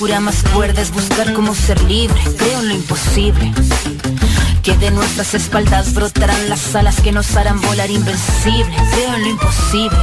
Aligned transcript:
Locura 0.00 0.20
más 0.20 0.42
cuerda 0.54 0.80
es 0.80 0.90
buscar 0.92 1.34
cómo 1.34 1.54
ser 1.54 1.78
libre. 1.82 2.18
Creo 2.38 2.60
en 2.60 2.68
lo 2.68 2.74
imposible. 2.74 3.52
Que 4.62 4.76
de 4.76 4.90
nuestras 4.90 5.34
espaldas 5.34 5.94
brotarán 5.94 6.48
las 6.50 6.74
alas 6.74 7.00
que 7.00 7.12
nos 7.12 7.34
harán 7.36 7.60
volar 7.62 7.90
invencibles. 7.90 8.80
Creo 8.92 9.14
en 9.14 9.22
lo 9.22 9.28
imposible. 9.28 9.98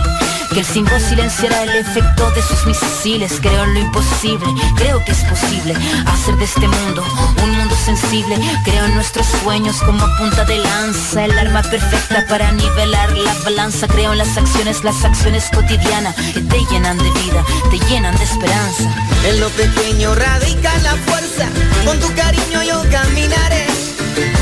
Que 0.51 0.59
el 0.61 0.65
símbolo 0.65 0.99
silenciará 0.99 1.63
el 1.63 1.75
efecto 1.75 2.31
de 2.31 2.41
sus 2.41 2.65
misiles. 2.65 3.33
Creo 3.39 3.63
en 3.65 3.73
lo 3.75 3.79
imposible. 3.81 4.47
Creo 4.75 5.03
que 5.05 5.11
es 5.11 5.23
posible 5.25 5.75
hacer 6.07 6.35
de 6.37 6.45
este 6.45 6.67
mundo 6.67 7.03
un 7.43 7.51
mundo 7.57 7.75
sensible. 7.85 8.37
Creo 8.63 8.85
en 8.85 8.95
nuestros 8.95 9.27
sueños 9.43 9.77
como 9.83 10.05
punta 10.17 10.43
de 10.45 10.57
lanza. 10.57 11.25
El 11.25 11.37
arma 11.37 11.61
perfecta 11.61 12.25
para 12.27 12.51
nivelar 12.51 13.11
la 13.11 13.33
balanza. 13.43 13.87
Creo 13.87 14.13
en 14.13 14.17
las 14.17 14.37
acciones, 14.37 14.83
las 14.83 15.03
acciones 15.03 15.45
cotidianas 15.53 16.15
que 16.15 16.41
te 16.41 16.65
llenan 16.71 16.97
de 16.97 17.11
vida, 17.11 17.43
te 17.69 17.79
llenan 17.87 18.17
de 18.17 18.23
esperanza. 18.23 18.89
En 19.25 19.39
lo 19.39 19.49
pequeño 19.49 20.15
radica 20.15 20.77
la 20.79 20.95
fuerza, 20.95 21.47
con 21.85 21.99
tu 21.99 22.07
cariño 22.15 22.63
yo 22.63 22.81
caminaré, 22.89 23.67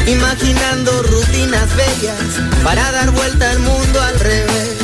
imaginando 0.08 1.04
rutinas 1.04 1.76
bellas 1.76 2.20
para 2.64 2.92
dar 2.92 3.12
vuelta 3.12 3.50
al 3.52 3.60
mundo 3.60 4.02
al 4.02 4.20
revés. 4.20 4.78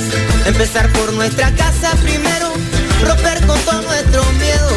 Empezar 0.45 0.91
por 0.93 1.13
nuestra 1.13 1.51
casa 1.55 1.91
primero, 2.01 2.53
romper 3.03 3.45
con 3.45 3.59
todo 3.61 3.81
nuestro 3.83 4.23
miedo, 4.33 4.69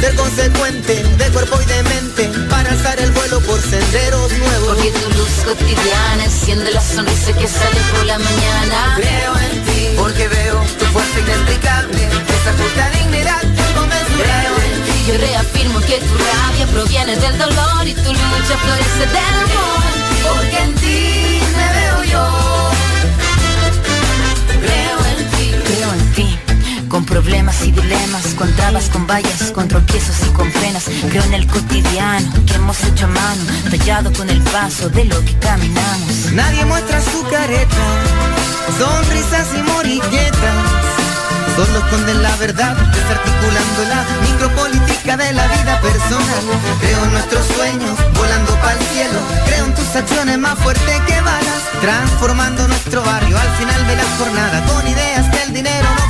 ser 0.00 0.14
consecuente 0.14 1.02
de 1.02 1.24
cuerpo 1.30 1.58
y 1.60 1.64
de 1.66 1.82
mente 1.82 2.30
para 2.48 2.70
alzar 2.70 2.98
el 3.00 3.10
vuelo 3.12 3.40
por 3.40 3.60
senderos 3.60 4.32
nuevos. 4.32 4.76
Porque 4.76 4.90
tu 4.90 5.10
luz 5.10 5.30
cotidiana 5.44 6.24
enciende 6.24 6.70
la 6.72 6.80
sonrisa 6.80 7.32
que 7.32 7.46
sale 7.46 7.80
por 7.92 8.06
la 8.06 8.18
mañana. 8.18 8.94
Creo 8.96 9.36
en 9.38 9.64
ti, 9.64 9.88
porque 9.96 10.28
veo 10.28 10.62
tu 10.78 10.84
fuerza 10.86 11.20
inexplicable, 11.20 12.02
esa 12.04 12.52
justa 12.58 12.90
dignidad 12.98 13.50
yo 15.06 15.16
reafirmo 15.16 15.80
que 15.80 15.98
tu 15.98 16.14
rabia 16.18 16.66
proviene 16.72 17.16
del 17.16 17.38
dolor 17.38 17.86
y 17.86 17.94
tu 17.94 18.12
lucha 18.12 18.56
florece 18.64 19.06
del 19.06 19.34
amor. 19.44 19.82
Porque 20.22 20.58
en 20.58 20.74
ti 20.74 21.40
me 21.56 21.80
veo 21.80 22.04
yo. 22.04 22.70
Creo 24.60 24.98
en 25.06 25.30
ti, 25.30 25.54
creo 25.64 25.92
en 25.92 26.12
ti. 26.12 26.38
Con 26.88 27.04
problemas 27.04 27.64
y 27.64 27.72
dilemas, 27.72 28.34
con 28.36 28.52
trabas, 28.56 28.88
con 28.90 29.06
vallas, 29.06 29.52
con 29.52 29.68
tropiezos 29.68 30.16
y 30.26 30.32
con 30.32 30.50
penas. 30.50 30.84
Creo 31.08 31.22
en 31.24 31.34
el 31.34 31.46
cotidiano 31.46 32.32
que 32.46 32.54
hemos 32.54 32.82
hecho 32.84 33.06
a 33.06 33.08
mano, 33.08 33.42
tallado 33.70 34.12
con 34.12 34.28
el 34.28 34.40
paso 34.42 34.88
de 34.90 35.04
lo 35.04 35.24
que 35.24 35.34
caminamos. 35.38 36.32
Nadie 36.32 36.64
muestra 36.64 37.00
su 37.00 37.22
careta, 37.24 37.84
sonrisas 38.78 39.48
y 39.56 39.62
morilletas. 39.62 40.79
Solo 41.56 41.78
esconden 41.78 42.22
la 42.22 42.34
verdad, 42.36 42.76
desarticulando 42.76 43.80
la 43.88 44.04
micropolítica 44.22 45.16
de 45.16 45.32
la 45.32 45.46
vida 45.48 45.80
personal. 45.80 46.44
Creo 46.80 47.04
en 47.04 47.12
nuestros 47.12 47.46
sueños, 47.46 47.98
volando 48.14 48.54
para 48.56 48.72
el 48.72 48.86
cielo. 48.86 49.18
Creo 49.46 49.64
en 49.66 49.74
tus 49.74 49.96
acciones 49.96 50.38
más 50.38 50.58
fuertes 50.58 51.00
que 51.06 51.20
balas, 51.20 51.62
transformando 51.80 52.66
nuestro 52.68 53.02
barrio 53.02 53.36
al 53.38 53.50
final 53.56 53.86
de 53.86 53.96
la 53.96 54.04
jornada 54.18 54.64
con 54.66 54.86
ideas 54.86 55.28
que 55.28 55.42
el 55.42 55.52
dinero 55.52 55.88
no 55.98 56.09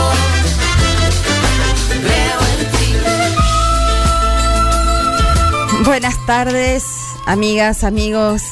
Buenas 5.83 6.23
tardes, 6.27 6.85
amigas, 7.25 7.83
amigos. 7.83 8.43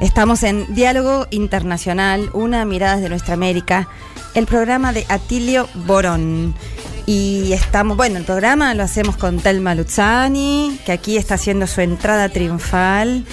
Estamos 0.00 0.42
en 0.42 0.74
Diálogo 0.74 1.26
Internacional, 1.30 2.30
una 2.32 2.64
mirada 2.64 2.96
de 2.96 3.10
nuestra 3.10 3.34
América, 3.34 3.86
el 4.34 4.46
programa 4.46 4.94
de 4.94 5.04
Atilio 5.10 5.68
Borón. 5.74 6.54
Y 7.04 7.52
estamos, 7.52 7.98
bueno, 7.98 8.16
el 8.16 8.24
programa 8.24 8.72
lo 8.72 8.82
hacemos 8.82 9.18
con 9.18 9.40
Telma 9.40 9.74
Luzzani, 9.74 10.80
que 10.86 10.92
aquí 10.92 11.18
está 11.18 11.34
haciendo 11.34 11.66
su 11.66 11.82
entrada 11.82 12.30
triunfal, 12.30 13.26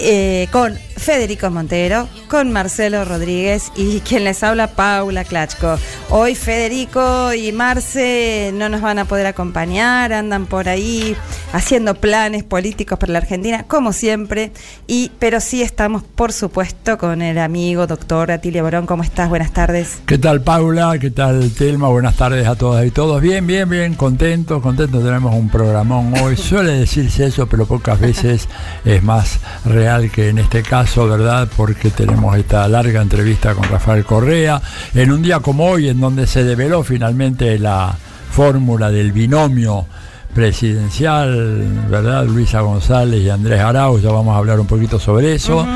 eh, 0.00 0.48
con 0.50 0.76
Federico 1.04 1.50
Montero, 1.50 2.08
con 2.28 2.50
Marcelo 2.50 3.04
Rodríguez 3.04 3.70
y 3.76 4.00
quien 4.00 4.24
les 4.24 4.42
habla, 4.42 4.68
Paula 4.68 5.24
Klachko. 5.24 5.76
Hoy 6.08 6.34
Federico 6.34 7.34
y 7.34 7.52
Marce 7.52 8.50
no 8.54 8.70
nos 8.70 8.80
van 8.80 8.98
a 8.98 9.04
poder 9.04 9.26
acompañar, 9.26 10.14
andan 10.14 10.46
por 10.46 10.66
ahí 10.66 11.14
haciendo 11.52 11.94
planes 11.94 12.42
políticos 12.42 12.98
para 12.98 13.12
la 13.12 13.18
Argentina, 13.18 13.64
como 13.64 13.92
siempre, 13.92 14.52
y, 14.86 15.12
pero 15.18 15.40
sí 15.40 15.60
estamos, 15.60 16.02
por 16.02 16.32
supuesto, 16.32 16.96
con 16.96 17.20
el 17.20 17.36
amigo 17.36 17.86
doctor 17.86 18.30
Atilio 18.30 18.62
Borón. 18.62 18.86
¿Cómo 18.86 19.02
estás? 19.02 19.28
Buenas 19.28 19.52
tardes. 19.52 19.98
¿Qué 20.06 20.16
tal 20.16 20.40
Paula? 20.40 20.98
¿Qué 20.98 21.10
tal 21.10 21.50
Telma? 21.50 21.88
Buenas 21.88 22.16
tardes 22.16 22.46
a 22.46 22.56
todas 22.56 22.86
y 22.86 22.90
todos. 22.90 23.20
Bien, 23.20 23.46
bien, 23.46 23.68
bien, 23.68 23.94
contentos, 23.94 24.62
contentos. 24.62 25.04
Tenemos 25.04 25.34
un 25.34 25.50
programón 25.50 26.14
hoy. 26.22 26.38
Suele 26.38 26.72
decirse 26.72 27.26
eso, 27.26 27.46
pero 27.46 27.66
pocas 27.66 28.00
veces 28.00 28.48
es 28.86 29.02
más 29.02 29.40
real 29.66 30.10
que 30.10 30.30
en 30.30 30.38
este 30.38 30.62
caso, 30.62 30.93
¿verdad? 31.02 31.48
Porque 31.56 31.90
tenemos 31.90 32.36
esta 32.36 32.68
larga 32.68 33.02
entrevista 33.02 33.52
con 33.54 33.64
Rafael 33.64 34.04
Correa 34.04 34.62
en 34.94 35.10
un 35.10 35.22
día 35.22 35.40
como 35.40 35.66
hoy, 35.66 35.88
en 35.88 36.00
donde 36.00 36.26
se 36.26 36.44
develó 36.44 36.84
finalmente 36.84 37.58
la 37.58 37.96
fórmula 38.30 38.90
del 38.90 39.10
binomio 39.10 39.86
presidencial, 40.34 41.86
¿verdad? 41.88 42.26
Luisa 42.26 42.60
González 42.60 43.22
y 43.22 43.30
Andrés 43.30 43.60
Arauz, 43.60 44.02
ya 44.02 44.10
vamos 44.10 44.34
a 44.34 44.38
hablar 44.38 44.58
un 44.60 44.66
poquito 44.66 44.98
sobre 44.98 45.34
eso. 45.34 45.66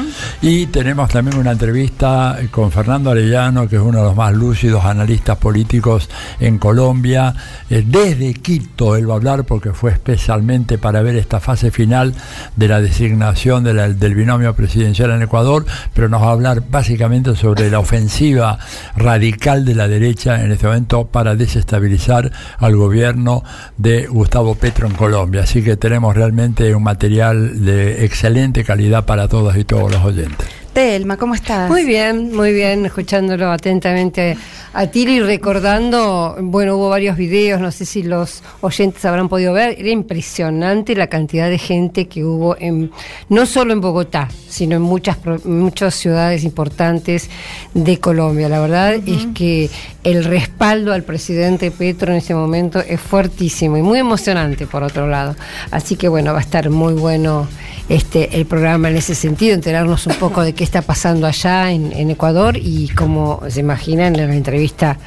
Y 0.42 0.66
tenemos 0.66 1.08
también 1.10 1.38
una 1.38 1.52
entrevista 1.52 2.36
con 2.50 2.70
Fernando 2.70 3.10
Arellano, 3.10 3.68
que 3.68 3.76
es 3.76 3.82
uno 3.82 3.98
de 3.98 4.04
los 4.04 4.16
más 4.16 4.32
lúcidos 4.34 4.84
analistas 4.84 5.36
políticos 5.38 6.08
en 6.40 6.58
Colombia. 6.58 7.34
Eh, 7.70 7.84
desde 7.86 8.34
Quito 8.34 8.96
él 8.96 9.08
va 9.08 9.14
a 9.14 9.16
hablar 9.16 9.44
porque 9.44 9.72
fue 9.72 9.92
especialmente 9.92 10.78
para 10.78 11.02
ver 11.02 11.16
esta 11.16 11.40
fase 11.40 11.70
final 11.70 12.14
de 12.56 12.68
la 12.68 12.80
designación 12.80 13.64
de 13.64 13.74
la- 13.74 13.88
del 13.88 14.14
binomio 14.14 14.54
presidencial 14.54 15.10
en 15.10 15.22
Ecuador, 15.22 15.64
pero 15.94 16.08
nos 16.08 16.22
va 16.22 16.28
a 16.28 16.32
hablar 16.32 16.62
básicamente 16.70 17.34
sobre 17.36 17.70
la 17.70 17.78
ofensiva 17.78 18.58
radical 18.96 19.64
de 19.64 19.74
la 19.74 19.88
derecha 19.88 20.42
en 20.42 20.52
este 20.52 20.66
momento 20.66 21.06
para 21.06 21.34
desestabilizar 21.36 22.30
al 22.58 22.76
gobierno 22.76 23.42
de 23.76 24.06
Gustavo 24.06 24.47
Petro 24.54 24.86
en 24.86 24.94
Colombia. 24.94 25.42
Así 25.42 25.62
que 25.62 25.76
tenemos 25.76 26.14
realmente 26.14 26.74
un 26.74 26.82
material 26.82 27.64
de 27.64 28.04
excelente 28.04 28.64
calidad 28.64 29.04
para 29.04 29.28
todas 29.28 29.56
y 29.56 29.64
todos 29.64 29.90
los 29.90 30.04
oyentes. 30.04 30.48
Telma, 30.78 31.16
¿cómo 31.16 31.34
estás? 31.34 31.68
Muy 31.68 31.84
bien, 31.84 32.32
muy 32.32 32.52
bien, 32.52 32.86
escuchándolo 32.86 33.50
atentamente 33.50 34.36
a 34.72 34.86
Tiri 34.86 35.16
y 35.16 35.20
recordando, 35.20 36.36
bueno, 36.40 36.76
hubo 36.76 36.88
varios 36.88 37.16
videos, 37.16 37.60
no 37.60 37.72
sé 37.72 37.84
si 37.84 38.04
los 38.04 38.44
oyentes 38.60 39.04
habrán 39.04 39.28
podido 39.28 39.52
ver, 39.52 39.74
era 39.76 39.90
impresionante 39.90 40.94
la 40.94 41.08
cantidad 41.08 41.50
de 41.50 41.58
gente 41.58 42.06
que 42.06 42.22
hubo 42.24 42.56
en, 42.60 42.92
no 43.28 43.44
solo 43.44 43.72
en 43.72 43.80
Bogotá, 43.80 44.28
sino 44.48 44.76
en 44.76 44.82
muchas, 44.82 45.18
muchas 45.44 45.96
ciudades 45.96 46.44
importantes 46.44 47.28
de 47.74 47.98
Colombia. 47.98 48.48
La 48.48 48.60
verdad 48.60 48.94
es 48.94 49.26
que 49.34 49.68
el 50.04 50.22
respaldo 50.22 50.92
al 50.92 51.02
presidente 51.02 51.72
Petro 51.72 52.12
en 52.12 52.18
ese 52.18 52.36
momento 52.36 52.78
es 52.78 53.00
fuertísimo 53.00 53.78
y 53.78 53.82
muy 53.82 53.98
emocionante 53.98 54.68
por 54.68 54.84
otro 54.84 55.08
lado. 55.08 55.34
Así 55.72 55.96
que 55.96 56.06
bueno, 56.06 56.32
va 56.34 56.38
a 56.38 56.42
estar 56.42 56.70
muy 56.70 56.94
bueno 56.94 57.48
este 57.88 58.36
el 58.36 58.46
programa 58.46 58.90
en 58.90 58.96
ese 58.96 59.14
sentido, 59.14 59.54
enterarnos 59.54 60.06
un 60.06 60.14
poco 60.16 60.42
de 60.42 60.54
qué 60.54 60.64
está 60.64 60.82
pasando 60.82 61.26
allá 61.26 61.70
en, 61.70 61.92
en 61.92 62.10
Ecuador 62.10 62.56
y 62.56 62.88
como 62.90 63.42
se 63.48 63.60
imaginan 63.60 64.16
en 64.16 64.28
la 64.28 64.34
entrevista 64.34 64.98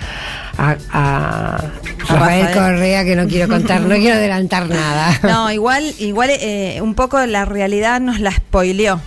a, 0.57 0.75
a 0.91 1.57
Rafael, 1.99 2.47
Rafael. 2.47 2.53
Correa, 2.53 3.05
que 3.05 3.15
no 3.15 3.27
quiero 3.27 3.47
contar, 3.47 3.81
no 3.81 3.95
quiero 3.95 4.15
adelantar 4.15 4.67
nada. 4.69 5.19
No, 5.31 5.51
igual, 5.51 5.83
igual 5.99 6.29
eh, 6.31 6.79
un 6.81 6.95
poco 6.95 7.23
la 7.25 7.45
realidad 7.45 8.01
nos 8.01 8.19
la 8.19 8.31
spoileó. 8.31 8.99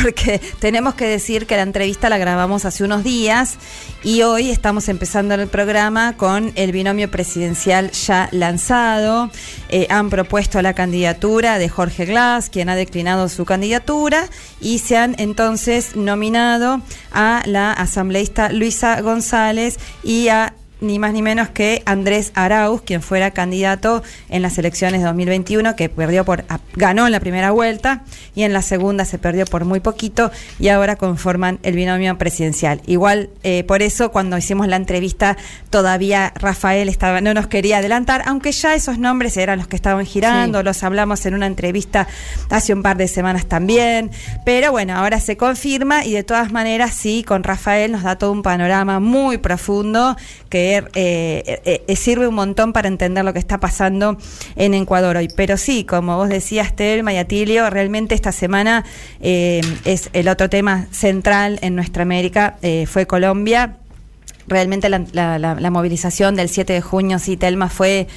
Porque 0.00 0.40
tenemos 0.58 0.94
que 0.94 1.06
decir 1.06 1.46
que 1.46 1.56
la 1.56 1.62
entrevista 1.62 2.08
la 2.08 2.18
grabamos 2.18 2.64
hace 2.64 2.84
unos 2.84 3.04
días 3.04 3.56
y 4.02 4.22
hoy 4.22 4.50
estamos 4.50 4.88
empezando 4.88 5.34
el 5.34 5.48
programa 5.48 6.16
con 6.16 6.52
el 6.54 6.72
binomio 6.72 7.10
presidencial 7.10 7.90
ya 7.90 8.28
lanzado. 8.32 9.30
Eh, 9.68 9.86
han 9.90 10.10
propuesto 10.10 10.62
la 10.62 10.74
candidatura 10.74 11.58
de 11.58 11.68
Jorge 11.68 12.06
Glass, 12.06 12.48
quien 12.50 12.68
ha 12.68 12.76
declinado 12.76 13.28
su 13.28 13.44
candidatura, 13.44 14.28
y 14.60 14.78
se 14.78 14.96
han 14.96 15.14
entonces 15.18 15.96
nominado 15.96 16.80
a 17.12 17.42
la 17.46 17.72
asambleísta 17.72 18.50
Luisa 18.50 19.00
González 19.00 19.78
y 20.02 20.28
a 20.28 20.54
ni 20.82 20.98
más 20.98 21.12
ni 21.12 21.22
menos 21.22 21.48
que 21.48 21.82
Andrés 21.86 22.32
Arauz, 22.34 22.82
quien 22.82 23.00
fuera 23.00 23.30
candidato 23.30 24.02
en 24.28 24.42
las 24.42 24.58
elecciones 24.58 25.00
de 25.00 25.06
2021, 25.06 25.76
que 25.76 25.88
perdió 25.88 26.24
por 26.24 26.44
ganó 26.74 27.06
en 27.06 27.12
la 27.12 27.20
primera 27.20 27.50
vuelta 27.52 28.02
y 28.34 28.42
en 28.42 28.52
la 28.52 28.60
segunda 28.62 29.04
se 29.04 29.18
perdió 29.18 29.46
por 29.46 29.64
muy 29.64 29.80
poquito 29.80 30.30
y 30.58 30.68
ahora 30.68 30.96
conforman 30.96 31.58
el 31.62 31.76
binomio 31.76 32.18
presidencial. 32.18 32.82
Igual 32.86 33.30
eh, 33.44 33.64
por 33.64 33.80
eso 33.82 34.10
cuando 34.10 34.36
hicimos 34.36 34.66
la 34.68 34.76
entrevista 34.76 35.36
todavía 35.70 36.32
Rafael 36.36 36.88
estaba 36.88 37.20
no 37.20 37.32
nos 37.32 37.46
quería 37.46 37.78
adelantar, 37.78 38.22
aunque 38.26 38.52
ya 38.52 38.74
esos 38.74 38.98
nombres 38.98 39.36
eran 39.36 39.58
los 39.58 39.68
que 39.68 39.76
estaban 39.76 40.04
girando, 40.04 40.58
Sí. 40.58 40.64
los 40.64 40.82
hablamos 40.82 41.24
en 41.26 41.34
una 41.34 41.46
entrevista 41.46 42.08
hace 42.50 42.74
un 42.74 42.82
par 42.82 42.96
de 42.96 43.06
semanas 43.08 43.46
también, 43.46 44.10
pero 44.44 44.72
bueno, 44.72 44.96
ahora 44.96 45.20
se 45.20 45.36
confirma 45.36 46.04
y 46.04 46.12
de 46.12 46.24
todas 46.24 46.50
maneras 46.52 46.94
sí, 46.94 47.22
con 47.22 47.44
Rafael 47.44 47.92
nos 47.92 48.02
da 48.02 48.16
todo 48.16 48.32
un 48.32 48.42
panorama 48.42 48.98
muy 49.00 49.38
profundo 49.38 50.16
que 50.48 50.71
eh, 50.78 51.60
eh, 51.64 51.82
eh, 51.86 51.96
sirve 51.96 52.26
un 52.26 52.34
montón 52.34 52.72
para 52.72 52.88
entender 52.88 53.24
lo 53.24 53.32
que 53.32 53.38
está 53.38 53.58
pasando 53.60 54.16
en 54.56 54.74
Ecuador 54.74 55.16
hoy. 55.16 55.28
Pero 55.36 55.56
sí, 55.56 55.84
como 55.84 56.16
vos 56.16 56.28
decías, 56.28 56.74
Telma 56.74 57.12
y 57.12 57.18
Atilio, 57.18 57.68
realmente 57.70 58.14
esta 58.14 58.32
semana 58.32 58.84
eh, 59.20 59.60
es 59.84 60.10
el 60.12 60.28
otro 60.28 60.48
tema 60.50 60.86
central 60.90 61.58
en 61.62 61.74
nuestra 61.74 62.02
América, 62.02 62.56
fue 62.86 63.06
Colombia 63.06 63.76
realmente 64.48 64.88
la, 64.88 65.04
la- 65.12 65.38
la- 65.38 65.54
la 65.54 65.70
movilización 65.70 66.34
del 66.34 66.48
7 66.48 66.72
de 66.72 66.80
junio, 66.80 67.18
sí, 67.20 67.36
Telma, 67.36 67.68
fue, 67.68 68.08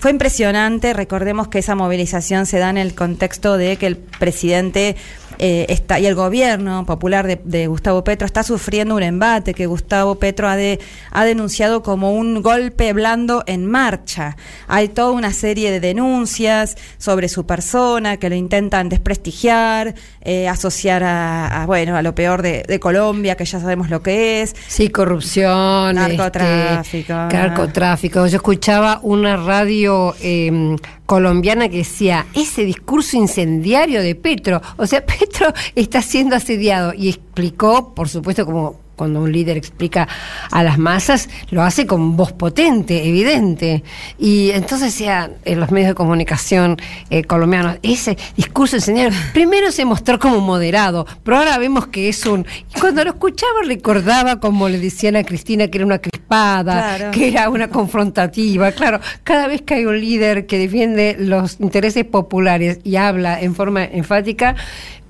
fue 0.00 0.10
impresionante. 0.10 0.92
Recordemos 0.92 1.46
que 1.48 1.60
esa 1.60 1.76
movilización 1.76 2.46
se 2.46 2.58
da 2.58 2.70
en 2.70 2.78
el 2.78 2.94
contexto 2.96 3.56
de 3.56 3.76
que 3.76 3.86
el 3.86 3.96
presidente 3.96 4.96
eh, 5.42 5.64
está 5.70 5.98
y 5.98 6.04
el 6.06 6.14
gobierno 6.14 6.84
popular 6.84 7.26
de, 7.26 7.40
de 7.44 7.66
Gustavo 7.66 8.04
Petro 8.04 8.26
está 8.26 8.42
sufriendo 8.42 8.94
un 8.94 9.02
embate 9.02 9.54
que 9.54 9.64
Gustavo 9.66 10.16
Petro 10.16 10.48
ha, 10.48 10.56
de- 10.56 10.80
ha 11.12 11.24
denunciado 11.24 11.82
como 11.82 12.12
un 12.12 12.42
golpe 12.42 12.92
blando 12.92 13.42
en 13.46 13.64
marcha. 13.64 14.36
Hay 14.68 14.88
toda 14.88 15.12
una 15.12 15.32
serie 15.32 15.70
de 15.70 15.80
denuncias 15.80 16.76
sobre 16.98 17.28
su 17.30 17.46
persona 17.46 18.18
que 18.18 18.28
lo 18.28 18.34
intentan 18.34 18.90
desprestigiar, 18.90 19.94
eh, 20.20 20.46
asociar 20.46 21.02
a, 21.04 21.62
a, 21.62 21.66
bueno, 21.66 21.96
a 21.96 22.02
lo 22.02 22.14
peor 22.14 22.42
de, 22.42 22.64
de 22.68 22.78
Colombia, 22.80 23.34
que 23.36 23.46
ya 23.46 23.60
sabemos 23.60 23.88
lo 23.88 24.02
que 24.02 24.42
es. 24.42 24.54
Sí, 24.68 24.90
corrupción, 24.90 25.94
Narcotráfico. 25.94 27.12
este, 27.14 27.36
narcotráfico. 27.38 28.26
Yo 28.26 28.36
escuchaba 28.36 29.00
una 29.02 29.36
radio 29.38 29.89
eh, 30.20 30.76
colombiana 31.06 31.68
que 31.68 31.78
decía 31.78 32.26
ese 32.34 32.64
discurso 32.64 33.16
incendiario 33.16 34.02
de 34.02 34.14
Petro. 34.14 34.60
O 34.76 34.86
sea, 34.86 35.04
Petro 35.06 35.52
está 35.74 36.02
siendo 36.02 36.36
asediado 36.36 36.92
y 36.94 37.08
explicó, 37.08 37.94
por 37.94 38.08
supuesto, 38.08 38.44
como 38.46 38.76
cuando 39.00 39.22
un 39.22 39.32
líder 39.32 39.56
explica 39.56 40.06
a 40.50 40.62
las 40.62 40.76
masas, 40.76 41.30
lo 41.50 41.62
hace 41.62 41.86
con 41.86 42.18
voz 42.18 42.32
potente, 42.32 43.08
evidente. 43.08 43.82
Y 44.18 44.50
entonces 44.50 44.92
decía 44.92 45.30
en 45.46 45.58
los 45.58 45.70
medios 45.70 45.88
de 45.88 45.94
comunicación 45.94 46.76
eh, 47.08 47.24
colombianos, 47.24 47.78
ese 47.82 48.18
discurso 48.36 48.76
incendiario, 48.76 49.16
primero 49.32 49.72
se 49.72 49.86
mostró 49.86 50.18
como 50.18 50.40
moderado, 50.40 51.06
pero 51.24 51.38
ahora 51.38 51.56
vemos 51.56 51.86
que 51.86 52.10
es 52.10 52.26
un... 52.26 52.44
Y 52.76 52.78
cuando 52.78 53.02
lo 53.02 53.12
escuchaba 53.12 53.60
recordaba 53.66 54.38
como 54.38 54.68
le 54.68 54.78
decían 54.78 55.16
a 55.16 55.24
Cristina 55.24 55.68
que 55.68 55.78
era 55.78 55.86
una 55.86 55.98
crispada, 55.98 56.96
Claro. 56.96 57.10
que 57.12 57.28
era 57.28 57.48
una 57.48 57.68
confrontativa. 57.68 58.70
Claro, 58.72 59.00
cada 59.24 59.46
vez 59.46 59.62
que 59.62 59.76
hay 59.76 59.86
un 59.86 59.98
líder 59.98 60.44
que 60.44 60.58
defiende 60.58 61.16
los 61.18 61.58
intereses 61.58 62.04
populares 62.04 62.80
y 62.84 62.96
habla 62.96 63.40
en 63.40 63.54
forma 63.54 63.82
enfática, 63.82 64.56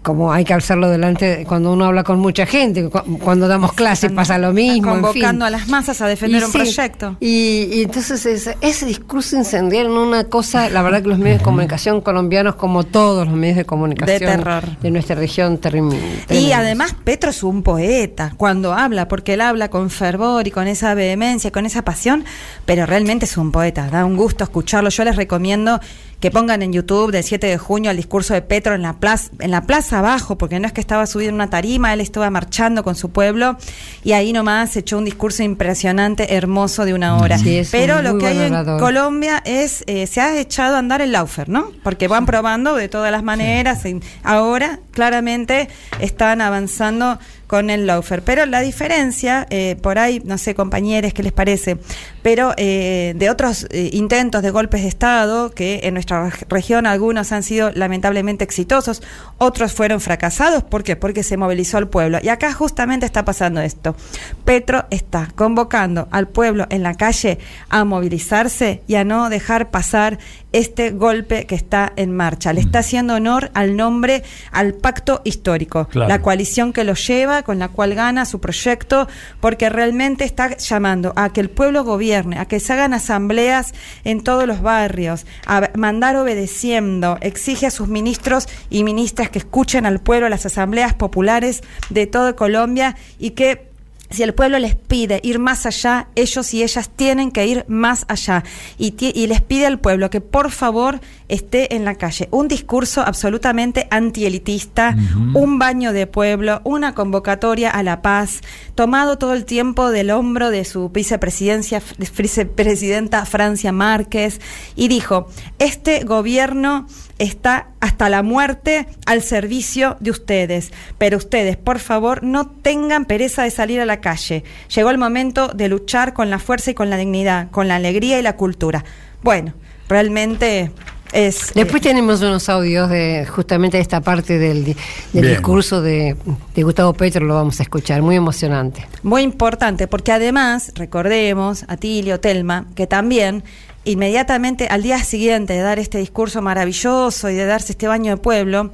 como 0.02 0.32
hay 0.32 0.44
que 0.44 0.54
alzarlo 0.54 0.88
delante 0.88 1.36
de- 1.36 1.44
cuando 1.44 1.72
uno 1.72 1.84
habla 1.84 2.04
con 2.04 2.18
mucha 2.18 2.46
gente, 2.46 2.88
cu- 2.88 3.18
cuando 3.18 3.48
damos 3.48 3.72
clases 3.74 4.10
pasa 4.12 4.38
lo 4.38 4.52
mismo. 4.52 4.94
en 4.94 5.02
Convocando 5.02 5.44
fin. 5.46 5.54
a 5.54 5.58
las 5.58 5.68
masas 5.68 6.00
a 6.00 6.06
defender 6.06 6.40
Y 6.40 6.44
un 6.44 6.50
sí, 6.52 6.58
proyecto. 6.58 7.16
Y, 7.20 7.68
y 7.72 7.82
entonces 7.82 8.24
ese, 8.24 8.56
ese 8.62 8.86
discurso 8.86 9.36
incendiario 9.36 9.90
en 9.90 9.96
una 9.98 10.24
cosa, 10.24 10.68
la 10.70 10.80
verdad 10.82 11.02
que 11.02 11.08
los 11.08 11.18
medios 11.18 11.38
de 11.40 11.44
comunicación 11.44 12.00
colombianos, 12.00 12.54
como 12.54 12.84
todos 12.84 13.26
los 13.26 13.36
medios 13.36 13.56
de 13.58 13.64
comunicación 13.66 14.18
De 14.18 14.26
terror. 14.26 14.64
de 14.80 14.90
nuestra 14.90 15.16
región, 15.16 15.60
termi- 15.60 15.98
Y 16.30 16.52
además 16.52 16.94
Petro 17.04 17.30
es 17.30 17.42
un 17.42 17.62
poeta 17.62 18.32
cuando 18.36 18.72
habla, 18.72 19.06
porque 19.08 19.34
él 19.34 19.40
habla 19.42 19.68
con 19.68 19.90
fervor 19.90 20.46
y 20.46 20.50
con 20.50 20.66
esa 20.66 20.94
vehemencia, 20.94 21.50
con 21.50 21.66
esa 21.66 21.82
pasión, 21.82 22.24
pero 22.64 22.86
realmente 22.86 23.26
es 23.26 23.36
un 23.36 23.52
poeta, 23.52 23.88
da 23.90 24.04
un 24.04 24.16
gusto 24.16 24.44
escucharlo. 24.44 24.88
Yo 24.90 25.04
les 25.04 25.16
recomiendo 25.16 25.78
que 26.20 26.30
pongan 26.30 26.62
en 26.62 26.72
YouTube 26.72 27.12
del 27.12 27.24
7 27.24 27.46
de 27.46 27.58
junio 27.58 27.90
el 27.90 27.96
discurso 27.96 28.34
de 28.34 28.42
Petro 28.42 28.74
en 28.74 28.82
la 28.82 28.94
plaza, 28.94 29.30
en 29.38 29.50
la 29.50 29.62
plaza 29.62 29.98
abajo, 29.98 30.36
porque 30.36 30.60
no 30.60 30.66
es 30.66 30.72
que 30.72 30.80
estaba 30.80 31.06
subido 31.06 31.30
en 31.30 31.34
una 31.34 31.50
tarima, 31.50 31.92
él 31.92 32.00
estaba 32.00 32.30
marchando 32.30 32.84
con 32.84 32.94
su 32.94 33.10
pueblo 33.10 33.56
y 34.04 34.12
ahí 34.12 34.32
nomás 34.32 34.76
echó 34.76 34.98
un 34.98 35.06
discurso 35.06 35.42
impresionante, 35.42 36.36
hermoso 36.36 36.84
de 36.84 36.94
una 36.94 37.16
hora. 37.16 37.38
Sí, 37.38 37.58
es 37.58 37.70
pero 37.70 38.02
lo 38.02 38.18
que 38.18 38.26
hay 38.26 38.38
en. 38.38 38.50
Colombia 38.78 39.42
es, 39.44 39.82
eh, 39.86 40.06
se 40.06 40.20
ha 40.20 40.38
echado 40.38 40.76
a 40.76 40.78
andar 40.78 41.00
el 41.00 41.12
Laufer, 41.12 41.48
¿no? 41.48 41.72
Porque 41.82 42.06
van 42.06 42.26
probando 42.26 42.76
de 42.76 42.88
todas 42.88 43.10
las 43.10 43.22
maneras. 43.22 43.84
y 43.86 44.00
ahora, 44.22 44.80
claramente, 44.92 45.68
están 46.00 46.40
avanzando 46.40 47.18
con 47.50 47.68
el 47.68 47.84
Laufer. 47.84 48.22
Pero 48.22 48.46
la 48.46 48.60
diferencia, 48.60 49.44
eh, 49.50 49.76
por 49.82 49.98
ahí, 49.98 50.22
no 50.24 50.38
sé, 50.38 50.54
compañeros, 50.54 51.12
¿qué 51.12 51.24
les 51.24 51.32
parece? 51.32 51.78
Pero 52.22 52.52
eh, 52.56 53.14
de 53.16 53.30
otros 53.30 53.66
eh, 53.70 53.90
intentos 53.92 54.42
de 54.42 54.50
golpes 54.50 54.82
de 54.82 54.88
Estado, 54.88 55.50
que 55.50 55.80
en 55.84 55.94
nuestra 55.94 56.28
reg- 56.28 56.46
región 56.48 56.86
algunos 56.86 57.32
han 57.32 57.42
sido 57.42 57.70
lamentablemente 57.72 58.44
exitosos, 58.44 59.02
otros 59.38 59.72
fueron 59.72 60.00
fracasados. 60.00 60.62
¿Por 60.62 60.82
qué? 60.82 60.96
Porque 60.96 61.22
se 61.22 61.36
movilizó 61.36 61.78
al 61.78 61.88
pueblo. 61.88 62.18
Y 62.22 62.28
acá 62.28 62.52
justamente 62.52 63.06
está 63.06 63.24
pasando 63.24 63.60
esto. 63.62 63.96
Petro 64.44 64.84
está 64.90 65.28
convocando 65.34 66.08
al 66.10 66.28
pueblo 66.28 66.66
en 66.70 66.82
la 66.82 66.94
calle 66.94 67.38
a 67.68 67.84
movilizarse 67.84 68.82
y 68.86 68.96
a 68.96 69.04
no 69.04 69.30
dejar 69.30 69.70
pasar 69.70 70.18
este 70.52 70.90
golpe 70.90 71.46
que 71.46 71.54
está 71.54 71.92
en 71.96 72.14
marcha. 72.14 72.52
Le 72.52 72.60
está 72.60 72.80
haciendo 72.80 73.14
honor 73.14 73.50
al 73.54 73.76
nombre, 73.76 74.24
al 74.50 74.74
pacto 74.74 75.22
histórico, 75.24 75.86
Claro. 75.86 76.08
la 76.08 76.20
coalición 76.20 76.72
que 76.72 76.84
lo 76.84 76.94
lleva, 76.94 77.42
con 77.44 77.58
la 77.60 77.68
cual 77.68 77.94
gana 77.94 78.24
su 78.26 78.40
proyecto, 78.40 79.06
porque 79.40 79.70
realmente 79.70 80.24
está 80.24 80.56
llamando 80.56 81.12
a 81.16 81.32
que 81.32 81.40
el 81.40 81.50
pueblo 81.50 81.84
gobierne, 81.84 82.09
a 82.14 82.44
que 82.46 82.60
se 82.60 82.72
hagan 82.72 82.94
asambleas 82.94 83.72
en 84.04 84.22
todos 84.22 84.46
los 84.46 84.62
barrios, 84.62 85.26
a 85.46 85.70
mandar 85.76 86.16
obedeciendo, 86.16 87.18
exige 87.20 87.66
a 87.66 87.70
sus 87.70 87.88
ministros 87.88 88.48
y 88.68 88.84
ministras 88.84 89.30
que 89.30 89.38
escuchen 89.38 89.86
al 89.86 90.00
pueblo, 90.00 90.28
las 90.28 90.46
asambleas 90.46 90.94
populares 90.94 91.62
de 91.88 92.06
toda 92.06 92.34
Colombia 92.34 92.96
y 93.18 93.30
que 93.30 93.69
si 94.10 94.24
el 94.24 94.34
pueblo 94.34 94.58
les 94.58 94.74
pide 94.74 95.20
ir 95.22 95.38
más 95.38 95.66
allá, 95.66 96.08
ellos 96.16 96.52
y 96.52 96.62
ellas 96.62 96.90
tienen 96.94 97.30
que 97.30 97.46
ir 97.46 97.64
más 97.68 98.04
allá. 98.08 98.42
Y, 98.76 98.90
les 99.26 99.40
pide 99.40 99.66
al 99.66 99.78
pueblo 99.78 100.10
que 100.10 100.20
por 100.20 100.50
favor 100.50 101.00
esté 101.28 101.76
en 101.76 101.84
la 101.84 101.94
calle. 101.94 102.28
Un 102.32 102.48
discurso 102.48 103.02
absolutamente 103.02 103.86
antielitista, 103.90 104.96
un 105.34 105.58
baño 105.58 105.92
de 105.92 106.08
pueblo, 106.08 106.60
una 106.64 106.94
convocatoria 106.94 107.70
a 107.70 107.82
la 107.84 108.02
paz, 108.02 108.40
tomado 108.74 109.16
todo 109.16 109.34
el 109.34 109.44
tiempo 109.44 109.90
del 109.90 110.10
hombro 110.10 110.50
de 110.50 110.64
su 110.64 110.88
vicepresidencia, 110.88 111.80
vicepresidenta 111.98 113.24
Francia 113.26 113.70
Márquez, 113.70 114.40
y 114.74 114.88
dijo, 114.88 115.28
este 115.58 116.04
gobierno 116.04 116.86
está 117.20 117.68
hasta 117.80 118.08
la 118.08 118.22
muerte 118.24 118.86
al 119.06 119.22
servicio 119.22 119.96
de 120.00 120.10
ustedes. 120.10 120.72
Pero 120.98 121.18
ustedes, 121.18 121.56
por 121.56 121.78
favor, 121.78 122.24
no 122.24 122.48
tengan 122.48 123.04
pereza 123.04 123.44
de 123.44 123.50
salir 123.50 123.80
a 123.80 123.84
la 123.84 124.00
calle. 124.00 124.42
Llegó 124.74 124.90
el 124.90 124.98
momento 124.98 125.48
de 125.48 125.68
luchar 125.68 126.12
con 126.14 126.30
la 126.30 126.38
fuerza 126.40 126.72
y 126.72 126.74
con 126.74 126.90
la 126.90 126.96
dignidad, 126.96 127.50
con 127.50 127.68
la 127.68 127.76
alegría 127.76 128.18
y 128.18 128.22
la 128.22 128.36
cultura. 128.36 128.84
Bueno, 129.22 129.52
realmente 129.88 130.72
es... 131.12 131.52
Después 131.54 131.82
eh, 131.82 131.88
tenemos 131.88 132.22
unos 132.22 132.48
audios 132.48 132.88
de 132.88 133.26
justamente 133.26 133.76
de 133.76 133.82
esta 133.82 134.00
parte 134.00 134.38
del, 134.38 134.64
di- 134.64 134.76
del 135.12 135.22
Bien. 135.22 135.34
discurso 135.34 135.82
de, 135.82 136.16
de 136.54 136.62
Gustavo 136.62 136.94
Petro, 136.94 137.26
lo 137.26 137.34
vamos 137.34 137.60
a 137.60 137.64
escuchar, 137.64 138.00
muy 138.00 138.16
emocionante. 138.16 138.86
Muy 139.02 139.22
importante, 139.22 139.88
porque 139.88 140.12
además, 140.12 140.72
recordemos, 140.76 141.64
Atilio, 141.68 142.18
Telma, 142.18 142.66
que 142.74 142.86
también 142.86 143.44
inmediatamente 143.84 144.66
al 144.68 144.82
día 144.82 145.02
siguiente 145.02 145.54
de 145.54 145.60
dar 145.60 145.78
este 145.78 145.98
discurso 145.98 146.42
maravilloso 146.42 147.30
y 147.30 147.34
de 147.34 147.46
darse 147.46 147.72
este 147.72 147.88
baño 147.88 148.12
de 148.12 148.16
pueblo, 148.16 148.70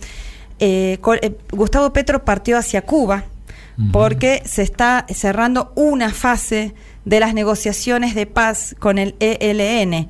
eh, 0.58 0.98
eh, 1.22 1.36
Gustavo 1.50 1.92
Petro 1.92 2.24
partió 2.24 2.58
hacia 2.58 2.82
Cuba 2.82 3.24
porque 3.92 4.42
se 4.46 4.62
está 4.62 5.04
cerrando 5.12 5.70
una 5.74 6.08
fase 6.08 6.74
de 7.04 7.20
las 7.20 7.34
negociaciones 7.34 8.14
de 8.14 8.24
paz 8.24 8.74
con 8.78 8.96
el 8.96 9.16
ELN 9.20 10.08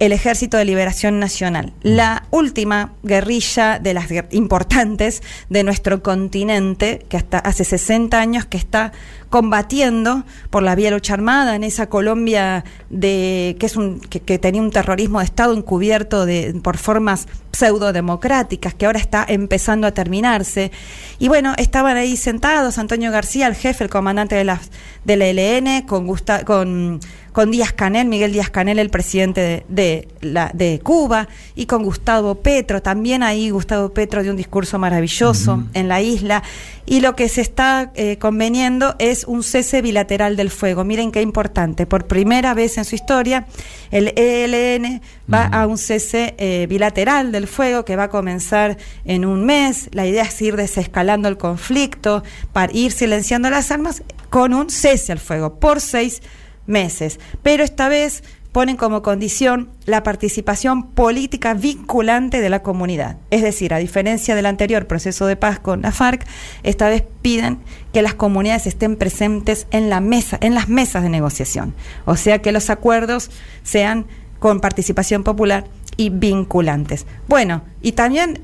el 0.00 0.12
Ejército 0.12 0.56
de 0.56 0.64
Liberación 0.64 1.20
Nacional, 1.20 1.72
la 1.82 2.24
última 2.30 2.92
guerrilla 3.04 3.78
de 3.78 3.94
las 3.94 4.06
importantes 4.32 5.22
de 5.48 5.62
nuestro 5.62 6.02
continente, 6.02 7.06
que 7.08 7.16
hasta 7.16 7.38
hace 7.38 7.64
60 7.64 8.20
años 8.20 8.44
que 8.44 8.56
está 8.56 8.92
combatiendo 9.34 10.22
por 10.48 10.62
la 10.62 10.76
vía 10.76 10.92
lucha 10.92 11.12
armada 11.12 11.56
en 11.56 11.64
esa 11.64 11.88
Colombia 11.88 12.64
de 12.88 13.56
que 13.58 13.66
es 13.66 13.74
un 13.74 13.98
que, 13.98 14.38
tenía 14.38 14.62
un 14.62 14.70
terrorismo 14.70 15.18
de 15.18 15.24
Estado 15.24 15.54
encubierto 15.54 16.24
de, 16.24 16.54
por 16.62 16.76
formas 16.76 17.26
pseudo 17.50 17.92
democráticas 17.92 18.74
que 18.74 18.86
ahora 18.86 19.00
está 19.00 19.26
empezando 19.28 19.88
a 19.88 19.90
terminarse 19.90 20.70
y 21.18 21.26
bueno 21.26 21.52
estaban 21.56 21.96
ahí 21.96 22.16
sentados 22.16 22.78
Antonio 22.78 23.10
García 23.10 23.48
el 23.48 23.56
jefe 23.56 23.82
el 23.82 23.90
comandante 23.90 24.36
de 24.36 24.44
la 24.44 24.60
del 25.04 25.20
ELN 25.20 25.82
con 25.82 26.06
con 26.46 27.00
con 27.34 27.50
Díaz 27.50 27.72
Canel, 27.72 28.06
Miguel 28.06 28.32
Díaz 28.32 28.48
Canel, 28.48 28.78
el 28.78 28.90
presidente 28.90 29.66
de, 29.68 30.08
la, 30.20 30.52
de 30.54 30.78
Cuba, 30.80 31.26
y 31.56 31.66
con 31.66 31.82
Gustavo 31.82 32.36
Petro. 32.36 32.80
También 32.80 33.24
ahí 33.24 33.50
Gustavo 33.50 33.88
Petro 33.88 34.22
dio 34.22 34.30
un 34.30 34.36
discurso 34.36 34.78
maravilloso 34.78 35.64
en 35.74 35.88
la 35.88 36.00
isla. 36.00 36.44
Y 36.86 37.00
lo 37.00 37.16
que 37.16 37.28
se 37.28 37.40
está 37.40 37.90
eh, 37.96 38.18
conveniendo 38.18 38.94
es 39.00 39.23
un 39.26 39.42
cese 39.42 39.82
bilateral 39.82 40.36
del 40.36 40.50
fuego. 40.50 40.84
Miren 40.84 41.12
qué 41.12 41.22
importante. 41.22 41.86
Por 41.86 42.06
primera 42.06 42.54
vez 42.54 42.78
en 42.78 42.84
su 42.84 42.94
historia, 42.94 43.46
el 43.90 44.12
ELN 44.16 45.00
va 45.32 45.46
a 45.46 45.66
un 45.66 45.78
cese 45.78 46.34
eh, 46.38 46.66
bilateral 46.68 47.32
del 47.32 47.46
fuego 47.46 47.84
que 47.84 47.96
va 47.96 48.04
a 48.04 48.10
comenzar 48.10 48.76
en 49.04 49.24
un 49.24 49.44
mes. 49.44 49.88
La 49.92 50.06
idea 50.06 50.24
es 50.24 50.42
ir 50.42 50.56
desescalando 50.56 51.28
el 51.28 51.36
conflicto, 51.36 52.22
para 52.52 52.72
ir 52.72 52.92
silenciando 52.92 53.50
las 53.50 53.70
armas 53.70 54.02
con 54.30 54.54
un 54.54 54.70
cese 54.70 55.12
al 55.12 55.18
fuego 55.18 55.58
por 55.58 55.80
seis 55.80 56.22
meses. 56.66 57.20
Pero 57.42 57.64
esta 57.64 57.88
vez 57.88 58.22
ponen 58.54 58.76
como 58.76 59.02
condición 59.02 59.68
la 59.84 60.04
participación 60.04 60.84
política 60.84 61.54
vinculante 61.54 62.40
de 62.40 62.48
la 62.48 62.62
comunidad. 62.62 63.16
Es 63.32 63.42
decir, 63.42 63.74
a 63.74 63.78
diferencia 63.78 64.36
del 64.36 64.46
anterior 64.46 64.86
proceso 64.86 65.26
de 65.26 65.34
paz 65.34 65.58
con 65.58 65.82
la 65.82 65.90
FARC, 65.90 66.24
esta 66.62 66.88
vez 66.88 67.02
piden 67.20 67.58
que 67.92 68.00
las 68.00 68.14
comunidades 68.14 68.68
estén 68.68 68.94
presentes 68.94 69.66
en 69.72 69.90
la 69.90 69.98
mesa, 69.98 70.38
en 70.40 70.54
las 70.54 70.68
mesas 70.68 71.02
de 71.02 71.08
negociación. 71.08 71.74
O 72.04 72.14
sea 72.14 72.42
que 72.42 72.52
los 72.52 72.70
acuerdos 72.70 73.32
sean 73.64 74.06
con 74.38 74.60
participación 74.60 75.24
popular 75.24 75.64
y 75.96 76.10
vinculantes. 76.10 77.06
Bueno, 77.26 77.62
y 77.82 77.90
también 77.92 78.40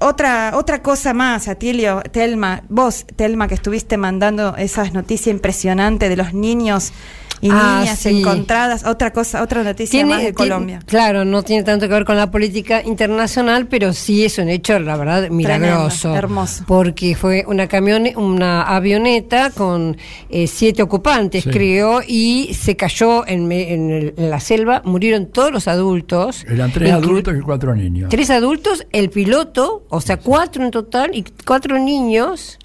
otra, 0.00 0.52
otra 0.54 0.82
cosa 0.82 1.14
más, 1.14 1.48
Atilio, 1.48 2.02
Telma, 2.10 2.62
vos, 2.68 3.06
Telma, 3.16 3.48
que 3.48 3.54
estuviste 3.54 3.96
mandando 3.96 4.56
esas 4.56 4.92
noticias 4.92 5.34
impresionantes 5.34 6.08
de 6.08 6.16
los 6.16 6.34
niños 6.34 6.92
y 7.40 7.48
ah, 7.50 7.78
niñas 7.80 8.04
encontradas. 8.06 8.84
Otra 8.84 9.12
cosa, 9.12 9.42
otra 9.42 9.62
noticia 9.62 10.04
más 10.04 10.22
de 10.22 10.34
Colombia. 10.34 10.80
Claro, 10.86 11.24
no 11.24 11.42
tiene 11.42 11.62
tanto 11.62 11.88
que 11.88 11.94
ver 11.94 12.04
con 12.04 12.16
la 12.16 12.30
política 12.30 12.82
internacional, 12.82 13.66
pero 13.66 13.92
sí 13.92 14.24
es 14.24 14.38
un 14.38 14.48
hecho, 14.48 14.78
la 14.78 14.96
verdad, 14.96 15.30
milagroso. 15.30 16.14
hermoso. 16.14 16.64
Porque 16.66 17.14
fue 17.14 17.44
una 17.46 17.66
camión, 17.66 18.08
una 18.16 18.62
avioneta 18.62 19.50
con 19.50 19.96
eh, 20.28 20.46
siete 20.46 20.82
ocupantes, 20.82 21.44
creo, 21.44 22.00
y 22.06 22.52
se 22.54 22.76
cayó 22.76 23.26
en, 23.26 23.50
en, 23.50 24.12
la 24.16 24.40
selva, 24.40 24.82
murieron 24.84 25.26
todos 25.26 25.50
los 25.50 25.68
adultos. 25.68 26.44
Eran 26.48 26.72
tres 26.72 26.92
adultos 26.92 27.34
y 27.38 27.40
cuatro 27.40 27.74
niños. 27.74 28.10
Tres 28.10 28.30
adultos, 28.30 28.86
el 28.92 29.10
piloto, 29.10 29.84
o 29.90 30.00
sea, 30.00 30.16
cuatro 30.16 30.64
en 30.64 30.70
total, 30.70 31.10
y 31.14 31.24
cuatro 31.44 31.78
niños. 31.78 32.58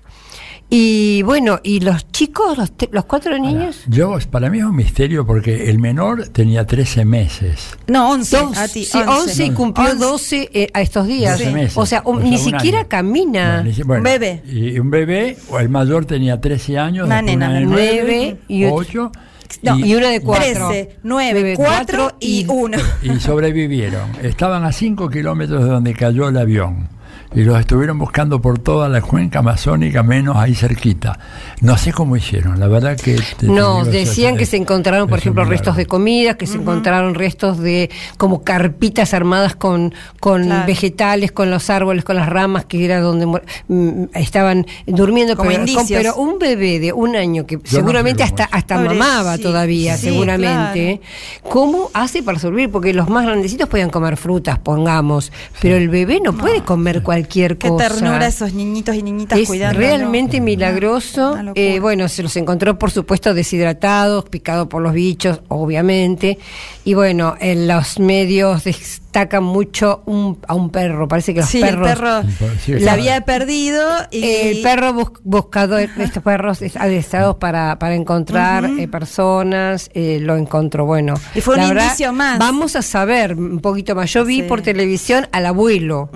Y 0.70 1.22
bueno, 1.24 1.60
¿y 1.62 1.80
los 1.80 2.12
chicos, 2.12 2.58
los, 2.58 2.72
los 2.92 3.06
cuatro 3.06 3.38
niños? 3.38 3.84
yo, 3.88 4.18
para 4.32 4.50
mí 4.50 4.58
es 4.58 4.64
un 4.64 4.76
misterio 4.76 5.26
porque 5.26 5.70
el 5.70 5.78
menor 5.78 6.28
tenía 6.30 6.66
13 6.66 7.06
meses. 7.06 7.78
No, 7.88 8.10
11. 8.12 8.68
sí, 8.68 8.88
11. 8.94 9.46
y 9.46 9.52
cumplió 9.52 9.94
12 9.96 10.50
eh, 10.54 10.68
a 10.74 10.82
estos 10.82 11.06
días. 11.06 11.40
O 11.76 11.86
sea, 11.86 12.04
ni 12.22 12.38
siquiera 12.38 12.86
camina. 12.86 13.64
un 13.64 14.04
bebé. 14.04 14.42
Y 14.46 14.80
un 14.80 14.90
bebé, 14.90 15.38
o 15.50 15.60
el 15.60 15.70
mayor 15.70 16.06
tenía 16.06 16.42
13 16.42 16.80
años, 16.80 17.06
una 17.06 17.22
nena, 17.22 17.54
de 17.54 17.62
9 17.62 18.38
y 18.48 18.66
8. 18.66 19.12
y, 19.78 19.94
una 19.94 20.10
de 20.10 20.22
4. 20.22 20.68
13, 20.68 20.98
9, 21.04 21.54
4 21.58 22.18
y 22.20 22.46
1. 22.50 22.78
Y 23.04 23.20
sobrevivieron. 23.20 24.12
Estaban 24.24 24.64
a 24.66 24.72
5 24.72 25.10
kilómetros 25.10 25.64
de 25.64 25.70
donde 25.70 25.94
cayó 25.94 26.28
el 26.28 26.38
avión 26.38 26.95
y 27.34 27.44
los 27.44 27.60
estuvieron 27.60 27.98
buscando 27.98 28.40
por 28.42 28.60
toda 28.60 28.88
la 28.88 29.02
cuenca 29.02 29.40
amazónica, 29.40 30.04
menos 30.04 30.38
ahí 30.38 30.56
cerquita. 30.56 31.20
No 31.62 31.78
sé 31.78 31.92
cómo 31.92 32.16
hicieron, 32.16 32.60
la 32.60 32.68
verdad 32.68 32.98
que... 32.98 33.18
no, 33.42 33.84
decían 33.84 34.38
que 34.38 34.46
se 34.46 34.58
encontraron, 34.58 35.10
por 35.10 35.20
ejemplo, 35.20 35.44
restos 35.44 35.76
de 35.76 35.86
comida, 35.86 36.36
que 36.36 36.48
se 36.48 36.58
encontraron 36.58 37.16
restos 37.16 37.60
de 37.60 37.90
como 38.18 38.44
carpitas 38.44 39.14
armadas 39.14 39.56
con, 39.56 39.94
con 40.20 40.48
vegetales, 40.66 41.32
con 41.32 41.50
los 41.50 41.70
árboles, 41.70 42.04
con 42.04 42.16
las 42.16 42.30
ramas, 42.30 42.66
que 42.66 42.86
era 42.86 43.02
donde 43.02 43.26
mm, 43.68 44.06
estaban 44.14 44.66
durmiendo. 44.86 45.36
pero, 45.90 46.16
un 46.16 46.40
bebé 46.40 46.80
de 46.80 46.94
un 46.94 47.16
año 47.16 47.46
que 47.46 47.60
seguramente 47.64 48.24
hasta, 48.24 48.46
hasta 48.46 48.78
mamaba 48.78 49.38
todavía, 49.38 49.98
seguramente, 49.98 51.02
¿cómo 51.50 51.90
hace 51.94 52.24
para 52.24 52.40
sobrevivir? 52.40 52.72
Porque 52.72 52.94
los 52.94 53.10
más 53.10 53.26
grandecitos 53.26 53.68
podían 53.68 53.90
comer 53.90 54.16
frutas, 54.16 54.60
pongamos, 54.60 55.32
pero 55.62 55.76
el 55.76 55.90
bebé 55.90 56.22
no, 56.24 56.34
puede 56.34 56.62
comer 56.62 57.04
cualquier 57.04 57.15
Qué 57.24 57.72
ternura 57.72 58.28
esos 58.28 58.54
niñitos 58.54 58.96
y 58.96 59.04
niñitas 59.04 59.40
es 59.40 59.50
Realmente 59.74 60.42
milagroso. 60.42 61.38
Eh, 61.56 61.80
bueno, 61.80 62.08
se 62.10 62.24
los 62.24 62.36
encontró, 62.36 62.78
por 62.78 62.92
supuesto, 62.92 63.34
deshidratados, 63.34 64.26
picados 64.30 64.68
por 64.68 64.82
los 64.82 64.94
bichos, 64.94 65.42
obviamente. 65.48 66.38
Y 66.84 66.94
bueno, 66.94 67.36
en 67.40 67.68
los 67.68 68.00
medios 68.00 68.64
destacan 69.16 69.46
mucho 69.46 70.04
a 70.46 70.56
un 70.56 70.70
perro. 70.72 71.08
Parece 71.08 71.34
que 71.34 71.40
los 71.40 71.52
perros. 71.52 71.88
El 71.88 71.98
perro 71.98 72.80
la 72.80 72.94
había 72.94 73.22
perdido. 73.22 73.82
Y... 74.12 74.24
El 74.26 74.62
perro 74.62 74.94
buscado, 75.24 75.78
estos 75.78 76.22
perros 76.22 76.62
adestrados 76.78 77.38
para, 77.38 77.80
para 77.80 77.96
encontrar 77.96 78.66
eh, 78.66 78.90
personas, 78.90 79.90
eh, 79.94 80.20
lo 80.22 80.36
encontró. 80.36 80.86
Bueno, 80.86 81.14
y 81.34 81.40
fue 81.40 81.56
un 81.56 81.64
indicio 81.64 82.12
más. 82.12 82.40
Vamos 82.40 82.76
a 82.76 82.82
saber 82.82 83.36
un 83.36 83.60
poquito 83.60 83.96
más. 83.96 84.12
Yo 84.12 84.26
vi 84.26 84.44
por 84.44 84.62
televisión 84.62 85.28
al 85.32 85.46
abuelo 85.46 86.10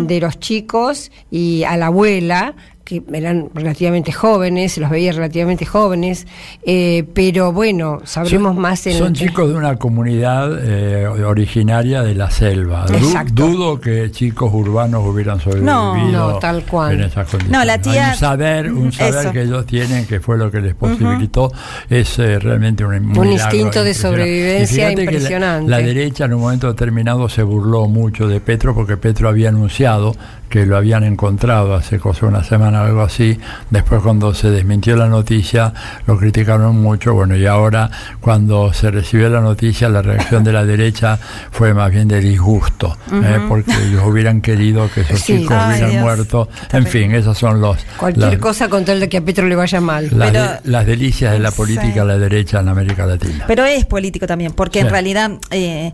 de 0.00 0.20
los 0.20 0.40
chicos 0.40 1.10
y 1.30 1.64
a 1.64 1.76
la 1.76 1.86
abuela 1.86 2.54
que 2.86 3.02
eran 3.12 3.50
relativamente 3.52 4.12
jóvenes, 4.12 4.78
los 4.78 4.88
veía 4.88 5.10
relativamente 5.10 5.66
jóvenes, 5.66 6.24
eh, 6.64 7.04
pero 7.14 7.52
bueno, 7.52 7.98
sabremos 8.04 8.54
más 8.54 8.86
en... 8.86 8.96
Son 8.96 9.12
chicos 9.12 9.48
de 9.48 9.56
una 9.56 9.74
comunidad 9.76 10.56
eh, 10.62 11.08
originaria 11.08 12.02
de 12.02 12.14
la 12.14 12.30
selva. 12.30 12.86
dudo 13.32 13.80
que 13.80 14.12
chicos 14.12 14.52
urbanos 14.54 15.04
hubieran 15.04 15.40
sobrevivido 15.40 16.32
no, 16.32 16.38
tal 16.38 16.62
cual. 16.62 16.94
en 16.94 17.00
esas 17.00 17.28
condiciones. 17.28 17.58
No, 17.58 17.64
la 17.64 17.78
tía... 17.80 18.10
un 18.12 18.18
saber, 18.18 18.72
un 18.72 18.92
saber 18.92 19.32
que 19.32 19.42
ellos 19.42 19.66
tienen, 19.66 20.06
que 20.06 20.20
fue 20.20 20.38
lo 20.38 20.48
que 20.52 20.60
les 20.60 20.76
posibilitó, 20.76 21.52
es 21.90 22.20
eh, 22.20 22.38
realmente 22.38 22.84
un, 22.84 23.18
un 23.18 23.32
instinto 23.32 23.82
de 23.82 23.94
sobrevivencia 23.94 24.92
impresionante. 24.92 25.68
La, 25.68 25.80
la 25.80 25.84
derecha 25.84 26.26
en 26.26 26.34
un 26.34 26.40
momento 26.42 26.68
determinado 26.68 27.28
se 27.28 27.42
burló 27.42 27.88
mucho 27.88 28.28
de 28.28 28.38
Petro 28.40 28.76
porque 28.76 28.96
Petro 28.96 29.28
había 29.28 29.48
anunciado 29.48 30.14
que 30.48 30.66
lo 30.66 30.76
habían 30.76 31.04
encontrado 31.04 31.74
hace 31.74 31.98
cosa 31.98 32.26
una 32.26 32.44
semana 32.44 32.84
algo 32.84 33.02
así. 33.02 33.38
Después 33.70 34.02
cuando 34.02 34.34
se 34.34 34.50
desmintió 34.50 34.96
la 34.96 35.08
noticia 35.08 35.72
lo 36.06 36.18
criticaron 36.18 36.80
mucho. 36.80 37.14
Bueno, 37.14 37.36
y 37.36 37.46
ahora 37.46 37.90
cuando 38.20 38.72
se 38.72 38.90
recibió 38.90 39.28
la 39.28 39.40
noticia 39.40 39.88
la 39.88 40.02
reacción 40.02 40.44
de 40.44 40.52
la 40.52 40.64
derecha 40.66 41.18
fue 41.50 41.74
más 41.74 41.90
bien 41.90 42.08
de 42.08 42.20
disgusto, 42.20 42.96
¿eh? 43.12 43.40
porque 43.48 43.72
ellos 43.72 44.02
hubieran 44.04 44.40
querido 44.40 44.88
que 44.92 45.02
esos 45.02 45.22
chicos 45.22 45.56
hubieran 45.68 46.00
muerto. 46.00 46.48
En 46.72 46.86
fin, 46.86 47.14
esos 47.14 47.36
son 47.36 47.60
los... 47.60 47.78
Cualquier 47.96 48.38
cosa 48.38 48.68
con 48.68 48.84
tal 48.84 49.00
de 49.00 49.08
que 49.08 49.18
a 49.18 49.24
Petro 49.24 49.46
le 49.46 49.56
vaya 49.56 49.80
mal. 49.80 50.10
Las, 50.12 50.86
delicias 50.86 51.32
de 51.32 51.38
la 51.40 51.50
política 51.50 52.02
a 52.02 52.04
la 52.04 52.18
derecha 52.18 52.60
en 52.60 52.68
América 52.68 53.06
Latina. 53.06 53.44
Pero 53.46 53.64
es 53.64 53.84
político 53.84 54.26
también, 54.26 54.52
porque 54.52 54.80
en 54.80 54.90
realidad... 54.90 55.32
Eh, 55.50 55.92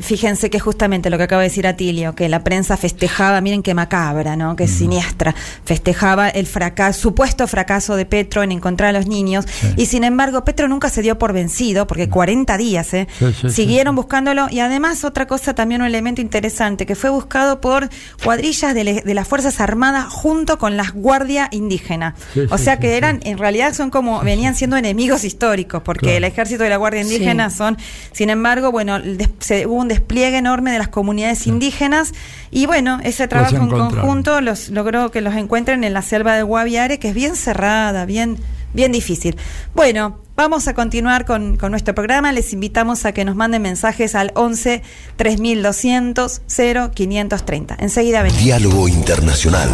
fíjense 0.00 0.50
que 0.50 0.58
justamente 0.58 1.10
lo 1.10 1.18
que 1.18 1.24
acaba 1.24 1.42
de 1.42 1.48
decir 1.48 1.66
Atilio, 1.66 2.14
que 2.14 2.28
la 2.28 2.42
prensa 2.42 2.76
festejaba, 2.76 3.40
miren 3.40 3.62
qué 3.62 3.74
macabra, 3.74 4.36
¿no? 4.36 4.56
Qué 4.56 4.66
siniestra, 4.66 5.34
festejaba 5.64 6.28
el 6.28 6.46
fracaso, 6.46 7.00
supuesto 7.00 7.46
fracaso 7.46 7.96
de 7.96 8.06
Petro 8.06 8.42
en 8.42 8.52
encontrar 8.52 8.90
a 8.94 8.98
los 8.98 9.06
niños, 9.06 9.46
y 9.76 9.86
sin 9.86 10.04
embargo 10.04 10.44
Petro 10.44 10.68
nunca 10.68 10.88
se 10.88 11.02
dio 11.02 11.18
por 11.18 11.32
vencido, 11.32 11.86
porque 11.86 12.08
40 12.08 12.56
días, 12.56 12.92
¿eh? 12.94 13.06
Siguieron 13.48 13.94
buscándolo, 13.94 14.48
y 14.50 14.60
además 14.60 15.04
otra 15.04 15.26
cosa 15.26 15.54
también 15.54 15.82
un 15.82 15.86
elemento 15.86 16.20
interesante, 16.20 16.86
que 16.86 16.94
fue 16.94 17.10
buscado 17.10 17.60
por 17.60 17.88
cuadrillas 18.22 18.74
de, 18.74 19.02
las 19.04 19.28
Fuerzas 19.28 19.60
Armadas 19.60 20.06
junto 20.08 20.58
con 20.58 20.76
las 20.76 20.92
Guardia 20.92 21.48
Indígena. 21.52 22.14
o 22.50 22.58
sea 22.58 22.78
que 22.78 22.96
eran, 22.96 23.20
en 23.24 23.38
realidad 23.38 23.74
son 23.74 23.90
como, 23.90 24.20
venían 24.22 24.54
siendo 24.54 24.76
enemigos 24.76 25.24
históricos, 25.24 25.82
porque 25.82 26.16
el 26.16 26.24
ejército 26.24 26.64
y 26.64 26.68
la 26.68 26.76
Guardia 26.76 27.02
Indígena 27.02 27.50
son, 27.50 27.76
sin 28.12 28.30
embargo, 28.30 28.72
bueno, 28.72 28.98
se 29.38 29.51
hubo 29.66 29.74
un 29.74 29.88
despliegue 29.88 30.38
enorme 30.38 30.72
de 30.72 30.78
las 30.78 30.88
comunidades 30.88 31.46
indígenas 31.46 32.12
y 32.50 32.66
bueno, 32.66 32.98
ese 33.02 33.28
trabajo 33.28 33.56
en 33.56 33.68
conjunto 33.68 34.40
los 34.40 34.68
logró 34.68 35.10
que 35.10 35.20
los 35.20 35.34
encuentren 35.34 35.84
en 35.84 35.92
la 35.92 36.02
selva 36.02 36.34
de 36.34 36.42
Guaviare, 36.42 36.98
que 36.98 37.08
es 37.08 37.14
bien 37.14 37.36
cerrada, 37.36 38.04
bien 38.04 38.38
bien 38.72 38.92
difícil. 38.92 39.36
Bueno, 39.74 40.18
vamos 40.36 40.68
a 40.68 40.74
continuar 40.74 41.24
con, 41.24 41.56
con 41.56 41.70
nuestro 41.70 41.94
programa. 41.94 42.32
Les 42.32 42.52
invitamos 42.52 43.04
a 43.04 43.12
que 43.12 43.24
nos 43.24 43.36
manden 43.36 43.62
mensajes 43.62 44.14
al 44.14 44.32
11 44.34 44.82
3200 45.16 46.42
0530. 46.46 47.76
Enseguida 47.78 48.22
venimos. 48.22 48.44
Diálogo 48.44 48.88
Internacional. 48.88 49.68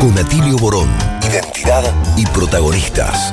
Con 0.00 0.16
Atilio 0.18 0.56
Borón. 0.58 0.88
Identidad 1.22 1.84
y 2.16 2.26
protagonistas. 2.26 3.32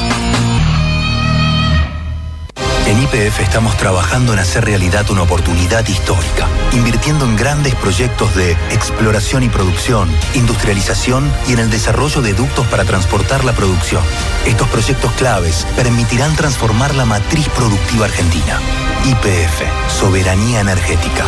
En 2.91 3.01
IPF 3.01 3.39
estamos 3.39 3.77
trabajando 3.77 4.33
en 4.33 4.39
hacer 4.39 4.65
realidad 4.65 5.09
una 5.11 5.21
oportunidad 5.21 5.87
histórica, 5.87 6.45
invirtiendo 6.73 7.23
en 7.23 7.37
grandes 7.37 7.73
proyectos 7.75 8.35
de 8.35 8.51
exploración 8.69 9.43
y 9.43 9.47
producción, 9.47 10.09
industrialización 10.33 11.31
y 11.47 11.53
en 11.53 11.59
el 11.59 11.69
desarrollo 11.69 12.21
de 12.21 12.33
ductos 12.33 12.67
para 12.67 12.83
transportar 12.83 13.45
la 13.45 13.53
producción. 13.53 14.03
Estos 14.45 14.67
proyectos 14.67 15.09
claves 15.13 15.65
permitirán 15.77 16.35
transformar 16.35 16.93
la 16.93 17.05
matriz 17.05 17.47
productiva 17.55 18.07
argentina. 18.07 18.59
IPF, 19.05 19.61
soberanía 19.89 20.59
energética. 20.59 21.23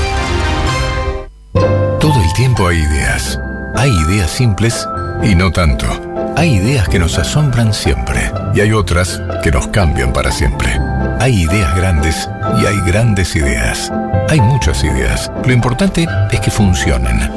Todo 1.97 2.21
el 2.21 2.34
tiempo 2.34 2.67
hay 2.67 2.80
ideas. 2.80 3.39
Hay 3.78 3.89
ideas 4.10 4.32
simples 4.32 4.86
y 5.23 5.34
no 5.34 5.49
tanto. 5.54 5.88
Hay 6.36 6.56
ideas 6.56 6.89
que 6.89 6.99
nos 6.99 7.17
asombran 7.17 7.73
siempre 7.73 8.34
y 8.54 8.60
hay 8.60 8.73
otras 8.73 9.21
que 9.41 9.52
nos 9.52 9.67
cambian 9.67 10.12
para 10.12 10.30
siempre. 10.30 10.78
Hay 11.23 11.43
ideas 11.43 11.73
grandes 11.73 12.29
y 12.62 12.65
hay 12.65 12.81
grandes 12.81 13.33
ideas. 13.38 13.89
Hay 14.27 14.41
muchas 14.41 14.83
ideas. 14.83 15.31
Lo 15.45 15.53
importante 15.53 16.05
es 16.29 16.39
que 16.41 16.51
funcionen. 16.51 17.31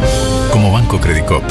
Como 0.51 0.73
Banco 0.73 1.01
Credicop, 1.01 1.45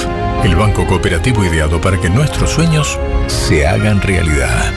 el 0.43 0.53
banco 0.57 0.85
cooperativo 0.85 1.45
ideado 1.45 1.79
para 1.79 1.97
que 1.97 2.09
nuestros 2.09 2.49
sueños 2.49 2.99
se 3.27 3.65
hagan 3.65 4.01
realidad. 4.01 4.69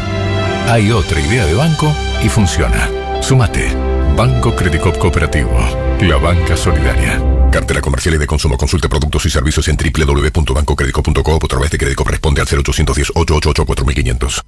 Hay 0.68 0.92
otra 0.92 1.20
idea 1.20 1.46
de 1.46 1.54
banco 1.54 1.92
y 2.22 2.28
funciona. 2.28 2.88
Sumate. 3.20 3.74
Banco 4.16 4.54
Credicop 4.54 4.96
Cooperativo. 4.96 5.58
La 6.02 6.14
banca 6.14 6.56
solidaria. 6.56 7.20
Cartera 7.50 7.80
comercial 7.80 8.14
y 8.14 8.18
de 8.18 8.26
consumo. 8.28 8.56
Consulte 8.56 8.88
productos 8.88 9.26
y 9.26 9.30
servicios 9.30 9.66
en 9.66 9.76
www.bancocredico.com 9.76 11.40
a 11.42 11.48
través 11.48 11.72
de 11.72 11.78
crédito 11.78 12.04
responde 12.04 12.40
al 12.40 12.46
0810 12.46 13.10
888 13.16 13.66
4500. 13.66 14.47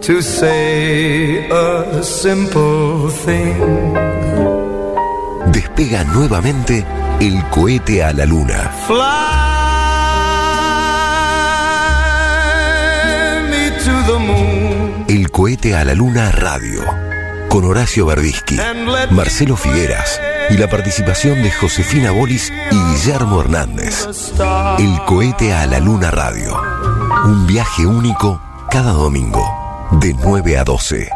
Ways 0.00 0.06
to 0.06 0.22
say 0.22 1.48
a 1.50 2.02
simple 2.02 3.10
thing. 3.10 3.94
Despega 5.52 6.04
nuevamente 6.04 6.84
el 7.20 7.44
cohete 7.50 8.02
a 8.04 8.12
la 8.12 8.24
luna. 8.26 8.72
Fly 8.86 8.96
me 13.50 13.70
to 13.84 13.92
the 14.06 14.18
moon 14.18 15.04
El 15.08 15.30
cohete 15.30 15.74
a 15.74 15.84
la 15.84 15.94
luna 15.94 16.30
radio. 16.32 16.82
Con 17.48 17.64
Horacio 17.64 18.06
Verdisky, 18.06 18.58
Marcelo 19.10 19.56
Figueras 19.56 20.20
y 20.50 20.56
la 20.56 20.68
participación 20.68 21.42
de 21.42 21.50
Josefina 21.50 22.12
Bolis 22.12 22.52
y 22.70 22.76
Guillermo 22.76 23.40
Hernández. 23.40 24.06
El 24.78 25.00
cohete 25.04 25.52
a 25.52 25.66
la 25.66 25.80
luna 25.80 26.12
radio. 26.12 26.56
Un 27.24 27.48
viaje 27.48 27.86
único 27.86 28.40
cada 28.70 28.92
domingo, 28.92 29.59
de 29.92 30.14
9 30.14 30.58
a 30.58 30.64
12. 30.64 31.10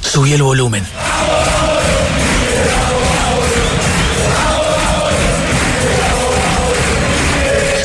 Subí 0.00 0.32
el 0.32 0.42
volumen. 0.42 0.84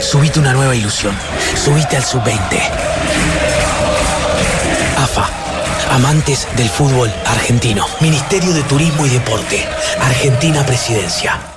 Subite 0.01 0.39
una 0.39 0.53
nueva 0.53 0.75
ilusión. 0.75 1.15
Subite 1.55 1.97
al 1.97 2.03
sub-20. 2.03 2.37
AFA. 4.97 5.29
Amantes 5.91 6.47
del 6.55 6.69
fútbol 6.69 7.11
argentino. 7.25 7.85
Ministerio 7.99 8.53
de 8.53 8.63
Turismo 8.63 9.05
y 9.05 9.09
Deporte. 9.09 9.67
Argentina 10.01 10.65
Presidencia. 10.65 11.56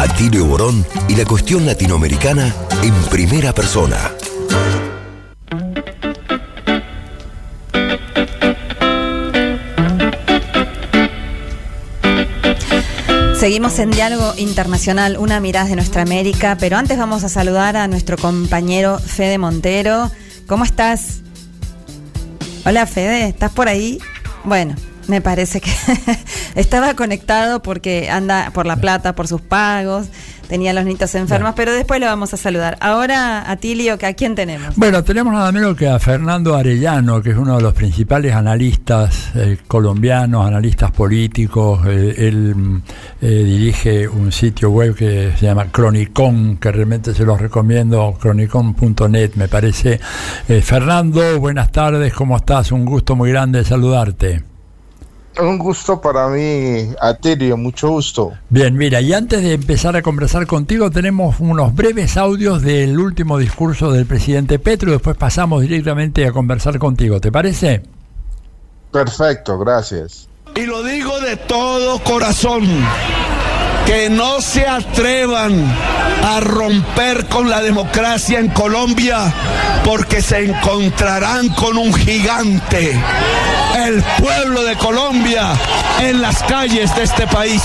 Atilio 0.00 0.46
Borón 0.46 0.86
y 1.08 1.14
la 1.14 1.26
cuestión 1.26 1.66
latinoamericana 1.66 2.54
en 2.82 2.94
primera 3.10 3.52
persona. 3.52 3.98
Seguimos 13.38 13.78
en 13.78 13.90
Diálogo 13.90 14.32
Internacional, 14.38 15.18
una 15.18 15.38
mirada 15.38 15.68
de 15.68 15.76
nuestra 15.76 16.00
América, 16.00 16.56
pero 16.58 16.78
antes 16.78 16.96
vamos 16.96 17.22
a 17.24 17.28
saludar 17.28 17.76
a 17.76 17.86
nuestro 17.86 18.16
compañero 18.16 18.98
Fede 18.98 19.36
Montero. 19.36 20.10
¿Cómo 20.46 20.64
estás? 20.64 21.20
Hola 22.64 22.86
Fede, 22.86 23.28
¿estás 23.28 23.52
por 23.52 23.68
ahí? 23.68 23.98
Bueno, 24.44 24.76
me 25.10 25.20
parece 25.20 25.60
que 25.60 25.70
estaba 26.54 26.94
conectado 26.94 27.62
porque 27.62 28.08
anda 28.10 28.50
por 28.54 28.66
La 28.66 28.76
Plata, 28.76 29.14
por 29.14 29.28
sus 29.28 29.40
pagos, 29.40 30.06
tenía 30.50 30.72
a 30.72 30.74
los 30.74 30.84
niños 30.84 31.14
enfermos, 31.14 31.54
pero 31.54 31.72
después 31.72 32.00
lo 32.00 32.06
vamos 32.06 32.34
a 32.34 32.36
saludar. 32.36 32.76
Ahora, 32.80 33.48
Atilio, 33.48 33.98
¿a 34.02 34.12
quién 34.14 34.34
tenemos? 34.34 34.74
Bueno, 34.74 35.04
tenemos 35.04 35.32
nada 35.32 35.52
menos 35.52 35.76
que 35.76 35.88
a 35.88 35.98
Fernando 36.00 36.56
Arellano, 36.56 37.22
que 37.22 37.30
es 37.30 37.36
uno 37.36 37.56
de 37.56 37.62
los 37.62 37.72
principales 37.72 38.34
analistas 38.34 39.30
eh, 39.36 39.58
colombianos, 39.68 40.44
analistas 40.44 40.90
políticos. 40.90 41.80
Eh, 41.86 42.14
él 42.18 42.56
mm, 42.56 42.82
eh, 43.22 43.28
dirige 43.44 44.08
un 44.08 44.32
sitio 44.32 44.70
web 44.70 44.96
que 44.96 45.32
se 45.38 45.46
llama 45.46 45.66
Cronicon, 45.70 46.56
que 46.56 46.72
realmente 46.72 47.14
se 47.14 47.24
los 47.24 47.40
recomiendo, 47.40 48.16
cronicon.net, 48.20 49.34
me 49.36 49.46
parece. 49.46 50.00
Eh, 50.48 50.62
Fernando, 50.62 51.38
buenas 51.38 51.70
tardes, 51.70 52.12
¿cómo 52.12 52.36
estás? 52.36 52.72
Un 52.72 52.84
gusto 52.84 53.14
muy 53.14 53.30
grande 53.30 53.64
saludarte. 53.64 54.49
Un 55.38 55.58
gusto 55.58 56.00
para 56.00 56.28
mí, 56.28 56.90
Atilio, 57.00 57.56
mucho 57.56 57.88
gusto. 57.88 58.32
Bien, 58.48 58.76
mira, 58.76 59.00
y 59.00 59.12
antes 59.12 59.42
de 59.42 59.54
empezar 59.54 59.94
a 59.96 60.02
conversar 60.02 60.46
contigo, 60.46 60.90
tenemos 60.90 61.36
unos 61.38 61.74
breves 61.74 62.16
audios 62.16 62.62
del 62.62 62.98
último 62.98 63.38
discurso 63.38 63.92
del 63.92 64.06
presidente 64.06 64.58
Petro, 64.58 64.90
después 64.90 65.16
pasamos 65.16 65.62
directamente 65.62 66.26
a 66.26 66.32
conversar 66.32 66.78
contigo, 66.78 67.20
¿te 67.20 67.30
parece? 67.30 67.82
Perfecto, 68.90 69.58
gracias. 69.58 70.28
Y 70.56 70.66
lo 70.66 70.82
digo 70.82 71.20
de 71.20 71.36
todo 71.36 72.02
corazón. 72.02 72.64
Que 73.90 74.08
no 74.08 74.40
se 74.40 74.68
atrevan 74.68 75.66
a 76.22 76.38
romper 76.38 77.26
con 77.26 77.50
la 77.50 77.60
democracia 77.60 78.38
en 78.38 78.46
Colombia 78.50 79.34
porque 79.84 80.22
se 80.22 80.44
encontrarán 80.44 81.48
con 81.48 81.76
un 81.76 81.92
gigante. 81.92 82.96
El 83.84 84.00
pueblo 84.22 84.62
de 84.62 84.76
Colombia 84.76 85.48
en 85.98 86.22
las 86.22 86.40
calles 86.44 86.94
de 86.94 87.02
este 87.02 87.26
país. 87.26 87.64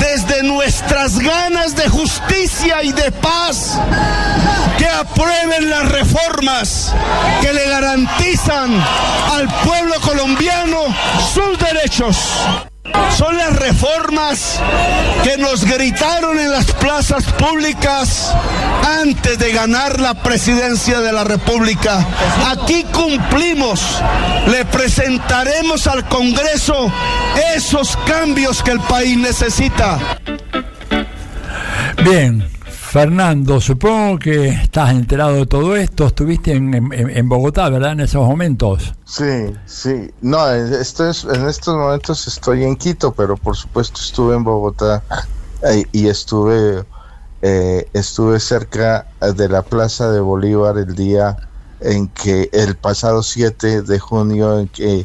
Desde 0.00 0.42
nuestras 0.42 1.20
ganas 1.20 1.76
de 1.76 1.88
justicia 1.88 2.82
y 2.82 2.90
de 2.90 3.12
paz, 3.12 3.78
que 4.78 4.88
aprueben 4.88 5.70
las 5.70 5.88
reformas 5.92 6.92
que 7.40 7.52
le 7.52 7.68
garantizan 7.68 8.84
al 9.30 9.48
pueblo 9.64 9.94
colombiano 10.00 10.78
sus 11.32 11.56
derechos. 11.60 12.16
Son 13.16 13.36
las 13.36 13.56
reformas 13.56 14.60
que 15.24 15.38
nos 15.38 15.64
gritaron 15.64 16.38
en 16.38 16.50
las 16.50 16.66
plazas 16.72 17.24
públicas 17.32 18.34
antes 19.00 19.38
de 19.38 19.52
ganar 19.52 20.00
la 20.00 20.14
presidencia 20.22 21.00
de 21.00 21.12
la 21.12 21.24
República. 21.24 22.06
Aquí 22.46 22.84
cumplimos. 22.92 23.80
Le 24.48 24.64
presentaremos 24.66 25.86
al 25.86 26.06
Congreso 26.08 26.92
esos 27.54 27.96
cambios 28.06 28.62
que 28.62 28.72
el 28.72 28.80
país 28.80 29.16
necesita. 29.16 29.98
Bien, 32.04 32.46
Fernando, 32.90 33.60
supongo 33.60 34.18
que 34.18 34.48
estás 34.48 34.90
enterado 34.90 35.34
de 35.34 35.46
todo 35.46 35.74
esto, 35.76 36.06
estuviste 36.06 36.52
en, 36.52 36.72
en- 36.92 37.28
Bogotá, 37.28 37.68
¿verdad? 37.68 37.92
En 37.92 38.00
esos 38.00 38.24
momentos. 38.26 38.94
Sí, 39.04 39.52
sí. 39.66 40.10
No, 40.22 40.50
en 40.50 40.72
estos, 40.72 41.24
en 41.24 41.46
estos 41.48 41.74
momentos 41.76 42.26
estoy 42.28 42.62
en 42.64 42.76
Quito, 42.76 43.12
pero 43.12 43.36
por 43.36 43.56
supuesto 43.56 44.00
estuve 44.00 44.36
en 44.36 44.44
Bogotá 44.44 45.02
eh, 45.68 45.84
y 45.92 46.06
estuve, 46.06 46.84
eh, 47.42 47.88
estuve 47.92 48.38
cerca 48.40 49.06
de 49.20 49.48
la 49.48 49.62
Plaza 49.62 50.10
de 50.10 50.20
Bolívar 50.20 50.78
el 50.78 50.94
día 50.94 51.36
en 51.80 52.08
que 52.08 52.48
el 52.52 52.76
pasado 52.76 53.22
7 53.22 53.82
de 53.82 53.98
junio 53.98 54.60
en 54.60 54.68
que 54.68 55.04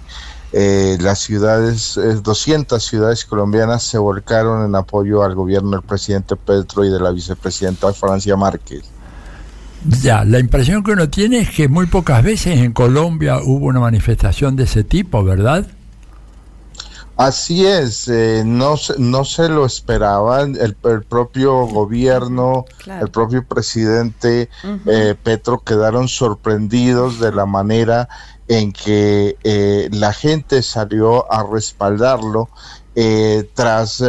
eh, 0.53 0.97
las 0.99 1.19
ciudades, 1.19 1.97
eh, 1.97 2.19
200 2.21 2.83
ciudades 2.83 3.25
colombianas 3.25 3.83
se 3.83 3.97
volcaron 3.97 4.65
en 4.65 4.75
apoyo 4.75 5.23
al 5.23 5.33
gobierno 5.33 5.71
del 5.71 5.81
presidente 5.81 6.35
Petro 6.35 6.83
y 6.83 6.89
de 6.89 6.99
la 6.99 7.11
vicepresidenta 7.11 7.93
Francia 7.93 8.35
Márquez. 8.35 8.83
Ya, 10.01 10.23
la 10.23 10.39
impresión 10.39 10.83
que 10.83 10.91
uno 10.91 11.09
tiene 11.09 11.39
es 11.39 11.49
que 11.49 11.67
muy 11.67 11.87
pocas 11.87 12.23
veces 12.23 12.59
en 12.59 12.71
Colombia 12.71 13.39
hubo 13.43 13.65
una 13.65 13.79
manifestación 13.79 14.55
de 14.55 14.63
ese 14.63 14.83
tipo, 14.83 15.23
¿verdad? 15.23 15.65
Así 17.17 17.65
es, 17.67 18.07
eh, 18.07 18.43
no, 18.45 18.75
no 18.97 19.25
se 19.25 19.47
lo 19.47 19.65
esperaban, 19.65 20.57
el, 20.59 20.73
propio 21.03 21.67
gobierno, 21.67 22.65
el 22.99 23.09
propio 23.09 23.45
presidente 23.45 24.49
eh, 24.87 25.15
Petro 25.21 25.59
quedaron 25.59 26.07
sorprendidos 26.07 27.19
de 27.19 27.31
la 27.31 27.45
manera 27.45 28.09
en 28.51 28.73
que 28.73 29.37
eh, 29.43 29.87
la 29.91 30.11
gente 30.11 30.61
salió 30.61 31.31
a 31.31 31.43
respaldarlo 31.43 32.49
tras 33.53 34.03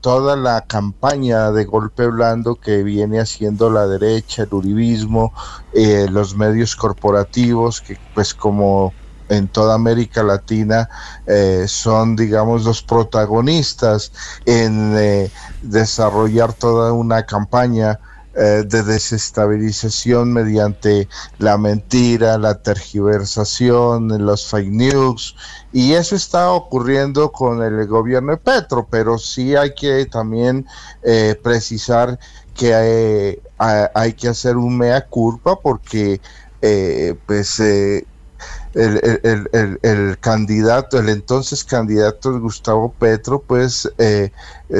toda 0.00 0.34
la 0.34 0.62
campaña 0.62 1.52
de 1.52 1.66
golpe 1.66 2.06
blando 2.06 2.54
que 2.54 2.82
viene 2.82 3.20
haciendo 3.20 3.68
la 3.68 3.86
derecha, 3.86 4.44
el 4.44 4.54
uribismo, 4.54 5.34
los 5.74 6.34
medios 6.34 6.74
corporativos, 6.74 7.82
que 7.82 7.98
pues 8.14 8.32
como 8.32 8.94
en 9.32 9.48
toda 9.48 9.74
América 9.74 10.22
Latina 10.22 10.88
eh, 11.26 11.64
son, 11.66 12.16
digamos, 12.16 12.64
los 12.64 12.82
protagonistas 12.82 14.12
en 14.44 14.94
eh, 14.96 15.30
desarrollar 15.62 16.52
toda 16.52 16.92
una 16.92 17.24
campaña 17.24 17.98
eh, 18.34 18.64
de 18.66 18.82
desestabilización 18.82 20.32
mediante 20.32 21.08
la 21.38 21.58
mentira, 21.58 22.38
la 22.38 22.54
tergiversación, 22.62 24.24
los 24.24 24.46
fake 24.46 24.70
news, 24.70 25.36
y 25.72 25.92
eso 25.92 26.16
está 26.16 26.50
ocurriendo 26.52 27.30
con 27.32 27.62
el 27.62 27.86
gobierno 27.86 28.32
de 28.32 28.38
Petro, 28.38 28.86
pero 28.90 29.18
sí 29.18 29.54
hay 29.56 29.74
que 29.74 30.06
también 30.06 30.66
precisar 31.42 32.18
que 32.54 32.74
hay, 32.74 33.38
hay, 33.94 34.12
que 34.12 34.28
hacer 34.28 34.56
un 34.56 34.76
mea 34.76 35.06
culpa 35.06 35.58
porque 35.58 36.20
pues 37.26 37.60
el, 38.74 39.20
el, 39.52 39.78
el, 39.82 40.18
candidato, 40.18 40.98
el 40.98 41.08
entonces 41.10 41.64
candidato 41.64 42.38
Gustavo 42.40 42.92
Petro, 42.98 43.42
pues 43.46 43.90
eh, 43.98 44.30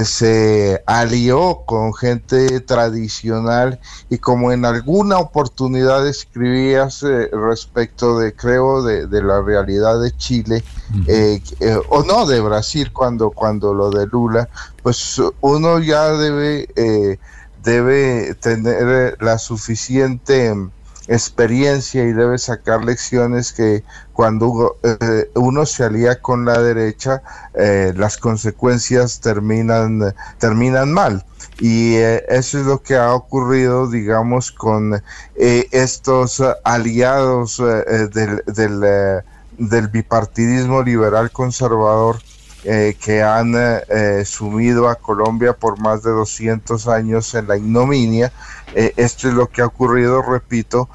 se 0.05 0.83
alió 0.87 1.63
con 1.67 1.93
gente 1.93 2.61
tradicional 2.61 3.81
y 4.09 4.19
como 4.19 4.53
en 4.53 4.65
alguna 4.65 5.19
oportunidad 5.19 6.07
escribías 6.07 7.03
eh, 7.03 7.29
respecto 7.33 8.19
de, 8.19 8.33
creo, 8.35 8.83
de, 8.83 9.07
de, 9.07 9.23
la 9.23 9.43
realidad 9.43 10.01
de 10.01 10.17
Chile, 10.17 10.65
eh, 11.07 11.41
o 11.89 12.03
no, 12.03 12.27
de 12.27 12.41
Brasil, 12.41 12.93
cuando, 12.93 13.31
cuando 13.31 13.75
lo 13.75 13.91
de 13.91 14.07
Lula, 14.07 14.49
pues 14.83 15.21
uno 15.41 15.79
ya 15.81 16.13
debe, 16.13 17.19
debe 17.63 18.35
tener 18.37 19.17
la 19.21 19.39
suficiente 19.39 20.55
experiencia 21.13 22.05
y 22.05 22.13
debe 22.13 22.39
sacar 22.39 22.85
lecciones 22.85 23.53
que 23.53 23.85
cuando 24.13 24.77
eh, 24.83 25.31
uno 25.35 25.67
se 25.67 25.85
alía 25.85 26.21
con 26.21 26.45
la 26.45 26.61
derecha 26.61 27.23
eh, 27.55 27.93
las 27.97 28.17
consecuencias 28.17 29.21
terminan 29.21 30.15
terminan 30.39 30.93
mal 30.93 31.25
y 31.59 31.95
eh, 31.97 32.25
eso 32.29 32.59
es 32.61 32.67
lo 32.67 32.83
que 32.83 32.97
ha 32.97 33.15
ocurrido 33.15 33.91
digamos 33.91 34.53
con 34.53 35.03
estos 35.37 36.43
aliados 36.65 37.59
del, 38.15 38.43
del, 39.59 39.89
bipartidismo 39.89 40.83
liberal 40.83 41.31
conservador 41.31 42.19
eh, 42.65 42.97
que 43.01 43.25
han 43.25 43.55
eh, 43.57 44.23
sumido 44.25 44.89
a 44.89 44.95
Colombia 44.95 45.53
por 45.53 45.81
más 45.81 46.05
de 46.05 46.13
200 46.13 46.87
años 46.87 47.35
en 47.35 47.49
la 47.49 47.57
ignominia. 47.57 48.31
Eh, 48.75 48.95
esto 48.97 49.29
es 49.29 49.35
lo 49.35 49.49
que 49.49 49.63
ha 49.63 49.67
ocurrido, 49.67 50.23
repito, 50.23 50.89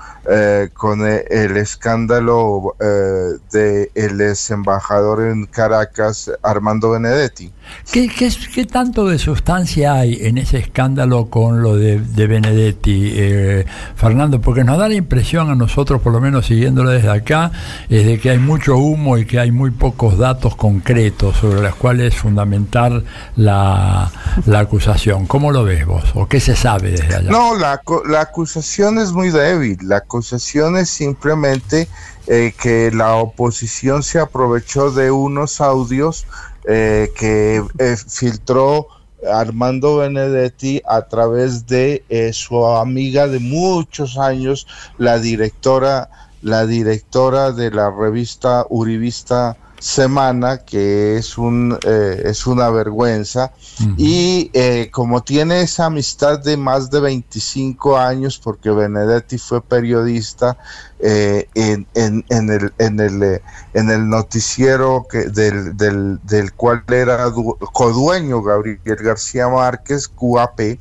con 0.73 1.07
el 1.07 1.55
escándalo 1.55 2.75
del 2.79 4.21
ex 4.21 4.51
embajador 4.51 5.21
en 5.21 5.45
Caracas, 5.45 6.29
Armando 6.43 6.91
Benedetti. 6.91 7.53
¿Qué, 7.91 8.09
qué, 8.09 8.65
tanto 8.65 9.07
de 9.07 9.19
sustancia 9.19 9.93
hay 9.93 10.19
en 10.21 10.37
ese 10.37 10.57
escándalo 10.57 11.29
con 11.29 11.61
lo 11.61 11.77
de, 11.77 11.97
Benedetti, 11.97 13.63
Fernando? 13.95 14.41
Porque 14.41 14.65
nos 14.65 14.77
da 14.77 14.89
la 14.89 14.95
impresión 14.95 15.49
a 15.49 15.55
nosotros, 15.55 16.01
por 16.01 16.11
lo 16.11 16.19
menos 16.19 16.47
siguiéndolo 16.47 16.89
desde 16.89 17.09
acá, 17.09 17.51
es 17.89 18.05
de 18.05 18.19
que 18.19 18.31
hay 18.31 18.39
mucho 18.39 18.77
humo 18.77 19.17
y 19.17 19.25
que 19.25 19.39
hay 19.39 19.51
muy 19.51 19.71
pocos 19.71 20.17
datos 20.17 20.55
concretos 20.55 21.37
sobre 21.37 21.61
las 21.61 21.75
cuales 21.75 22.15
fundamentar 22.15 23.03
la, 23.35 24.11
la 24.45 24.59
acusación. 24.59 25.25
¿Cómo 25.27 25.51
lo 25.51 25.63
ves 25.63 25.85
vos? 25.85 26.03
¿O 26.15 26.27
qué 26.27 26.39
se 26.39 26.55
sabe 26.55 26.91
desde 26.91 27.15
allá? 27.15 27.31
No, 27.31 27.56
la, 27.57 27.81
la 28.05 28.21
acusación 28.21 28.97
es 28.97 29.11
muy 29.11 29.29
débil. 29.29 29.77
La 29.83 29.97
acusación 29.97 30.77
es 30.77 30.89
simplemente 30.89 31.87
eh, 32.27 32.53
que 32.61 32.91
la 32.91 33.15
oposición 33.15 34.03
se 34.03 34.19
aprovechó 34.19 34.91
de 34.91 35.11
unos 35.11 35.61
audios 35.61 36.25
eh, 36.65 37.11
que 37.15 37.63
eh, 37.79 37.95
filtró 37.95 38.87
Armando 39.31 39.97
Benedetti 39.97 40.81
a 40.87 41.01
través 41.03 41.65
de 41.65 42.03
su 42.33 42.65
amiga 42.65 43.27
de 43.27 43.39
muchos 43.39 44.17
años, 44.17 44.67
la 44.97 45.17
directora, 45.17 46.09
la 46.41 46.65
directora 46.67 47.51
de 47.51 47.71
la 47.71 47.89
revista 47.89 48.65
Uribista 48.69 49.57
semana 49.79 50.57
que 50.57 51.17
es 51.17 51.37
un 51.37 51.77
eh, 51.83 52.23
es 52.25 52.47
una 52.47 52.69
vergüenza. 52.69 53.51
Y 53.95 54.49
eh, 54.53 54.89
como 54.91 55.21
tiene 55.21 55.61
esa 55.61 55.85
amistad 55.85 56.39
de 56.39 56.57
más 56.57 56.89
de 56.89 56.99
25 56.99 57.97
años 57.97 58.39
porque 58.43 58.71
Benedetti 58.71 59.37
fue 59.37 59.61
periodista 59.61 60.57
eh, 60.99 61.47
en, 61.53 61.85
en, 61.93 62.25
en, 62.29 62.49
el, 62.49 62.73
en, 62.79 62.99
el, 62.99 63.41
en 63.73 63.89
el 63.91 64.09
noticiero 64.09 65.05
que, 65.07 65.25
del, 65.25 65.77
del, 65.77 66.19
del 66.23 66.53
cual 66.53 66.83
era 66.87 67.31
codueño 67.71 68.41
Gabriel 68.41 68.79
García 68.83 69.47
Márquez, 69.47 70.07
QAP, 70.07 70.59
y 70.59 70.77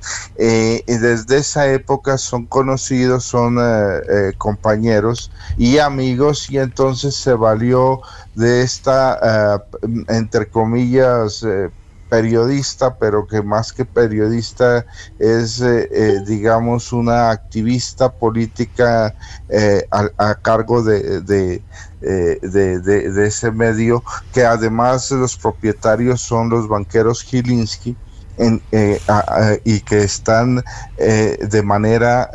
desde 0.86 1.36
esa 1.36 1.70
época 1.70 2.16
son 2.16 2.46
conocidos, 2.46 3.24
son 3.24 3.58
compañeros 4.38 5.30
y 5.58 5.78
amigos 5.78 6.50
y 6.50 6.58
entonces 6.58 7.14
se 7.14 7.34
valió 7.34 8.00
de 8.36 8.62
esta, 8.62 9.18
eh, 9.22 9.58
entre 10.08 10.46
comillas, 10.46 11.42
eh, 11.42 11.70
periodista, 12.08 12.94
pero 12.96 13.26
que 13.26 13.42
más 13.42 13.72
que 13.72 13.84
periodista 13.84 14.86
es, 15.18 15.60
eh, 15.60 16.22
digamos, 16.24 16.92
una 16.92 17.30
activista 17.30 18.12
política 18.12 19.12
a, 19.90 20.34
cargo 20.36 20.84
de, 20.84 21.20
de, 21.22 21.62
de, 22.00 23.26
ese 23.26 23.50
medio, 23.50 24.04
que 24.32 24.44
además 24.44 25.10
los 25.10 25.36
propietarios 25.36 26.20
son 26.20 26.48
los 26.48 26.68
banqueros 26.68 27.22
Gilinski. 27.22 27.96
y 29.64 29.80
que 29.80 30.02
están 30.04 30.62
de 30.96 31.62
manera 31.64 32.30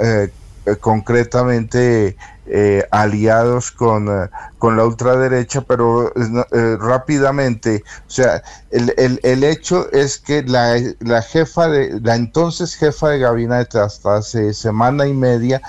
concretamente 0.82 2.18
eh, 2.48 2.84
aliados 2.90 3.72
con, 3.72 4.08
eh, 4.08 4.28
con, 4.58 4.76
la 4.76 4.84
ultraderecha, 4.84 5.62
pero 5.62 6.12
eh, 6.16 6.76
rápidamente, 6.80 7.84
o 8.08 8.10
sea, 8.10 8.42
el, 8.72 8.92
el, 8.98 9.20
el, 9.22 9.44
hecho 9.44 9.92
es 9.92 10.18
que 10.18 10.42
la, 10.42 10.76
la, 11.02 11.22
jefa 11.22 11.70
de, 11.70 12.00
la 12.02 12.16
entonces 12.16 12.76
jefa 12.76 13.10
de 13.10 13.20
gabinete 13.20 13.78
hasta 13.78 14.18
hace 14.18 14.56
semana 14.56 15.06
y 15.06 15.14
media 15.14 15.62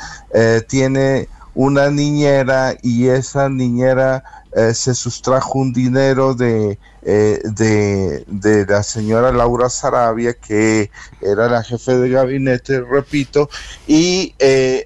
tiene 0.67 1.29
una 1.55 1.91
niñera 1.91 2.75
y 2.81 3.09
esa 3.09 3.51
niñera 3.51 4.25
se 4.73 4.95
sustrajo 4.95 5.59
un 5.59 5.73
dinero 5.73 6.35
de, 6.35 6.79
de, 7.03 8.25
de, 8.27 8.67
la 8.67 8.83
señora 8.83 9.31
Laura 9.31 9.69
Sarabia, 9.69 10.35
que 10.35 10.91
era 11.21 11.49
la 11.49 11.63
jefe 11.63 11.97
de 11.99 12.09
gabinete, 12.11 12.81
repito, 12.81 13.51
y 13.87 14.35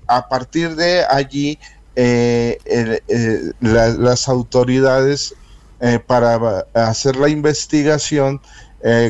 a 0.07 0.29
partir 0.29 0.75
de 0.75 1.05
allí 1.05 1.59
eh, 1.99 2.59
eh, 2.67 3.53
las 3.61 4.29
autoridades 4.29 5.35
eh, 5.81 5.99
para 5.99 6.67
hacer 6.75 7.17
la 7.17 7.31
investigación 7.31 8.41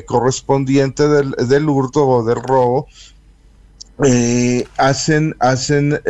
correspondiente 0.06 1.06
del, 1.06 1.32
del, 1.32 1.68
hurto 1.68 2.06
o 2.06 2.24
del 2.24 2.40
robo 2.40 2.86
hacen 4.78 5.36
hacen 5.38 6.00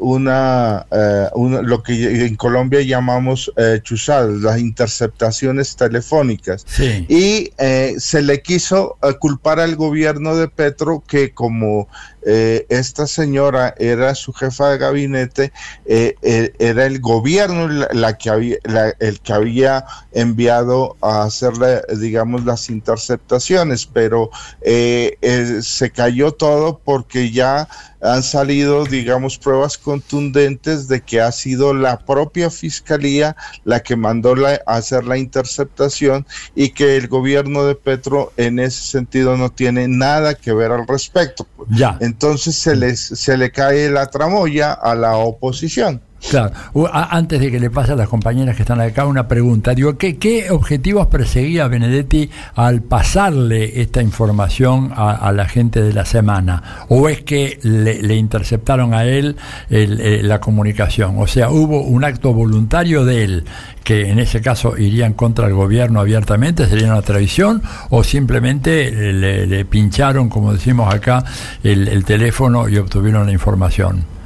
una, 0.00 0.86
lo 1.30 1.82
que 1.82 2.26
en 2.26 2.36
Colombia 2.36 2.82
llamamos 2.82 3.50
chuzadas, 3.82 4.42
las 4.42 4.58
interceptaciones 4.58 5.76
telefónicas. 5.76 6.66
Y 7.08 7.52
se 7.96 8.22
le 8.22 8.42
quiso 8.42 8.98
culpar 9.18 9.60
al 9.60 9.76
gobierno 9.76 10.36
de 10.36 10.48
Petro 10.48 11.02
que 11.06 11.32
como 11.32 11.88
esta 12.22 13.06
señora 13.06 13.74
era 13.78 14.14
su 14.14 14.32
jefa 14.32 14.70
de 14.70 14.78
gabinete 14.78 15.52
era 15.86 16.86
el 16.86 17.00
gobierno 17.00 17.68
la, 17.68 18.18
que 18.18 18.30
había 18.30 18.56
el 18.98 19.20
que 19.20 19.32
había 19.32 19.84
enviado 20.12 20.96
a 21.00 21.22
hacerle 21.22 21.82
digamos 21.98 22.44
las 22.44 22.68
interceptaciones 22.70 23.86
pero 23.86 24.30
se 24.62 25.90
cayó 25.90 26.32
todo 26.32 26.80
porque 26.84 27.10
que 27.10 27.30
ya 27.30 27.68
han 28.02 28.22
salido, 28.22 28.84
digamos, 28.84 29.38
pruebas 29.38 29.76
contundentes 29.76 30.88
de 30.88 31.00
que 31.00 31.20
ha 31.20 31.32
sido 31.32 31.74
la 31.74 31.98
propia 31.98 32.50
fiscalía 32.50 33.36
la 33.64 33.80
que 33.80 33.96
mandó 33.96 34.34
la, 34.34 34.60
a 34.66 34.76
hacer 34.76 35.04
la 35.04 35.18
interceptación 35.18 36.26
y 36.54 36.70
que 36.70 36.96
el 36.96 37.08
gobierno 37.08 37.64
de 37.64 37.74
Petro 37.74 38.32
en 38.36 38.58
ese 38.58 38.82
sentido 38.82 39.36
no 39.36 39.50
tiene 39.50 39.88
nada 39.88 40.34
que 40.34 40.52
ver 40.52 40.72
al 40.72 40.86
respecto. 40.86 41.46
Ya. 41.68 41.96
Entonces 42.00 42.56
se 42.56 42.76
les 42.76 43.00
se 43.00 43.36
le 43.36 43.50
cae 43.50 43.90
la 43.90 44.06
tramoya 44.06 44.72
a 44.72 44.94
la 44.94 45.16
oposición. 45.16 46.00
Claro, 46.28 46.52
antes 46.92 47.40
de 47.40 47.50
que 47.50 47.58
le 47.58 47.70
pase 47.70 47.92
a 47.92 47.96
las 47.96 48.08
compañeras 48.08 48.54
que 48.54 48.62
están 48.62 48.80
acá 48.80 49.06
una 49.06 49.26
pregunta, 49.26 49.74
digo, 49.74 49.96
¿qué, 49.96 50.18
qué 50.18 50.50
objetivos 50.50 51.06
perseguía 51.06 51.66
Benedetti 51.66 52.30
al 52.54 52.82
pasarle 52.82 53.80
esta 53.80 54.02
información 54.02 54.92
a, 54.94 55.32
la 55.32 55.46
gente 55.46 55.82
de 55.82 55.92
la 55.94 56.04
semana? 56.04 56.86
¿O 56.88 57.08
es 57.08 57.22
que 57.22 57.58
le, 57.62 58.14
interceptaron 58.14 58.92
a 58.92 59.04
él 59.04 59.36
eh, 59.70 60.20
la 60.22 60.40
comunicación? 60.40 61.14
O 61.18 61.26
sea, 61.26 61.50
¿hubo 61.50 61.80
un 61.82 62.04
acto 62.04 62.34
voluntario 62.34 63.04
de 63.04 63.24
él 63.24 63.44
que 63.82 64.10
en 64.10 64.18
ese 64.18 64.42
caso 64.42 64.76
irían 64.76 65.14
contra 65.14 65.46
el 65.46 65.54
gobierno 65.54 66.00
abiertamente, 66.00 66.66
sería 66.66 66.88
una 66.88 67.02
traición? 67.02 67.62
¿O 67.88 68.04
simplemente 68.04 69.12
le, 69.12 69.64
pincharon, 69.64 70.28
como 70.28 70.52
decimos 70.52 70.94
acá, 70.94 71.24
el 71.62 72.04
teléfono 72.04 72.68
y 72.68 72.76
obtuvieron 72.76 73.26
la 73.26 73.32
información? 73.32 74.19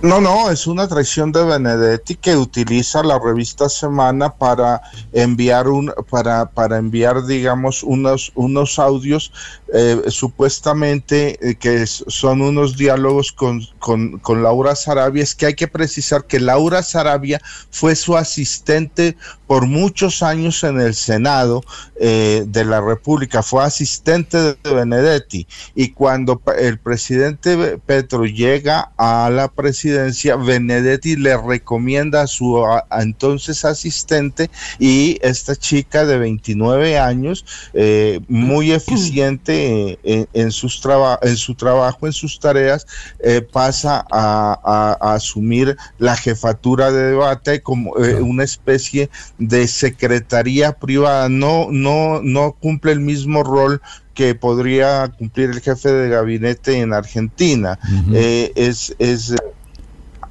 No, 0.00 0.20
no, 0.20 0.48
es 0.48 0.68
una 0.68 0.86
traición 0.86 1.32
de 1.32 1.42
Benedetti 1.42 2.14
que 2.14 2.36
utiliza 2.36 3.02
la 3.02 3.18
revista 3.18 3.68
Semana 3.68 4.32
para 4.32 4.80
enviar 5.12 5.66
un, 5.66 5.92
para, 6.08 6.48
para 6.48 6.78
enviar, 6.78 7.26
digamos, 7.26 7.82
unos, 7.82 8.30
unos 8.36 8.78
audios 8.78 9.32
eh, 9.74 10.00
supuestamente 10.06 11.36
eh, 11.42 11.56
que 11.56 11.84
son 11.88 12.42
unos 12.42 12.76
diálogos 12.76 13.32
con, 13.32 13.66
con, 13.80 14.20
con, 14.20 14.44
Laura 14.44 14.76
Sarabia. 14.76 15.24
Es 15.24 15.34
que 15.34 15.46
hay 15.46 15.54
que 15.54 15.66
precisar 15.66 16.26
que 16.26 16.38
Laura 16.38 16.84
Sarabia 16.84 17.40
fue 17.70 17.96
su 17.96 18.16
asistente 18.16 19.16
por 19.48 19.66
muchos 19.66 20.22
años 20.22 20.62
en 20.62 20.78
el 20.78 20.94
Senado 20.94 21.64
eh, 21.98 22.44
de 22.46 22.64
la 22.64 22.80
República, 22.80 23.42
fue 23.42 23.64
asistente 23.64 24.38
de 24.38 24.56
Benedetti. 24.62 25.48
Y 25.74 25.90
cuando 25.90 26.40
el 26.56 26.78
presidente 26.78 27.80
Petro 27.84 28.24
llega 28.26 28.92
a 28.96 29.30
la 29.30 29.48
presidencia, 29.48 30.36
Benedetti 30.36 31.16
le 31.16 31.36
recomienda 31.36 32.22
a 32.22 32.26
su 32.26 32.64
entonces 32.92 33.64
asistente 33.64 34.50
y 34.78 35.18
esta 35.22 35.56
chica 35.56 36.04
de 36.04 36.18
29 36.18 36.98
años, 36.98 37.44
eh, 37.72 38.20
muy 38.28 38.72
eficiente 38.78 39.98
en, 40.04 40.52
sus 40.52 40.80
en 41.22 41.36
su 41.36 41.54
trabajo, 41.54 42.06
en 42.06 42.12
sus 42.12 42.38
tareas, 42.38 42.86
eh, 43.20 43.40
pasa 43.40 44.04
a, 44.10 45.14
asumir 45.14 45.76
la 45.98 46.16
jefatura 46.16 46.90
de 46.92 47.10
debate 47.10 47.62
como 47.62 47.96
eh, 47.98 48.20
una 48.20 48.44
especie 48.44 49.10
de 49.38 49.66
secretaría 49.66 50.72
privada. 50.72 51.28
No, 51.28 51.68
no, 51.70 52.20
no 52.22 52.52
cumple 52.52 52.92
el 52.92 53.00
mismo 53.00 53.42
rol 53.42 53.80
que 54.14 54.34
podría 54.34 55.08
cumplir 55.16 55.50
el 55.50 55.60
jefe 55.60 55.90
de 55.90 56.08
gabinete 56.08 56.80
en 56.80 56.92
Argentina. 56.92 57.78
es, 58.12 58.94
es 58.98 59.34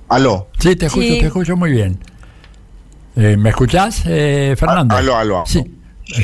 Aló. 0.09 0.47
Sí, 0.59 0.75
te 0.75 0.85
escucho, 0.85 1.07
te 1.07 1.25
escucho 1.25 1.57
muy 1.57 1.71
bien. 1.71 1.99
Eh, 3.15 3.35
¿Me 3.35 3.49
escuchás, 3.49 4.03
eh, 4.05 4.55
Fernando? 4.57 4.95
Aló, 4.95 5.17
aló. 5.17 5.43
Sí. 5.45 5.63
Sí, 6.05 6.23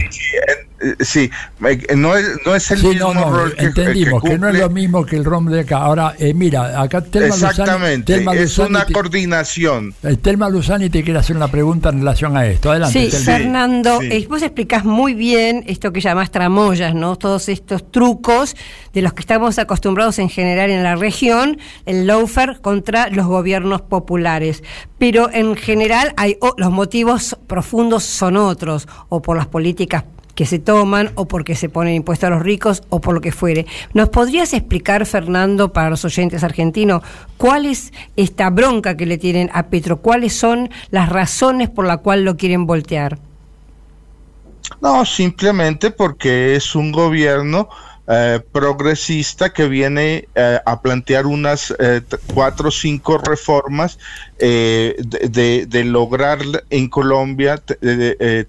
no 1.96 2.16
es, 2.16 2.26
no 2.46 2.56
es 2.56 2.72
el 2.72 2.84
mismo 2.84 3.14
rol 3.14 3.56
que, 3.56 3.66
entendimos 3.66 4.22
que, 4.22 4.38
no 4.38 4.50
es 4.50 4.60
lo 4.60 4.70
mismo 4.70 5.06
que 5.06 5.16
el 5.16 5.26
ROM 5.26 5.48
de 5.48 5.62
acá. 5.62 5.78
Ahora, 5.78 6.16
eh, 6.20 6.34
mira, 6.34 6.82
acá 6.82 7.02
Telma 7.02 7.28
Exactamente, 7.28 8.24
es 8.34 8.58
una 8.58 8.86
coordinación. 8.86 9.94
Eh, 10.04 10.18
Telma 10.18 10.50
Luzani 10.50 10.90
te 10.90 11.04
quiere 11.04 11.20
hacer 11.20 11.36
una 11.36 11.48
pregunta 11.48 11.90
en 11.90 12.00
relación 12.00 12.36
a 12.38 12.46
esto. 12.46 12.72
Adelante. 12.72 13.12
Sí, 13.12 13.18
Fernando, 13.18 14.02
eh, 14.02 14.26
vos 14.30 14.42
explicás 14.42 14.86
muy 14.86 15.14
bien 15.14 15.64
esto 15.68 15.92
que 15.94 16.02
llamás 16.02 16.32
tramoyas, 16.32 16.94
¿no? 16.94 17.16
Todos 17.16 17.50
estos 17.50 17.90
trucos 17.92 18.56
de 18.94 19.02
los 19.02 19.14
que 19.14 19.22
estamos 19.22 19.58
acostumbrados 19.60 20.20
en 20.20 20.30
general 20.30 20.70
en 20.70 20.84
la 20.84 20.96
región, 20.96 21.58
el 21.86 22.08
loafer 22.08 22.60
contra 22.62 23.10
los 23.10 23.26
gobiernos 23.28 23.82
populares. 23.82 24.64
Pero 24.98 25.30
en 25.32 25.56
general 25.56 26.14
hay 26.18 26.38
los 26.58 26.72
motivos 26.72 27.38
profundos 27.48 28.04
son 28.04 28.38
otros, 28.38 28.88
o 29.10 29.22
por 29.22 29.38
las 29.38 29.48
políticas 29.48 30.04
que 30.36 30.46
se 30.46 30.60
toman 30.60 31.12
o 31.16 31.28
porque 31.28 31.56
se 31.56 31.70
ponen 31.70 31.96
impuestos 31.96 32.28
a 32.28 32.32
los 32.32 32.42
ricos 32.42 32.84
o 32.90 33.02
por 33.02 33.14
lo 33.14 33.22
que 33.22 33.32
fuere. 33.32 33.66
¿Nos 33.94 34.10
podrías 34.10 34.54
explicar, 34.54 35.06
Fernando, 35.06 35.74
para 35.74 35.90
los 35.90 36.06
oyentes 36.06 36.44
argentinos, 36.44 37.04
cuál 37.38 37.66
es 37.66 37.94
esta 38.16 38.50
bronca 38.50 38.98
que 38.98 39.06
le 39.06 39.18
tienen 39.18 39.50
a 39.54 39.64
Petro? 39.68 39.98
¿Cuáles 39.98 40.34
son 40.34 40.70
las 40.90 41.10
razones 41.10 41.70
por 41.70 41.86
las 41.86 42.00
cuales 42.00 42.26
lo 42.26 42.38
quieren 42.38 42.66
voltear? 42.66 43.20
No, 44.82 45.06
simplemente 45.06 45.92
porque 45.92 46.56
es 46.56 46.76
un 46.76 46.92
gobierno 46.92 47.70
eh, 48.06 48.42
progresista 48.52 49.54
que 49.54 49.70
viene 49.70 50.28
eh, 50.36 50.60
a 50.66 50.82
plantear 50.82 51.26
unas 51.26 51.74
eh, 51.80 52.02
cuatro 52.34 52.68
o 52.68 52.72
cinco 52.72 53.18
reformas 53.18 53.98
de, 54.38 55.66
de, 55.70 55.84
lograr 55.86 56.40
en 56.70 56.90
Colombia 56.90 57.64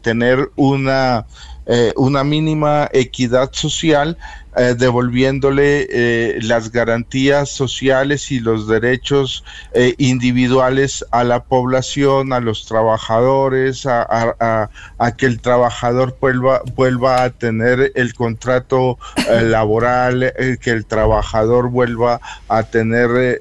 tener 0.03 0.51
una 0.57 1.25
eh, 1.66 1.92
una 1.96 2.24
mínima 2.24 2.88
equidad 2.92 3.50
social 3.53 4.18
eh, 4.57 4.77
devolviéndole 4.79 5.88
eh, 5.90 6.38
las 6.43 6.71
garantías 6.71 7.51
sociales 7.51 8.31
y 8.31 8.38
los 8.38 8.69
derechos 8.69 9.43
eh, 9.73 9.95
individuales 9.99 11.05
a 11.11 11.25
la 11.25 11.43
población, 11.43 12.33
a 12.33 12.38
los 12.38 12.64
trabajadores, 12.67 13.85
a, 13.85 14.71
que 15.17 15.27
el 15.27 15.40
trabajador 15.40 16.17
vuelva, 16.21 16.62
vuelva 16.77 17.25
a 17.25 17.31
tener 17.31 17.90
el 17.97 18.14
contrato 18.14 18.99
laboral, 19.43 20.33
que 20.61 20.71
el 20.71 20.87
trabajador 20.87 21.69
vuelva 21.71 22.21
a 22.49 22.62
tener, 22.62 23.40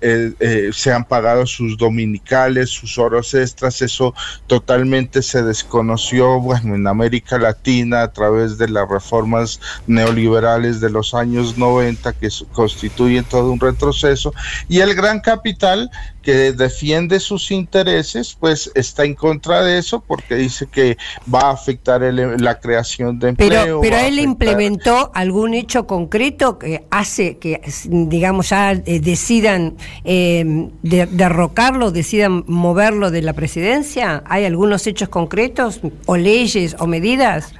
sean 0.74 1.06
pagados 1.06 1.52
sus 1.52 1.78
dominicales, 1.78 2.70
sus 2.70 2.98
horas 2.98 3.34
extras, 3.34 3.82
eso 3.82 4.14
totalmente 4.48 5.22
se 5.22 5.44
desconoció 5.44 6.40
bueno, 6.40 6.76
en 6.76 6.88
América 6.88 7.38
Latina 7.38 8.02
a 8.02 8.12
través 8.12 8.58
de 8.58 8.70
las 8.70 8.88
reformas 8.90 9.60
neoliberales 9.88 10.80
de 10.80 10.90
los 10.90 11.03
años 11.14 11.58
90 11.58 12.14
que 12.14 12.30
constituyen 12.52 13.24
todo 13.24 13.52
un 13.52 13.60
retroceso 13.60 14.32
y 14.70 14.80
el 14.80 14.94
gran 14.94 15.20
capital 15.20 15.90
que 16.22 16.54
defiende 16.54 17.20
sus 17.20 17.52
intereses 17.52 18.38
pues 18.40 18.72
está 18.76 19.04
en 19.04 19.14
contra 19.14 19.62
de 19.62 19.78
eso 19.78 20.00
porque 20.00 20.36
dice 20.36 20.68
que 20.68 20.98
va 21.34 21.42
a 21.42 21.52
afectar 21.52 22.02
la 22.02 22.60
creación 22.60 23.20
de 23.20 23.30
empleo. 23.30 23.50
Pero, 23.50 23.82
pero 23.82 23.98
él 23.98 24.20
implementó 24.20 25.12
algún 25.14 25.54
hecho 25.54 25.86
concreto 25.86 26.58
que 26.58 26.86
hace 26.90 27.38
que 27.38 27.62
digamos 27.86 28.50
ya 28.50 28.72
eh, 28.72 29.00
decidan 29.00 29.76
eh, 30.06 30.70
derrocarlo, 30.82 31.92
decidan 31.92 32.44
moverlo 32.48 33.12
de 33.12 33.22
la 33.22 33.34
presidencia. 33.34 34.24
¿Hay 34.28 34.46
algunos 34.46 34.88
hechos 34.88 35.10
concretos 35.10 35.82
o 36.06 36.18
leyes 36.18 36.76
o 36.80 36.88
medidas? 36.88 37.54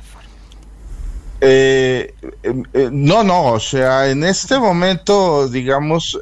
Eh, 1.46 2.14
eh, 2.44 2.90
no, 2.90 3.22
no, 3.22 3.48
o 3.48 3.60
sea, 3.60 4.10
en 4.10 4.24
este 4.24 4.58
momento, 4.58 5.50
digamos, 5.50 6.18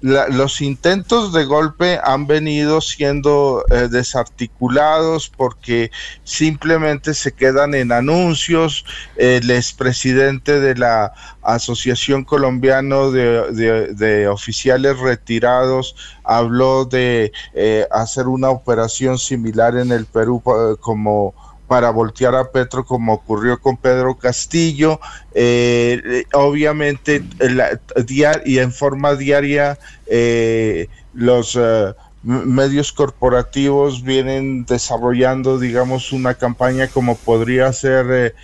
los 0.00 0.60
intentos 0.60 1.32
de 1.32 1.44
golpe 1.44 1.98
han 2.04 2.28
venido 2.28 2.80
siendo 2.80 3.64
eh, 3.68 3.88
desarticulados 3.90 5.28
porque 5.28 5.90
simplemente 6.22 7.14
se 7.14 7.32
quedan 7.32 7.74
en 7.74 7.90
anuncios. 7.90 8.84
El 9.16 9.50
expresidente 9.50 10.60
de 10.60 10.76
la 10.76 11.12
Asociación 11.42 12.22
Colombiano 12.22 13.10
de, 13.10 14.28
Oficiales 14.28 15.00
Retirados 15.00 15.96
habló 16.22 16.84
de 16.84 17.32
hacer 17.90 18.28
una 18.28 18.50
operación 18.50 19.18
similar 19.18 19.76
en 19.76 19.90
el 19.90 20.06
Perú 20.06 20.40
como 20.78 21.34
para 21.66 21.90
voltear 21.90 22.34
a 22.34 22.50
Petro 22.50 22.84
como 22.84 23.14
ocurrió 23.14 23.60
con 23.60 23.76
Pedro 23.76 24.16
Castillo. 24.16 25.00
Eh, 25.34 26.24
obviamente, 26.32 27.22
y 28.44 28.58
en 28.58 28.72
forma 28.72 29.14
diaria, 29.14 29.78
eh, 30.06 30.88
los 31.14 31.58
eh, 31.60 31.94
medios 32.22 32.92
corporativos 32.92 34.02
vienen 34.02 34.64
desarrollando, 34.64 35.58
digamos, 35.58 36.12
una 36.12 36.34
campaña 36.34 36.88
como 36.88 37.16
podría 37.16 37.72
ser, 37.72 38.34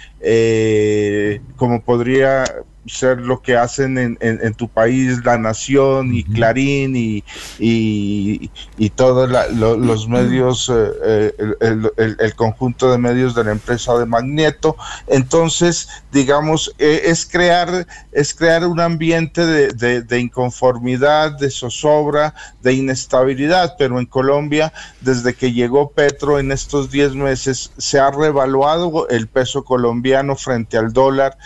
como 1.56 1.82
podría 1.82 2.44
ser 2.86 3.20
lo 3.20 3.42
que 3.42 3.56
hacen 3.56 4.16
en, 4.20 4.54
tu 4.54 4.68
país, 4.68 5.24
La 5.24 5.38
Nación 5.38 6.14
y 6.14 6.24
Clarín 6.24 6.96
y, 6.96 7.22
y, 7.58 8.90
todos 8.90 9.30
los 9.30 10.08
medios, 10.08 10.68
eh, 10.68 11.34
eh, 11.60 12.16
el, 12.18 12.34
conjunto 12.34 12.90
de 12.90 12.98
medios 12.98 13.34
de 13.34 13.44
la 13.44 13.52
empresa 13.52 13.96
de 13.98 14.06
Magneto. 14.06 14.76
Entonces, 15.06 15.88
digamos, 16.10 16.74
eh, 16.78 17.02
es, 17.04 17.24
crear, 17.24 17.86
es 18.10 18.34
crear 18.34 18.66
un 18.66 18.80
ambiente 18.80 19.46
de, 19.46 20.02
de, 20.02 20.20
inconformidad, 20.20 21.38
de 21.38 21.50
zozobra, 21.50 22.34
de 22.62 22.72
inestabilidad, 22.74 23.76
pero 23.78 23.98
en 24.00 24.06
Colombia, 24.06 24.72
desde 25.00 25.34
que 25.34 25.52
llegó 25.52 25.90
Petro 25.90 26.38
en 26.38 26.50
estos 26.52 26.90
10 26.90 27.14
meses, 27.14 27.70
se 27.78 27.98
ha 27.98 28.10
revaluado 28.10 29.08
el 29.08 29.28
peso 29.28 29.64
colombiano 29.64 30.34
frente 30.36 30.76
al 30.76 30.92
dólar, 30.92 31.36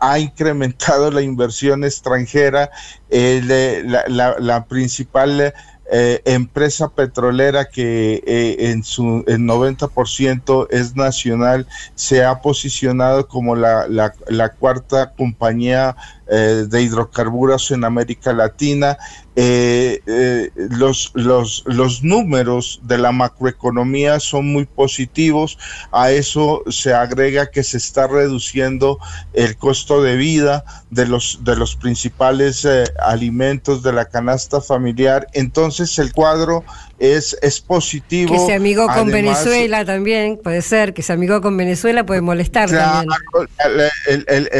ha 0.00 0.18
incrementado 0.18 1.10
la 1.10 1.22
inversión 1.22 1.84
extranjera, 1.84 2.70
eh, 3.10 3.82
la, 4.08 4.64
principal 4.66 5.54
eh, 5.92 6.22
empresa 6.24 6.88
petrolera 6.88 7.66
que 7.66 8.22
eh, 8.26 8.56
en 8.70 8.82
su 8.82 9.24
90% 9.24 10.66
es 10.70 10.96
nacional 10.96 11.66
se 11.94 12.24
ha 12.24 12.40
posicionado 12.40 13.28
como 13.28 13.54
la, 13.54 13.86
la 13.88 14.48
cuarta 14.50 15.12
compañía 15.16 15.96
de 16.26 16.82
hidrocarburos 16.82 17.70
en 17.70 17.84
América 17.84 18.32
Latina 18.32 18.98
eh, 19.38 20.00
eh, 20.06 20.50
los, 20.56 21.12
los, 21.12 21.62
los 21.66 22.02
números 22.02 22.80
de 22.84 22.96
la 22.96 23.12
macroeconomía 23.12 24.18
son 24.18 24.50
muy 24.50 24.64
positivos. 24.64 25.58
A 25.92 26.10
eso 26.10 26.62
se 26.70 26.94
agrega 26.94 27.50
que 27.50 27.62
se 27.62 27.76
está 27.76 28.06
reduciendo 28.06 28.98
el 29.34 29.58
costo 29.58 30.02
de 30.02 30.16
vida 30.16 30.64
de 30.88 31.04
los, 31.06 31.40
de 31.44 31.54
los 31.54 31.76
principales 31.76 32.64
eh, 32.64 32.84
alimentos 32.98 33.82
de 33.82 33.92
la 33.92 34.06
canasta 34.06 34.62
familiar. 34.62 35.26
Entonces 35.34 35.98
el 35.98 36.14
cuadro 36.14 36.64
es, 36.98 37.36
es 37.42 37.60
positivo. 37.60 38.32
Que 38.32 38.38
se 38.38 38.54
amigó 38.54 38.86
con 38.86 39.08
Venezuela 39.08 39.84
también, 39.84 40.40
puede 40.42 40.62
ser, 40.62 40.94
que 40.94 41.02
se 41.02 41.12
amigó 41.12 41.42
con 41.42 41.58
Venezuela 41.58 42.06
puede 42.06 42.22
molestar 42.22 42.70
también. 42.70 43.06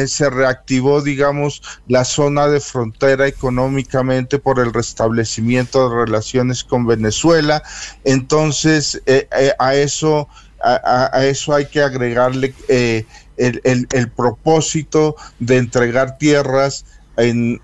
se 0.07 0.29
reactivó, 0.29 1.01
digamos, 1.01 1.56
la 1.89 2.05
zona 2.05 2.49
de 2.49 2.61
frontera 2.61 3.27
económicamente 3.27 4.39
por 4.39 4.61
el 4.61 4.73
restablecimiento 4.73 5.89
de 5.89 6.05
relaciones 6.05 6.65
con 6.65 6.87
Venezuela. 6.87 7.63
Entonces, 8.05 9.03
eh, 9.07 9.29
eh, 9.37 9.53
a 9.59 9.75
eso 9.75 10.29
a, 10.63 11.25
eso 11.25 11.55
hay 11.55 11.67
que 11.67 11.83
agregarle 11.83 12.55
eh, 12.69 13.05
el, 13.37 13.61
el, 13.93 14.11
propósito 14.11 15.15
de 15.39 15.59
entregar 15.59 16.19
tierras 16.19 16.85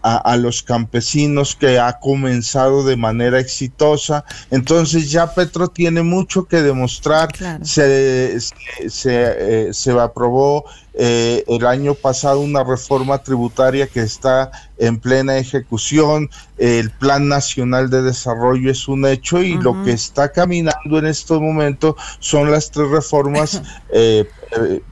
a, 0.03 0.37
los 0.37 0.63
campesinos 0.63 1.55
que 1.55 1.79
ha 1.79 1.99
comenzado 1.99 2.85
de 2.85 2.97
manera 2.97 3.39
exitosa. 3.39 4.25
Entonces 4.51 5.11
ya 5.11 5.35
Petro 5.35 5.69
tiene 5.69 6.03
mucho 6.03 6.47
que 6.47 6.63
demostrar. 6.63 7.29
Se, 7.63 8.39
se, 8.89 9.73
se, 9.73 9.91
aprobó 9.93 10.65
eh, 10.95 11.45
el 11.49 11.65
año 11.65 11.95
pasado 11.95 12.41
una 12.41 12.63
reforma 12.63 13.19
tributaria 13.19 13.87
que 13.87 14.01
está 14.01 14.51
en 14.77 14.99
plena 14.99 15.39
ejecución, 15.39 16.29
el 16.59 16.91
Plan 16.91 17.29
Nacional 17.29 17.89
de 17.89 18.03
Desarrollo 18.03 18.71
es 18.71 18.89
un 18.89 19.07
hecho 19.07 19.43
y 19.43 19.55
lo 19.55 19.83
que 19.85 19.93
está 19.93 20.33
caminando 20.33 20.99
en 20.99 21.07
estos 21.07 21.41
momentos 21.41 21.95
son 22.19 22.51
las 22.51 22.71
tres 22.71 22.91
reformas 22.91 23.63
eh, 23.91 24.29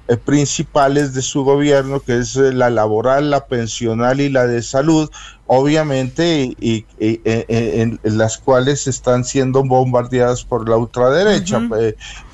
eh, 0.08 0.16
principales 0.24 1.12
de 1.12 1.20
su 1.20 1.44
gobierno, 1.44 2.00
que 2.00 2.18
es 2.18 2.34
la 2.36 2.70
laboral, 2.70 3.30
la 3.30 3.46
pensional 3.46 4.20
y 4.20 4.30
la 4.30 4.46
de 4.46 4.62
salud, 4.62 5.10
obviamente, 5.46 6.56
y, 6.58 6.86
en, 6.98 8.00
las 8.04 8.38
cuales 8.38 8.86
están 8.86 9.24
siendo 9.24 9.62
bombardeadas 9.64 10.44
por 10.44 10.66
la 10.68 10.76
ultraderecha 10.76 11.60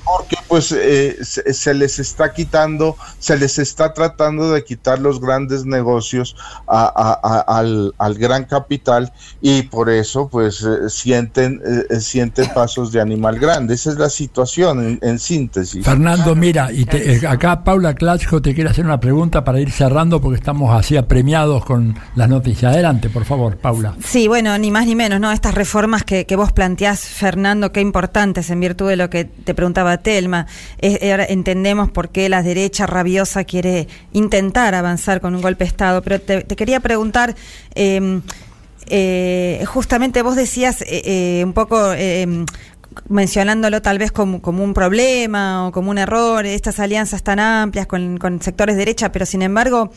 porque 0.07 0.37
pues 0.47 0.71
eh, 0.71 1.17
se, 1.21 1.73
les 1.73 1.99
está 1.99 2.33
quitando, 2.33 2.95
se 3.19 3.37
les 3.37 3.59
está 3.59 3.93
tratando 3.93 4.51
de 4.51 4.63
quitar 4.63 4.99
los 4.99 5.19
grandes 5.19 5.65
negocios 5.65 6.35
al, 6.67 7.93
gran 8.17 8.45
capital 8.45 9.11
y 9.41 9.63
por 9.63 9.89
eso 9.89 10.27
pues 10.29 10.63
eh, 10.63 10.89
sienten, 10.89 11.61
eh, 11.89 11.99
sienten 11.99 12.49
pasos 12.53 12.91
de 12.91 13.01
animal 13.01 13.39
grande. 13.39 13.73
Esa 13.73 13.91
es 13.91 13.97
la 13.97 14.09
situación 14.09 14.99
en, 15.01 15.19
síntesis. 15.19 15.83
Fernando, 15.83 16.35
mira, 16.35 16.71
y 16.71 16.85
acá 17.25 17.63
Paula 17.63 17.93
Clatcho 17.93 18.41
te 18.41 18.53
quiere 18.53 18.69
hacer 18.69 18.85
una 18.85 18.99
pregunta 18.99 19.43
para 19.43 19.59
ir 19.59 19.71
cerrando 19.71 20.21
porque 20.21 20.37
estamos 20.37 20.73
así 20.77 20.95
apremiados 20.95 21.65
con 21.65 21.95
las 22.15 22.29
noticias. 22.29 22.71
Adelante, 22.71 23.09
por 23.09 23.25
favor, 23.25 23.57
Paula. 23.57 23.95
Sí, 24.03 24.27
bueno, 24.27 24.57
ni 24.57 24.71
más 24.71 24.85
ni 24.85 24.95
menos, 24.95 25.19
¿no? 25.19 25.31
Estas 25.31 25.53
reformas 25.53 26.03
que, 26.03 26.25
que 26.25 26.35
vos 26.35 26.51
planteás, 26.51 27.01
Fernando, 27.01 27.71
qué 27.71 27.81
importantes 27.81 28.49
en 28.49 28.59
virtud 28.59 28.87
de 28.89 28.95
lo 28.95 29.09
que 29.09 29.25
te 29.25 29.53
preguntaba 29.53 29.96
Telma. 29.97 30.47
ahora 30.81 31.25
entendemos 31.25 31.91
por 31.91 32.09
qué 32.09 32.29
la 32.29 32.43
derecha 32.43 32.85
rabiosa 32.85 33.43
quiere 33.43 33.87
intentar 34.13 34.75
avanzar 34.75 35.21
con 35.21 35.35
un 35.35 35.41
golpe 35.41 35.63
de 35.63 35.69
Estado, 35.69 36.01
pero 36.01 36.19
te, 36.21 36.43
quería 36.43 36.79
preguntar... 36.79 37.35
Em, 37.75 38.21
eh, 38.89 39.63
justamente 39.67 40.21
vos 40.21 40.35
decías 40.35 40.81
eh, 40.81 41.01
eh, 41.39 41.43
un 41.43 41.51
poco 41.51 41.91
em, 41.93 42.45
mencionándolo 43.09 43.81
tal 43.81 43.99
vez 43.99 44.11
como, 44.11 44.39
un 44.41 44.73
problema 44.73 45.67
o 45.67 45.71
como 45.71 45.91
un 45.91 45.97
error, 45.97 46.45
estas 46.45 46.79
alianzas 46.79 47.21
tan 47.21 47.39
amplias 47.39 47.85
con, 47.85 48.17
sectores 48.41 48.75
de 48.75 48.79
derecha, 48.79 49.11
pero 49.11 49.25
sin 49.25 49.41
embargo 49.41 49.91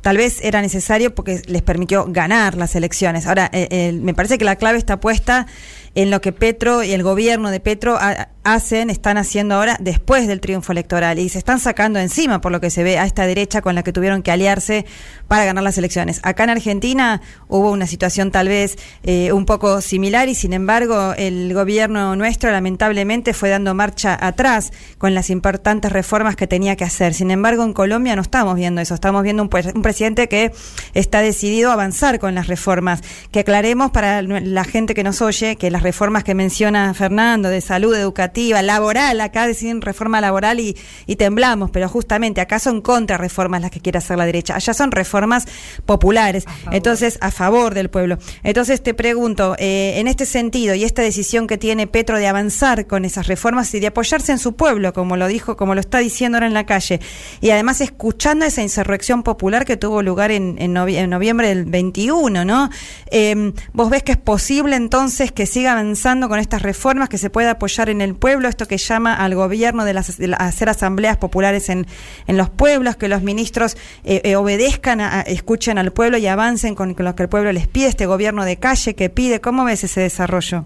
tal 0.00 0.16
vez 0.16 0.38
era 0.42 0.62
necesario 0.62 1.12
porque 1.12 1.42
les 1.46 1.62
permitió 1.62 2.06
ganar 2.08 2.56
las 2.56 2.76
elecciones. 2.76 3.26
Ahora, 3.26 3.50
me 3.52 4.14
parece 4.14 4.38
que 4.38 4.44
la 4.44 4.54
clave 4.54 4.78
está 4.78 5.00
puesta 5.00 5.48
en 5.96 6.12
lo 6.12 6.20
que 6.20 6.30
Petro 6.30 6.84
y 6.84 6.92
el 6.92 7.02
gobierno 7.02 7.50
de 7.50 7.58
Petro 7.58 7.98
hacen, 8.46 8.90
están 8.90 9.18
haciendo 9.18 9.56
ahora 9.56 9.76
después 9.80 10.28
del 10.28 10.40
triunfo 10.40 10.70
electoral 10.70 11.18
y 11.18 11.28
se 11.28 11.38
están 11.38 11.58
sacando 11.58 11.98
encima, 11.98 12.40
por 12.40 12.52
lo 12.52 12.60
que 12.60 12.70
se 12.70 12.84
ve, 12.84 12.96
a 12.96 13.04
esta 13.04 13.26
derecha 13.26 13.60
con 13.60 13.74
la 13.74 13.82
que 13.82 13.92
tuvieron 13.92 14.22
que 14.22 14.30
aliarse 14.30 14.86
para 15.26 15.44
ganar 15.44 15.64
las 15.64 15.76
elecciones. 15.78 16.20
Acá 16.22 16.44
en 16.44 16.50
Argentina 16.50 17.20
hubo 17.48 17.72
una 17.72 17.88
situación 17.88 18.30
tal 18.30 18.46
vez 18.46 18.78
eh, 19.02 19.32
un 19.32 19.46
poco 19.46 19.80
similar 19.80 20.28
y 20.28 20.36
sin 20.36 20.52
embargo 20.52 21.12
el 21.16 21.52
gobierno 21.54 22.14
nuestro 22.14 22.52
lamentablemente 22.52 23.34
fue 23.34 23.48
dando 23.48 23.74
marcha 23.74 24.16
atrás 24.20 24.72
con 24.98 25.14
las 25.14 25.28
importantes 25.28 25.90
reformas 25.90 26.36
que 26.36 26.46
tenía 26.46 26.76
que 26.76 26.84
hacer. 26.84 27.14
Sin 27.14 27.32
embargo 27.32 27.64
en 27.64 27.72
Colombia 27.72 28.14
no 28.14 28.22
estamos 28.22 28.54
viendo 28.54 28.80
eso, 28.80 28.94
estamos 28.94 29.24
viendo 29.24 29.42
un, 29.42 29.50
un 29.74 29.82
presidente 29.82 30.28
que 30.28 30.52
está 30.94 31.20
decidido 31.20 31.70
a 31.70 31.72
avanzar 31.72 32.20
con 32.20 32.36
las 32.36 32.46
reformas. 32.46 33.00
Que 33.32 33.40
aclaremos 33.40 33.90
para 33.90 34.22
la 34.22 34.64
gente 34.64 34.94
que 34.94 35.02
nos 35.02 35.20
oye 35.20 35.56
que 35.56 35.70
las 35.72 35.82
reformas 35.82 36.22
que 36.22 36.34
menciona 36.34 36.94
Fernando 36.94 37.48
de 37.48 37.60
salud 37.60 37.94
educativa, 37.94 38.35
laboral, 38.62 39.20
acá 39.20 39.46
deciden 39.46 39.80
reforma 39.80 40.20
laboral 40.20 40.60
y, 40.60 40.76
temblamos, 41.16 41.70
pero 41.70 41.88
justamente 41.88 42.40
acá 42.40 42.58
son 42.58 42.82
contra 42.82 43.16
reformas 43.16 43.62
las 43.62 43.70
que 43.70 43.80
quiere 43.80 43.98
hacer 43.98 44.18
la 44.18 44.26
derecha, 44.26 44.54
allá 44.54 44.74
son 44.74 44.92
reformas 44.92 45.46
populares, 45.86 46.44
entonces 46.70 47.16
a 47.22 47.30
favor 47.30 47.72
del 47.72 47.88
pueblo. 47.88 48.18
Entonces 48.42 48.82
te 48.82 48.92
pregunto, 48.92 49.56
eh, 49.58 49.94
en 49.96 50.08
este 50.08 50.26
sentido 50.26 50.74
y 50.74 50.84
esta 50.84 51.00
decisión 51.00 51.46
que 51.46 51.56
tiene 51.56 51.86
Petro 51.86 52.18
de 52.18 52.26
avanzar 52.26 52.86
con 52.86 53.04
esas 53.06 53.26
reformas 53.28 53.72
y 53.74 53.80
de 53.80 53.86
apoyarse 53.86 54.32
en 54.32 54.38
su 54.38 54.54
pueblo, 54.54 54.92
como 54.92 55.16
lo 55.16 55.26
dijo, 55.26 55.56
como 55.56 55.74
lo 55.74 55.80
está 55.80 55.98
diciendo 55.98 56.36
ahora 56.36 56.46
en 56.46 56.54
la 56.54 56.66
calle, 56.66 57.00
y 57.40 57.50
además 57.50 57.80
escuchando 57.80 58.44
esa 58.44 58.62
insurrección 58.62 59.22
popular 59.22 59.64
que 59.64 59.76
tuvo 59.76 60.02
lugar 60.02 60.30
en, 60.30 60.56
en, 60.58 60.72
noviembre 60.74 61.48
del 61.48 61.64
21, 61.64 62.44
¿no? 62.44 62.68
Eh, 63.10 63.52
¿Vos 63.72 63.90
ves 63.90 64.02
que 64.02 64.12
es 64.12 64.18
posible 64.18 64.76
entonces 64.76 65.32
que 65.32 65.46
siga 65.46 65.72
avanzando 65.72 66.28
con 66.28 66.38
estas 66.38 66.62
reformas, 66.62 67.08
que 67.08 67.18
se 67.18 67.30
pueda 67.30 67.52
apoyar 67.52 67.88
en 67.88 68.00
el 68.00 68.14
pueblo, 68.14 68.25
esto 68.28 68.66
que 68.66 68.78
llama 68.78 69.14
al 69.14 69.34
gobierno 69.34 69.84
de, 69.84 69.94
las, 69.94 70.18
hacer 70.38 70.68
asambleas 70.68 71.16
populares 71.16 71.68
en, 71.68 71.86
en 72.26 72.36
los 72.36 72.50
pueblos, 72.50 72.96
que 72.96 73.08
los 73.08 73.22
ministros 73.22 73.76
eh, 74.04 74.20
eh, 74.24 74.36
obedezcan, 74.36 75.00
escuchen 75.26 75.78
al 75.78 75.92
pueblo 75.92 76.18
y 76.18 76.26
avancen 76.26 76.74
con, 76.74 76.94
con 76.94 77.04
lo 77.04 77.14
que 77.14 77.22
el 77.24 77.28
pueblo 77.28 77.52
les 77.52 77.68
pide, 77.68 77.86
este 77.86 78.06
gobierno 78.06 78.44
de 78.44 78.56
calle 78.56 78.94
que 78.94 79.10
pide. 79.10 79.40
¿Cómo 79.40 79.64
ves 79.64 79.84
ese 79.84 80.00
desarrollo? 80.00 80.64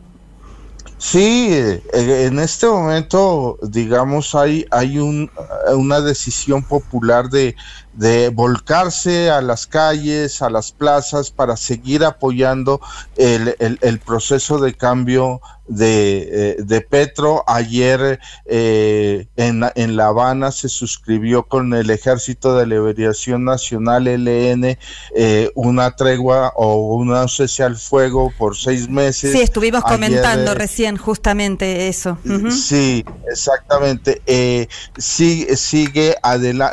Sí, 0.98 1.48
eh, 1.50 1.82
en 2.26 2.38
este 2.38 2.66
momento, 2.66 3.58
digamos, 3.62 4.34
hay, 4.34 4.66
hay 4.70 4.98
un, 4.98 5.30
una 5.74 6.02
decisión 6.02 6.62
popular 6.62 7.30
de, 7.30 7.56
de 7.94 8.28
volcarse 8.28 9.30
a 9.30 9.40
las 9.40 9.66
calles, 9.66 10.42
a 10.42 10.50
las 10.50 10.72
plazas, 10.72 11.30
para 11.30 11.56
seguir 11.56 12.04
apoyando 12.04 12.82
el, 13.16 13.56
el 13.58 13.98
proceso 13.98 14.58
de 14.58 14.74
cambio 14.74 15.40
de, 15.71 16.29
eh, 16.31 16.57
de 16.59 16.81
Petro. 16.81 17.45
Ayer 17.47 18.21
eh, 18.45 19.27
en, 19.37 19.62
en, 19.75 19.97
La 19.97 20.09
Habana 20.09 20.51
se 20.51 20.68
suscribió 20.68 21.45
con 21.45 21.73
el 21.75 21.91
Ejército 21.91 22.57
de 22.57 22.66
Liberación 22.66 23.45
Nacional, 23.45 24.05
LN, 24.05 24.77
eh, 25.14 25.51
una 25.55 25.95
tregua 25.97 26.53
o 26.57 26.95
una 26.97 27.29
cese 27.29 27.62
al 27.62 27.77
fuego 27.77 28.33
por 28.37 28.57
seis 28.57 28.89
meses. 28.89 29.33
Sí, 29.33 29.41
estuvimos 29.41 29.83
comentando 29.85 30.55
recién 30.55 30.71
decían 30.71 30.97
justamente 30.97 31.89
eso. 31.89 32.16
Sí, 32.51 33.05
exactamente. 33.31 34.23
Eh, 34.27 34.68
sigue, 34.97 35.57
sigue, 35.57 36.16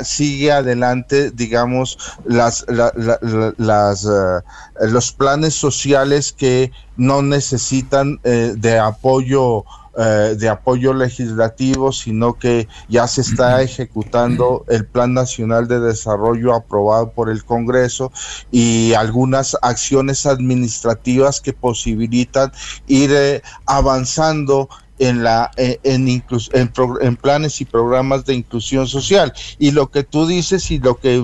sigue 0.03 0.51
adelante, 0.51 1.31
digamos, 1.31 1.97
las, 2.25 2.65
las 2.67 4.05
eh, 4.05 4.41
los 4.81 5.11
planes 5.11 5.55
sociales 5.55 6.31
que 6.31 6.71
no 6.97 7.21
necesitan 7.21 8.19
eh, 8.23 8.53
de 8.57 8.79
apoyo 8.79 9.63
eh, 9.99 10.35
de 10.37 10.47
apoyo 10.47 10.93
legislativo, 10.93 11.91
sino 11.91 12.33
que 12.33 12.67
ya 12.87 13.07
se 13.07 13.21
está 13.21 13.63
ejecutando 13.63 14.63
el 14.67 14.85
Plan 14.85 15.15
Nacional 15.15 15.67
de 15.67 15.79
Desarrollo 15.79 16.53
aprobado 16.53 17.09
por 17.09 17.31
el 17.31 17.43
Congreso 17.43 18.11
y 18.51 18.93
algunas 18.93 19.57
acciones 19.63 20.27
administrativas 20.27 21.41
que 21.41 21.51
posibilitan 21.51 22.51
ir 22.85 23.09
eh, 23.11 23.41
avanzando 23.65 24.69
en 24.99 25.23
la 25.23 25.51
eh, 25.57 25.79
en, 25.83 26.07
en, 26.07 27.15
planes 27.17 27.61
y 27.61 27.65
programas 27.65 28.25
de 28.25 28.35
inclusión 28.35 28.87
social. 28.87 29.33
Y 29.59 29.71
lo 29.71 29.91
que 29.91 30.03
tú 30.03 30.25
dices 30.25 30.71
y 30.71 30.79
lo 30.79 30.95
que 30.95 31.21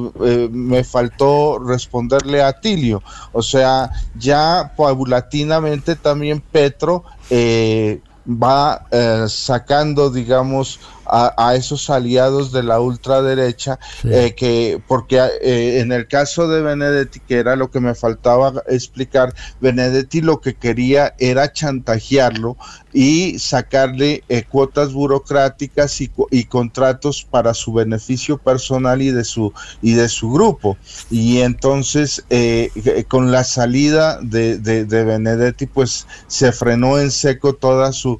me 0.51 0.83
faltó 0.83 1.59
responderle 1.59 2.41
a 2.41 2.59
Tilio. 2.59 3.01
O 3.31 3.41
sea 3.41 3.91
ya 4.15 4.73
paulatinamente 4.77 5.95
también 5.95 6.41
Petro 6.41 7.03
eh, 7.29 8.01
va 8.27 8.85
eh, 8.91 9.25
sacando, 9.27 10.09
digamos, 10.09 10.79
a, 11.13 11.55
esos 11.55 11.89
aliados 11.91 12.51
de 12.51 12.63
la 12.63 12.79
ultraderecha, 12.79 13.79
eh, 14.03 14.33
que 14.35 14.81
porque 14.87 15.17
eh, 15.41 15.79
en 15.79 15.91
el 15.91 16.07
caso 16.07 16.47
de 16.47 16.61
Benedetti, 16.61 17.19
que 17.19 17.37
era 17.37 17.55
lo 17.55 17.69
que 17.69 17.79
me 17.79 17.93
faltaba 17.93 18.63
explicar, 18.67 19.33
Benedetti 19.61 20.21
lo 20.21 20.41
que 20.41 20.55
quería 20.55 21.13
era 21.19 21.51
chantajearlo 21.51 22.57
y 22.91 23.37
sacarle 23.37 24.23
eh, 24.29 24.43
cuotas 24.43 24.93
burocráticas 24.93 26.01
y, 26.01 26.11
y, 26.31 26.45
contratos 26.45 27.25
para 27.29 27.53
su 27.53 27.73
beneficio 27.73 28.37
personal 28.37 29.01
y 29.01 29.11
de 29.11 29.23
su 29.23 29.53
y 29.81 29.93
de 29.93 30.09
su 30.09 30.31
grupo. 30.31 30.77
Y 31.09 31.41
entonces 31.41 32.23
con 33.07 33.31
la 33.31 33.43
salida 33.43 34.19
de, 34.21 34.57
de, 34.57 34.85
de, 34.85 35.03
Benedetti 35.03 35.65
pues 35.65 36.07
se 36.27 36.51
frenó 36.51 36.99
en 36.99 37.11
seco 37.11 37.53
toda 37.53 37.91
su 37.91 38.19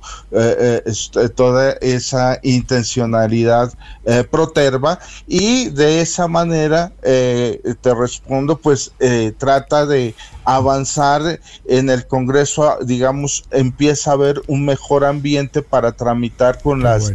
toda 1.35 1.71
esa 1.81 2.39
intención 2.43 2.82
intencionalidad 2.83 3.73
eh, 4.05 4.23
proterva 4.29 4.99
y 5.27 5.69
de 5.69 6.01
esa 6.01 6.27
manera 6.27 6.91
eh, 7.01 7.61
te 7.81 7.95
respondo 7.95 8.57
pues 8.57 8.91
eh, 8.99 9.33
trata 9.37 9.85
de 9.85 10.13
avanzar 10.43 11.39
en 11.65 11.89
el 11.89 12.05
Congreso 12.05 12.77
digamos 12.81 13.45
empieza 13.51 14.11
a 14.11 14.13
haber 14.15 14.41
un 14.47 14.65
mejor 14.65 15.05
ambiente 15.05 15.61
para 15.61 15.93
tramitar 15.93 16.61
con 16.61 16.83
las 16.83 17.13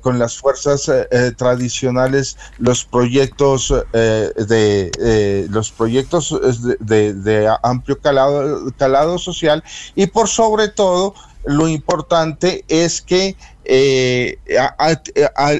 con 0.00 0.18
las 0.18 0.38
fuerzas 0.38 0.90
tradicionales 1.36 2.38
los 2.58 2.84
proyectos 2.84 3.74
de 3.92 5.46
los 5.50 5.70
proyectos 5.70 6.34
de, 6.80 7.12
de, 7.12 7.54
amplio 7.62 7.98
calado, 7.98 8.72
calado 8.78 9.18
social 9.18 9.62
y 9.94 10.06
por 10.06 10.28
sobre 10.28 10.68
todo 10.68 11.14
lo 11.44 11.68
importante 11.68 12.64
es 12.68 13.02
que 13.02 13.36
eh, 13.64 14.38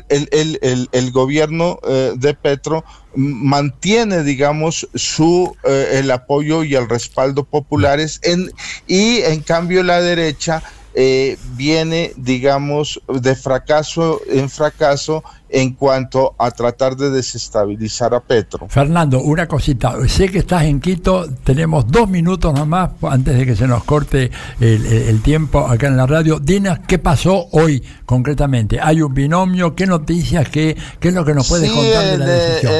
el, 0.08 0.88
el, 0.92 1.10
gobierno 1.12 1.78
eh, 1.86 2.12
de 2.16 2.34
Petro 2.34 2.84
mantiene, 3.14 4.22
digamos, 4.24 4.88
su 4.94 5.56
eh, 5.64 6.00
el 6.00 6.10
apoyo 6.10 6.64
y 6.64 6.74
el 6.74 6.88
respaldo 6.88 7.44
populares 7.44 8.20
en, 8.22 8.52
y 8.86 9.20
en 9.22 9.40
cambio 9.40 9.82
la 9.82 10.00
derecha 10.00 10.62
eh, 10.94 11.38
viene, 11.54 12.12
digamos, 12.16 13.00
de 13.08 13.34
fracaso 13.34 14.20
en 14.28 14.50
fracaso 14.50 15.24
en 15.52 15.74
cuanto 15.74 16.34
a 16.38 16.50
tratar 16.50 16.96
de 16.96 17.10
desestabilizar 17.10 18.14
a 18.14 18.20
Petro. 18.20 18.66
Fernando, 18.68 19.20
una 19.20 19.46
cosita, 19.46 19.96
sé 20.08 20.30
que 20.30 20.38
estás 20.38 20.64
en 20.64 20.80
Quito, 20.80 21.28
tenemos 21.44 21.86
dos 21.88 22.08
minutos 22.08 22.54
nomás 22.54 22.90
antes 23.02 23.38
de 23.38 23.46
que 23.46 23.54
se 23.54 23.68
nos 23.68 23.84
corte 23.84 24.30
el, 24.60 25.22
tiempo 25.22 25.66
acá 25.66 25.86
en 25.86 25.96
la 25.96 26.06
radio. 26.06 26.38
Dinos 26.40 26.78
qué 26.86 26.98
pasó 26.98 27.48
hoy 27.52 27.82
concretamente. 28.06 28.80
¿Hay 28.80 29.02
un 29.02 29.14
binomio? 29.14 29.76
¿Qué 29.76 29.86
noticias? 29.86 30.48
¿Qué, 30.48 30.76
qué 30.98 31.08
es 31.08 31.14
lo 31.14 31.24
que 31.24 31.34
nos 31.34 31.48
puedes 31.48 31.70
contar 31.70 32.04
de 32.04 32.18
la 32.18 32.26
decisión? 32.26 32.72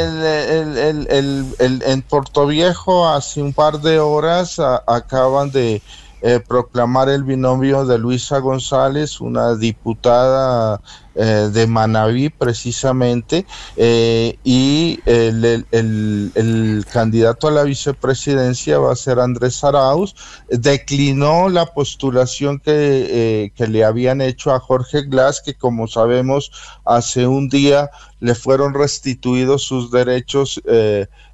en 1.60 2.02
Puerto 2.02 2.46
Viejo 2.46 3.08
hace 3.08 3.42
un 3.42 3.52
par 3.52 3.80
de 3.80 3.98
horas 3.98 4.58
acaban 4.86 5.50
de 5.50 5.82
eh, 6.24 6.38
proclamar 6.38 7.08
el 7.08 7.24
binomio 7.24 7.84
de 7.84 7.98
Luisa 7.98 8.38
González, 8.38 9.20
una 9.20 9.56
diputada 9.56 10.80
eh, 11.16 11.50
de 11.52 11.66
Manaví 11.66 12.28
precisamente, 12.28 13.44
eh, 13.76 14.38
y 14.44 15.00
el, 15.04 15.66
el, 15.72 16.86
candidato 16.92 17.48
a 17.48 17.50
la 17.50 17.64
vicepresidencia 17.64 18.78
va 18.78 18.92
a 18.92 18.96
ser 18.96 19.18
Andrés 19.18 19.64
Arauz. 19.64 20.14
Declinó 20.48 21.48
la 21.48 21.66
postulación 21.66 22.60
que, 22.60 23.52
que 23.56 23.66
le 23.66 23.84
habían 23.84 24.20
hecho 24.20 24.54
a 24.54 24.60
Jorge 24.60 25.02
Glass, 25.02 25.40
que 25.40 25.54
como 25.54 25.88
sabemos 25.88 26.52
hace 26.84 27.26
un 27.26 27.48
día 27.48 27.90
le 28.20 28.36
fueron 28.36 28.74
restituidos 28.74 29.64
sus 29.64 29.90
derechos 29.90 30.62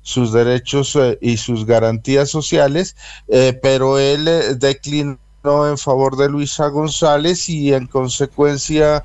sus 0.09 0.33
derechos 0.33 0.97
eh, 0.97 1.19
y 1.21 1.37
sus 1.37 1.67
garantías 1.67 2.31
sociales, 2.31 2.97
eh, 3.29 3.59
pero 3.63 3.99
él 3.99 4.27
eh, 4.27 4.55
declinó 4.55 5.19
en 5.45 5.77
favor 5.77 6.17
de 6.17 6.31
Luisa 6.31 6.69
González 6.69 7.51
y 7.51 7.73
en 7.73 7.87
consecuencia 7.87 9.05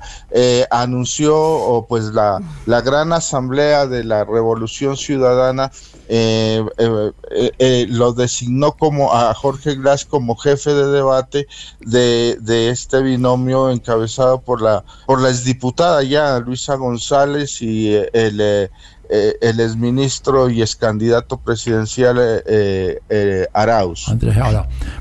anunció 0.70 1.38
o 1.38 1.86
pues 1.86 2.06
la, 2.06 2.42
la 2.66 2.80
gran 2.80 3.12
asamblea 3.12 3.86
de 3.86 4.02
la 4.02 4.24
Revolución 4.24 4.96
Ciudadana 4.96 5.70
lo 7.88 8.12
designó 8.12 8.72
como 8.72 9.14
a 9.14 9.32
Jorge 9.32 9.76
Glass 9.76 10.04
como 10.04 10.36
jefe 10.36 10.74
de 10.74 10.88
debate 10.88 11.46
de, 11.80 12.36
de, 12.40 12.70
este 12.70 13.00
binomio 13.00 13.70
encabezado 13.70 14.40
por 14.40 14.60
la 14.60 14.84
por 15.06 15.22
la 15.22 15.30
exdiputada 15.30 16.02
ya 16.02 16.40
Luisa 16.40 16.74
González 16.74 17.62
y 17.62 17.94
el 18.12 18.70
eh, 19.16 19.38
el 19.42 19.60
exministro 19.60 20.50
y 20.50 20.60
ex 20.60 20.74
candidato 20.74 21.36
presidencial 21.36 22.16
eh, 22.18 22.98
eh, 23.08 23.46
Arauz. 23.52 24.08
Andrés 24.08 24.36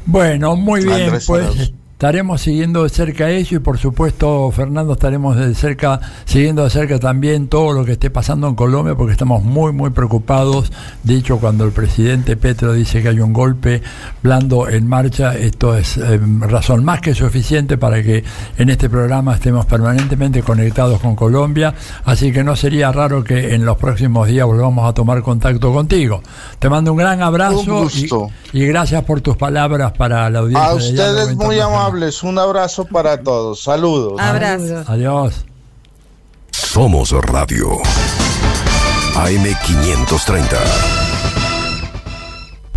Bueno, 0.06 0.56
muy 0.56 0.86
bien, 0.86 1.14
pues 1.26 1.74
estaremos 2.04 2.42
siguiendo 2.42 2.84
de 2.84 2.90
cerca 2.90 3.30
eso 3.30 3.56
y 3.56 3.60
por 3.60 3.78
supuesto 3.78 4.52
Fernando 4.52 4.92
estaremos 4.92 5.38
de 5.38 5.56
cerca 5.56 6.02
siguiendo 6.26 6.66
de 6.66 6.70
cerca 6.70 7.00
también 7.00 7.48
todo 7.48 7.72
lo 7.72 7.86
que 7.86 7.94
esté 7.94 8.10
pasando 8.10 8.50
en 8.50 8.56
Colombia 8.56 8.94
porque 8.96 9.14
estamos 9.14 9.42
muy 9.42 9.72
muy 9.72 9.90
preocupados. 9.92 10.70
De 11.04 11.16
hecho 11.16 11.38
cuando 11.38 11.64
el 11.64 11.72
presidente 11.72 12.36
Petro 12.36 12.74
dice 12.74 13.02
que 13.02 13.08
hay 13.08 13.22
un 13.22 13.32
golpe 13.32 13.82
blando 14.22 14.68
en 14.68 14.86
marcha 14.86 15.34
esto 15.38 15.78
es 15.78 15.96
em, 15.96 16.42
razón 16.42 16.84
más 16.84 17.00
que 17.00 17.16
suficiente 17.16 17.78
para 17.78 18.04
que 18.04 18.26
en 18.58 18.70
este 18.70 18.90
programa 18.90 19.36
estemos 19.36 19.66
permanentemente 19.66 20.44
conectados 20.44 21.00
con 21.00 21.16
Colombia. 21.16 21.74
Así 22.04 22.34
que 22.34 22.44
no 22.44 22.58
sería 22.58 22.92
raro 22.92 23.24
que 23.24 23.56
en 23.56 23.64
los 23.64 23.78
próximos 23.78 24.28
días 24.28 24.46
volvamos 24.46 24.90
a 24.90 24.94
tomar 24.94 25.22
contacto 25.22 25.72
contigo. 25.72 26.22
Te 26.60 26.68
mando 26.68 26.92
un 26.92 26.98
gran 26.98 27.22
abrazo 27.22 27.88
y, 28.52 28.66
gracias 28.66 29.06
por 29.06 29.22
tus 29.22 29.38
palabras 29.38 29.94
para 29.94 30.30
la 30.30 30.40
audiencia 30.40 30.70
a 30.70 30.76
ustedes 30.76 31.38
muy 31.38 31.62
amables 31.62 31.93
un 32.24 32.40
abrazo 32.40 32.86
para 32.86 33.22
todos. 33.22 33.64
Saludos. 33.64 34.20
Abrazo. 34.20 34.84
Adiós. 34.88 35.46
Somos 36.52 37.12
Radio. 37.12 37.78
AM530. 39.16 41.03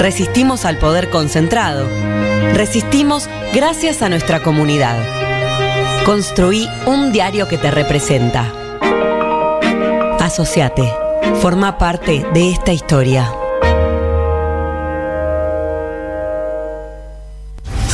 Resistimos 0.00 0.64
al 0.64 0.78
poder 0.78 1.10
concentrado 1.10 1.86
Resistimos 2.54 3.28
gracias 3.54 4.02
a 4.02 4.08
nuestra 4.08 4.42
comunidad. 4.42 4.98
Construí 6.04 6.68
un 6.84 7.12
diario 7.12 7.48
que 7.48 7.56
te 7.56 7.70
representa. 7.70 8.52
Asociate. 10.18 10.92
Forma 11.40 11.78
parte 11.78 12.26
de 12.34 12.50
esta 12.50 12.72
historia. 12.72 13.32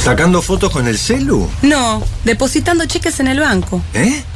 ¿Sacando 0.02 0.42
fotos 0.42 0.72
con 0.72 0.88
el 0.88 0.98
celu? 0.98 1.48
No, 1.62 2.02
depositando 2.24 2.86
cheques 2.86 3.20
en 3.20 3.28
el 3.28 3.40
banco. 3.40 3.82
¿Eh? 3.94 4.24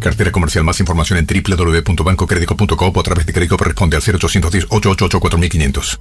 Cartera 0.00 0.32
comercial. 0.32 0.64
Más 0.64 0.80
información 0.80 1.18
en 1.18 1.26
www.bancocredico.com 1.26 2.92
o 2.94 3.00
a 3.00 3.02
través 3.02 3.26
de 3.26 3.32
crédito 3.32 3.56
responde 3.56 3.96
al 3.96 4.02
0810 4.02 4.66
888 4.68 5.20
4500. 5.20 6.00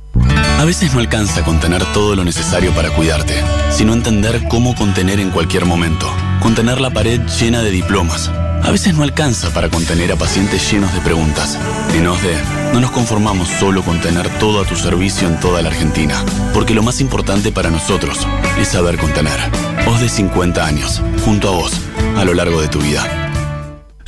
A 0.59 0.65
veces 0.65 0.93
no 0.93 0.99
alcanza 0.99 1.43
con 1.43 1.59
tener 1.59 1.85
todo 1.93 2.15
lo 2.15 2.23
necesario 2.23 2.73
para 2.73 2.89
cuidarte, 2.89 3.35
sino 3.71 3.93
entender 3.93 4.41
cómo 4.49 4.75
contener 4.75 5.19
en 5.19 5.29
cualquier 5.29 5.65
momento. 5.65 6.11
Contener 6.41 6.81
la 6.81 6.89
pared 6.89 7.21
llena 7.39 7.61
de 7.61 7.71
diplomas. 7.71 8.29
A 8.63 8.71
veces 8.71 8.93
no 8.93 9.03
alcanza 9.03 9.53
para 9.53 9.69
contener 9.69 10.11
a 10.11 10.15
pacientes 10.15 10.69
llenos 10.69 10.93
de 10.93 11.01
preguntas. 11.01 11.57
En 11.93 12.05
OSDE, 12.07 12.35
no 12.73 12.81
nos 12.81 12.91
conformamos 12.91 13.47
solo 13.47 13.83
con 13.83 14.01
tener 14.01 14.27
todo 14.37 14.61
a 14.61 14.65
tu 14.65 14.75
servicio 14.75 15.27
en 15.27 15.39
toda 15.39 15.61
la 15.61 15.69
Argentina, 15.69 16.23
porque 16.53 16.73
lo 16.73 16.83
más 16.83 16.99
importante 16.99 17.51
para 17.51 17.69
nosotros 17.69 18.27
es 18.59 18.67
saber 18.67 18.97
contener. 18.97 19.39
OSDE 19.87 20.09
50 20.09 20.65
años, 20.65 21.01
junto 21.23 21.47
a 21.47 21.51
vos, 21.51 21.71
a 22.17 22.25
lo 22.25 22.33
largo 22.33 22.61
de 22.61 22.67
tu 22.67 22.79
vida. 22.79 23.28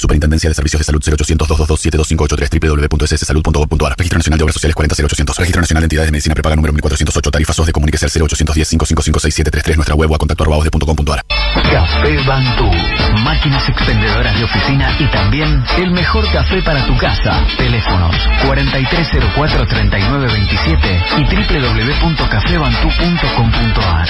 Superintendencia 0.01 0.49
de 0.49 0.55
Servicios 0.55 0.79
de 0.79 0.85
Salud 0.85 1.03
0800 1.05 1.47
222 1.47 2.09
www.sssalud.gov.ar 2.09 3.95
Registro 3.97 4.17
Nacional 4.17 4.39
de 4.39 4.43
Obras 4.43 4.55
Sociales 4.55 4.75
40800 4.75 5.37
Registro 5.37 5.61
Nacional 5.61 5.81
de 5.81 5.85
Entidades 5.85 6.07
de 6.07 6.11
Medicina 6.11 6.33
Prepaga 6.33 6.55
número 6.55 6.73
1408 6.73 7.31
Tarifa 7.31 7.53
SOS 7.53 7.67
de 7.67 7.73
Comuníquese 7.73 8.05
al 8.05 8.11
0810 8.11 8.69
555 8.69 9.19
6733 9.19 9.77
Nuestra 9.77 9.93
web 9.95 10.11
o 10.11 10.15
a 10.15 10.17
contacto 10.17 10.43
Café 11.71 12.17
Bantú 12.25 12.69
Máquinas 13.23 13.69
expendedoras 13.69 14.35
de 14.37 14.43
oficina 14.43 14.93
y 14.99 15.05
también 15.11 15.63
el 15.77 15.91
mejor 15.91 16.29
café 16.31 16.61
para 16.63 16.83
tu 16.85 16.97
casa. 16.97 17.45
Teléfonos 17.57 18.13
4304-3927 18.45 21.17
y 21.17 21.23
www.cafebantú.com.ar 21.23 24.09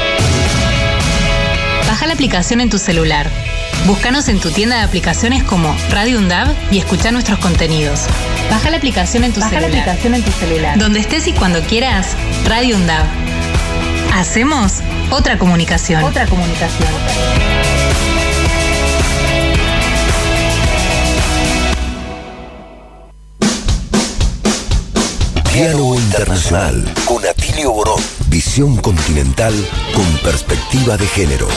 Baja 2.11 2.19
la 2.19 2.25
aplicación 2.25 2.59
en 2.59 2.69
tu 2.69 2.77
celular. 2.77 3.29
Búscanos 3.85 4.27
en 4.27 4.41
tu 4.41 4.51
tienda 4.51 4.75
de 4.75 4.81
aplicaciones 4.81 5.43
como 5.43 5.73
Radio 5.91 6.17
Undab 6.17 6.53
y 6.69 6.77
escucha 6.77 7.09
nuestros 7.09 7.39
contenidos. 7.39 8.01
Baja 8.49 8.69
la 8.69 8.75
aplicación 8.75 9.23
en 9.23 9.31
tu 9.31 9.39
celular. 9.39 9.61
la 9.61 9.67
aplicación 9.67 10.15
en 10.15 10.21
tu 10.21 10.31
celular. 10.33 10.77
Donde 10.77 10.99
estés 10.99 11.25
y 11.27 11.31
cuando 11.31 11.61
quieras, 11.61 12.17
Radio 12.43 12.75
Undab. 12.75 13.05
Hacemos 14.13 14.81
otra 15.09 15.37
comunicación. 15.37 16.03
Otra 16.03 16.25
comunicación. 16.25 16.89
Diálogo 25.53 25.95
Internacional 25.95 26.81
con 27.05 27.25
Atilio 27.25 27.73
Borón. 27.73 28.01
Visión 28.29 28.77
continental 28.77 29.53
con 29.93 30.05
perspectiva 30.23 30.95
de 30.95 31.05
género. 31.07 31.47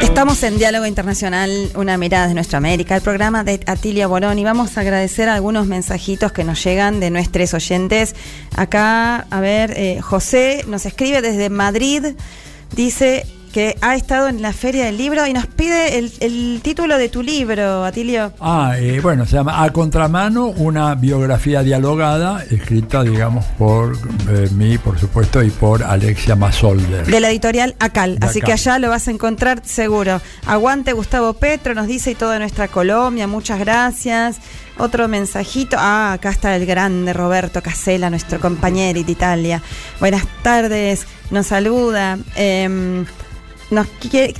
Estamos 0.00 0.42
en 0.42 0.56
Diálogo 0.56 0.86
Internacional, 0.86 1.50
una 1.74 1.98
mirada 1.98 2.28
de 2.28 2.34
nuestra 2.34 2.56
América, 2.56 2.96
el 2.96 3.02
programa 3.02 3.44
de 3.44 3.60
Atilia 3.66 4.06
Borón 4.06 4.38
y 4.38 4.44
vamos 4.44 4.78
a 4.78 4.80
agradecer 4.80 5.28
algunos 5.28 5.66
mensajitos 5.66 6.32
que 6.32 6.44
nos 6.44 6.64
llegan 6.64 6.98
de 6.98 7.10
nuestros 7.10 7.52
oyentes. 7.52 8.14
Acá, 8.56 9.26
a 9.28 9.40
ver, 9.40 9.74
eh, 9.76 10.00
José 10.00 10.64
nos 10.66 10.86
escribe 10.86 11.20
desde 11.20 11.50
Madrid, 11.50 12.14
dice, 12.74 13.26
que 13.56 13.74
ha 13.80 13.94
estado 13.94 14.28
en 14.28 14.42
la 14.42 14.52
Feria 14.52 14.84
del 14.84 14.98
Libro 14.98 15.26
y 15.26 15.32
nos 15.32 15.46
pide 15.46 15.96
el, 15.96 16.60
título 16.60 16.98
de 16.98 17.08
tu 17.08 17.22
libro, 17.22 17.86
Atilio. 17.86 18.34
Ah, 18.38 18.74
eh, 18.76 19.00
bueno, 19.00 19.24
se 19.24 19.32
llama 19.32 19.64
A 19.64 19.72
Contramano, 19.72 20.48
una 20.48 20.94
biografía 20.94 21.62
dialogada, 21.62 22.44
escrita, 22.50 23.02
digamos, 23.02 23.46
por 23.56 23.96
eh, 24.28 24.50
mí, 24.52 24.76
por 24.76 24.98
supuesto, 24.98 25.42
y 25.42 25.48
por 25.48 25.82
Alexia 25.82 26.36
Masolder. 26.36 27.06
De 27.06 27.18
la 27.18 27.30
editorial 27.30 27.74
Acal, 27.78 28.18
así 28.20 28.42
que 28.42 28.52
allá 28.52 28.78
lo 28.78 28.90
vas 28.90 29.08
a 29.08 29.10
encontrar 29.10 29.62
seguro. 29.64 30.20
Aguante 30.44 30.92
Gustavo 30.92 31.32
Petro, 31.32 31.72
nos 31.72 31.86
dice, 31.86 32.10
y 32.10 32.14
toda 32.14 32.38
nuestra 32.38 32.68
Colombia, 32.68 33.26
muchas 33.26 33.58
gracias. 33.58 34.36
Otro 34.76 35.08
mensajito. 35.08 35.78
Ah, 35.80 36.12
acá 36.12 36.28
está 36.28 36.54
el 36.56 36.66
grande 36.66 37.14
Roberto 37.14 37.62
Casella, 37.62 38.10
nuestro 38.10 38.38
compañero 38.38 39.02
de 39.02 39.10
Italia. 39.10 39.62
Buenas 39.98 40.26
tardes, 40.42 41.06
nos 41.30 41.46
saluda. 41.46 42.18
Em, 42.34 43.06
nos 43.70 43.88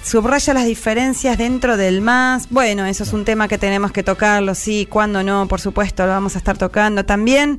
subraya 0.02 0.54
las 0.54 0.66
diferencias 0.66 1.36
dentro 1.36 1.76
del 1.76 2.00
más. 2.00 2.48
Bueno, 2.50 2.86
eso 2.86 3.02
es 3.02 3.12
un 3.12 3.24
tema 3.24 3.48
que 3.48 3.58
tenemos 3.58 3.92
que 3.92 4.02
tocarlo, 4.02 4.54
sí, 4.54 4.86
cuando 4.88 5.22
no, 5.22 5.48
por 5.48 5.60
supuesto, 5.60 6.04
lo 6.04 6.12
vamos 6.12 6.36
a 6.36 6.38
estar 6.38 6.56
tocando. 6.56 7.04
También 7.04 7.58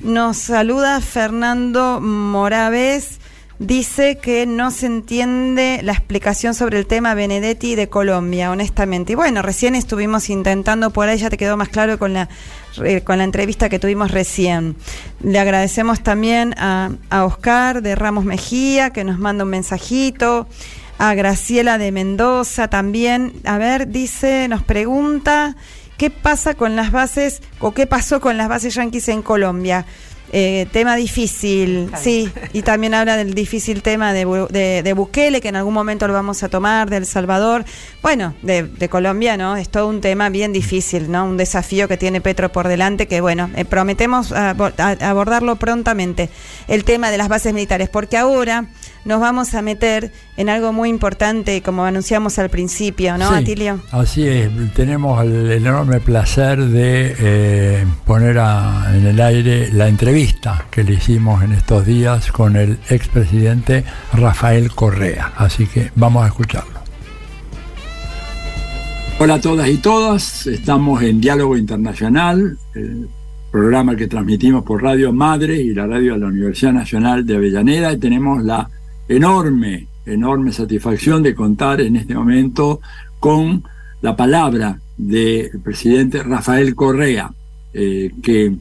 nos 0.00 0.38
saluda 0.38 1.00
Fernando 1.00 2.00
Moraves. 2.00 3.20
Dice 3.60 4.18
que 4.18 4.46
no 4.46 4.72
se 4.72 4.86
entiende 4.86 5.80
la 5.84 5.92
explicación 5.92 6.54
sobre 6.54 6.76
el 6.76 6.86
tema 6.86 7.14
Benedetti 7.14 7.76
de 7.76 7.88
Colombia, 7.88 8.50
honestamente. 8.50 9.12
Y 9.12 9.14
bueno, 9.14 9.42
recién 9.42 9.76
estuvimos 9.76 10.28
intentando 10.28 10.90
por 10.90 11.08
ahí, 11.08 11.18
ya 11.18 11.30
te 11.30 11.36
quedó 11.36 11.56
más 11.56 11.68
claro 11.68 11.96
con 11.96 12.12
la, 12.12 12.28
con 13.04 13.18
la 13.18 13.24
entrevista 13.24 13.68
que 13.68 13.78
tuvimos 13.78 14.10
recién. 14.10 14.74
Le 15.22 15.38
agradecemos 15.38 16.02
también 16.02 16.54
a, 16.58 16.90
a 17.10 17.24
Oscar 17.24 17.80
de 17.80 17.94
Ramos 17.94 18.24
Mejía, 18.24 18.90
que 18.90 19.04
nos 19.04 19.20
manda 19.20 19.44
un 19.44 19.50
mensajito 19.50 20.48
a 20.98 21.14
Graciela 21.14 21.78
de 21.78 21.92
Mendoza 21.92 22.68
también. 22.68 23.32
A 23.44 23.58
ver, 23.58 23.88
dice, 23.88 24.48
nos 24.48 24.62
pregunta, 24.62 25.56
¿qué 25.96 26.10
pasa 26.10 26.54
con 26.54 26.76
las 26.76 26.92
bases 26.92 27.42
o 27.60 27.72
qué 27.72 27.86
pasó 27.86 28.20
con 28.20 28.36
las 28.36 28.48
bases 28.48 28.74
yanquis 28.74 29.08
en 29.08 29.22
Colombia? 29.22 29.86
Eh, 30.36 30.66
tema 30.72 30.96
difícil, 30.96 31.92
sí, 31.96 32.28
y 32.52 32.62
también 32.62 32.92
habla 32.94 33.16
del 33.16 33.34
difícil 33.34 33.82
tema 33.82 34.12
de, 34.12 34.24
de, 34.82 34.92
Bukele, 34.92 35.40
que 35.40 35.46
en 35.46 35.54
algún 35.54 35.74
momento 35.74 36.08
lo 36.08 36.12
vamos 36.12 36.42
a 36.42 36.48
tomar, 36.48 36.90
de 36.90 36.96
El 36.96 37.06
Salvador, 37.06 37.64
bueno, 38.02 38.34
de, 38.42 38.88
Colombia, 38.88 39.36
¿no? 39.36 39.56
Es 39.56 39.68
todo 39.68 39.86
un 39.86 40.00
tema 40.00 40.30
bien 40.30 40.52
difícil, 40.52 41.08
¿no? 41.08 41.24
Un 41.24 41.36
desafío 41.36 41.86
que 41.86 41.96
tiene 41.96 42.20
Petro 42.20 42.50
por 42.50 42.66
delante, 42.66 43.06
que 43.06 43.20
bueno, 43.20 43.48
eh, 43.54 43.64
prometemos 43.64 44.32
abordarlo 44.32 45.54
prontamente, 45.54 46.30
el 46.66 46.82
tema 46.82 47.12
de 47.12 47.18
las 47.18 47.28
bases 47.28 47.54
militares, 47.54 47.88
porque 47.88 48.16
ahora 48.16 48.66
nos 49.04 49.20
vamos 49.20 49.54
a 49.54 49.62
meter 49.62 50.10
en 50.36 50.48
algo 50.48 50.72
muy 50.72 50.88
importante, 50.88 51.62
como 51.62 51.84
anunciamos 51.84 52.38
al 52.38 52.48
principio, 52.48 53.18
¿no, 53.18 53.28
Atilio? 53.28 53.80
Así 53.90 54.26
es, 54.26 54.50
tenemos 54.74 55.22
el, 55.22 55.52
enorme 55.52 56.00
placer 56.00 56.64
de 56.64 57.14
eh, 57.18 57.86
poner 58.06 58.36
en 58.36 59.06
el 59.06 59.20
aire 59.20 59.70
la 59.72 59.88
entrevista 59.88 60.66
que 60.70 60.84
le 60.84 60.94
hicimos 60.94 61.42
en 61.42 61.52
estos 61.52 61.84
días 61.86 62.32
con 62.32 62.56
el 62.56 62.78
expresidente 62.88 63.84
Rafael 64.12 64.70
Correa. 64.74 65.32
Así 65.36 65.66
que 65.66 65.90
vamos 65.94 66.24
a 66.24 66.28
escucharlo. 66.28 66.74
Hola 69.18 69.34
a 69.34 69.40
todas 69.40 69.68
y 69.68 69.76
todas, 69.78 70.46
estamos 70.48 71.02
en 71.02 71.20
Diálogo 71.20 71.56
Internacional, 71.56 72.58
el 72.74 73.08
programa 73.52 73.94
que 73.94 74.08
transmitimos 74.08 74.64
por 74.64 74.82
Radio 74.82 75.12
Madre 75.12 75.56
y 75.62 75.72
la 75.72 75.86
radio 75.86 76.14
de 76.14 76.18
la 76.18 76.26
Universidad 76.26 76.72
Nacional 76.72 77.24
de 77.24 77.36
Avellaneda 77.36 77.92
y 77.92 77.98
tenemos 77.98 78.42
la 78.42 78.68
enorme, 79.08 79.88
enorme 80.06 80.52
satisfacción 80.52 81.22
de 81.22 81.34
contar 81.34 81.80
en 81.80 81.96
este 81.96 82.14
momento 82.14 82.80
con 83.20 83.64
la 84.00 84.16
palabra 84.16 84.78
del 84.96 85.60
presidente 85.62 86.22
Rafael 86.22 86.74
Correa, 86.74 87.32
eh, 87.72 88.10
que 88.22 88.54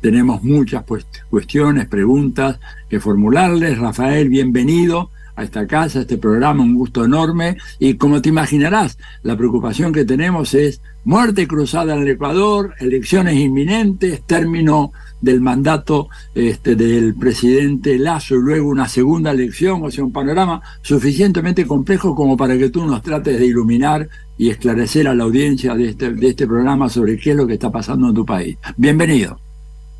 tenemos 0.00 0.42
muchas 0.42 0.84
cuestiones, 1.28 1.88
preguntas 1.88 2.58
que 2.88 3.00
formularles. 3.00 3.78
Rafael, 3.78 4.28
bienvenido 4.28 5.10
a 5.36 5.44
esta 5.44 5.66
casa, 5.66 6.00
a 6.00 6.02
este 6.02 6.18
programa, 6.18 6.62
un 6.62 6.74
gusto 6.74 7.04
enorme. 7.04 7.56
Y 7.78 7.94
como 7.94 8.22
te 8.22 8.28
imaginarás, 8.28 8.98
la 9.22 9.36
preocupación 9.36 9.92
que 9.92 10.04
tenemos 10.04 10.54
es 10.54 10.80
muerte 11.04 11.46
cruzada 11.46 11.94
en 11.94 12.02
el 12.02 12.08
Ecuador, 12.08 12.74
elecciones 12.80 13.34
inminentes, 13.34 14.22
término 14.22 14.92
del 15.20 15.40
mandato 15.40 16.08
este, 16.34 16.76
del 16.76 17.14
presidente 17.14 17.98
Lazo 17.98 18.36
y 18.36 18.40
luego 18.40 18.68
una 18.68 18.88
segunda 18.88 19.30
elección, 19.30 19.82
o 19.84 19.90
sea, 19.90 20.04
un 20.04 20.12
panorama 20.12 20.60
suficientemente 20.82 21.66
complejo 21.66 22.14
como 22.14 22.36
para 22.36 22.56
que 22.56 22.70
tú 22.70 22.86
nos 22.86 23.02
trates 23.02 23.38
de 23.38 23.46
iluminar 23.46 24.08
y 24.36 24.50
esclarecer 24.50 25.08
a 25.08 25.14
la 25.14 25.24
audiencia 25.24 25.74
de 25.74 25.90
este, 25.90 26.12
de 26.12 26.28
este 26.28 26.46
programa 26.46 26.88
sobre 26.88 27.18
qué 27.18 27.30
es 27.30 27.36
lo 27.36 27.46
que 27.46 27.54
está 27.54 27.70
pasando 27.70 28.08
en 28.08 28.14
tu 28.14 28.24
país. 28.24 28.56
Bienvenido. 28.76 29.40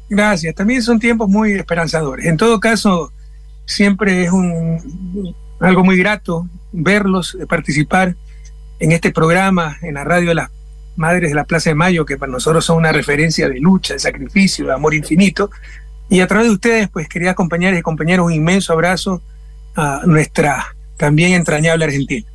Gracias, 0.08 0.54
también 0.54 0.82
son 0.82 0.98
tiempos 0.98 1.28
muy 1.28 1.52
esperanzadores. 1.52 2.26
En 2.26 2.36
todo 2.36 2.60
caso, 2.60 3.12
siempre 3.66 4.24
es 4.24 4.32
un, 4.32 5.34
algo 5.60 5.84
muy 5.84 5.98
grato 5.98 6.48
verlos, 6.72 7.36
participar 7.48 8.16
en 8.78 8.92
este 8.92 9.10
programa, 9.10 9.76
en 9.82 9.94
la 9.94 10.04
radio 10.04 10.28
de 10.28 10.34
las 10.36 10.50
Madres 10.98 11.30
de 11.30 11.36
la 11.36 11.44
Plaza 11.44 11.70
de 11.70 11.74
Mayo, 11.74 12.04
que 12.04 12.16
para 12.16 12.30
nosotros 12.30 12.64
son 12.64 12.78
una 12.78 12.92
referencia 12.92 13.48
de 13.48 13.60
lucha, 13.60 13.94
de 13.94 14.00
sacrificio, 14.00 14.66
de 14.66 14.72
amor 14.72 14.94
infinito. 14.94 15.50
Y 16.10 16.20
a 16.20 16.26
través 16.26 16.48
de 16.48 16.54
ustedes, 16.54 16.88
pues 16.88 17.08
quería 17.08 17.30
acompañar 17.30 17.74
y 17.74 17.82
compañeros, 17.82 18.26
un 18.26 18.32
inmenso 18.32 18.72
abrazo 18.72 19.22
a 19.76 20.02
nuestra 20.06 20.74
también 20.96 21.32
entrañable 21.32 21.84
Argentina. 21.84 22.26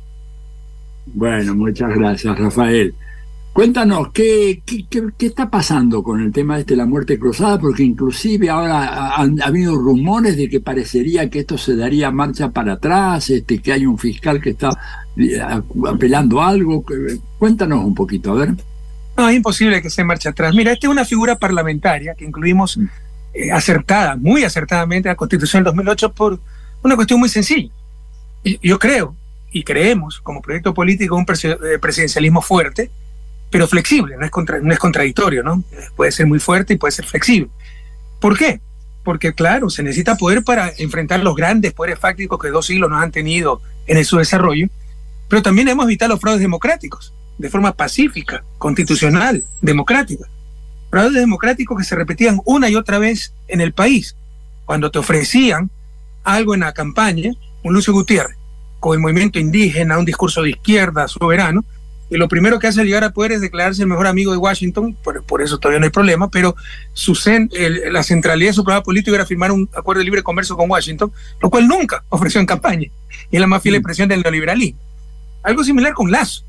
Bueno, 1.06 1.54
muchas 1.54 1.94
gracias, 1.94 2.38
Rafael. 2.38 2.94
Cuéntanos, 3.54 4.10
¿qué, 4.12 4.62
qué, 4.66 5.26
está 5.26 5.48
pasando 5.48 6.02
con 6.02 6.20
el 6.20 6.32
tema 6.32 6.58
este 6.58 6.72
de 6.72 6.78
la 6.78 6.86
muerte 6.86 7.20
cruzada? 7.20 7.56
Porque 7.56 7.84
inclusive 7.84 8.50
ahora 8.50 9.14
han 9.14 9.40
ha 9.40 9.46
habido 9.46 9.76
rumores 9.76 10.36
de 10.36 10.48
que 10.48 10.58
parecería 10.58 11.30
que 11.30 11.38
esto 11.38 11.56
se 11.56 11.76
daría 11.76 12.10
marcha 12.10 12.50
para 12.50 12.72
atrás, 12.72 13.30
este, 13.30 13.60
que 13.60 13.72
hay 13.72 13.86
un 13.86 13.96
fiscal 13.96 14.40
que 14.40 14.50
está 14.50 14.70
eh, 15.16 15.40
apelando 15.86 16.42
algo. 16.42 16.84
Cuéntanos 17.38 17.84
un 17.84 17.94
poquito, 17.94 18.32
a 18.32 18.34
ver. 18.34 18.54
No, 19.16 19.28
es 19.28 19.36
imposible 19.36 19.80
que 19.80 19.88
se 19.88 20.02
marche 20.02 20.28
atrás. 20.28 20.52
Mira, 20.52 20.72
esta 20.72 20.88
es 20.88 20.90
una 20.90 21.04
figura 21.04 21.36
parlamentaria 21.36 22.16
que 22.16 22.24
incluimos 22.24 22.76
mm. 22.76 22.86
eh, 23.34 23.52
acertada, 23.52 24.16
muy 24.16 24.42
acertadamente, 24.42 25.08
a 25.08 25.12
la 25.12 25.16
Constitución 25.16 25.62
del 25.62 25.72
2008 25.72 26.12
por 26.12 26.40
una 26.82 26.96
cuestión 26.96 27.20
muy 27.20 27.28
sencilla. 27.28 27.70
Yo 28.60 28.80
creo 28.80 29.14
y 29.52 29.62
creemos 29.62 30.20
como 30.20 30.42
proyecto 30.42 30.74
político 30.74 31.14
un 31.14 31.24
eh, 31.24 31.78
presidencialismo 31.80 32.42
fuerte, 32.42 32.90
pero 33.54 33.68
flexible, 33.68 34.16
no 34.16 34.26
es, 34.26 34.32
no 34.64 34.72
es 34.72 34.80
contradictorio, 34.80 35.44
¿no? 35.44 35.62
Puede 35.94 36.10
ser 36.10 36.26
muy 36.26 36.40
fuerte 36.40 36.74
y 36.74 36.76
puede 36.76 36.90
ser 36.90 37.04
flexible. 37.04 37.48
¿Por 38.18 38.36
qué? 38.36 38.60
Porque, 39.04 39.32
claro, 39.32 39.70
se 39.70 39.84
necesita 39.84 40.16
poder 40.16 40.42
para 40.42 40.72
enfrentar 40.76 41.20
los 41.20 41.36
grandes 41.36 41.72
poderes 41.72 42.00
fácticos 42.00 42.40
que 42.40 42.48
dos 42.48 42.66
siglos 42.66 42.90
nos 42.90 43.00
han 43.00 43.12
tenido 43.12 43.62
en 43.86 44.04
su 44.04 44.16
desarrollo, 44.16 44.66
pero 45.28 45.40
también 45.40 45.68
hemos 45.68 45.84
evitado 45.84 46.14
los 46.14 46.20
fraudes 46.20 46.40
democráticos 46.40 47.14
de 47.38 47.48
forma 47.48 47.72
pacífica, 47.72 48.42
constitucional, 48.58 49.44
democrática. 49.62 50.24
Fraudes 50.90 51.20
democráticos 51.20 51.78
que 51.78 51.84
se 51.84 51.94
repetían 51.94 52.40
una 52.46 52.68
y 52.68 52.74
otra 52.74 52.98
vez 52.98 53.34
en 53.46 53.60
el 53.60 53.72
país. 53.72 54.16
Cuando 54.64 54.90
te 54.90 54.98
ofrecían 54.98 55.70
algo 56.24 56.54
en 56.54 56.60
la 56.62 56.72
campaña, 56.72 57.30
un 57.62 57.72
Lucio 57.72 57.92
Gutiérrez, 57.92 58.36
con 58.80 58.96
el 58.96 59.00
movimiento 59.00 59.38
indígena, 59.38 59.96
un 59.96 60.04
discurso 60.04 60.42
de 60.42 60.50
izquierda 60.50 61.06
soberano, 61.06 61.64
y 62.14 62.16
lo 62.16 62.28
primero 62.28 62.60
que 62.60 62.68
hace 62.68 62.80
al 62.80 62.86
llegar 62.86 63.02
a 63.02 63.10
poder 63.10 63.32
es 63.32 63.40
declararse 63.40 63.82
el 63.82 63.88
mejor 63.88 64.06
amigo 64.06 64.30
de 64.30 64.38
Washington, 64.38 64.96
por, 65.02 65.42
eso 65.42 65.58
todavía 65.58 65.80
no 65.80 65.86
hay 65.86 65.90
problema, 65.90 66.30
pero 66.30 66.54
su 66.92 67.18
la 67.90 68.04
centralidad 68.04 68.50
de 68.50 68.54
su 68.54 68.62
programa 68.62 68.84
político 68.84 69.16
era 69.16 69.26
firmar 69.26 69.50
un 69.50 69.68
acuerdo 69.74 69.98
de 69.98 70.04
libre 70.04 70.22
comercio 70.22 70.56
con 70.56 70.70
Washington, 70.70 71.10
lo 71.42 71.50
cual 71.50 71.66
nunca 71.66 72.04
ofreció 72.10 72.40
en 72.40 72.46
campaña, 72.46 72.88
y 73.32 73.36
es 73.36 73.40
la 73.40 73.48
más 73.48 73.60
fiel 73.62 73.74
mm. 73.74 73.78
expresión 73.78 74.08
del 74.08 74.22
neoliberalismo. 74.22 74.78
Algo 75.42 75.64
similar 75.64 75.92
con 75.92 76.12
Lazo. 76.12 76.44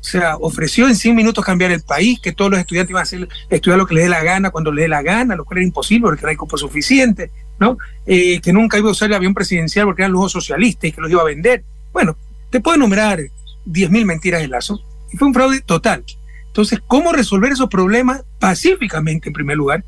O 0.00 0.04
sea, 0.04 0.36
ofreció 0.36 0.86
en 0.86 0.96
100 0.96 1.16
minutos 1.16 1.42
cambiar 1.42 1.72
el 1.72 1.80
país, 1.80 2.20
que 2.20 2.32
todos 2.32 2.50
los 2.50 2.60
estudiantes 2.60 2.90
iban 2.90 3.00
a 3.00 3.04
hacer, 3.04 3.26
estudiar 3.48 3.78
lo 3.78 3.86
que 3.86 3.94
les 3.94 4.04
dé 4.04 4.10
la 4.10 4.22
gana 4.22 4.50
cuando 4.50 4.70
les 4.70 4.82
dé 4.82 4.88
la 4.88 5.00
gana, 5.00 5.34
lo 5.34 5.46
cual 5.46 5.60
era 5.60 5.66
imposible 5.66 6.08
porque 6.08 6.22
no 6.24 6.28
hay 6.28 6.36
cupo 6.36 6.58
suficiente, 6.58 7.30
¿no? 7.58 7.78
Eh, 8.06 8.38
que 8.42 8.52
nunca 8.52 8.76
iba 8.76 8.90
a 8.90 8.92
usar 8.92 9.08
el 9.08 9.14
avión 9.14 9.32
presidencial 9.32 9.86
porque 9.86 10.02
eran 10.02 10.12
lujos 10.12 10.32
socialistas 10.32 10.90
y 10.90 10.92
que 10.92 11.00
los 11.00 11.10
iba 11.10 11.22
a 11.22 11.24
vender. 11.24 11.64
Bueno, 11.90 12.18
te 12.50 12.60
puedo 12.60 12.76
enumerar 12.76 13.18
10.000 13.66 14.04
mentiras 14.04 14.42
de 14.42 14.48
Lazo, 14.48 14.80
y 15.12 15.16
fue 15.16 15.28
un 15.28 15.34
fraude 15.34 15.60
total. 15.60 16.04
Entonces, 16.46 16.80
¿cómo 16.86 17.12
resolver 17.12 17.52
esos 17.52 17.68
problemas 17.68 18.22
pacíficamente 18.38 19.28
en 19.28 19.34
primer 19.34 19.56
lugar? 19.56 19.84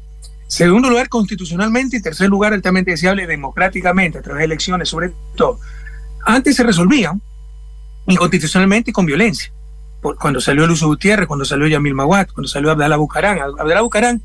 Segundo 0.47 0.89
lugar, 0.89 1.09
constitucionalmente 1.09 1.99
y 1.99 2.03
tercer 2.03 2.29
lugar, 2.29 2.53
altamente 2.53 2.91
deseable, 2.91 3.27
democráticamente, 3.27 4.19
a 4.19 4.23
través 4.23 4.41
de 4.41 4.45
elecciones 4.47 4.89
sobre 4.89 5.13
todo. 5.37 5.61
Antes 6.25 6.57
se 6.57 6.63
resolvían 6.63 7.21
inconstitucionalmente 8.07 8.91
y 8.91 8.93
con 8.93 9.07
violencia. 9.07 9.53
cuando 10.01 10.41
salió 10.41 10.67
Lucio 10.67 10.87
Gutiérrez, 10.87 11.27
cuando 11.27 11.45
salió 11.45 11.67
Yamil 11.67 11.95
Mawat, 11.95 12.33
cuando 12.33 12.49
salió 12.49 12.71
Abdalá 12.71 12.97
Bucarán. 12.97 13.41
Abdalá 13.41 13.83
Bucarán 13.83 14.23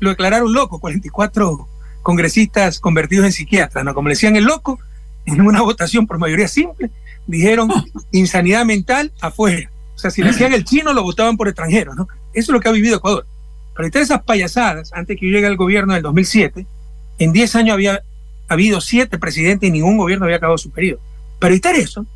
lo 0.00 0.10
declararon 0.10 0.52
loco, 0.52 0.78
44 0.78 1.68
congresistas 2.02 2.78
convertidos 2.78 3.24
en 3.24 3.32
psiquiatras, 3.32 3.84
¿no? 3.84 3.94
Como 3.94 4.08
le 4.08 4.14
decían 4.14 4.36
el 4.36 4.44
loco, 4.44 4.78
en 5.24 5.40
una 5.40 5.62
votación 5.62 6.06
por 6.06 6.18
mayoría 6.18 6.46
simple, 6.46 6.90
dijeron 7.26 7.70
insanidad 8.12 8.64
mental 8.64 9.12
afuera. 9.20 9.70
O 9.94 9.98
sea, 9.98 10.10
si 10.10 10.22
le 10.22 10.30
hacían 10.30 10.52
el 10.52 10.64
chino, 10.64 10.92
lo 10.92 11.02
votaban 11.02 11.36
por 11.36 11.48
extranjero, 11.48 11.94
¿no? 11.94 12.08
Eso 12.32 12.50
es 12.50 12.54
lo 12.54 12.60
que 12.60 12.68
ha 12.68 12.72
vivido 12.72 12.96
Ecuador. 12.96 13.26
Para 13.74 13.86
evitar 13.86 14.02
esas 14.02 14.22
payasadas, 14.22 14.92
antes 14.92 15.18
que 15.18 15.26
yo 15.26 15.32
llegue 15.32 15.46
al 15.46 15.56
gobierno 15.56 15.94
del 15.94 16.02
2007, 16.02 16.66
en 17.18 17.32
10 17.32 17.56
años 17.56 17.74
había 17.74 18.02
habido 18.48 18.80
siete 18.80 19.18
presidentes 19.18 19.68
y 19.68 19.72
ningún 19.72 19.96
gobierno 19.96 20.24
había 20.24 20.36
acabado 20.36 20.58
su 20.58 20.70
periodo. 20.70 21.00
Para 21.38 21.52
evitar 21.52 21.74
eso, 21.74 22.06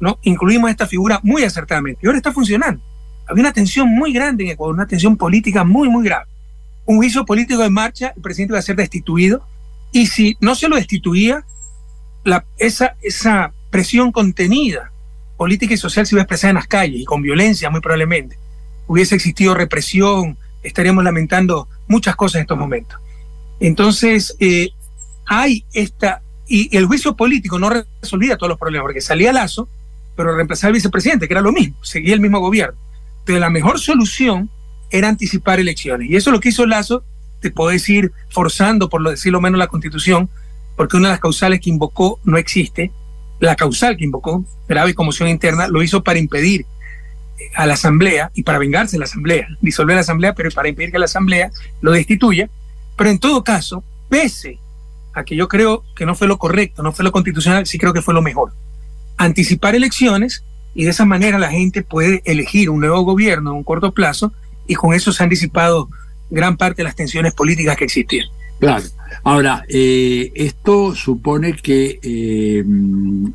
¿no? 0.00 0.18
incluimos 0.22 0.70
esta 0.70 0.86
figura 0.86 1.20
muy 1.22 1.42
acertadamente. 1.42 2.00
Y 2.02 2.06
ahora 2.06 2.18
está 2.18 2.32
funcionando. 2.32 2.82
Había 3.26 3.42
una 3.42 3.52
tensión 3.52 3.88
muy 3.88 4.12
grande 4.12 4.44
en 4.44 4.50
Ecuador, 4.50 4.74
una 4.74 4.86
tensión 4.86 5.16
política 5.16 5.64
muy, 5.64 5.88
muy 5.88 6.04
grave. 6.04 6.26
Un 6.84 6.98
juicio 6.98 7.24
político 7.24 7.62
en 7.64 7.72
marcha, 7.72 8.12
el 8.14 8.22
presidente 8.22 8.52
iba 8.52 8.58
a 8.58 8.62
ser 8.62 8.76
destituido, 8.76 9.44
y 9.90 10.06
si 10.06 10.36
no 10.40 10.54
se 10.54 10.68
lo 10.68 10.76
destituía, 10.76 11.44
esa, 12.58 12.96
esa 13.02 13.52
presión 13.70 14.12
contenida 14.12 14.92
política 15.36 15.74
y 15.74 15.76
social 15.76 16.06
se 16.06 16.14
iba 16.14 16.22
a 16.22 16.24
expresar 16.24 16.50
en 16.50 16.56
las 16.56 16.66
calles 16.66 17.00
y 17.00 17.04
con 17.04 17.22
violencia 17.22 17.70
muy 17.70 17.80
probablemente. 17.80 18.38
Hubiese 18.86 19.14
existido 19.14 19.54
represión, 19.54 20.38
estaríamos 20.62 21.04
lamentando 21.04 21.68
muchas 21.88 22.16
cosas 22.16 22.36
en 22.36 22.40
estos 22.42 22.58
momentos. 22.58 22.98
Entonces, 23.60 24.36
eh, 24.38 24.70
hay 25.26 25.64
esta, 25.72 26.22
y 26.46 26.74
el 26.76 26.86
juicio 26.86 27.16
político 27.16 27.58
no 27.58 27.70
resolvía 27.70 28.36
todos 28.36 28.50
los 28.50 28.58
problemas, 28.58 28.84
porque 28.84 29.00
salía 29.00 29.32
Lazo, 29.32 29.68
pero 30.16 30.34
reemplazaba 30.34 30.68
al 30.68 30.74
vicepresidente, 30.74 31.28
que 31.28 31.34
era 31.34 31.40
lo 31.40 31.52
mismo, 31.52 31.76
seguía 31.82 32.14
el 32.14 32.20
mismo 32.20 32.40
gobierno. 32.40 32.78
Pero 33.24 33.38
la 33.38 33.50
mejor 33.50 33.78
solución 33.78 34.50
era 34.90 35.08
anticipar 35.08 35.60
elecciones. 35.60 36.08
Y 36.10 36.16
eso 36.16 36.30
es 36.30 36.34
lo 36.34 36.40
que 36.40 36.50
hizo 36.50 36.66
Lazo, 36.66 37.04
te 37.40 37.50
puedo 37.50 37.70
decir, 37.70 38.12
forzando, 38.30 38.88
por 38.88 39.00
lo 39.00 39.10
decirlo 39.10 39.40
menos, 39.40 39.58
la 39.58 39.66
constitución, 39.66 40.30
porque 40.76 40.96
una 40.96 41.08
de 41.08 41.14
las 41.14 41.20
causales 41.20 41.60
que 41.60 41.70
invocó 41.70 42.20
no 42.24 42.38
existe, 42.38 42.92
la 43.40 43.56
causal 43.56 43.96
que 43.96 44.04
invocó, 44.04 44.44
grave 44.68 44.94
conmoción 44.94 45.28
interna, 45.28 45.68
lo 45.68 45.82
hizo 45.82 46.02
para 46.02 46.18
impedir 46.18 46.66
eh, 47.38 47.50
a 47.54 47.66
la 47.66 47.74
Asamblea 47.74 48.30
y 48.34 48.42
para 48.42 48.58
vengarse 48.58 48.92
de 48.92 49.00
la 49.00 49.04
Asamblea, 49.04 49.48
disolver 49.60 49.94
la 49.94 50.00
Asamblea, 50.00 50.34
pero 50.34 50.50
para 50.50 50.68
impedir 50.68 50.92
que 50.92 50.98
la 50.98 51.04
Asamblea 51.04 51.50
lo 51.80 51.92
destituya. 51.92 52.48
Pero 52.96 53.10
en 53.10 53.18
todo 53.18 53.44
caso, 53.44 53.84
pese 54.08 54.58
a 55.12 55.24
que 55.24 55.36
yo 55.36 55.48
creo 55.48 55.84
que 55.94 56.06
no 56.06 56.14
fue 56.14 56.28
lo 56.28 56.38
correcto, 56.38 56.82
no 56.82 56.92
fue 56.92 57.04
lo 57.04 57.12
constitucional, 57.12 57.66
sí 57.66 57.78
creo 57.78 57.92
que 57.92 58.02
fue 58.02 58.14
lo 58.14 58.22
mejor. 58.22 58.52
Anticipar 59.16 59.74
elecciones 59.74 60.44
y 60.74 60.84
de 60.84 60.90
esa 60.90 61.04
manera 61.04 61.38
la 61.38 61.50
gente 61.50 61.82
puede 61.82 62.22
elegir 62.24 62.68
un 62.68 62.80
nuevo 62.80 63.00
gobierno 63.02 63.50
en 63.50 63.56
un 63.56 63.64
corto 63.64 63.92
plazo 63.92 64.32
y 64.66 64.74
con 64.74 64.94
eso 64.94 65.12
se 65.12 65.22
han 65.22 65.30
disipado 65.30 65.88
gran 66.30 66.56
parte 66.56 66.78
de 66.78 66.84
las 66.84 66.96
tensiones 66.96 67.32
políticas 67.32 67.76
que 67.76 67.84
existían. 67.84 68.28
Claro. 68.58 68.84
Ahora, 69.24 69.64
eh, 69.68 70.32
esto 70.34 70.94
supone 70.94 71.54
que 71.54 71.98
eh, 72.02 72.64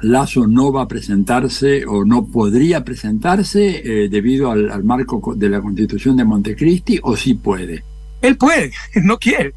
Lazo 0.02 0.48
no 0.48 0.72
va 0.72 0.84
a 0.84 0.88
presentarse 0.88 1.86
o 1.86 2.06
no 2.06 2.26
podría 2.28 2.84
presentarse 2.84 3.82
eh, 3.84 4.10
debido 4.10 4.52
al, 4.52 4.84
marco 4.84 5.34
de 5.36 5.50
la 5.50 5.62
Constitución 5.62 6.18
de 6.18 6.26
Montecristi, 6.26 7.00
o 7.04 7.16
sí 7.16 7.34
puede. 7.34 7.84
Él 8.22 8.38
puede, 8.38 8.72
no 9.04 9.18
quiere. 9.18 9.54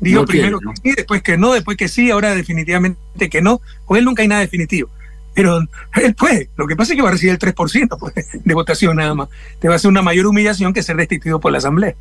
Digo 0.00 0.24
primero 0.24 0.58
que 0.58 0.66
sí, 0.82 0.94
después 0.96 1.22
que 1.22 1.38
no, 1.38 1.52
después 1.52 1.76
que 1.76 1.88
sí, 1.88 2.10
ahora 2.10 2.34
definitivamente 2.34 3.30
que 3.30 3.40
no. 3.40 3.60
Con 3.84 3.98
él 3.98 4.04
nunca 4.04 4.22
hay 4.22 4.28
nada 4.28 4.40
definitivo. 4.40 4.88
pero 5.32 5.60
él 5.94 6.14
puede. 6.14 6.48
Lo 6.56 6.66
que 6.66 6.74
pasa 6.74 6.92
es 6.92 6.96
que 6.96 7.02
va 7.02 7.10
a 7.10 7.12
recibir 7.12 7.32
el 7.32 7.38
3% 7.38 7.98
pues, 7.98 8.14
de 8.44 8.54
votación 8.54 8.96
nada 8.96 9.14
más. 9.14 9.28
Te 9.60 9.68
va 9.68 9.74
a 9.74 9.76
hacer 9.76 9.88
una 9.88 10.02
mayor 10.02 10.26
humillación 10.26 10.72
que 10.72 10.82
ser 10.82 10.96
destituido 10.96 11.38
por 11.38 11.52
la 11.52 11.58
Asamblea. 11.58 11.94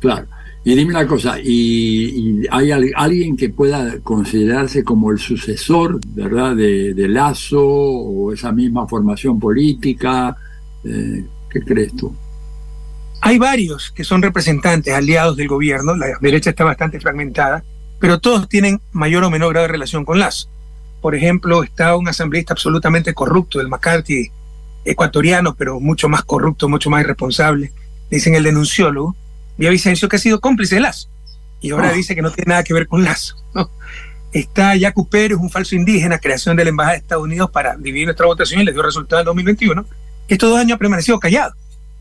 Claro. 0.00 0.26
Y 0.66 0.74
dime 0.74 0.90
una 0.90 1.06
cosa, 1.06 1.38
¿y, 1.40 2.44
hay 2.50 2.72
alguien 2.72 3.36
que 3.36 3.50
pueda 3.50 4.00
considerarse 4.00 4.82
como 4.82 5.12
el 5.12 5.18
sucesor, 5.20 6.00
¿verdad?, 6.08 6.56
de, 6.56 7.06
Lazo 7.08 7.64
o 7.64 8.32
esa 8.32 8.50
misma 8.50 8.88
formación 8.88 9.38
política. 9.38 10.36
Eh, 10.82 11.24
¿Qué 11.48 11.60
crees 11.60 11.94
tú? 11.94 12.12
Hay 13.20 13.38
varios 13.38 13.92
que 13.92 14.02
son 14.02 14.20
representantes, 14.22 14.92
aliados 14.92 15.36
del 15.36 15.46
gobierno, 15.46 15.94
la 15.94 16.18
derecha 16.20 16.50
está 16.50 16.64
bastante 16.64 16.98
fragmentada, 16.98 17.62
pero 18.00 18.18
todos 18.18 18.48
tienen 18.48 18.80
mayor 18.90 19.22
o 19.22 19.30
menor 19.30 19.50
grado 19.50 19.68
de 19.68 19.72
relación 19.72 20.04
con 20.04 20.18
Lazo. 20.18 20.48
Por 21.00 21.14
ejemplo, 21.14 21.62
está 21.62 21.96
un 21.96 22.08
asambleísta 22.08 22.54
absolutamente 22.54 23.14
corrupto, 23.14 23.60
el 23.60 23.68
McCarthy 23.68 24.32
ecuatoriano, 24.84 25.54
pero 25.54 25.78
mucho 25.78 26.08
más 26.08 26.24
corrupto, 26.24 26.68
mucho 26.68 26.90
más 26.90 27.02
irresponsable, 27.02 27.70
dicen 28.10 28.34
el 28.34 28.42
denunciólogo, 28.42 29.14
Vicencio, 29.56 30.08
que 30.08 30.16
ha 30.16 30.18
sido 30.18 30.40
cómplice 30.40 30.76
de 30.76 30.82
Lazo. 30.82 31.08
Y 31.60 31.70
ahora 31.70 31.88
ah. 31.88 31.92
dice 31.92 32.14
que 32.14 32.22
no 32.22 32.30
tiene 32.30 32.50
nada 32.50 32.64
que 32.64 32.74
ver 32.74 32.86
con 32.86 33.04
Lazo. 33.04 33.36
Está 34.32 34.76
Yacu 34.76 35.08
Pérez, 35.08 35.38
un 35.38 35.50
falso 35.50 35.74
indígena, 35.74 36.18
creación 36.18 36.56
de 36.56 36.64
la 36.64 36.70
Embajada 36.70 36.92
de 36.94 36.98
Estados 37.00 37.24
Unidos 37.24 37.50
para 37.50 37.76
dividir 37.76 38.06
nuestra 38.06 38.26
votación 38.26 38.60
y 38.60 38.64
le 38.64 38.72
dio 38.72 38.82
resultado 38.82 39.20
en 39.20 39.26
2021. 39.26 39.86
Estos 40.28 40.50
dos 40.50 40.58
años 40.58 40.76
ha 40.76 40.78
permanecido 40.78 41.18
callado. 41.18 41.54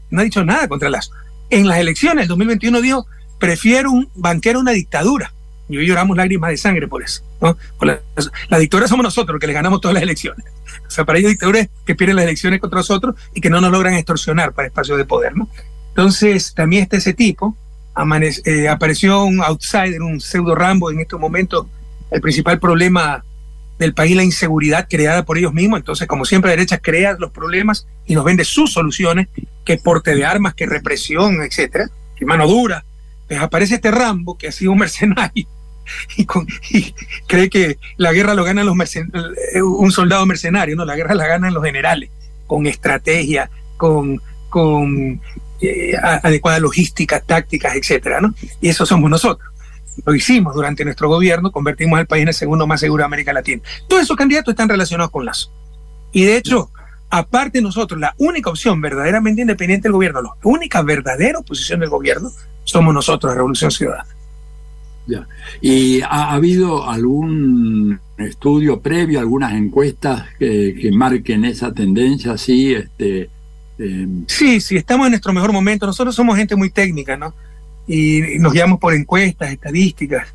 No 0.09 0.21
ha 0.21 0.23
dicho 0.23 0.43
nada 0.43 0.67
contra 0.67 0.89
Lazo. 0.89 1.11
En 1.49 1.67
las 1.67 1.77
elecciones 1.77 2.23
del 2.23 2.27
2021 2.29 2.81
dijo, 2.81 3.07
prefiero 3.39 3.91
un 3.91 4.09
banquero 4.15 4.59
a 4.59 4.61
una 4.63 4.71
dictadura. 4.71 5.31
Y 5.69 5.77
hoy 5.77 5.87
lloramos 5.87 6.17
lágrimas 6.17 6.51
de 6.51 6.57
sangre 6.57 6.87
por 6.87 7.03
eso. 7.03 7.23
¿no? 7.41 7.57
la, 7.81 7.99
la, 8.49 8.59
dictadura 8.59 8.87
somos 8.87 9.03
nosotros, 9.03 9.39
que 9.39 9.47
le 9.47 9.53
ganamos 9.53 9.81
todas 9.81 9.93
las 9.93 10.03
elecciones. 10.03 10.45
O 10.87 10.89
sea, 10.89 11.05
para 11.05 11.19
ellos 11.19 11.29
dictadores 11.29 11.69
que 11.85 11.95
pierden 11.95 12.17
las 12.17 12.25
elecciones 12.25 12.59
contra 12.59 12.79
nosotros 12.79 13.15
y 13.33 13.41
que 13.41 13.49
no 13.49 13.61
nos 13.61 13.71
logran 13.71 13.93
extorsionar 13.93 14.53
para 14.53 14.67
espacios 14.67 14.97
de 14.97 15.05
poder. 15.05 15.35
¿no? 15.35 15.49
Entonces, 15.95 16.53
también 16.53 16.83
está 16.83 16.97
ese 16.97 17.13
tipo. 17.13 17.55
Eh, 18.43 18.67
apareció 18.67 19.23
un 19.23 19.41
outsider, 19.41 20.01
un 20.01 20.19
pseudo 20.19 20.53
Rambo 20.53 20.91
en 20.91 20.99
estos 20.99 21.21
momentos. 21.21 21.67
El 22.11 22.19
principal 22.19 22.59
problema 22.59 23.23
del 23.79 23.93
país, 23.93 24.13
la 24.13 24.23
inseguridad 24.23 24.87
creada 24.89 25.23
por 25.23 25.37
ellos 25.37 25.53
mismos. 25.53 25.79
Entonces, 25.79 26.05
como 26.05 26.25
siempre, 26.25 26.49
la 26.49 26.57
derecha 26.57 26.79
crea 26.79 27.15
los 27.17 27.31
problemas 27.31 27.87
y 28.05 28.13
nos 28.13 28.25
vende 28.25 28.43
sus 28.43 28.73
soluciones, 28.73 29.29
que 29.63 29.77
porte 29.77 30.13
de 30.13 30.25
armas, 30.25 30.53
que 30.53 30.65
represión, 30.65 31.41
etcétera, 31.41 31.89
que 32.17 32.25
mano 32.25 32.45
dura. 32.45 32.83
Pues 33.29 33.39
aparece 33.39 33.75
este 33.75 33.89
Rambo, 33.89 34.37
que 34.37 34.49
ha 34.49 34.51
sido 34.51 34.73
un 34.73 34.79
mercenario, 34.79 35.47
y, 36.17 36.93
cree 37.25 37.49
que 37.49 37.77
la 37.95 38.11
guerra 38.11 38.33
lo 38.33 38.43
ganan 38.43 38.65
los 38.65 38.95
eh, 38.97 39.61
un 39.61 39.91
soldado 39.91 40.25
mercenario, 40.25 40.75
no, 40.75 40.83
la 40.83 40.97
guerra 40.97 41.15
la 41.15 41.25
ganan 41.25 41.53
los 41.53 41.63
generales, 41.63 42.09
con 42.47 42.67
estrategia, 42.67 43.49
con, 43.77 44.21
con 44.49 45.21
eh, 45.61 45.95
adecuada 45.97 46.59
logística, 46.59 47.19
tácticas, 47.21 47.75
etcétera, 47.75 48.19
¿no? 48.21 48.33
Y 48.61 48.69
eso 48.69 48.85
somos 48.85 49.09
nosotros. 49.09 49.49
Lo 50.05 50.13
hicimos 50.13 50.53
durante 50.53 50.83
nuestro 50.83 51.07
gobierno, 51.07 51.51
convertimos 51.51 51.97
al 51.97 52.07
país 52.07 52.23
en 52.23 52.27
el 52.29 52.33
segundo 52.33 52.67
más 52.67 52.81
seguro 52.81 53.01
de 53.01 53.05
América 53.05 53.31
Latina. 53.31 53.61
Todos 53.87 54.03
esos 54.03 54.17
candidatos 54.17 54.51
están 54.51 54.67
relacionados 54.67 55.11
con 55.11 55.25
Lazo. 55.25 55.51
Y 56.11 56.25
de 56.25 56.37
hecho, 56.37 56.69
aparte 57.09 57.61
nosotros, 57.61 57.99
la 57.99 58.13
única 58.17 58.49
opción 58.49 58.81
verdaderamente 58.81 59.41
independiente 59.41 59.87
del 59.87 59.93
gobierno, 59.93 60.21
la 60.21 60.33
única 60.43 60.81
verdadera 60.81 61.39
oposición 61.39 61.79
del 61.79 61.89
gobierno, 61.89 62.31
somos 62.65 62.93
nosotros, 62.93 63.31
la 63.31 63.35
Revolución 63.35 63.71
Ciudadana. 63.71 64.07
Ya. 65.07 65.27
¿Y 65.61 66.01
ha, 66.01 66.31
habido 66.31 66.89
algún 66.89 67.99
estudio 68.17 68.81
previo, 68.81 69.19
algunas 69.19 69.53
encuestas 69.53 70.25
que, 70.39 70.75
que 70.81 70.91
marquen 70.91 71.45
esa 71.45 71.71
tendencia 71.71 72.33
así, 72.33 72.73
este, 72.73 73.29
eh, 73.77 74.07
sí, 74.27 74.61
sí, 74.61 74.77
estamos 74.77 75.07
en 75.07 75.11
nuestro 75.11 75.33
mejor 75.33 75.51
momento. 75.51 75.85
Nosotros 75.85 76.15
somos 76.15 76.37
gente 76.37 76.55
muy 76.55 76.69
técnica, 76.69 77.17
¿no? 77.17 77.33
Y, 77.87 78.39
nos 78.39 78.53
guiamos 78.53 78.79
por 78.79 78.93
encuestas, 78.93 79.51
estadísticas, 79.51 80.33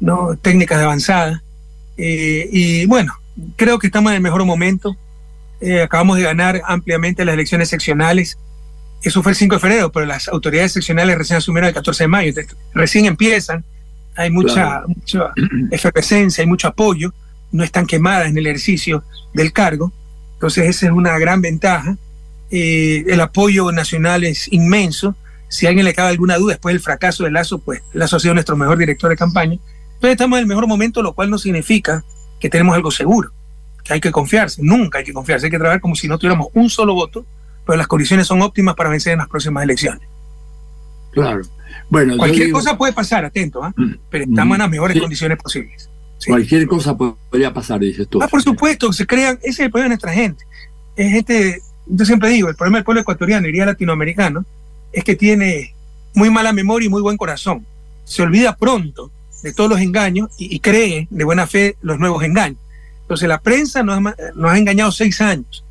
¿no? 0.00 0.36
Técnicas 0.36 0.80
avanzadas. 0.80 1.40
Eh, 1.96 2.48
y 2.52 2.86
bueno, 2.86 3.14
creo 3.56 3.78
que 3.78 3.86
estamos 3.86 4.10
en 4.10 4.16
el 4.16 4.22
mejor 4.22 4.44
momento. 4.44 4.96
Eh, 5.60 5.82
acabamos 5.82 6.16
de 6.16 6.22
ganar 6.22 6.62
ampliamente 6.64 7.24
las 7.24 7.34
elecciones 7.34 7.68
seccionales. 7.68 8.38
Eso 9.02 9.22
fue 9.22 9.32
el 9.32 9.36
5 9.36 9.56
de 9.56 9.60
febrero, 9.60 9.92
pero 9.92 10.06
las 10.06 10.28
autoridades 10.28 10.72
seccionales 10.72 11.16
recién 11.16 11.38
asumieron 11.38 11.68
el 11.68 11.74
14 11.74 12.04
de 12.04 12.08
mayo. 12.08 12.32
recién 12.74 13.06
empiezan. 13.06 13.64
Hay 14.16 14.30
mucha, 14.30 14.82
mucha 14.86 15.32
efervescencia, 15.70 16.42
hay 16.42 16.48
mucho 16.48 16.68
apoyo. 16.68 17.14
No 17.52 17.64
están 17.64 17.86
quemadas 17.86 18.28
en 18.28 18.36
el 18.36 18.46
ejercicio 18.46 19.04
del 19.32 19.52
cargo. 19.52 19.92
Entonces, 20.34 20.68
esa 20.68 20.86
es 20.86 20.92
una 20.92 21.18
gran 21.18 21.40
ventaja. 21.40 21.96
Eh, 22.50 23.04
el 23.08 23.20
apoyo 23.20 23.70
nacional 23.72 24.24
es 24.24 24.52
inmenso. 24.52 25.14
Si 25.48 25.66
a 25.66 25.68
alguien 25.70 25.84
le 25.84 25.94
cabe 25.94 26.10
alguna 26.10 26.36
duda 26.36 26.54
después 26.54 26.72
del 26.74 26.80
fracaso 26.80 27.24
de 27.24 27.30
Lazo, 27.30 27.58
pues 27.58 27.82
Lazo 27.92 28.16
ha 28.16 28.20
sido 28.20 28.34
nuestro 28.34 28.56
mejor 28.56 28.78
director 28.78 29.10
de 29.10 29.16
campaña. 29.16 29.54
Entonces 29.54 30.12
estamos 30.12 30.38
en 30.38 30.42
el 30.42 30.46
mejor 30.48 30.66
momento, 30.66 31.02
lo 31.02 31.12
cual 31.12 31.30
no 31.30 31.38
significa 31.38 32.04
que 32.38 32.48
tenemos 32.48 32.74
algo 32.74 32.90
seguro, 32.90 33.32
que 33.84 33.92
hay 33.92 34.00
que 34.00 34.10
confiarse. 34.10 34.62
Nunca 34.62 34.98
hay 34.98 35.04
que 35.04 35.12
confiarse, 35.12 35.46
hay 35.46 35.50
que 35.50 35.58
trabajar 35.58 35.80
como 35.80 35.94
si 35.94 36.08
no 36.08 36.18
tuviéramos 36.18 36.48
un 36.54 36.70
solo 36.70 36.94
voto, 36.94 37.24
pero 37.66 37.76
las 37.76 37.86
condiciones 37.86 38.26
son 38.26 38.42
óptimas 38.42 38.74
para 38.74 38.90
vencer 38.90 39.12
en 39.12 39.18
las 39.18 39.28
próximas 39.28 39.62
elecciones. 39.62 40.02
Claro. 41.12 41.42
Bueno, 41.88 42.16
cualquier 42.16 42.50
cosa 42.50 42.78
puede 42.78 42.92
pasar, 42.92 43.24
atento, 43.24 43.62
mm, 43.76 43.94
pero 44.08 44.24
estamos 44.24 44.54
en 44.54 44.60
las 44.60 44.70
mejores 44.70 45.00
condiciones 45.00 45.38
posibles. 45.38 45.90
Cualquier 46.26 46.66
cosa 46.66 46.96
podría 46.96 47.52
pasar, 47.52 47.80
dices 47.80 48.06
tú. 48.08 48.22
Ah, 48.22 48.28
por 48.28 48.42
supuesto, 48.42 48.92
se 48.92 49.06
crean, 49.06 49.38
ese 49.42 49.48
es 49.50 49.60
el 49.60 49.70
problema 49.70 49.84
de 49.84 49.88
nuestra 49.90 50.12
gente. 50.12 50.44
Es 50.96 51.12
gente 51.12 51.62
yo 51.90 52.04
siempre 52.04 52.28
digo, 52.30 52.48
el 52.48 52.56
problema 52.56 52.78
del 52.78 52.84
pueblo 52.84 53.00
ecuatoriano, 53.00 53.48
iría 53.48 53.66
latinoamericano, 53.66 54.44
es 54.92 55.04
que 55.04 55.16
tiene 55.16 55.74
muy 56.14 56.30
mala 56.30 56.52
memoria 56.52 56.86
y 56.86 56.90
muy 56.90 57.02
buen 57.02 57.16
corazón. 57.16 57.66
Se 58.04 58.22
olvida 58.22 58.56
pronto 58.56 59.10
de 59.42 59.52
todos 59.52 59.70
los 59.70 59.80
engaños 59.80 60.30
y, 60.38 60.60
cree 60.60 61.08
de 61.10 61.24
buena 61.24 61.46
fe 61.46 61.76
los 61.82 61.98
nuevos 61.98 62.22
engaños. 62.22 62.58
Entonces 63.02 63.28
la 63.28 63.40
prensa 63.40 63.82
nos 63.82 63.98
ha, 63.98 64.14
nos 64.34 64.50
ha 64.50 64.58
engañado 64.58 64.92
seis 64.92 65.20
años. 65.20 65.64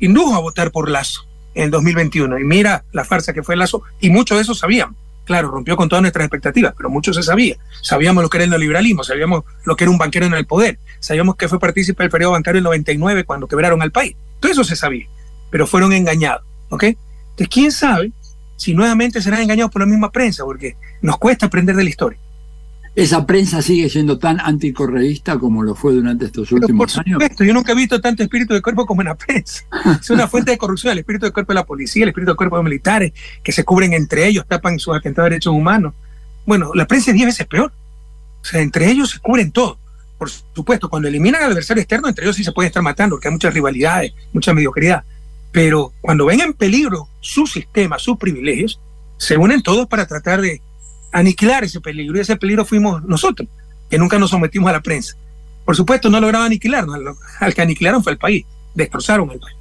Indujo 0.00 0.34
a 0.34 0.40
votar 0.40 0.70
por 0.70 0.88
Lazo 0.88 1.26
en 1.54 1.64
el 1.64 1.70
2021. 1.70 2.38
Y 2.38 2.44
mira 2.44 2.84
la 2.92 3.04
farsa 3.04 3.32
que 3.32 3.42
fue 3.42 3.56
Lazo, 3.56 3.82
y 4.00 4.10
mucho 4.10 4.34
de 4.34 4.42
eso 4.42 4.54
sabíamos. 4.54 4.96
Claro, 5.24 5.48
rompió 5.48 5.76
con 5.76 5.88
todas 5.88 6.02
nuestras 6.02 6.26
expectativas, 6.26 6.74
pero 6.76 6.90
mucho 6.90 7.14
se 7.14 7.22
sabía. 7.22 7.56
Sabíamos 7.80 8.22
lo 8.22 8.28
que 8.28 8.36
era 8.36 8.44
el 8.44 8.50
neoliberalismo, 8.50 9.04
sabíamos 9.04 9.44
lo 9.64 9.74
que 9.74 9.84
era 9.84 9.90
un 9.90 9.96
banquero 9.96 10.26
en 10.26 10.34
el 10.34 10.44
poder, 10.44 10.78
sabíamos 11.00 11.36
que 11.36 11.48
fue 11.48 11.58
partícipe 11.58 12.02
del 12.02 12.10
periodo 12.10 12.32
bancario 12.32 12.58
en 12.58 12.62
el 12.62 12.64
99 12.64 13.24
cuando 13.24 13.46
quebraron 13.46 13.80
al 13.80 13.90
país. 13.90 14.16
Todo 14.44 14.52
eso 14.52 14.64
se 14.64 14.76
sabía, 14.76 15.06
pero 15.50 15.66
fueron 15.66 15.94
engañados. 15.94 16.44
¿ok? 16.68 16.82
Entonces, 16.82 17.48
¿quién 17.48 17.72
sabe 17.72 18.12
si 18.56 18.74
nuevamente 18.74 19.22
serán 19.22 19.40
engañados 19.40 19.72
por 19.72 19.80
la 19.80 19.86
misma 19.86 20.12
prensa? 20.12 20.44
Porque 20.44 20.76
nos 21.00 21.16
cuesta 21.16 21.46
aprender 21.46 21.74
de 21.74 21.82
la 21.82 21.88
historia. 21.88 22.18
¿Esa 22.94 23.24
prensa 23.24 23.62
sigue 23.62 23.88
siendo 23.88 24.18
tan 24.18 24.38
anticorreísta 24.38 25.38
como 25.38 25.62
lo 25.62 25.74
fue 25.74 25.94
durante 25.94 26.26
estos 26.26 26.52
últimos 26.52 26.92
por 26.92 27.00
años? 27.06 27.14
Supuesto, 27.14 27.42
yo 27.42 27.54
nunca 27.54 27.72
he 27.72 27.74
visto 27.74 28.02
tanto 28.02 28.22
espíritu 28.22 28.52
de 28.52 28.60
cuerpo 28.60 28.84
como 28.84 29.00
en 29.00 29.08
la 29.08 29.14
prensa. 29.14 29.64
Es 29.98 30.10
una 30.10 30.28
fuente 30.28 30.50
de 30.50 30.58
corrupción, 30.58 30.92
el 30.92 30.98
espíritu 30.98 31.24
de 31.24 31.32
cuerpo 31.32 31.52
de 31.52 31.54
la 31.54 31.64
policía, 31.64 32.02
el 32.02 32.10
espíritu 32.10 32.32
de 32.32 32.36
cuerpo 32.36 32.58
de 32.58 32.64
militares, 32.64 33.14
que 33.42 33.50
se 33.50 33.64
cubren 33.64 33.94
entre 33.94 34.26
ellos, 34.26 34.44
tapan 34.46 34.78
sus 34.78 34.94
atentados 34.94 35.28
a 35.28 35.30
derechos 35.30 35.54
humanos. 35.54 35.94
Bueno, 36.44 36.72
la 36.74 36.86
prensa 36.86 37.12
es 37.12 37.14
diez 37.14 37.26
veces 37.28 37.46
peor. 37.46 37.72
O 38.42 38.44
sea, 38.44 38.60
entre 38.60 38.90
ellos 38.90 39.12
se 39.12 39.20
cubren 39.20 39.50
todo 39.52 39.78
por 40.18 40.30
supuesto, 40.30 40.88
cuando 40.88 41.08
eliminan 41.08 41.42
al 41.42 41.50
adversario 41.50 41.82
externo, 41.82 42.08
entre 42.08 42.24
ellos 42.24 42.36
sí 42.36 42.44
se 42.44 42.52
pueden 42.52 42.68
estar 42.68 42.82
matando, 42.82 43.16
porque 43.16 43.28
hay 43.28 43.32
muchas 43.32 43.52
rivalidades, 43.52 44.12
mucha 44.32 44.54
mediocridad. 44.54 45.04
Pero 45.52 45.92
cuando 46.00 46.26
ven 46.26 46.40
en 46.40 46.52
peligro 46.52 47.08
su 47.20 47.46
sistema, 47.46 47.98
sus 47.98 48.16
privilegios, 48.16 48.80
se 49.16 49.36
unen 49.36 49.62
todos 49.62 49.86
para 49.86 50.06
tratar 50.06 50.40
de 50.40 50.60
aniquilar 51.12 51.64
ese 51.64 51.80
peligro. 51.80 52.16
Y 52.16 52.20
ese 52.20 52.36
peligro 52.36 52.64
fuimos 52.64 53.04
nosotros, 53.04 53.48
que 53.88 53.98
nunca 53.98 54.18
nos 54.18 54.30
sometimos 54.30 54.68
a 54.70 54.72
la 54.72 54.80
prensa. 54.80 55.16
Por 55.64 55.76
supuesto, 55.76 56.10
no 56.10 56.20
lograban 56.20 56.46
aniquilarnos. 56.46 57.16
Al 57.40 57.54
que 57.54 57.62
aniquilaron 57.62 58.02
fue 58.02 58.12
el 58.12 58.18
país. 58.18 58.44
Destrozaron 58.74 59.30
el 59.30 59.40
país. 59.40 59.56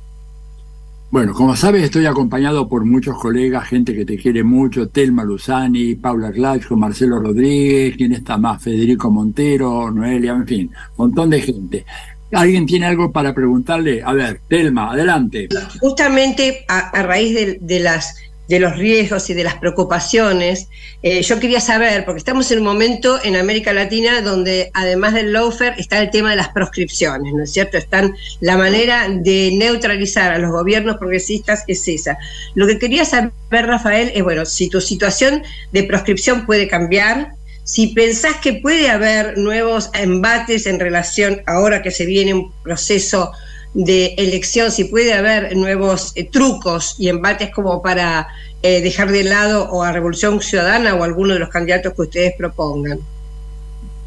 Bueno, 1.13 1.35
como 1.35 1.55
sabes, 1.55 1.83
estoy 1.83 2.07
acompañado 2.07 2.67
por 2.67 2.85
muchos 2.85 3.19
colegas, 3.19 3.67
gente 3.67 3.93
que 3.93 4.03
te 4.03 4.17
quiere 4.17 4.43
mucho, 4.43 4.89
Telma 4.89 5.23
Luzani, 5.23 5.93
Paula 5.93 6.31
Glacho, 6.31 6.75
Marcelo 6.75 7.19
Rodríguez, 7.19 7.95
¿quién 7.95 8.13
está 8.13 8.35
más? 8.39 8.63
Federico 8.63 9.11
Montero, 9.11 9.91
Noelia, 9.91 10.31
en 10.31 10.47
fin, 10.47 10.71
montón 10.97 11.29
de 11.29 11.39
gente. 11.39 11.85
¿Alguien 12.31 12.65
tiene 12.65 12.87
algo 12.87 13.11
para 13.11 13.31
preguntarle? 13.31 14.01
A 14.03 14.11
ver, 14.13 14.41
Telma, 14.47 14.91
adelante. 14.91 15.49
Justamente 15.79 16.65
a, 16.67 17.03
raíz 17.03 17.59
de 17.61 17.79
las 17.79 18.15
de 18.53 18.59
los 18.59 18.77
riesgos 18.77 19.31
y 19.31 19.33
de 19.33 19.43
las 19.43 19.55
preocupaciones, 19.55 20.67
eh, 21.01 21.23
yo 21.23 21.39
quería 21.39 21.59
saber, 21.59 22.05
porque 22.05 22.19
estamos 22.19 22.51
en 22.51 22.59
un 22.59 22.65
momento 22.65 23.19
en 23.23 23.35
América 23.35 23.73
Latina 23.73 24.21
donde 24.21 24.69
además 24.75 25.15
del 25.15 25.33
lawfare 25.33 25.73
está 25.79 25.99
el 25.99 26.11
tema 26.11 26.29
de 26.29 26.35
las 26.35 26.49
proscripciones, 26.49 27.33
¿no 27.33 27.43
es 27.43 27.51
cierto? 27.51 27.79
Están 27.79 28.15
la 28.41 28.55
manera 28.55 29.07
de 29.09 29.49
neutralizar 29.57 30.31
a 30.31 30.37
los 30.37 30.51
gobiernos 30.51 30.97
progresistas 30.97 31.63
es 31.67 31.87
esa. 31.87 32.19
Lo 32.53 32.67
que 32.67 32.77
quería 32.77 33.05
saber, 33.05 33.31
Rafael, 33.49 34.11
es, 34.13 34.21
bueno, 34.21 34.45
si 34.45 34.69
tu 34.69 34.79
situación 34.81 35.41
de 35.71 35.85
proscripción 35.85 36.45
puede 36.45 36.67
cambiar, 36.67 37.31
si 37.63 37.87
pensás 37.87 38.35
que 38.35 38.53
puede 38.53 38.87
haber 38.87 39.35
nuevos 39.39 39.89
embates 39.95 40.67
en 40.67 40.79
relación, 40.79 41.41
ahora 41.47 41.81
que 41.81 41.89
se 41.89 42.05
viene 42.05 42.35
un 42.35 42.51
proceso 42.61 43.31
de 43.73 44.15
elección, 44.17 44.71
si 44.71 44.85
puede 44.85 45.13
haber 45.13 45.55
nuevos 45.55 46.11
eh, 46.15 46.29
trucos 46.29 46.95
y 46.99 47.09
embates 47.09 47.49
como 47.49 47.81
para 47.81 48.27
eh, 48.61 48.81
dejar 48.81 49.11
de 49.11 49.23
lado 49.23 49.69
o 49.71 49.83
a 49.83 49.91
Revolución 49.91 50.39
Ciudadana 50.41 50.93
o 50.95 51.03
alguno 51.03 51.33
de 51.33 51.39
los 51.39 51.49
candidatos 51.49 51.93
que 51.93 52.01
ustedes 52.03 52.33
propongan. 52.37 52.99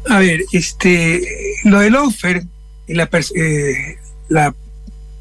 A 0.09 0.19
ver, 0.19 0.41
este, 0.53 1.21
lo 1.65 1.79
del 1.79 1.95
offer 1.95 2.43
y 2.87 2.93
la, 2.93 3.09
eh, 3.35 3.97
la 4.29 4.55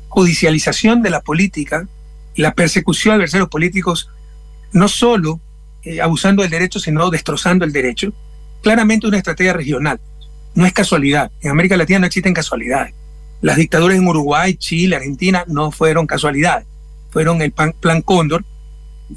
judicialización 0.08 1.02
de 1.02 1.10
la 1.10 1.20
política 1.20 1.88
la 2.36 2.54
persecución 2.54 3.12
de 3.12 3.16
adversarios 3.16 3.48
políticos, 3.48 4.10
no 4.72 4.88
solo 4.88 5.40
abusando 6.02 6.42
del 6.42 6.50
derecho, 6.50 6.78
sino 6.78 7.10
destrozando 7.10 7.64
el 7.64 7.72
derecho, 7.72 8.12
claramente 8.62 9.06
una 9.06 9.18
estrategia 9.18 9.52
regional. 9.52 10.00
No 10.54 10.66
es 10.66 10.72
casualidad. 10.72 11.30
En 11.40 11.50
América 11.50 11.76
Latina 11.76 12.00
no 12.00 12.06
existen 12.06 12.34
casualidades. 12.34 12.94
Las 13.42 13.56
dictaduras 13.56 13.96
en 13.96 14.06
Uruguay, 14.06 14.54
Chile, 14.54 14.96
Argentina 14.96 15.44
no 15.46 15.70
fueron 15.70 16.06
casualidades. 16.06 16.66
Fueron 17.10 17.42
el 17.42 17.52
plan, 17.52 18.02
Cóndor, 18.02 18.44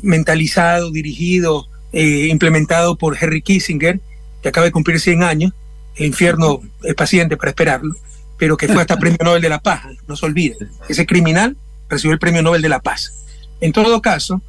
mentalizado, 0.02 0.92
dirigido, 0.92 1.68
eh, 1.94 2.28
implementado 2.30 2.98
por 2.98 3.18
Henry 3.20 3.42
Kissinger, 3.42 4.00
que 4.42 4.50
acaba 4.50 4.66
de 4.66 4.72
cumplir 4.72 5.00
100 5.00 5.24
años. 5.24 5.54
El 5.96 6.08
infierno 6.08 6.62
es 6.84 6.96
paciente 6.96 7.38
para 7.38 7.50
esperarlo, 7.50 7.96
pero 8.38 8.58
que 8.58 8.68
fue 8.68 8.82
hasta 8.82 8.98
Premio 9.00 9.20
Nobel 9.24 9.42
de 9.42 9.50
la 9.50 9.60
Paz. 9.60 9.84
No 10.08 10.16
se 10.16 10.26
olvide. 10.26 10.58
Ese 10.88 11.06
criminal 11.06 11.58
recibió 11.90 12.14
el 12.14 12.20
Premio 12.20 12.42
Nobel 12.42 12.62
de 12.62 12.70
la 12.70 12.80
Paz. 12.80 13.26
En 13.62 13.72
todo 13.72 14.02
caso, 14.02 14.42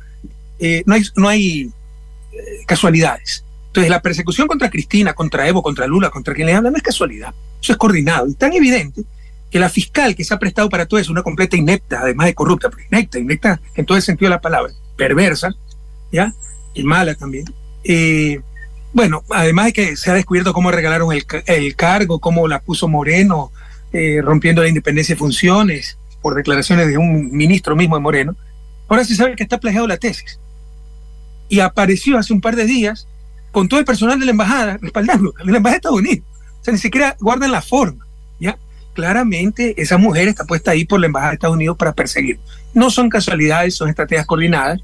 eh, 0.59 0.83
no 0.87 0.95
hay, 0.95 1.03
no 1.17 1.29
hay 1.29 1.71
eh, 2.33 2.39
casualidades. 2.67 3.45
Entonces, 3.69 3.91
la 3.91 4.03
persecución 4.03 4.49
contra 4.49 4.69
Cristina, 4.69 5.13
contra 5.13 5.47
Evo, 5.49 5.63
contra 5.63 5.87
Lula, 5.87 6.11
contra 6.11 6.35
quien 6.35 6.47
le 6.47 6.55
habla, 6.55 6.71
no 6.71 6.77
es 6.77 6.83
casualidad. 6.83 7.33
Eso 7.63 7.73
es 7.73 7.79
coordinado. 7.79 8.29
Y 8.29 8.35
tan 8.35 8.53
evidente 8.53 9.05
que 9.51 9.59
la 9.59 9.69
fiscal 9.69 10.15
que 10.15 10.25
se 10.25 10.33
ha 10.33 10.39
prestado 10.39 10.69
para 10.69 10.87
todo 10.87 11.01
eso, 11.01 11.13
una 11.13 11.23
completa 11.23 11.57
inepta, 11.57 12.01
además 12.01 12.27
de 12.27 12.35
corrupta, 12.35 12.71
pero 12.71 12.83
inepta, 12.91 13.19
inepta 13.19 13.61
en 13.75 13.85
todo 13.85 13.97
el 13.97 14.03
sentido 14.03 14.29
de 14.29 14.37
la 14.37 14.41
palabra, 14.41 14.73
perversa, 14.97 15.51
¿ya? 16.13 16.33
Y 16.75 16.85
mala 16.85 17.15
también. 17.15 17.45
Eh, 17.85 18.41
bueno, 18.93 19.25
además 19.31 19.67
de 19.67 19.73
que 19.73 19.97
se 19.97 20.11
ha 20.11 20.15
descubierto 20.15 20.53
cómo 20.53 20.71
regalaron 20.71 21.11
el, 21.13 21.77
cargo, 21.77 22.21
cómo 22.21 22.49
la 22.49 22.61
puso 22.61 22.89
Moreno, 22.89 23.53
eh, 23.93 24.21
rompiendo 24.23 24.63
la 24.63 24.69
independencia 24.69 25.15
de 25.15 25.19
funciones, 25.19 25.99
por 26.23 26.35
declaraciones 26.35 26.89
de 26.89 26.99
un 26.99 27.31
ministro 27.33 27.77
mismo 27.77 27.97
de 27.97 28.03
Moreno, 28.03 28.37
ahora 28.89 29.05
se 29.05 29.15
sabe 29.15 29.37
que 29.37 29.43
está 29.43 29.59
plagiado 29.59 29.87
la 29.87 29.97
tesis. 29.97 30.39
Y 31.49 31.61
apareció 31.61 32.19
hace 32.19 32.33
un 32.33 32.41
par 32.41 32.57
de 32.57 32.65
días 32.65 33.09
con 33.51 33.69
todo 33.69 33.81
el 33.81 33.87
personal 33.87 34.19
de 34.21 34.27
la 34.27 34.31
embajada 34.33 34.79
respaldando, 34.81 35.33
de 35.45 35.51
la 35.51 35.57
embajada 35.57 35.75
de 35.75 35.77
Estados 35.77 35.99
Unidos. 35.99 36.25
O 36.61 36.65
sea, 36.65 36.73
ni 36.73 36.79
siquiera 36.79 37.17
guardan 37.21 37.53
la 37.53 37.63
forma. 37.63 38.07
Claramente 39.01 39.81
esa 39.81 39.97
mujer 39.97 40.29
está 40.29 40.45
puesta 40.45 40.73
ahí 40.73 40.85
por 40.85 41.01
la 41.01 41.07
embajada 41.07 41.31
de 41.31 41.35
Estados 41.37 41.57
Unidos 41.57 41.79
para 41.79 41.95
perseguir. 41.95 42.39
No 42.75 42.91
son 42.91 43.09
casualidades, 43.09 43.75
son 43.75 43.89
estrategias 43.89 44.27
coordinadas, 44.27 44.83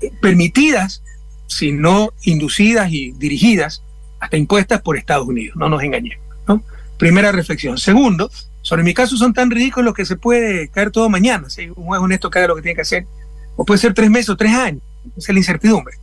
eh, 0.00 0.10
permitidas, 0.20 1.00
sino 1.46 2.12
inducidas 2.24 2.90
y 2.90 3.12
dirigidas, 3.12 3.84
hasta 4.18 4.36
impuestas 4.36 4.82
por 4.82 4.96
Estados 4.96 5.28
Unidos, 5.28 5.54
no 5.54 5.68
nos 5.68 5.80
engañemos, 5.84 6.26
¿no? 6.48 6.64
Primera 6.98 7.30
reflexión. 7.30 7.78
Segundo, 7.78 8.32
sobre 8.62 8.82
mi 8.82 8.94
caso 8.94 9.16
son 9.16 9.32
tan 9.32 9.48
ridículos 9.48 9.94
que 9.94 10.04
se 10.04 10.16
puede 10.16 10.66
caer 10.66 10.90
todo 10.90 11.08
mañana, 11.08 11.48
si 11.48 11.68
un 11.68 11.86
juez 11.86 12.00
honesto 12.00 12.30
que 12.30 12.48
lo 12.48 12.56
que 12.56 12.62
tiene 12.62 12.74
que 12.74 12.82
hacer, 12.82 13.06
o 13.54 13.64
puede 13.64 13.78
ser 13.78 13.94
tres 13.94 14.10
meses 14.10 14.30
o 14.30 14.36
tres 14.36 14.54
años, 14.54 14.82
es 15.16 15.28
la 15.28 15.38
incertidumbre. 15.38 15.94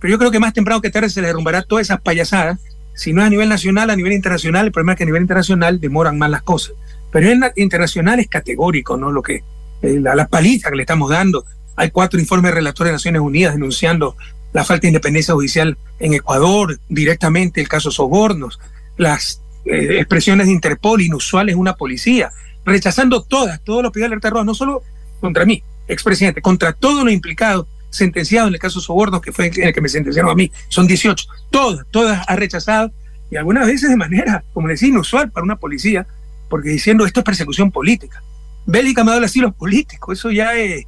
Pero 0.00 0.10
yo 0.10 0.18
creo 0.18 0.30
que 0.30 0.38
más 0.38 0.52
temprano 0.52 0.82
que 0.82 0.90
tarde 0.90 1.08
se 1.08 1.22
le 1.22 1.28
derrumbará 1.28 1.62
todas 1.62 1.86
esas 1.86 2.02
payasadas. 2.02 2.60
Si 2.94 3.14
no 3.14 3.22
es 3.22 3.26
a 3.26 3.30
nivel 3.30 3.48
nacional, 3.48 3.88
a 3.88 3.96
nivel 3.96 4.12
internacional, 4.12 4.66
el 4.66 4.72
problema 4.72 4.92
es 4.92 4.98
que 4.98 5.04
a 5.04 5.06
nivel 5.06 5.22
internacional 5.22 5.80
demoran 5.80 6.18
más 6.18 6.28
las 6.28 6.42
cosas. 6.42 6.74
Pero 7.10 7.26
nivel 7.26 7.52
internacional 7.56 8.20
es 8.20 8.28
categórico, 8.28 8.96
¿no? 8.96 9.10
Lo 9.10 9.22
que, 9.22 9.42
eh, 9.82 10.00
la, 10.00 10.28
paliza 10.28 10.70
que 10.70 10.76
le 10.76 10.82
estamos 10.82 11.10
dando. 11.10 11.44
Hay 11.76 11.90
cuatro 11.90 12.20
informes 12.20 12.54
relatores 12.54 12.90
de 12.90 12.94
Naciones 12.94 13.22
Unidas 13.22 13.54
denunciando 13.54 14.16
la 14.52 14.64
falta 14.64 14.82
de 14.82 14.88
independencia 14.88 15.34
judicial 15.34 15.78
en 15.98 16.14
Ecuador, 16.14 16.78
directamente 16.88 17.60
el 17.60 17.68
caso 17.68 17.90
sobornos, 17.90 18.58
las 18.96 19.40
eh, 19.64 19.98
expresiones 19.98 20.46
de 20.46 20.52
Interpol 20.52 21.00
inusuales 21.00 21.54
en 21.54 21.60
una 21.60 21.74
policía, 21.74 22.30
rechazando 22.64 23.22
todas, 23.22 23.62
todos 23.62 23.82
los 23.82 23.92
pedidos 23.92 24.10
de 24.10 24.14
alerta 24.14 24.30
roja, 24.30 24.44
no 24.44 24.54
solo 24.54 24.82
contra 25.20 25.44
mí, 25.44 25.62
expresidente, 25.88 26.42
contra 26.42 26.72
todos 26.72 27.04
los 27.04 27.12
implicados 27.12 27.66
sentenciado 27.90 28.48
en 28.48 28.54
el 28.54 28.60
caso 28.60 28.80
Sobornos, 28.80 29.20
que 29.20 29.32
fue 29.32 29.46
en 29.48 29.64
el 29.64 29.74
que 29.74 29.80
me 29.80 29.88
sentenciaron 29.88 30.30
a 30.30 30.34
mí, 30.34 30.50
son 30.68 30.86
18. 30.86 31.26
Todas, 31.50 31.86
todas 31.90 32.24
ha 32.26 32.36
rechazado 32.36 32.92
y 33.30 33.36
algunas 33.36 33.66
veces 33.66 33.90
de 33.90 33.96
manera, 33.96 34.44
como 34.52 34.68
decía, 34.68 34.88
inusual 34.88 35.30
para 35.30 35.44
una 35.44 35.56
policía, 35.56 36.06
porque 36.50 36.68
diciendo 36.68 37.06
esto 37.06 37.20
es 37.20 37.24
persecución 37.24 37.70
política. 37.70 38.22
Bélica 38.66 39.02
me 39.02 39.12
da 39.12 39.16
el 39.16 39.24
asilo 39.24 39.52
político, 39.52 40.12
eso 40.12 40.30
ya 40.30 40.54
es, 40.54 40.84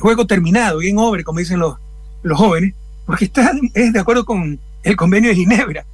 juego 0.00 0.26
terminado, 0.26 0.78
bien 0.78 0.98
over, 0.98 1.22
como 1.22 1.38
dicen 1.38 1.60
los, 1.60 1.76
los 2.24 2.36
jóvenes, 2.36 2.74
porque 3.06 3.26
está 3.26 3.52
es 3.74 3.92
de 3.92 4.00
acuerdo 4.00 4.24
con 4.24 4.58
el 4.82 4.96
convenio 4.96 5.30
de 5.30 5.36
Ginebra, 5.36 5.86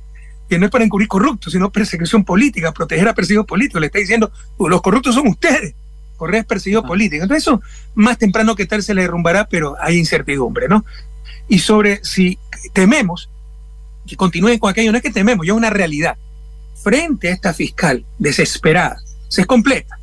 que 0.49 0.59
no 0.59 0.65
es 0.65 0.73
para 0.73 0.85
encubrir 0.85 1.09
corruptos, 1.09 1.53
sino 1.53 1.71
persecución 1.71 2.25
política, 2.25 2.73
proteger 2.73 3.09
a 3.09 3.15
perseguidos 3.15 3.45
políticos. 3.45 3.83
Le 3.83 3.89
está 3.89 3.99
diciendo, 3.99 4.33
los 4.59 4.81
corruptos 4.81 5.15
son 5.15 5.27
ustedes 5.27 5.75
Correa 6.19 6.41
es 6.41 6.47
perseguido 6.47 6.83
político. 6.83 7.23
Entonces 7.23 7.45
eso 7.45 7.63
más 7.95 8.19
temprano 8.19 8.55
que 8.55 8.67
tal 8.67 8.83
se 8.83 8.93
le 8.93 9.03
derrumbará, 9.03 9.49
pero 9.49 9.77
hay 9.81 9.97
incertidumbre, 9.97 10.69
¿no? 10.69 10.85
Y 11.49 11.61
sobre 11.61 12.05
si 12.05 12.39
tememos 12.75 13.31
que 14.07 14.17
continúen 14.17 14.59
con 14.59 14.71
aquello, 14.71 14.91
no 14.91 14.99
es 14.99 15.03
que 15.03 15.13
tememos, 15.13 15.47
ya 15.47 15.53
es 15.53 15.57
una 15.57 15.71
realidad. 15.71 16.17
Frente 16.83 17.29
a 17.29 17.33
esta 17.33 17.55
fiscal 17.55 18.05
desesperada, 18.19 19.01
se 19.29 19.43
es 19.43 19.47
completa, 19.47 19.99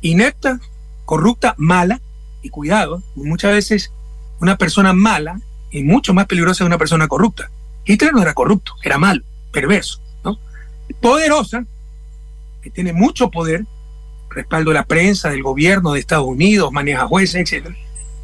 inepta, 0.00 0.60
corrupta, 1.04 1.54
mala, 1.58 2.00
y 2.42 2.50
cuidado, 2.50 3.02
muchas 3.14 3.52
veces 3.52 3.92
una 4.40 4.56
persona 4.56 4.92
mala 4.92 5.40
y 5.70 5.82
mucho 5.82 6.14
más 6.14 6.26
peligrosa 6.26 6.64
que 6.64 6.68
una 6.68 6.78
persona 6.78 7.08
corrupta. 7.08 7.50
Hitler 7.84 8.12
no 8.12 8.22
era 8.22 8.34
corrupto, 8.34 8.74
era 8.82 8.98
malo, 8.98 9.22
perverso, 9.52 10.00
¿no? 10.24 10.38
Poderosa, 11.00 11.64
que 12.62 12.70
tiene 12.70 12.92
mucho 12.92 13.30
poder, 13.30 13.64
respaldo 14.30 14.70
de 14.70 14.74
la 14.74 14.84
prensa, 14.84 15.30
del 15.30 15.42
gobierno 15.42 15.92
de 15.92 16.00
Estados 16.00 16.26
Unidos, 16.26 16.72
maneja 16.72 17.06
jueces, 17.06 17.50
etc. 17.50 17.74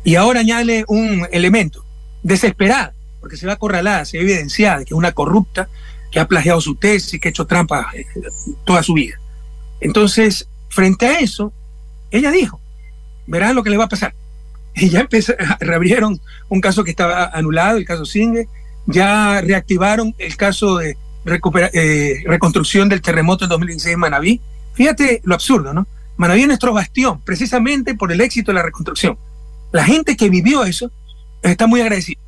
Y 0.04 0.16
ahora 0.16 0.40
añade 0.40 0.84
un 0.88 1.26
elemento, 1.32 1.84
desesperada, 2.22 2.94
porque 3.20 3.36
se 3.36 3.46
va 3.46 3.54
acorralada, 3.54 4.04
se 4.04 4.18
ve 4.18 4.24
evidenciada 4.24 4.78
que 4.78 4.92
es 4.94 4.98
una 4.98 5.12
corrupta 5.12 5.68
que 6.12 6.20
ha 6.20 6.28
plagiado 6.28 6.60
su 6.60 6.76
tesis, 6.76 7.18
que 7.20 7.28
ha 7.28 7.30
hecho 7.30 7.46
trampa 7.46 7.90
eh, 7.94 8.04
toda 8.64 8.82
su 8.82 8.94
vida. 8.94 9.18
Entonces, 9.80 10.48
frente 10.68 11.06
a 11.06 11.20
eso, 11.20 11.52
ella 12.10 12.30
dijo, 12.30 12.60
verán 13.26 13.54
lo 13.54 13.62
que 13.62 13.70
le 13.70 13.76
va 13.76 13.84
a 13.84 13.88
pasar. 13.88 14.14
Y 14.76 14.88
ya 14.88 15.00
empezó, 15.00 15.34
reabrieron 15.60 16.20
un 16.48 16.60
caso 16.60 16.82
que 16.82 16.90
estaba 16.90 17.26
anulado, 17.26 17.78
el 17.78 17.84
caso 17.84 18.04
Singe, 18.04 18.48
ya 18.86 19.40
reactivaron 19.40 20.14
el 20.18 20.36
caso 20.36 20.78
de 20.78 20.96
eh, 21.72 22.24
reconstrucción 22.26 22.88
del 22.88 23.00
terremoto 23.00 23.44
en 23.44 23.50
2016 23.50 23.94
en 23.94 24.00
Manabí. 24.00 24.40
Fíjate 24.74 25.20
lo 25.24 25.34
absurdo, 25.34 25.72
¿no? 25.72 25.86
Manaví 26.16 26.42
es 26.42 26.48
nuestro 26.48 26.72
bastión, 26.72 27.20
precisamente 27.20 27.94
por 27.94 28.10
el 28.10 28.20
éxito 28.20 28.50
de 28.50 28.56
la 28.56 28.62
reconstrucción. 28.62 29.16
La 29.70 29.84
gente 29.84 30.16
que 30.16 30.28
vivió 30.28 30.64
eso 30.64 30.90
está 31.42 31.66
muy 31.66 31.80
agradecida. 31.80 32.18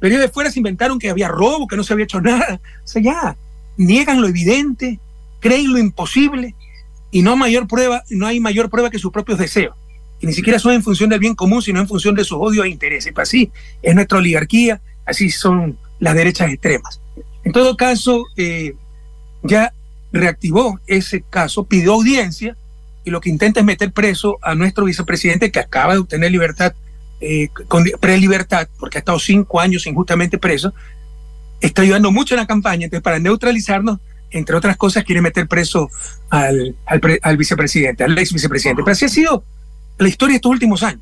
Pero 0.00 0.18
de 0.18 0.28
fuera 0.28 0.50
se 0.50 0.58
inventaron 0.58 0.98
que 0.98 1.08
había 1.08 1.28
robo, 1.28 1.66
que 1.66 1.76
no 1.76 1.84
se 1.84 1.92
había 1.92 2.04
hecho 2.04 2.20
nada. 2.20 2.60
O 2.84 2.86
sea, 2.86 3.02
ya, 3.02 3.36
niegan 3.76 4.20
lo 4.20 4.28
evidente, 4.28 4.98
creen 5.40 5.72
lo 5.72 5.78
imposible 5.78 6.54
y 7.14 7.22
no, 7.22 7.36
mayor 7.36 7.68
prueba, 7.68 8.02
no 8.10 8.26
hay 8.26 8.40
mayor 8.40 8.68
prueba 8.68 8.90
que 8.90 8.98
sus 8.98 9.12
propios 9.12 9.38
deseos. 9.38 9.76
Y 10.18 10.26
ni 10.26 10.32
siquiera 10.32 10.58
son 10.58 10.72
en 10.72 10.82
función 10.82 11.10
del 11.10 11.20
bien 11.20 11.36
común, 11.36 11.62
sino 11.62 11.78
en 11.78 11.86
función 11.86 12.16
de 12.16 12.24
sus 12.24 12.38
odios 12.40 12.66
e 12.66 12.70
intereses. 12.70 13.12
Pues 13.12 13.28
así 13.28 13.52
es 13.82 13.94
nuestra 13.94 14.18
oligarquía, 14.18 14.80
así 15.06 15.30
son 15.30 15.78
las 16.00 16.16
derechas 16.16 16.50
extremas. 16.50 17.00
En 17.44 17.52
todo 17.52 17.76
caso, 17.76 18.24
eh, 18.36 18.74
ya 19.44 19.72
reactivó 20.10 20.80
ese 20.88 21.22
caso, 21.30 21.62
pidió 21.62 21.92
audiencia 21.92 22.56
y 23.04 23.10
lo 23.10 23.20
que 23.20 23.30
intenta 23.30 23.60
es 23.60 23.66
meter 23.66 23.92
preso 23.92 24.40
a 24.42 24.56
nuestro 24.56 24.84
vicepresidente 24.84 25.52
que 25.52 25.60
acaba 25.60 25.92
de 25.92 26.00
obtener 26.00 26.32
libertad, 26.32 26.74
eh, 27.20 27.48
prelibertad, 28.00 28.66
porque 28.76 28.98
ha 28.98 29.02
estado 29.02 29.20
cinco 29.20 29.60
años 29.60 29.86
injustamente 29.86 30.36
preso, 30.36 30.74
está 31.60 31.82
ayudando 31.82 32.10
mucho 32.10 32.34
en 32.34 32.40
la 32.40 32.48
campaña, 32.48 32.86
entonces 32.86 33.04
para 33.04 33.20
neutralizarnos, 33.20 34.00
entre 34.34 34.56
otras 34.56 34.76
cosas, 34.76 35.04
quiere 35.04 35.20
meter 35.20 35.46
preso 35.46 35.90
al, 36.28 36.76
al, 36.86 37.36
vicepresidente, 37.36 38.04
al 38.04 38.18
ex 38.18 38.32
vicepresidente. 38.32 38.82
Pero 38.82 38.92
así 38.92 39.04
ha 39.04 39.08
sido 39.08 39.44
la 39.98 40.08
historia 40.08 40.32
de 40.34 40.36
estos 40.36 40.50
últimos 40.50 40.82
años. 40.82 41.00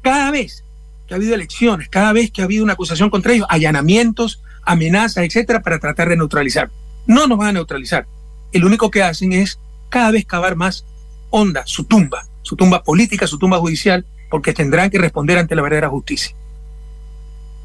Cada 0.00 0.30
vez 0.30 0.64
que 1.06 1.14
ha 1.14 1.16
habido 1.16 1.34
elecciones, 1.34 1.88
cada 1.88 2.12
vez 2.12 2.30
que 2.30 2.40
ha 2.40 2.44
habido 2.44 2.64
una 2.64 2.74
acusación 2.74 3.10
contra 3.10 3.32
ellos, 3.32 3.46
allanamientos, 3.50 4.42
amenazas, 4.64 5.24
etcétera, 5.24 5.60
para 5.60 5.78
tratar 5.78 6.08
de 6.08 6.16
neutralizar. 6.16 6.70
No 7.06 7.26
nos 7.26 7.38
van 7.38 7.48
a 7.48 7.52
neutralizar. 7.52 8.06
El 8.52 8.64
único 8.64 8.90
que 8.90 9.02
hacen 9.02 9.32
es 9.32 9.58
cada 9.88 10.10
vez 10.12 10.24
cavar 10.24 10.56
más 10.56 10.84
honda 11.30 11.64
su 11.66 11.84
tumba, 11.84 12.26
su 12.42 12.56
tumba 12.56 12.82
política, 12.84 13.26
su 13.26 13.38
tumba 13.38 13.58
judicial, 13.58 14.06
porque 14.30 14.52
tendrán 14.52 14.90
que 14.90 14.98
responder 14.98 15.38
ante 15.38 15.54
la 15.56 15.62
verdadera 15.62 15.88
justicia. 15.88 16.34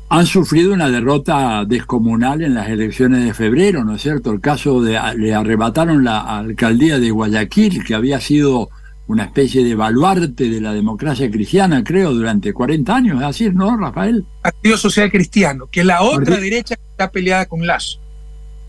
Han 0.10 0.26
sufrido 0.26 0.74
una 0.74 0.90
derrota 0.90 1.66
descomunal 1.66 2.42
en 2.42 2.54
las 2.54 2.70
elecciones 2.70 3.26
de 3.26 3.34
febrero, 3.34 3.84
¿no 3.84 3.96
es 3.96 4.02
cierto? 4.02 4.32
El 4.32 4.40
caso 4.40 4.82
de 4.82 5.00
le 5.18 5.34
arrebataron 5.34 6.04
la 6.04 6.22
alcaldía 6.38 6.98
de 7.00 7.12
Guayaquil, 7.12 7.84
que 7.84 7.94
había 7.94 8.22
sido 8.22 8.70
una 9.08 9.24
especie 9.24 9.64
de 9.64 9.76
baluarte 9.76 10.50
de 10.50 10.62
la 10.62 10.74
democracia 10.74 11.30
cristiana, 11.32 11.84
creo, 11.84 12.14
durante 12.14 12.54
40 12.54 12.96
años, 12.96 13.18
es 13.18 13.24
así, 13.24 13.50
¿no, 13.50 13.78
Rafael? 13.78 14.26
Partido 14.42 14.78
Social 14.78 15.10
Cristiano, 15.12 15.68
que 15.72 15.82
es 15.82 15.86
la 15.86 16.02
otra 16.02 16.38
derecha 16.38 16.76
que 16.76 16.82
está 16.92 17.10
peleada 17.10 17.46
con 17.46 17.66
Lazo. 17.66 18.00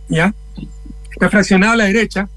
¿Ya? 0.08 0.34
Está 1.10 1.28
fraccionada 1.28 1.76
la 1.76 1.84
derecha 1.84 2.28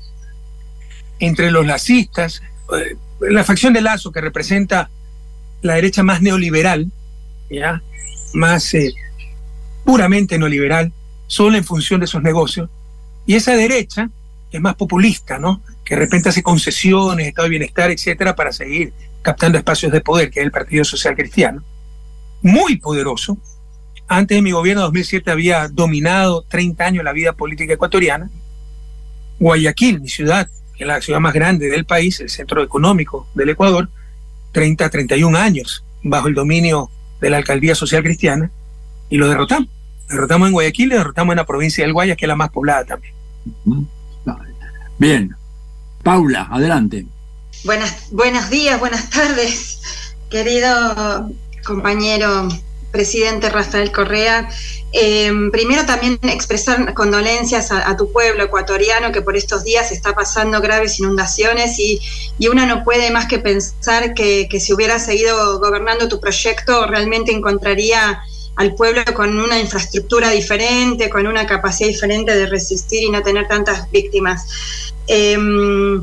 entre 1.19 1.51
los 1.51 1.65
lacistas, 1.65 2.41
eh, 2.75 2.95
la 3.21 3.43
facción 3.43 3.73
de 3.73 3.81
Lazo 3.81 4.11
que 4.11 4.21
representa 4.21 4.89
la 5.61 5.75
derecha 5.75 6.01
más 6.01 6.21
neoliberal, 6.21 6.91
¿ya? 7.49 7.83
Más 8.33 8.73
eh, 8.73 8.93
puramente 9.83 10.37
neoliberal, 10.37 10.93
solo 11.27 11.57
en 11.57 11.63
función 11.63 12.01
de 12.01 12.07
sus 12.07 12.21
negocios, 12.21 12.69
y 13.25 13.35
esa 13.35 13.55
derecha 13.55 14.09
es 14.51 14.61
más 14.61 14.75
populista, 14.75 15.39
¿no? 15.39 15.61
que 15.83 15.95
de 15.95 16.01
repente 16.01 16.29
hace 16.29 16.43
concesiones, 16.43 17.27
estado 17.27 17.45
de 17.45 17.49
bienestar, 17.49 17.91
etcétera, 17.91 18.35
para 18.35 18.51
seguir 18.51 18.93
captando 19.21 19.57
espacios 19.57 19.91
de 19.91 20.01
poder, 20.01 20.29
que 20.29 20.39
es 20.39 20.45
el 20.45 20.51
Partido 20.51 20.83
Social 20.83 21.15
Cristiano, 21.15 21.63
muy 22.41 22.77
poderoso. 22.77 23.37
Antes 24.07 24.37
de 24.37 24.41
mi 24.41 24.51
gobierno, 24.51 24.81
2007, 24.83 25.31
había 25.31 25.67
dominado 25.67 26.43
30 26.43 26.85
años 26.85 27.03
la 27.03 27.13
vida 27.13 27.33
política 27.33 27.73
ecuatoriana. 27.73 28.29
Guayaquil, 29.39 30.01
mi 30.01 30.09
ciudad, 30.09 30.49
que 30.75 30.83
es 30.83 30.87
la 30.87 31.01
ciudad 31.01 31.19
más 31.19 31.33
grande 31.33 31.69
del 31.69 31.85
país, 31.85 32.19
el 32.19 32.29
centro 32.29 32.61
económico 32.61 33.27
del 33.33 33.49
Ecuador, 33.49 33.89
30, 34.51 34.89
31 34.89 35.37
años 35.37 35.83
bajo 36.03 36.27
el 36.27 36.33
dominio 36.33 36.89
de 37.21 37.29
la 37.29 37.37
alcaldía 37.37 37.75
social 37.75 38.03
cristiana, 38.03 38.51
y 39.09 39.17
lo 39.17 39.29
derrotamos. 39.29 39.69
Derrotamos 40.09 40.47
en 40.47 40.53
Guayaquil 40.53 40.91
y 40.91 40.97
derrotamos 40.97 41.31
en 41.31 41.37
la 41.37 41.45
provincia 41.45 41.85
del 41.85 41.93
Guayas, 41.93 42.17
que 42.17 42.25
es 42.25 42.27
la 42.27 42.35
más 42.35 42.49
poblada 42.49 42.83
también. 42.83 43.13
Bien. 44.97 45.35
Paula, 46.03 46.47
adelante. 46.51 47.05
Buenas, 47.63 48.07
buenos 48.11 48.49
días, 48.49 48.79
buenas 48.79 49.09
tardes, 49.09 49.79
querido 50.29 51.29
compañero 51.63 52.49
presidente 52.91 53.49
Rafael 53.49 53.91
Correa. 53.91 54.49
Em, 54.93 55.51
primero 55.51 55.85
también 55.85 56.19
expresar 56.23 56.93
condolencias 56.93 57.71
a, 57.71 57.95
tu 57.95 58.11
pueblo 58.11 58.43
ecuatoriano 58.43 59.13
que 59.13 59.21
por 59.21 59.37
estos 59.37 59.63
días 59.63 59.89
está 59.91 60.13
pasando 60.13 60.59
graves 60.59 60.99
inundaciones 60.99 61.79
y, 61.79 62.01
y 62.37 62.47
uno 62.49 62.65
no 62.65 62.83
puede 62.83 63.09
más 63.09 63.27
que 63.27 63.39
pensar 63.39 64.13
que, 64.13 64.49
que, 64.49 64.59
si 64.59 64.73
hubiera 64.73 64.99
seguido 64.99 65.59
gobernando 65.59 66.09
tu 66.09 66.19
proyecto 66.19 66.87
realmente 66.87 67.31
encontraría 67.31 68.21
al 68.57 68.75
pueblo 68.75 69.01
con 69.13 69.39
una 69.39 69.59
infraestructura 69.59 70.29
diferente, 70.31 71.09
con 71.09 71.25
una 71.25 71.47
capacidad 71.47 71.87
diferente 71.87 72.35
de 72.35 72.47
resistir 72.47 73.03
y 73.03 73.09
no 73.09 73.23
tener 73.23 73.47
tantas 73.47 73.89
víctimas. 73.91 74.91
Em, 75.07 76.01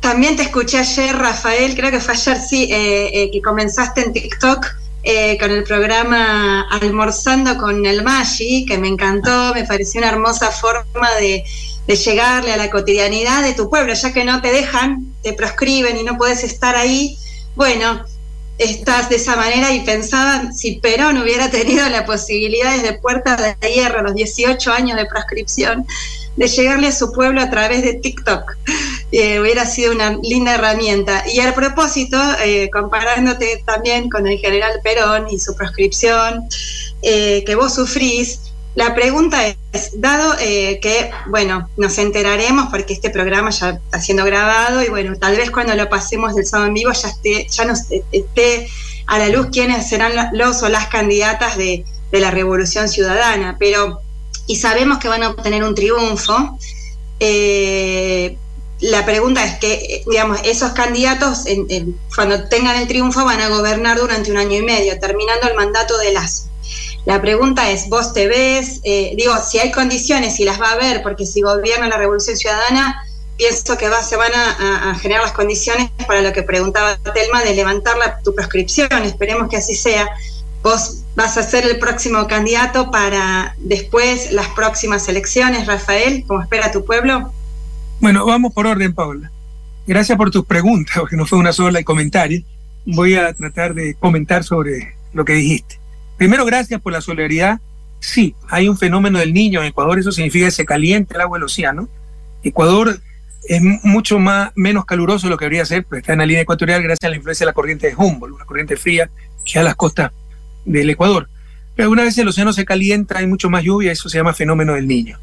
también 0.00 0.36
te 0.36 0.42
escuché 0.42 0.78
ayer, 0.78 1.16
Rafael, 1.16 1.74
creo 1.74 1.90
que 1.90 2.00
fue 2.00 2.12
ayer, 2.12 2.38
sí, 2.38 2.68
eh, 2.70 3.10
eh, 3.12 3.30
que 3.30 3.40
comenzaste 3.40 4.02
en 4.02 4.12
TikTok 4.12 4.66
eh, 5.08 5.38
con 5.38 5.52
el 5.52 5.62
programa 5.62 6.62
Almorzando 6.68 7.56
con 7.58 7.86
el 7.86 8.02
Maggi, 8.02 8.66
que 8.66 8.76
me 8.76 8.88
encantó, 8.88 9.54
me 9.54 9.62
pareció 9.62 10.00
una 10.00 10.10
hermosa 10.10 10.50
forma 10.50 11.14
de, 11.20 11.44
llegarle 11.86 12.52
a 12.52 12.56
la 12.56 12.68
cotidianidad 12.70 13.44
de 13.44 13.54
tu 13.54 13.70
pueblo, 13.70 13.94
ya 13.94 14.12
que 14.12 14.24
no 14.24 14.42
te 14.42 14.50
dejan, 14.50 15.14
te 15.22 15.32
proscriben 15.32 15.96
y 15.96 16.02
no 16.02 16.18
puedes 16.18 16.42
estar 16.42 16.74
ahí. 16.74 17.16
Bueno, 17.54 18.04
estás 18.58 19.08
de 19.08 19.14
esa 19.14 19.36
manera 19.36 19.72
y 19.72 19.82
pensaba 19.82 20.50
si 20.50 20.80
Perón 20.80 21.18
hubiera 21.18 21.52
tenido 21.52 21.88
la 21.88 22.04
posibilidad 22.04 22.74
desde 22.74 22.98
Puerta 22.98 23.36
de 23.36 23.72
Hierro, 23.72 24.02
los 24.02 24.16
18 24.16 24.72
años 24.72 24.96
de 24.96 25.06
proscripción, 25.06 25.86
de 26.34 26.48
llegarle 26.48 26.88
a 26.88 26.92
su 26.92 27.12
pueblo 27.12 27.40
a 27.40 27.48
través 27.48 27.84
de 27.84 27.94
TikTok. 27.94 28.56
Eh, 29.18 29.40
hubiera 29.40 29.64
sido 29.64 29.92
una 29.92 30.10
linda 30.22 30.56
herramienta. 30.56 31.24
Y 31.26 31.40
a 31.40 31.54
propósito, 31.54 32.18
eh, 32.44 32.68
comparándote 32.70 33.62
también 33.64 34.10
con 34.10 34.26
el 34.26 34.38
general 34.38 34.72
Perón 34.84 35.28
y 35.30 35.38
su 35.38 35.56
proscripción 35.56 36.46
eh, 37.00 37.42
que 37.46 37.54
vos 37.54 37.74
sufrís, 37.74 38.52
la 38.74 38.94
pregunta 38.94 39.38
es, 39.72 39.98
dado 39.98 40.36
que, 40.36 41.10
bueno, 41.28 41.70
nos 41.78 41.96
enteraremos 41.96 42.66
porque 42.70 42.92
este 42.92 43.08
programa 43.08 43.48
ya 43.48 43.70
está 43.70 44.02
siendo 44.02 44.22
grabado 44.26 44.82
y 44.82 44.88
bueno, 44.90 45.16
tal 45.18 45.34
vez 45.34 45.50
cuando 45.50 45.74
lo 45.74 45.88
pasemos 45.88 46.34
del 46.34 46.44
sábado 46.44 46.68
en 46.68 46.74
vivo 46.74 46.92
ya, 46.92 47.08
esté, 47.08 47.46
ya 47.48 47.64
nos 47.64 47.84
esté 48.12 48.68
a 49.06 49.18
la 49.18 49.30
luz 49.30 49.46
quiénes 49.50 49.88
serán 49.88 50.12
los 50.34 50.62
o 50.62 50.68
las 50.68 50.88
candidatas 50.88 51.56
de, 51.56 51.86
de 52.12 52.20
la 52.20 52.30
revolución 52.30 52.86
ciudadana, 52.86 53.56
pero 53.58 54.02
y 54.46 54.56
sabemos 54.56 54.98
que 54.98 55.08
van 55.08 55.22
a 55.22 55.30
obtener 55.30 55.64
un 55.64 55.74
triunfo. 55.74 56.58
Eh, 57.18 58.36
la 58.86 59.04
pregunta 59.04 59.44
es 59.44 59.58
que, 59.58 60.04
digamos, 60.06 60.38
esos 60.44 60.72
candidatos, 60.72 61.44
cuando 62.14 62.48
tengan 62.48 62.76
el 62.76 62.86
triunfo, 62.86 63.24
van 63.24 63.40
a 63.40 63.48
gobernar 63.48 63.98
durante 63.98 64.30
un 64.30 64.36
año 64.36 64.58
y 64.58 64.62
medio, 64.62 64.98
terminando 65.00 65.48
el 65.48 65.54
mandato 65.54 65.98
de 65.98 66.12
Lazo. 66.12 66.44
La 67.04 67.20
pregunta 67.20 67.70
es, 67.70 67.88
¿vos 67.88 68.12
te 68.12 68.28
ves? 68.28 68.80
Eh, 68.84 69.14
digo, 69.16 69.34
si 69.44 69.58
hay 69.58 69.72
condiciones, 69.72 70.38
y 70.38 70.44
las 70.44 70.60
va 70.60 70.70
a 70.70 70.72
haber, 70.72 71.02
porque 71.02 71.26
si 71.26 71.40
gobierna 71.40 71.88
la 71.88 71.96
Revolución 71.96 72.36
Ciudadana, 72.36 73.02
pienso 73.36 73.76
que 73.76 73.88
va, 73.88 74.02
se 74.02 74.16
van 74.16 74.32
a, 74.34 74.96
generar 75.00 75.24
las 75.24 75.32
condiciones 75.32 75.90
para 76.06 76.22
lo 76.22 76.32
que 76.32 76.44
preguntaba 76.44 76.96
Telma, 76.96 77.42
de 77.42 77.54
levantar 77.54 77.96
la, 77.98 78.20
tu 78.20 78.34
proscripción. 78.34 78.88
Esperemos 79.02 79.48
que 79.48 79.56
así 79.56 79.74
sea. 79.74 80.08
Vos 80.62 81.02
vas 81.16 81.36
a 81.36 81.42
ser 81.42 81.64
el 81.64 81.78
próximo 81.78 82.26
candidato 82.28 82.90
para 82.90 83.54
después 83.58 84.32
las 84.32 84.48
próximas 84.48 85.08
elecciones, 85.08 85.66
Rafael, 85.66 86.24
como 86.26 86.40
espera 86.42 86.70
tu 86.72 86.84
pueblo. 86.84 87.32
Bueno, 88.00 88.26
vamos 88.26 88.52
por 88.52 88.66
orden, 88.66 88.94
Paula. 88.94 89.30
Gracias 89.86 90.18
por 90.18 90.30
tus 90.30 90.44
preguntas, 90.44 90.96
porque 91.00 91.16
no 91.16 91.26
fue 91.26 91.38
una 91.38 91.52
sola 91.52 91.80
y 91.80 91.84
comentario. 91.84 92.42
Voy 92.84 93.14
a 93.14 93.32
tratar 93.32 93.74
de 93.74 93.94
comentar 93.94 94.44
sobre 94.44 94.94
lo 95.12 95.24
que 95.24 95.34
dijiste. 95.34 95.78
Primero, 96.16 96.44
gracias 96.44 96.80
por 96.80 96.92
la 96.92 97.00
solidaridad. 97.00 97.60
Sí, 98.00 98.34
hay 98.48 98.68
un 98.68 98.76
fenómeno 98.76 99.18
del 99.18 99.32
niño 99.32 99.60
en 99.60 99.66
Ecuador, 99.66 99.98
eso 99.98 100.12
significa 100.12 100.46
que 100.46 100.52
se 100.52 100.66
calienta 100.66 101.14
el 101.14 101.22
agua 101.22 101.38
del 101.38 101.44
océano. 101.44 101.88
Ecuador 102.42 103.00
es 103.48 103.62
mucho 103.82 104.18
más, 104.18 104.52
menos 104.54 104.84
caluroso 104.84 105.26
de 105.26 105.30
lo 105.30 105.38
que 105.38 105.46
debería 105.46 105.64
ser, 105.64 105.84
pero 105.84 106.00
está 106.00 106.12
en 106.12 106.18
la 106.20 106.26
línea 106.26 106.42
ecuatorial 106.42 106.82
gracias 106.82 107.04
a 107.04 107.10
la 107.10 107.16
influencia 107.16 107.44
de 107.44 107.50
la 107.50 107.54
corriente 107.54 107.88
de 107.88 107.96
Humboldt, 107.96 108.34
una 108.34 108.44
corriente 108.44 108.76
fría 108.76 109.10
que 109.44 109.58
a 109.58 109.62
las 109.62 109.74
costas 109.76 110.12
del 110.64 110.90
Ecuador. 110.90 111.28
Pero 111.74 111.90
una 111.90 112.02
vez 112.02 112.16
el 112.18 112.28
océano 112.28 112.52
se 112.52 112.64
calienta, 112.64 113.18
hay 113.18 113.26
mucho 113.26 113.50
más 113.50 113.62
lluvia, 113.62 113.92
eso 113.92 114.08
se 114.08 114.18
llama 114.18 114.34
fenómeno 114.34 114.74
del 114.74 114.86
niño. 114.86 115.18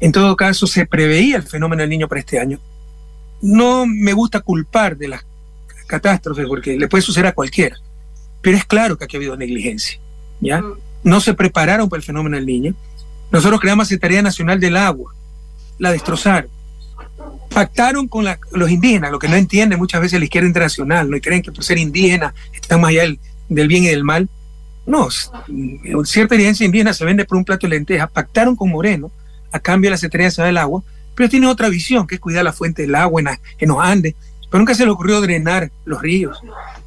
En 0.00 0.12
todo 0.12 0.36
caso, 0.36 0.66
se 0.66 0.86
preveía 0.86 1.36
el 1.36 1.42
fenómeno 1.42 1.80
del 1.80 1.90
niño 1.90 2.08
para 2.08 2.20
este 2.20 2.38
año. 2.38 2.58
No 3.40 3.86
me 3.86 4.12
gusta 4.12 4.40
culpar 4.40 4.96
de 4.96 5.08
las 5.08 5.24
catástrofes 5.86 6.46
porque 6.46 6.76
le 6.76 6.88
puede 6.88 7.02
suceder 7.02 7.26
a 7.26 7.32
cualquiera, 7.32 7.76
pero 8.42 8.56
es 8.56 8.64
claro 8.64 8.98
que 8.98 9.04
aquí 9.04 9.16
ha 9.16 9.18
habido 9.18 9.36
negligencia. 9.36 9.98
¿ya? 10.40 10.60
Mm. 10.60 10.74
No 11.04 11.20
se 11.20 11.34
prepararon 11.34 11.88
para 11.88 11.98
el 11.98 12.04
fenómeno 12.04 12.36
del 12.36 12.46
niño. 12.46 12.74
Nosotros 13.30 13.60
creamos 13.60 13.84
la 13.84 13.88
Secretaría 13.88 14.22
Nacional 14.22 14.60
del 14.60 14.76
Agua, 14.76 15.14
la 15.78 15.92
destrozaron. 15.92 16.50
Pactaron 17.50 18.08
con 18.08 18.26
los 18.52 18.70
indígenas, 18.70 19.10
lo 19.10 19.18
que 19.18 19.28
no 19.28 19.36
entiende 19.36 19.76
muchas 19.76 20.00
veces 20.00 20.18
la 20.18 20.24
izquierda 20.24 20.48
internacional, 20.48 21.08
no 21.08 21.16
y 21.16 21.20
creen 21.20 21.42
que 21.42 21.52
por 21.52 21.64
ser 21.64 21.78
indígena 21.78 22.34
están 22.52 22.80
más 22.80 22.90
allá 22.90 23.04
del 23.48 23.68
bien 23.68 23.84
y 23.84 23.88
del 23.88 24.04
mal. 24.04 24.28
No, 24.84 25.08
cierta 26.04 26.34
evidencia 26.34 26.64
indígena 26.64 26.92
se 26.92 27.04
vende 27.04 27.24
por 27.24 27.38
un 27.38 27.44
plato 27.44 27.66
de 27.66 27.74
lentejas. 27.74 28.10
Pactaron 28.10 28.54
con 28.54 28.70
Moreno 28.70 29.10
a 29.56 29.60
cambio 29.60 29.88
de 29.88 29.92
la 29.92 29.98
Secretaría 29.98 30.28
Nacional 30.28 30.50
del 30.50 30.58
Agua, 30.58 30.82
pero 31.14 31.28
tiene 31.28 31.46
otra 31.46 31.68
visión, 31.68 32.06
que 32.06 32.16
es 32.16 32.20
cuidar 32.20 32.44
la 32.44 32.52
fuente 32.52 32.82
del 32.82 32.94
agua 32.94 33.22
en, 33.58 33.68
los 33.68 33.78
Andes. 33.80 34.14
Pero 34.50 34.58
nunca 34.58 34.74
se 34.74 34.84
le 34.84 34.90
ocurrió 34.90 35.20
drenar 35.20 35.70
los 35.84 36.00
ríos, 36.00 36.38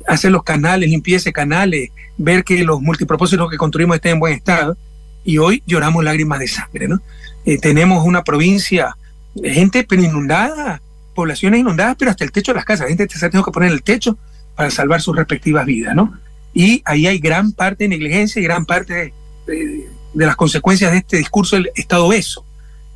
hacer 0.07 0.31
los 0.31 0.43
canales, 0.43 0.89
limpieza 0.89 1.31
canales, 1.31 1.89
ver 2.17 2.43
que 2.43 2.63
los 2.63 2.81
multipropósitos 2.81 3.49
que 3.49 3.57
construimos 3.57 3.95
estén 3.95 4.13
en 4.13 4.19
buen 4.19 4.33
estado. 4.33 4.77
Y 5.25 5.37
hoy 5.39 5.63
lloramos 5.65 6.03
lágrimas 6.03 6.39
de 6.39 6.47
sangre, 6.47 6.87
¿no? 6.87 7.01
Eh, 7.45 7.57
tenemos 7.57 8.05
una 8.05 8.23
provincia, 8.23 8.95
de 9.33 9.51
gente 9.51 9.85
pero 9.87 10.03
inundada, 10.03 10.81
poblaciones 11.15 11.59
inundadas, 11.59 11.95
pero 11.97 12.11
hasta 12.11 12.23
el 12.23 12.31
techo 12.31 12.51
de 12.51 12.57
las 12.57 12.65
casas. 12.65 12.85
La 12.85 12.95
gente 12.95 13.07
se 13.09 13.25
ha 13.25 13.29
tenido 13.29 13.43
que 13.43 13.51
poner 13.51 13.71
el 13.71 13.83
techo 13.83 14.17
para 14.55 14.69
salvar 14.69 15.01
sus 15.01 15.15
respectivas 15.15 15.65
vidas, 15.65 15.95
¿no? 15.95 16.17
Y 16.53 16.81
ahí 16.85 17.07
hay 17.07 17.19
gran 17.19 17.51
parte 17.51 17.85
de 17.85 17.89
negligencia 17.89 18.39
y 18.39 18.43
gran 18.43 18.65
parte 18.65 19.13
de, 19.45 19.87
las 20.13 20.35
consecuencias 20.35 20.91
de 20.91 20.97
este 20.99 21.17
discurso 21.17 21.55
del 21.55 21.71
Estado 21.75 22.05
obeso, 22.05 22.43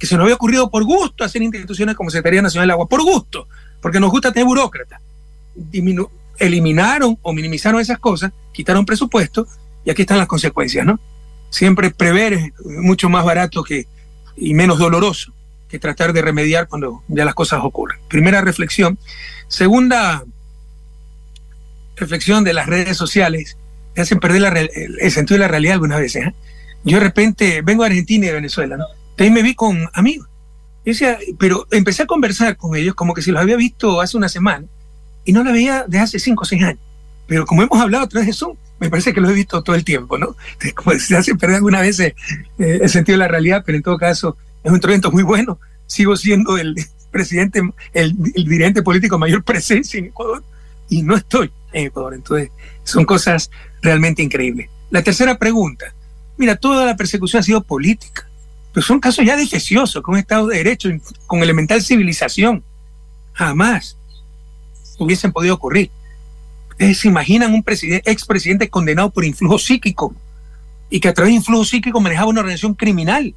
que 0.03 0.07
se 0.07 0.17
nos 0.17 0.25
había 0.25 0.35
ocurrido 0.35 0.69
por 0.69 0.83
gusto 0.83 1.23
hacer 1.23 1.41
instituciones 1.41 1.95
como 1.95 2.09
Secretaría 2.09 2.41
Nacional 2.41 2.67
del 2.67 2.71
Agua, 2.71 2.89
por 2.89 3.01
gusto, 3.03 3.47
porque 3.81 4.01
nos 4.01 4.11
gusta 4.11 4.33
tener 4.33 4.45
burócratas. 4.45 4.99
eliminaron 6.39 7.17
o 7.21 7.31
minimizaron 7.31 7.79
esas 7.79 7.99
cosas, 7.99 8.33
quitaron 8.51 8.85
presupuesto 8.85 9.47
y 9.85 9.91
aquí 9.91 10.01
están 10.01 10.17
las 10.17 10.27
consecuencias, 10.27 10.85
¿no? 10.85 10.99
Siempre 11.51 11.89
prever 11.91 12.33
es 12.33 12.51
mucho 12.65 13.07
más 13.07 13.23
barato 13.23 13.63
que, 13.63 13.87
y 14.35 14.53
menos 14.53 14.77
doloroso 14.77 15.31
que 15.69 15.79
tratar 15.79 16.11
de 16.11 16.21
remediar 16.21 16.67
cuando 16.67 17.01
ya 17.07 17.23
las 17.23 17.33
cosas 17.33 17.61
ocurren. 17.63 17.97
Primera 18.09 18.41
reflexión. 18.41 18.99
Segunda 19.47 20.25
reflexión 21.95 22.43
de 22.43 22.51
las 22.51 22.65
redes 22.67 22.97
sociales 22.97 23.55
te 23.93 24.01
hacen 24.01 24.19
perder 24.19 24.69
el, 24.99 25.11
sentido 25.11 25.35
de 25.35 25.45
la 25.45 25.47
realidad 25.47 25.75
algunas 25.75 26.01
veces. 26.01 26.27
¿eh? 26.27 26.35
Yo 26.83 26.97
de 26.97 27.05
repente 27.05 27.61
vengo 27.61 27.83
a 27.83 27.85
Argentina 27.85 28.25
y 28.25 28.27
de 28.27 28.33
Venezuela, 28.33 28.75
¿no? 28.75 28.85
Ahí 29.17 29.31
me 29.31 29.43
vi 29.43 29.55
con 29.55 29.89
amigos. 29.93 30.27
decía, 30.85 31.17
pero 31.39 31.67
empecé 31.71 32.03
a 32.03 32.07
conversar 32.07 32.57
con 32.57 32.75
ellos 32.75 32.95
como 32.95 33.13
que 33.13 33.21
si 33.21 33.31
los 33.31 33.41
había 33.41 33.55
visto 33.55 34.01
hace 34.01 34.17
una 34.17 34.29
semana 34.29 34.65
y 35.25 35.31
no 35.31 35.43
la 35.43 35.51
veía 35.51 35.85
desde 35.87 36.03
hace 36.03 36.19
cinco 36.19 36.43
o 36.43 36.45
seis 36.45 36.63
años. 36.63 36.81
Pero 37.27 37.45
como 37.45 37.63
hemos 37.63 37.79
hablado 37.79 38.03
a 38.03 38.09
través 38.09 38.27
de 38.27 38.33
Zoom, 38.33 38.57
me 38.79 38.89
parece 38.89 39.13
que 39.13 39.21
lo 39.21 39.29
he 39.29 39.33
visto 39.33 39.63
todo 39.63 39.75
el 39.75 39.85
tiempo, 39.85 40.17
¿no? 40.17 40.35
Como 40.75 40.97
se 40.99 41.15
hace 41.15 41.35
perder 41.35 41.57
alguna 41.57 41.79
vez 41.79 41.99
eh, 42.01 42.15
el 42.57 42.89
sentido 42.89 43.13
de 43.13 43.19
la 43.19 43.27
realidad, 43.29 43.63
pero 43.65 43.77
en 43.77 43.83
todo 43.83 43.97
caso 43.97 44.35
es 44.61 44.71
un 44.71 44.79
evento 44.83 45.11
muy 45.11 45.23
bueno. 45.23 45.57
Sigo 45.87 46.17
siendo 46.17 46.57
el 46.57 46.75
presidente, 47.11 47.61
el, 47.93 48.15
el 48.35 48.45
dirigente 48.45 48.81
político 48.81 49.17
mayor 49.17 49.43
presencia 49.43 49.97
en 49.97 50.05
Ecuador 50.05 50.43
y 50.89 51.01
no 51.01 51.15
estoy 51.15 51.51
en 51.71 51.87
Ecuador. 51.87 52.13
Entonces, 52.13 52.49
son 52.83 53.05
cosas 53.05 53.49
realmente 53.81 54.21
increíbles. 54.21 54.69
La 54.89 55.01
tercera 55.01 55.37
pregunta. 55.37 55.93
Mira, 56.37 56.55
toda 56.55 56.85
la 56.85 56.95
persecución 56.95 57.39
ha 57.39 57.43
sido 57.43 57.63
política, 57.63 58.27
pero 58.73 58.85
son 58.85 58.99
casos 58.99 59.23
ya 59.23 59.37
defeciosos, 59.37 60.01
con 60.01 60.15
un 60.15 60.19
Estado 60.19 60.47
de 60.47 60.57
Derecho, 60.57 60.89
con 61.27 61.43
elemental 61.43 61.81
civilización. 61.81 62.63
Jamás 63.33 63.97
hubiesen 64.97 65.31
podido 65.31 65.55
ocurrir. 65.55 65.91
Ustedes 66.71 66.99
se 66.99 67.07
imaginan 67.07 67.53
un 67.53 67.61
presidente, 67.61 68.09
expresidente 68.11 68.69
condenado 68.69 69.11
por 69.11 69.25
influjo 69.25 69.59
psíquico 69.59 70.15
y 70.89 70.99
que 70.99 71.07
a 71.07 71.13
través 71.13 71.31
de 71.31 71.37
influjo 71.37 71.65
psíquico 71.65 72.01
manejaba 72.01 72.29
una 72.29 72.41
organización 72.41 72.73
criminal 72.73 73.35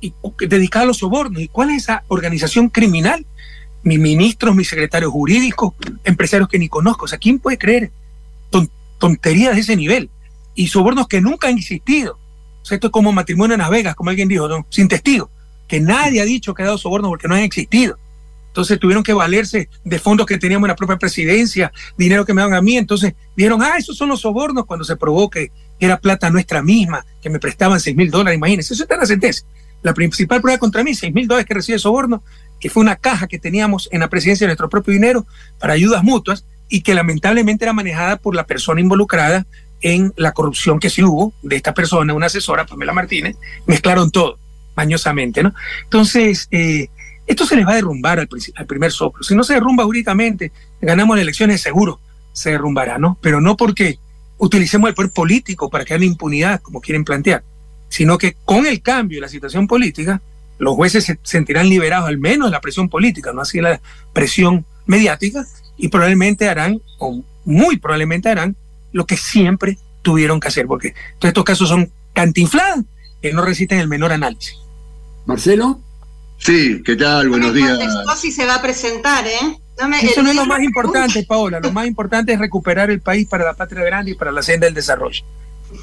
y 0.00 0.12
dedicada 0.46 0.84
a 0.84 0.86
los 0.86 0.98
sobornos. 0.98 1.42
¿Y 1.42 1.48
cuál 1.48 1.70
es 1.70 1.82
esa 1.84 2.04
organización 2.08 2.68
criminal? 2.68 3.26
Mis 3.82 3.98
ministros, 3.98 4.54
mis 4.54 4.68
secretarios 4.68 5.10
jurídicos, 5.10 5.74
empresarios 6.04 6.48
que 6.48 6.58
ni 6.58 6.68
conozco. 6.68 7.06
O 7.06 7.08
sea, 7.08 7.18
¿quién 7.18 7.38
puede 7.40 7.58
creer 7.58 7.90
tonterías 8.98 9.54
de 9.54 9.60
ese 9.60 9.76
nivel? 9.76 10.10
Y 10.54 10.68
sobornos 10.68 11.08
que 11.08 11.20
nunca 11.20 11.48
han 11.48 11.58
existido. 11.58 12.18
O 12.70 12.74
esto 12.74 12.86
es 12.86 12.90
como 12.90 13.12
matrimonio 13.12 13.54
en 13.54 13.60
Las 13.60 13.70
Vegas, 13.70 13.94
como 13.94 14.10
alguien 14.10 14.28
dijo, 14.28 14.48
sin 14.70 14.88
testigo. 14.88 15.30
Que 15.68 15.80
nadie 15.80 16.20
ha 16.20 16.24
dicho 16.24 16.54
que 16.54 16.62
ha 16.62 16.66
dado 16.66 16.78
sobornos 16.78 17.10
porque 17.10 17.28
no 17.28 17.34
han 17.34 17.42
existido. 17.42 17.98
Entonces 18.48 18.78
tuvieron 18.78 19.02
que 19.02 19.12
valerse 19.12 19.68
de 19.84 19.98
fondos 19.98 20.26
que 20.26 20.38
teníamos 20.38 20.66
en 20.66 20.68
la 20.68 20.76
propia 20.76 20.96
presidencia, 20.96 21.72
dinero 21.98 22.24
que 22.24 22.32
me 22.32 22.40
daban 22.40 22.56
a 22.56 22.62
mí. 22.62 22.76
Entonces 22.76 23.14
dijeron, 23.36 23.60
ah, 23.62 23.74
esos 23.78 23.96
son 23.96 24.08
los 24.08 24.20
sobornos 24.20 24.64
cuando 24.64 24.84
se 24.84 24.96
probó 24.96 25.28
que 25.28 25.50
era 25.80 25.98
plata 25.98 26.30
nuestra 26.30 26.62
misma, 26.62 27.04
que 27.20 27.30
me 27.30 27.40
prestaban 27.40 27.80
6 27.80 27.96
mil 27.96 28.10
dólares, 28.10 28.36
imagínense. 28.38 28.74
Eso 28.74 28.84
está 28.84 28.94
en 28.94 29.00
la 29.00 29.06
sentencia. 29.06 29.44
La 29.82 29.92
principal 29.92 30.40
prueba 30.40 30.58
contra 30.58 30.84
mí, 30.84 30.94
6 30.94 31.12
mil 31.12 31.26
dólares 31.26 31.46
que 31.46 31.54
recibe 31.54 31.78
soborno, 31.78 32.22
que 32.60 32.70
fue 32.70 32.80
una 32.82 32.96
caja 32.96 33.26
que 33.26 33.38
teníamos 33.38 33.88
en 33.90 34.00
la 34.00 34.08
presidencia 34.08 34.46
de 34.46 34.50
nuestro 34.50 34.68
propio 34.68 34.94
dinero 34.94 35.26
para 35.58 35.72
ayudas 35.72 36.02
mutuas 36.02 36.46
y 36.68 36.82
que 36.82 36.94
lamentablemente 36.94 37.64
era 37.64 37.72
manejada 37.72 38.16
por 38.16 38.34
la 38.34 38.46
persona 38.46 38.80
involucrada 38.80 39.46
en 39.84 40.14
la 40.16 40.32
corrupción 40.32 40.80
que 40.80 40.88
sí 40.88 41.02
hubo 41.02 41.34
de 41.42 41.56
esta 41.56 41.74
persona, 41.74 42.14
una 42.14 42.26
asesora, 42.26 42.64
Pamela 42.64 42.94
Martínez, 42.94 43.36
mezclaron 43.66 44.10
todo 44.10 44.38
mañosamente, 44.74 45.42
¿no? 45.42 45.54
Entonces, 45.82 46.48
eh, 46.50 46.88
esto 47.26 47.44
se 47.44 47.54
les 47.54 47.66
va 47.66 47.72
a 47.72 47.76
derrumbar 47.76 48.18
al, 48.18 48.28
primer 48.66 48.92
soplo. 48.92 49.22
Si 49.22 49.34
no 49.34 49.44
se 49.44 49.52
derrumba 49.52 49.84
jurídicamente, 49.84 50.52
ganamos 50.80 51.16
las 51.16 51.22
elecciones 51.22 51.60
seguro, 51.60 52.00
se 52.32 52.52
derrumbará, 52.52 52.98
¿no? 52.98 53.18
Pero 53.20 53.42
no 53.42 53.58
porque 53.58 53.98
utilicemos 54.38 54.88
el 54.88 54.94
poder 54.94 55.12
político 55.12 55.68
para 55.68 55.84
que 55.84 55.92
haya 55.92 56.06
impunidad, 56.06 56.62
como 56.62 56.80
quieren 56.80 57.04
plantear, 57.04 57.44
sino 57.90 58.16
que 58.16 58.36
con 58.46 58.64
el 58.64 58.80
cambio 58.80 59.18
de 59.18 59.22
la 59.22 59.28
situación 59.28 59.66
política, 59.66 60.22
los 60.58 60.76
jueces 60.76 61.04
se 61.04 61.18
sentirán 61.24 61.68
liberados 61.68 62.08
al 62.08 62.16
menos 62.16 62.48
de 62.48 62.52
la 62.52 62.62
presión 62.62 62.88
política, 62.88 63.34
no 63.34 63.42
así 63.42 63.60
la 63.60 63.82
presión 64.14 64.64
mediática, 64.86 65.44
y 65.76 65.88
probablemente 65.88 66.48
harán, 66.48 66.80
o 66.98 67.22
muy 67.44 67.76
probablemente 67.76 68.30
harán, 68.30 68.56
lo 68.94 69.06
que 69.06 69.16
siempre 69.16 69.76
tuvieron 70.02 70.40
que 70.40 70.48
hacer, 70.48 70.66
porque 70.66 70.94
todos 71.18 71.30
estos 71.30 71.44
casos 71.44 71.68
son 71.68 71.90
cantinfladas 72.14 72.84
que 73.20 73.32
no 73.32 73.42
resisten 73.44 73.80
el 73.80 73.88
menor 73.88 74.12
análisis. 74.12 74.56
Marcelo. 75.26 75.80
Sí, 76.38 76.80
¿qué 76.84 76.94
tal? 76.94 77.28
Buenos 77.28 77.52
días. 77.52 77.78
si 78.16 78.30
se 78.30 78.46
va 78.46 78.56
a 78.56 78.62
presentar, 78.62 79.26
¿eh? 79.26 79.58
Eso 80.02 80.22
no 80.22 80.30
es 80.30 80.36
lo 80.36 80.46
más 80.46 80.62
importante, 80.62 81.24
Paola. 81.24 81.58
Lo 81.58 81.72
más 81.72 81.86
importante 81.88 82.32
es 82.32 82.38
recuperar 82.38 82.90
el 82.90 83.00
país 83.00 83.26
para 83.26 83.44
la 83.44 83.54
patria 83.54 83.82
grande 83.82 84.12
y 84.12 84.14
para 84.14 84.30
la 84.30 84.42
senda 84.42 84.66
del 84.66 84.74
desarrollo. 84.74 85.24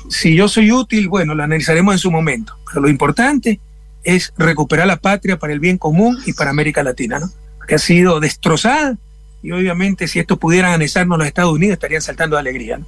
Si 0.10 0.34
yo 0.34 0.48
soy 0.48 0.72
útil, 0.72 1.10
bueno, 1.10 1.36
lo 1.36 1.44
analizaremos 1.44 1.94
en 1.94 2.00
su 2.00 2.12
momento. 2.12 2.56
Pero 2.68 2.82
lo 2.82 2.90
importante 2.90 3.60
es 4.04 4.32
recuperar 4.38 4.88
la 4.88 4.98
patria 4.98 5.38
para 5.38 5.52
el 5.52 5.60
bien 5.60 5.78
común 5.78 6.18
y 6.26 6.32
para 6.32 6.52
América 6.52 6.82
Latina, 6.82 7.20
¿no? 7.20 7.30
Que 7.68 7.76
ha 7.76 7.80
sido 7.80 8.22
destrozada 8.22 8.98
y 9.44 9.52
obviamente 9.52 10.08
si 10.08 10.20
esto 10.20 10.38
pudieran 10.38 10.74
anexarnos 10.74 11.18
los 11.18 11.28
Estados 11.28 11.52
Unidos 11.52 11.74
estarían 11.74 12.02
saltando 12.02 12.36
de 12.36 12.42
alegría. 12.42 12.80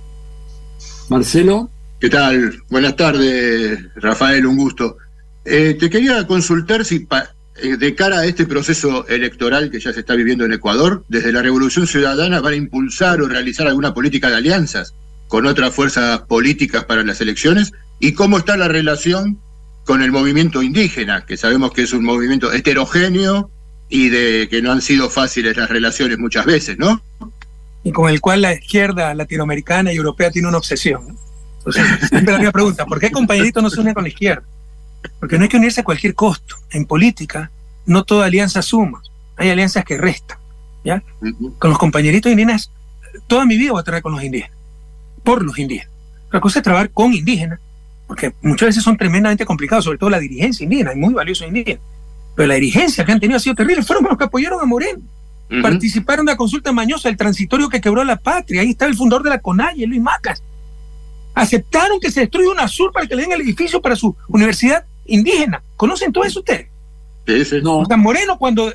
Marcelo. 1.09 1.69
¿Qué 1.99 2.09
tal? 2.09 2.61
Buenas 2.69 2.95
tardes, 2.95 3.79
Rafael, 3.95 4.45
un 4.45 4.57
gusto. 4.57 4.97
Eh, 5.45 5.75
te 5.79 5.89
quería 5.89 6.25
consultar 6.27 6.85
si 6.85 7.07
eh, 7.61 7.77
de 7.77 7.95
cara 7.95 8.19
a 8.19 8.25
este 8.25 8.45
proceso 8.45 9.07
electoral 9.07 9.69
que 9.69 9.79
ya 9.79 9.93
se 9.93 10.01
está 10.01 10.15
viviendo 10.15 10.45
en 10.45 10.53
Ecuador, 10.53 11.05
desde 11.07 11.31
la 11.31 11.41
Revolución 11.41 11.87
Ciudadana 11.87 12.41
van 12.41 12.53
a 12.53 12.57
impulsar 12.57 13.21
o 13.21 13.27
realizar 13.27 13.67
alguna 13.67 13.93
política 13.93 14.29
de 14.29 14.37
alianzas 14.37 14.93
con 15.27 15.45
otras 15.45 15.73
fuerzas 15.73 16.21
políticas 16.21 16.85
para 16.85 17.03
las 17.03 17.21
elecciones 17.21 17.71
y 17.99 18.13
cómo 18.13 18.37
está 18.37 18.57
la 18.57 18.67
relación 18.67 19.39
con 19.85 20.01
el 20.01 20.11
movimiento 20.11 20.61
indígena, 20.61 21.25
que 21.25 21.37
sabemos 21.37 21.71
que 21.71 21.83
es 21.83 21.93
un 21.93 22.03
movimiento 22.03 22.51
heterogéneo 22.53 23.49
y 23.89 24.09
de 24.09 24.47
que 24.49 24.61
no 24.61 24.71
han 24.71 24.81
sido 24.81 25.09
fáciles 25.09 25.57
las 25.57 25.69
relaciones 25.69 26.17
muchas 26.17 26.45
veces, 26.45 26.77
¿no? 26.77 27.01
Y 27.83 27.91
con 27.91 28.09
el 28.09 28.21
cual 28.21 28.41
la 28.41 28.53
izquierda 28.53 29.13
latinoamericana 29.13 29.91
y 29.91 29.97
europea 29.97 30.31
tiene 30.31 30.47
una 30.47 30.57
obsesión. 30.57 31.17
Entonces, 31.57 31.85
siempre 32.09 32.33
la 32.33 32.39
misma 32.39 32.51
pregunta, 32.51 32.85
¿por 32.85 32.99
qué 32.99 33.11
compañerito 33.11 33.61
no 33.61 33.69
se 33.69 33.79
une 33.79 33.93
con 33.93 34.03
la 34.03 34.09
izquierda? 34.09 34.43
Porque 35.19 35.37
no 35.37 35.43
hay 35.43 35.49
que 35.49 35.57
unirse 35.57 35.81
a 35.81 35.83
cualquier 35.83 36.15
costo. 36.15 36.55
En 36.71 36.85
política, 36.85 37.51
no 37.85 38.03
toda 38.03 38.25
alianza 38.25 38.61
suma. 38.61 39.01
Hay 39.35 39.49
alianzas 39.49 39.83
que 39.83 39.97
restan. 39.97 40.37
¿ya? 40.83 41.03
Con 41.59 41.69
los 41.69 41.79
compañeritos 41.79 42.31
indígenas, 42.31 42.71
toda 43.27 43.45
mi 43.45 43.57
vida 43.57 43.71
voy 43.71 43.81
a 43.81 43.83
trabajar 43.83 44.03
con 44.03 44.13
los 44.13 44.23
indígenas. 44.23 44.57
Por 45.23 45.43
los 45.43 45.57
indígenas. 45.57 45.91
La 46.31 46.39
cosa 46.39 46.59
es 46.59 46.63
trabajar 46.63 46.89
con 46.91 47.13
indígenas, 47.13 47.59
porque 48.07 48.33
muchas 48.41 48.69
veces 48.69 48.83
son 48.83 48.97
tremendamente 48.97 49.45
complicados, 49.45 49.85
sobre 49.85 49.97
todo 49.97 50.09
la 50.09 50.19
dirigencia 50.19 50.63
indígena, 50.63 50.91
hay 50.91 50.97
muy 50.97 51.13
valiosos 51.13 51.47
indígenas. 51.47 51.81
Pero 52.35 52.47
la 52.47 52.55
dirigencia 52.55 53.05
que 53.05 53.11
han 53.11 53.19
tenido 53.19 53.37
ha 53.37 53.39
sido 53.39 53.55
terrible. 53.55 53.83
Fueron 53.83 54.05
los 54.05 54.17
que 54.17 54.23
apoyaron 54.23 54.59
a 54.59 54.65
Moreno. 54.65 54.99
Participaron 55.61 56.27
en 56.27 56.33
la 56.33 56.37
consulta 56.37 56.71
mañosa, 56.71 57.09
el 57.09 57.17
transitorio 57.17 57.69
que 57.69 57.79
quebró 57.79 58.03
la 58.03 58.15
patria. 58.15 58.61
Ahí 58.61 58.71
está 58.71 58.87
el 58.87 58.95
fundador 58.95 59.23
de 59.23 59.29
la 59.29 59.39
CONAIE, 59.39 59.85
Luis 59.85 60.01
Macas. 60.01 60.41
Aceptaron 61.35 61.99
que 61.99 62.11
se 62.11 62.21
destruya 62.21 62.49
un 62.49 62.59
azul 62.59 62.91
para 62.91 63.05
que 63.05 63.15
le 63.15 63.23
den 63.23 63.33
el 63.33 63.41
edificio 63.41 63.81
para 63.81 63.95
su 63.95 64.15
universidad 64.29 64.85
indígena. 65.05 65.61
¿Conocen 65.75 66.11
todo 66.11 66.23
eso 66.23 66.39
ustedes? 66.39 66.67
Sí, 67.27 67.45
sí. 67.45 67.61
No. 67.61 67.83
Moreno 67.97 68.37
cuando 68.37 68.73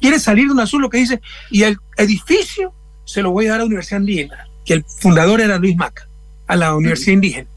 quiere 0.00 0.18
salir 0.18 0.46
de 0.46 0.52
un 0.52 0.60
azul 0.60 0.82
lo 0.82 0.90
que 0.90 0.98
dice, 0.98 1.20
y 1.50 1.62
el 1.62 1.78
edificio 1.96 2.72
se 3.04 3.22
lo 3.22 3.30
voy 3.30 3.46
a 3.46 3.50
dar 3.50 3.56
a 3.56 3.62
la 3.62 3.66
Universidad 3.66 4.00
Indígena, 4.00 4.48
que 4.64 4.74
el 4.74 4.84
fundador 4.84 5.40
era 5.40 5.58
Luis 5.58 5.76
Maca, 5.76 6.08
a 6.46 6.56
la 6.56 6.74
Universidad 6.74 7.14
Indígena. 7.14 7.48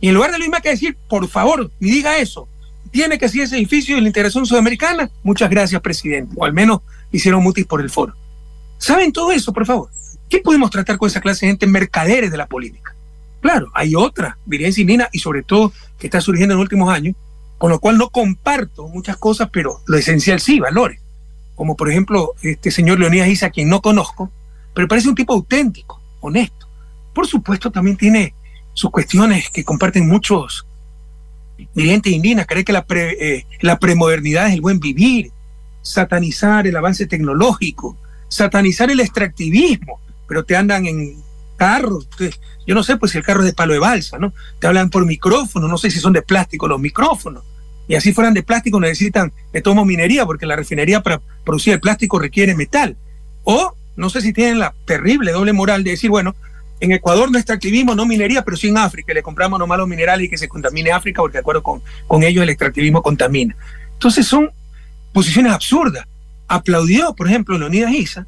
Y 0.00 0.08
en 0.08 0.14
lugar 0.14 0.30
de 0.30 0.38
Luis 0.38 0.50
Maca 0.50 0.70
decir, 0.70 0.96
por 1.08 1.26
favor, 1.28 1.70
ni 1.80 1.90
diga 1.90 2.18
eso, 2.18 2.48
tiene 2.90 3.18
que 3.18 3.28
ser 3.28 3.42
ese 3.42 3.56
edificio 3.56 3.94
de 3.94 4.02
la 4.02 4.08
integración 4.08 4.46
sudamericana, 4.46 5.10
muchas 5.22 5.48
gracias, 5.48 5.80
presidente, 5.80 6.34
o 6.36 6.44
al 6.44 6.52
menos 6.52 6.80
hicieron 7.12 7.42
mutis 7.42 7.66
por 7.66 7.80
el 7.80 7.90
foro. 7.90 8.14
¿Saben 8.78 9.12
todo 9.12 9.32
eso, 9.32 9.52
por 9.52 9.66
favor? 9.66 9.90
¿Qué 10.28 10.38
podemos 10.38 10.70
tratar 10.70 10.96
con 10.96 11.08
esa 11.08 11.20
clase 11.20 11.46
de 11.46 11.52
gente 11.52 11.66
mercaderes 11.66 12.30
de 12.30 12.36
la 12.36 12.46
política? 12.46 12.94
Claro, 13.40 13.70
hay 13.74 13.94
otra 13.94 14.38
violencia 14.44 14.80
indígena 14.80 15.08
y 15.12 15.18
sobre 15.18 15.42
todo 15.42 15.72
que 15.98 16.06
está 16.06 16.20
surgiendo 16.20 16.54
en 16.54 16.58
los 16.58 16.64
últimos 16.64 16.92
años, 16.92 17.14
con 17.58 17.70
lo 17.70 17.78
cual 17.78 17.98
no 17.98 18.10
comparto 18.10 18.88
muchas 18.88 19.16
cosas, 19.16 19.48
pero 19.52 19.80
lo 19.86 19.96
esencial 19.96 20.40
sí, 20.40 20.60
valores. 20.60 21.00
Como 21.54 21.76
por 21.76 21.90
ejemplo 21.90 22.34
este 22.42 22.70
señor 22.70 22.98
Leonidas 22.98 23.28
Isa, 23.28 23.50
quien 23.50 23.68
no 23.68 23.82
conozco, 23.82 24.30
pero 24.74 24.88
parece 24.88 25.08
un 25.08 25.14
tipo 25.14 25.34
auténtico, 25.34 26.00
honesto. 26.20 26.66
Por 27.14 27.26
supuesto 27.26 27.70
también 27.70 27.96
tiene 27.96 28.34
sus 28.72 28.90
cuestiones 28.90 29.50
que 29.50 29.64
comparten 29.64 30.08
muchos 30.08 30.66
dirigentes 31.74 32.12
indígenas, 32.12 32.46
cree 32.46 32.64
que 32.64 32.72
la, 32.72 32.84
eh, 32.90 33.44
la 33.60 33.78
premodernidad 33.78 34.48
es 34.48 34.54
el 34.54 34.60
buen 34.60 34.80
vivir, 34.80 35.30
satanizar 35.82 36.66
el 36.66 36.76
avance 36.76 37.06
tecnológico, 37.06 37.96
satanizar 38.28 38.90
el 38.90 39.00
extractivismo, 39.00 40.00
pero 40.28 40.44
te 40.44 40.56
andan 40.56 40.86
en 40.86 41.16
carros, 41.56 42.08
yo 42.66 42.74
no 42.74 42.82
sé 42.82 42.96
pues 42.96 43.12
si 43.12 43.18
el 43.18 43.24
carro 43.24 43.40
es 43.40 43.46
de 43.46 43.52
palo 43.52 43.72
de 43.72 43.80
balsa, 43.80 44.18
¿no? 44.18 44.32
Te 44.58 44.66
hablan 44.66 44.90
por 44.90 45.04
micrófono, 45.04 45.68
no 45.68 45.76
sé 45.76 45.90
si 45.90 46.00
son 46.00 46.12
de 46.12 46.22
plástico 46.22 46.68
los 46.68 46.80
micrófonos. 46.80 47.44
Y 47.88 47.96
así 47.96 48.12
fueran 48.12 48.34
de 48.34 48.42
plástico 48.42 48.78
necesitan 48.78 49.32
de 49.52 49.60
tomo 49.60 49.84
minería, 49.84 50.24
porque 50.24 50.46
la 50.46 50.56
refinería 50.56 51.02
para 51.02 51.20
producir 51.44 51.72
el 51.72 51.80
plástico 51.80 52.18
requiere 52.18 52.54
metal. 52.54 52.96
O 53.44 53.74
no 53.96 54.08
sé 54.08 54.20
si 54.20 54.32
tienen 54.32 54.60
la 54.60 54.72
terrible 54.86 55.32
doble 55.32 55.52
moral 55.52 55.82
de 55.82 55.90
decir, 55.90 56.08
bueno, 56.08 56.36
en 56.80 56.92
Ecuador 56.92 57.30
no 57.30 57.38
extractivismo, 57.38 57.94
no 57.94 58.06
minería, 58.06 58.42
pero 58.42 58.56
sí 58.56 58.68
en 58.68 58.78
África, 58.78 59.12
le 59.12 59.22
compramos 59.22 59.58
nomás 59.58 59.78
los 59.78 59.88
minerales 59.88 60.26
y 60.26 60.30
que 60.30 60.38
se 60.38 60.48
contamine 60.48 60.90
África, 60.90 61.20
porque 61.20 61.34
de 61.34 61.40
acuerdo 61.40 61.62
con, 61.62 61.82
con 62.06 62.22
ellos 62.22 62.42
el 62.42 62.48
extractivismo 62.48 63.02
contamina. 63.02 63.54
Entonces 63.92 64.26
son 64.26 64.50
posiciones 65.12 65.52
absurdas. 65.52 66.06
Aplaudió, 66.48 67.14
por 67.14 67.28
ejemplo, 67.28 67.58
Leonidas 67.58 67.92
Isa, 67.92 68.26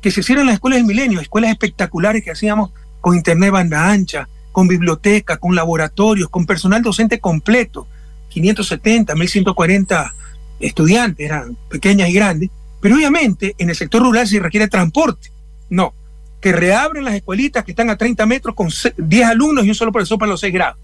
que 0.00 0.10
se 0.10 0.20
hicieron 0.20 0.46
las 0.46 0.54
escuelas 0.54 0.78
del 0.78 0.86
milenio, 0.86 1.20
escuelas 1.20 1.50
espectaculares 1.50 2.22
que 2.22 2.30
hacíamos 2.30 2.70
con 3.00 3.16
internet 3.16 3.50
banda 3.50 3.90
ancha, 3.90 4.28
con 4.52 4.68
biblioteca, 4.68 5.38
con 5.38 5.54
laboratorios, 5.54 6.28
con 6.28 6.46
personal 6.46 6.82
docente 6.82 7.20
completo, 7.20 7.86
570, 8.28 9.14
1140 9.14 10.14
estudiantes, 10.60 11.24
eran 11.24 11.56
pequeñas 11.70 12.10
y 12.10 12.12
grandes, 12.12 12.50
pero 12.80 12.96
obviamente 12.96 13.54
en 13.58 13.70
el 13.70 13.76
sector 13.76 14.02
rural 14.02 14.26
se 14.26 14.40
requiere 14.40 14.68
transporte. 14.68 15.30
No, 15.70 15.94
que 16.40 16.52
reabren 16.52 17.04
las 17.04 17.14
escuelitas 17.14 17.64
que 17.64 17.72
están 17.72 17.90
a 17.90 17.96
30 17.96 18.24
metros 18.26 18.54
con 18.54 18.68
10 18.96 19.26
alumnos 19.26 19.64
y 19.64 19.68
un 19.68 19.74
solo 19.74 19.92
profesor 19.92 20.18
para 20.18 20.30
los 20.30 20.40
6 20.40 20.52
grados. 20.52 20.78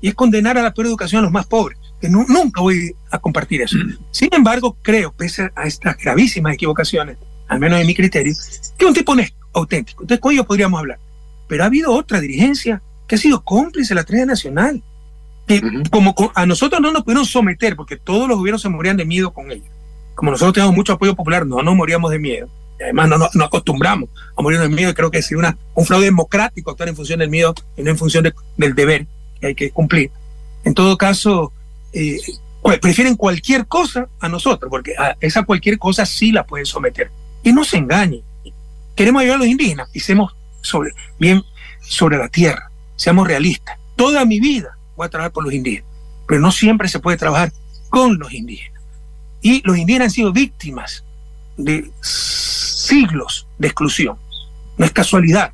Y 0.00 0.08
es 0.08 0.14
condenar 0.14 0.58
a 0.58 0.62
la 0.62 0.74
peor 0.74 0.88
educación 0.88 1.20
a 1.20 1.22
los 1.22 1.32
más 1.32 1.46
pobres, 1.46 1.78
que 2.00 2.08
nunca 2.08 2.60
voy 2.60 2.94
a 3.10 3.18
compartir 3.18 3.62
eso. 3.62 3.78
Mm. 3.78 3.96
Sin 4.10 4.28
embargo, 4.32 4.76
creo, 4.82 5.12
pese 5.12 5.50
a 5.54 5.66
estas 5.66 5.96
gravísimas 5.96 6.54
equivocaciones, 6.54 7.16
al 7.48 7.60
menos 7.60 7.80
en 7.80 7.86
mi 7.86 7.94
criterio, 7.94 8.34
que 8.76 8.84
es 8.84 8.88
un 8.88 8.94
tipo 8.94 9.12
honesto, 9.12 9.36
auténtico. 9.54 10.02
Entonces 10.02 10.20
con 10.20 10.32
ellos 10.32 10.46
podríamos 10.46 10.78
hablar. 10.78 10.98
Pero 11.48 11.62
ha 11.62 11.66
habido 11.66 11.92
otra 11.92 12.20
dirigencia 12.20 12.82
que 13.06 13.14
ha 13.14 13.18
sido 13.18 13.42
cómplice 13.44 13.90
de 13.90 14.00
la 14.00 14.04
tragedia 14.04 14.26
nacional, 14.26 14.82
que 15.46 15.62
como 15.90 16.14
a 16.34 16.44
nosotros 16.44 16.80
no 16.80 16.90
nos 16.90 17.04
pudieron 17.04 17.24
someter, 17.24 17.76
porque 17.76 17.96
todos 17.96 18.28
los 18.28 18.36
gobiernos 18.36 18.62
se 18.62 18.68
morían 18.68 18.96
de 18.96 19.04
miedo 19.04 19.32
con 19.32 19.52
ellos. 19.52 19.68
Como 20.16 20.32
nosotros 20.32 20.54
tenemos 20.54 20.74
mucho 20.74 20.94
apoyo 20.94 21.14
popular, 21.14 21.46
no 21.46 21.62
nos 21.62 21.76
moríamos 21.76 22.10
de 22.10 22.18
miedo 22.18 22.50
además 22.80 23.08
no 23.08 23.18
nos 23.18 23.46
acostumbramos 23.46 24.08
a 24.36 24.42
morir 24.42 24.60
del 24.60 24.70
miedo 24.70 24.90
y 24.90 24.94
creo 24.94 25.10
que 25.10 25.18
es 25.18 25.30
un 25.30 25.86
fraude 25.86 26.06
democrático 26.06 26.70
actuar 26.70 26.88
en 26.88 26.96
función 26.96 27.18
del 27.20 27.30
miedo 27.30 27.54
y 27.76 27.82
no 27.82 27.90
en 27.90 27.98
función 27.98 28.32
del 28.56 28.74
deber 28.74 29.06
que 29.40 29.48
hay 29.48 29.54
que 29.54 29.70
cumplir. 29.70 30.10
En 30.64 30.74
todo 30.74 30.98
caso, 30.98 31.52
eh, 31.92 32.18
prefieren 32.80 33.16
cualquier 33.16 33.66
cosa 33.66 34.08
a 34.20 34.28
nosotros, 34.28 34.68
porque 34.68 34.94
a 34.98 35.16
esa 35.20 35.44
cualquier 35.44 35.78
cosa 35.78 36.04
sí 36.04 36.32
la 36.32 36.44
pueden 36.44 36.66
someter. 36.66 37.10
Y 37.42 37.52
no 37.52 37.64
se 37.64 37.76
engañen. 37.76 38.22
Queremos 38.94 39.22
ayudar 39.22 39.36
a 39.36 39.40
los 39.40 39.48
indígenas, 39.48 39.88
pisemos 39.90 40.34
sobre, 40.62 40.90
bien 41.18 41.42
sobre 41.80 42.18
la 42.18 42.28
tierra, 42.28 42.70
seamos 42.96 43.28
realistas. 43.28 43.78
Toda 43.94 44.24
mi 44.24 44.40
vida 44.40 44.76
voy 44.96 45.06
a 45.06 45.10
trabajar 45.10 45.32
por 45.32 45.44
los 45.44 45.52
indígenas, 45.52 45.88
pero 46.26 46.40
no 46.40 46.50
siempre 46.50 46.88
se 46.88 46.98
puede 46.98 47.16
trabajar 47.16 47.52
con 47.90 48.18
los 48.18 48.32
indígenas. 48.32 48.82
Y 49.42 49.62
los 49.64 49.76
indígenas 49.76 50.06
han 50.06 50.10
sido 50.10 50.32
víctimas 50.32 51.04
de 51.56 51.90
siglos 52.00 53.46
de 53.58 53.68
exclusión. 53.68 54.18
No 54.78 54.84
es 54.84 54.92
casualidad 54.92 55.52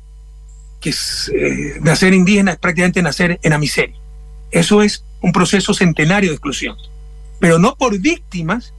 que 0.79 0.89
eh, 0.89 1.79
nacer 1.81 2.13
indígena 2.13 2.51
es 2.51 2.57
prácticamente 2.57 3.01
nacer 3.01 3.39
en 3.41 3.51
la 3.51 3.57
miseria. 3.57 3.95
Eso 4.51 4.81
es 4.81 5.05
un 5.21 5.31
proceso 5.31 5.73
centenario 5.73 6.29
de 6.29 6.35
exclusión. 6.35 6.75
Pero 7.39 7.57
no 7.57 7.75
por 7.75 7.97
víctimas 7.99 8.73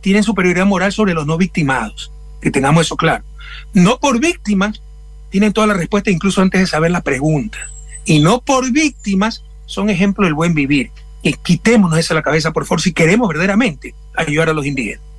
tienen 0.00 0.22
superioridad 0.22 0.66
moral 0.66 0.92
sobre 0.92 1.14
los 1.14 1.26
no 1.26 1.36
victimados. 1.36 2.10
Que 2.40 2.50
tengamos 2.50 2.86
eso 2.86 2.96
claro. 2.96 3.24
No 3.72 3.98
por 4.00 4.20
víctimas 4.20 4.82
tienen 5.30 5.52
toda 5.52 5.66
la 5.66 5.74
respuesta 5.74 6.10
incluso 6.10 6.40
antes 6.40 6.60
de 6.60 6.66
saber 6.66 6.90
la 6.90 7.02
pregunta. 7.02 7.58
Y 8.04 8.20
no 8.20 8.40
por 8.40 8.70
víctimas 8.72 9.44
son 9.66 9.90
ejemplo 9.90 10.24
del 10.24 10.34
buen 10.34 10.54
vivir. 10.54 10.90
Que 11.22 11.34
quitémonos 11.34 11.98
eso 11.98 12.14
de 12.14 12.20
la 12.20 12.22
cabeza, 12.22 12.52
por 12.52 12.66
favor, 12.66 12.80
si 12.80 12.92
queremos 12.92 13.28
verdaderamente 13.28 13.94
ayudar 14.14 14.48
a 14.48 14.52
los 14.52 14.66
indígenas. 14.66 15.13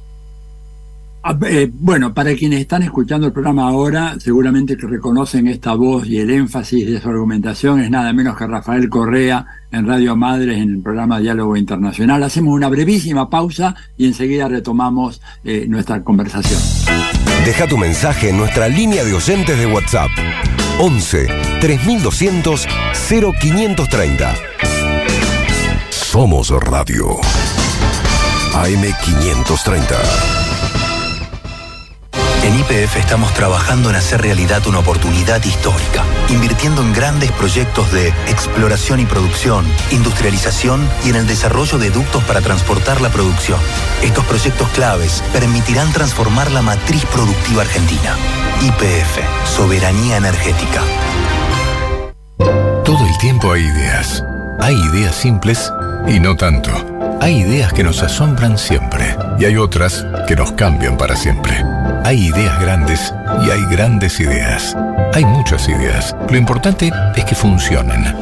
Ah, 1.28 1.36
eh, 1.48 1.72
bueno, 1.74 2.14
para 2.14 2.36
quienes 2.36 2.60
están 2.60 2.84
escuchando 2.84 3.26
el 3.26 3.34
programa 3.34 3.68
ahora, 3.68 4.16
seguramente 4.20 4.78
que 4.78 4.86
reconocen 4.86 5.48
esta 5.48 5.74
voz 5.74 6.06
y 6.06 6.20
el 6.20 6.30
énfasis 6.30 6.86
de 6.86 7.02
su 7.02 7.10
argumentación 7.10 7.80
es 7.80 7.90
nada 7.90 8.14
menos 8.14 8.38
que 8.38 8.46
Rafael 8.46 8.88
Correa 8.90 9.44
en 9.72 9.88
Radio 9.88 10.16
Madres 10.16 10.60
en 10.60 10.70
el 10.70 10.82
programa 10.84 11.20
Diálogo 11.20 11.58
Internacional. 11.58 12.22
Hacemos 12.22 12.54
una 12.54 12.70
brevísima 12.70 13.28
pausa 13.28 13.76
y 13.98 14.06
enseguida 14.06 14.48
retomamos 14.48 15.20
eh, 15.44 15.66
nuestra 15.68 16.04
conversación. 16.04 16.62
Deja 17.44 17.66
tu 17.66 17.80
mensaje 17.80 18.30
en 18.30 18.38
nuestra 18.38 18.68
línea 18.68 19.04
de 19.04 19.16
oyentes 19.16 19.58
de 19.58 19.66
WhatsApp 19.66 20.12
11 20.80 21.28
3200 21.60 22.68
0530. 23.10 24.36
Somos 25.90 26.52
Radio 26.52 27.20
AM 28.54 28.84
530. 29.04 30.35
En 32.46 32.54
IPF 32.60 32.98
estamos 32.98 33.34
trabajando 33.34 33.90
en 33.90 33.96
hacer 33.96 34.22
realidad 34.22 34.68
una 34.68 34.78
oportunidad 34.78 35.44
histórica, 35.44 36.04
invirtiendo 36.30 36.84
en 36.84 36.94
grandes 36.94 37.32
proyectos 37.32 37.92
de 37.92 38.10
exploración 38.28 39.00
y 39.00 39.06
producción, 39.08 39.66
industrialización 39.90 40.88
y 41.04 41.10
en 41.10 41.16
el 41.16 41.26
desarrollo 41.26 41.80
de 41.80 41.90
ductos 41.90 42.24
para 42.26 42.42
transportar 42.42 43.02
la 43.02 43.10
producción. 43.10 43.60
Estos 44.04 44.24
proyectos 44.26 44.70
claves 44.70 45.24
permitirán 45.34 45.92
transformar 45.92 46.52
la 46.52 46.62
matriz 46.62 47.04
productiva 47.06 47.64
argentina. 47.64 48.16
IPF, 48.62 49.48
soberanía 49.48 50.18
energética. 50.18 50.84
Todo 52.84 53.08
el 53.08 53.18
tiempo 53.18 53.54
hay 53.54 53.64
ideas. 53.64 54.24
Hay 54.60 54.76
ideas 54.76 55.16
simples 55.16 55.74
y 56.08 56.20
no 56.20 56.36
tanto. 56.36 56.70
Hay 57.22 57.38
ideas 57.38 57.74
que 57.74 57.84
nos 57.84 58.04
asombran 58.04 58.60
siempre 58.60 59.18
y 59.40 59.46
hay 59.46 59.58
otras 59.58 60.06
que 60.28 60.36
nos 60.36 60.52
cambian 60.52 60.96
para 60.96 61.16
siempre. 61.16 61.64
Hay 62.06 62.28
ideas 62.28 62.62
grandes 62.62 63.12
y 63.44 63.50
hay 63.50 63.66
grandes 63.66 64.20
ideas. 64.20 64.78
Hay 65.16 65.26
muchas 65.26 65.68
ideas. 65.68 66.16
Lo 66.30 66.38
importante 66.38 66.92
es 67.16 67.26
que 67.26 67.34
funcionen. 67.34 68.16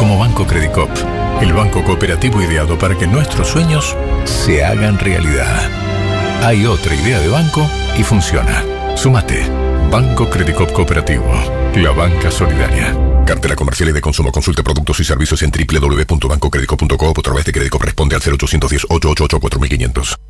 Como 0.00 0.18
Banco 0.18 0.44
Credicop, 0.44 0.90
el 1.40 1.52
banco 1.52 1.84
cooperativo 1.84 2.42
ideado 2.42 2.76
para 2.76 2.98
que 2.98 3.06
nuestros 3.06 3.46
sueños 3.46 3.96
se 4.24 4.64
hagan 4.64 4.98
realidad. 4.98 5.62
Hay 6.42 6.66
otra 6.66 6.92
idea 6.92 7.20
de 7.20 7.28
banco 7.28 7.70
y 7.96 8.02
funciona. 8.02 8.64
Súmate. 8.96 9.46
Banco 9.92 10.28
Credicop 10.28 10.72
Cooperativo. 10.72 11.32
La 11.76 11.92
banca 11.92 12.32
solidaria. 12.32 12.96
Cartera 13.24 13.54
comercial 13.54 13.90
y 13.90 13.92
de 13.92 14.00
consumo. 14.00 14.32
Consulte 14.32 14.64
productos 14.64 14.98
y 14.98 15.04
servicios 15.04 15.40
en 15.44 15.52
www.bancocredico.com 15.52 17.12
o 17.16 17.20
a 17.20 17.22
través 17.22 17.44
de 17.44 17.52
crédito 17.52 17.78
responde 17.78 18.16
al 18.16 18.22
0810 18.22 18.86
888 18.90 19.38
4500. 19.38 20.29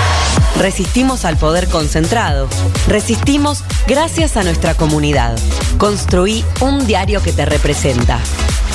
Resistimos 0.57 1.25
al 1.25 1.37
poder 1.37 1.67
concentrado. 1.69 2.47
Resistimos 2.87 3.63
gracias 3.87 4.37
a 4.37 4.43
nuestra 4.43 4.75
comunidad. 4.75 5.37
Construí 5.77 6.45
un 6.59 6.85
diario 6.85 7.21
que 7.21 7.33
te 7.33 7.45
representa. 7.45 8.19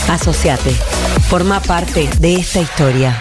Asociate. 0.09 0.71
Forma 1.29 1.61
parte 1.61 2.09
de 2.19 2.37
esta 2.37 2.61
historia. 2.61 3.17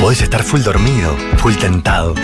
Podés 0.00 0.22
estar 0.22 0.42
full 0.42 0.62
dormido, 0.62 1.16
full 1.36 1.54
tentado, 1.54 2.16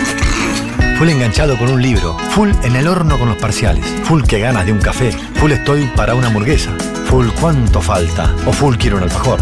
full 0.97 1.07
enganchado 1.07 1.57
con 1.57 1.69
un 1.69 1.81
libro, 1.81 2.17
full 2.31 2.49
en 2.63 2.75
el 2.75 2.89
horno 2.89 3.17
con 3.17 3.29
los 3.29 3.37
parciales, 3.37 3.85
full 4.03 4.23
que 4.23 4.39
ganas 4.39 4.65
de 4.65 4.73
un 4.73 4.79
café, 4.79 5.13
full 5.35 5.53
estoy 5.53 5.85
para 5.95 6.13
una 6.13 6.27
hamburguesa, 6.27 6.71
full 7.05 7.27
cuánto 7.39 7.79
falta 7.79 8.35
o 8.45 8.51
full 8.51 8.75
quiero 8.75 8.97
un 8.97 9.03
alfajor. 9.03 9.39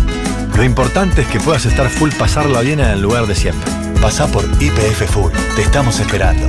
Lo 0.58 0.64
importante 0.64 1.22
es 1.22 1.28
que 1.28 1.40
puedas 1.40 1.68
estar 1.68 1.88
full 1.88 2.10
pasarla 2.18 2.62
bien 2.62 2.80
en 2.80 2.88
el 2.88 3.00
lugar 3.00 3.28
de 3.28 3.36
siempre. 3.36 3.72
Pasa 4.02 4.26
por 4.26 4.44
IPF 4.44 5.04
Full. 5.06 5.32
Te 5.56 5.62
estamos 5.62 6.00
esperando. 6.00 6.48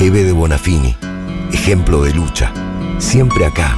Eve 0.00 0.24
de 0.24 0.32
Bonafini, 0.32 0.96
ejemplo 1.52 2.00
de 2.00 2.14
lucha, 2.14 2.50
siempre 2.96 3.44
acá, 3.44 3.76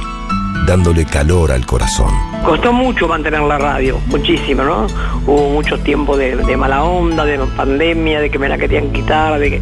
dándole 0.65 1.03
calor 1.03 1.51
al 1.51 1.65
corazón. 1.65 2.13
Costó 2.45 2.71
mucho 2.71 3.09
mantener 3.09 3.41
la 3.41 3.57
radio, 3.57 3.99
muchísimo, 4.07 4.63
¿no? 4.63 4.87
Hubo 5.27 5.49
mucho 5.49 5.79
tiempo 5.79 6.15
de, 6.15 6.55
mala 6.55 6.85
onda, 6.85 7.25
de 7.25 7.39
pandemia, 7.57 8.21
de 8.21 8.31
que 8.31 8.39
me 8.39 8.47
la 8.47 8.57
querían 8.57 8.93
quitar, 8.93 9.37
de, 9.37 9.61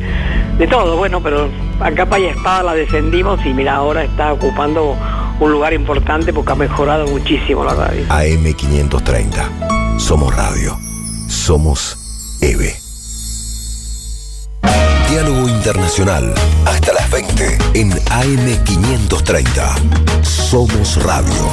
de 0.59 0.67
todo, 0.67 0.97
bueno, 0.97 1.19
pero 1.19 1.49
a 1.79 1.89
capa 1.91 2.19
y 2.19 2.25
espada 2.25 2.61
la 2.61 2.73
defendimos 2.75 3.43
y 3.43 3.55
mira, 3.55 3.73
ahora 3.73 4.03
está 4.03 4.33
ocupando 4.33 4.95
un 5.39 5.51
lugar 5.51 5.73
importante 5.73 6.33
porque 6.33 6.51
ha 6.51 6.55
mejorado 6.55 7.07
muchísimo 7.07 7.63
la 7.63 7.73
radio. 7.73 8.05
AM530. 8.09 9.99
Somos 9.99 10.35
radio. 10.35 10.77
Somos 11.27 12.37
EVE. 12.41 12.75
Diálogo 15.09 15.49
Internacional. 15.49 16.33
Hasta 16.65 16.93
las 16.93 17.09
20 17.09 17.57
en 17.73 17.91
AM530. 17.91 20.23
Somos 20.23 21.03
radio. 21.03 21.49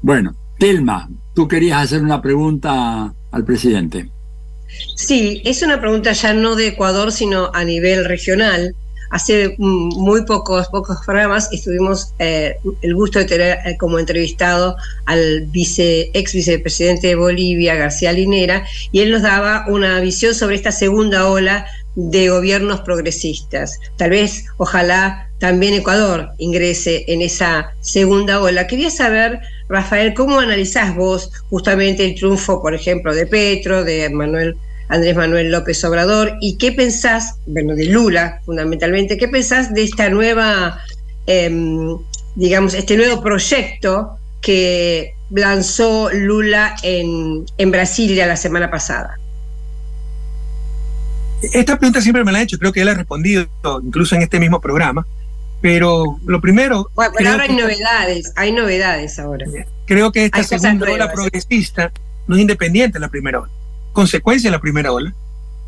Bueno, 0.00 0.34
Telma, 0.58 1.08
tú 1.34 1.46
querías 1.46 1.82
hacer 1.82 2.02
una 2.02 2.20
pregunta 2.20 3.14
al 3.30 3.44
presidente. 3.44 4.10
Sí, 4.96 5.42
es 5.44 5.62
una 5.62 5.80
pregunta 5.80 6.12
ya 6.12 6.32
no 6.32 6.56
de 6.56 6.68
Ecuador, 6.68 7.12
sino 7.12 7.50
a 7.52 7.62
nivel 7.64 8.06
regional 8.06 8.74
hace 9.12 9.54
mm, 9.58 10.00
muy 10.00 10.24
pocos, 10.24 10.68
pocos 10.68 10.98
programas 11.04 11.48
estuvimos 11.52 12.14
eh, 12.18 12.56
el 12.80 12.94
gusto 12.94 13.20
de 13.20 13.26
tener 13.26 13.58
eh, 13.64 13.76
como 13.78 13.98
entrevistado 13.98 14.74
al 15.04 15.48
ex 15.54 16.32
vicepresidente 16.32 17.08
de 17.08 17.14
Bolivia, 17.14 17.76
García 17.76 18.12
Linera, 18.12 18.66
y 18.90 19.00
él 19.00 19.12
nos 19.12 19.22
daba 19.22 19.66
una 19.68 20.00
visión 20.00 20.34
sobre 20.34 20.56
esta 20.56 20.72
segunda 20.72 21.28
ola 21.28 21.66
de 21.94 22.30
gobiernos 22.30 22.80
progresistas. 22.80 23.78
Tal 23.96 24.10
vez, 24.10 24.46
ojalá, 24.56 25.28
también 25.38 25.74
Ecuador 25.74 26.30
ingrese 26.38 27.04
en 27.08 27.20
esa 27.20 27.74
segunda 27.80 28.40
ola. 28.40 28.66
Quería 28.66 28.90
saber, 28.90 29.40
Rafael, 29.68 30.14
¿cómo 30.14 30.40
analizás 30.40 30.96
vos 30.96 31.30
justamente 31.50 32.04
el 32.04 32.14
triunfo, 32.14 32.62
por 32.62 32.74
ejemplo, 32.74 33.14
de 33.14 33.26
Petro, 33.26 33.84
de 33.84 34.08
Manuel 34.08 34.56
Andrés 34.92 35.16
Manuel 35.16 35.50
López 35.50 35.82
Obrador, 35.84 36.36
y 36.42 36.58
qué 36.58 36.70
pensás, 36.70 37.36
bueno, 37.46 37.74
de 37.74 37.86
Lula 37.86 38.42
fundamentalmente, 38.44 39.16
qué 39.16 39.26
pensás 39.26 39.72
de 39.72 39.84
esta 39.84 40.10
nueva, 40.10 40.78
em, 41.26 41.96
digamos, 42.34 42.74
este 42.74 42.98
nuevo 42.98 43.22
proyecto 43.22 44.18
que 44.42 45.14
lanzó 45.30 46.10
Lula 46.12 46.76
en, 46.82 47.46
en 47.56 47.70
Brasilia 47.70 48.26
la 48.26 48.36
semana 48.36 48.70
pasada? 48.70 49.18
Esta 51.40 51.78
pregunta 51.78 52.02
siempre 52.02 52.22
me 52.22 52.30
la 52.30 52.40
ha 52.40 52.42
hecho, 52.42 52.58
creo 52.58 52.72
que 52.72 52.82
él 52.82 52.88
ha 52.88 52.94
respondido 52.94 53.46
incluso 53.82 54.14
en 54.14 54.20
este 54.20 54.38
mismo 54.38 54.60
programa, 54.60 55.06
pero 55.62 56.18
lo 56.26 56.38
primero... 56.42 56.90
Bueno, 56.94 57.30
ahora 57.30 57.44
hay 57.44 57.56
novedades, 57.56 58.32
hay 58.36 58.52
novedades 58.52 59.18
ahora. 59.18 59.46
Creo 59.86 60.12
que 60.12 60.26
esta 60.26 60.42
segunda 60.44 60.92
ola 60.92 61.10
progresista 61.10 61.90
no 62.26 62.36
es 62.36 62.42
independiente 62.42 62.98
de 62.98 63.00
la 63.00 63.08
primera 63.08 63.40
ola, 63.40 63.50
consecuencia 63.92 64.50
de 64.50 64.56
la 64.56 64.60
primera 64.60 64.92
ola, 64.92 65.14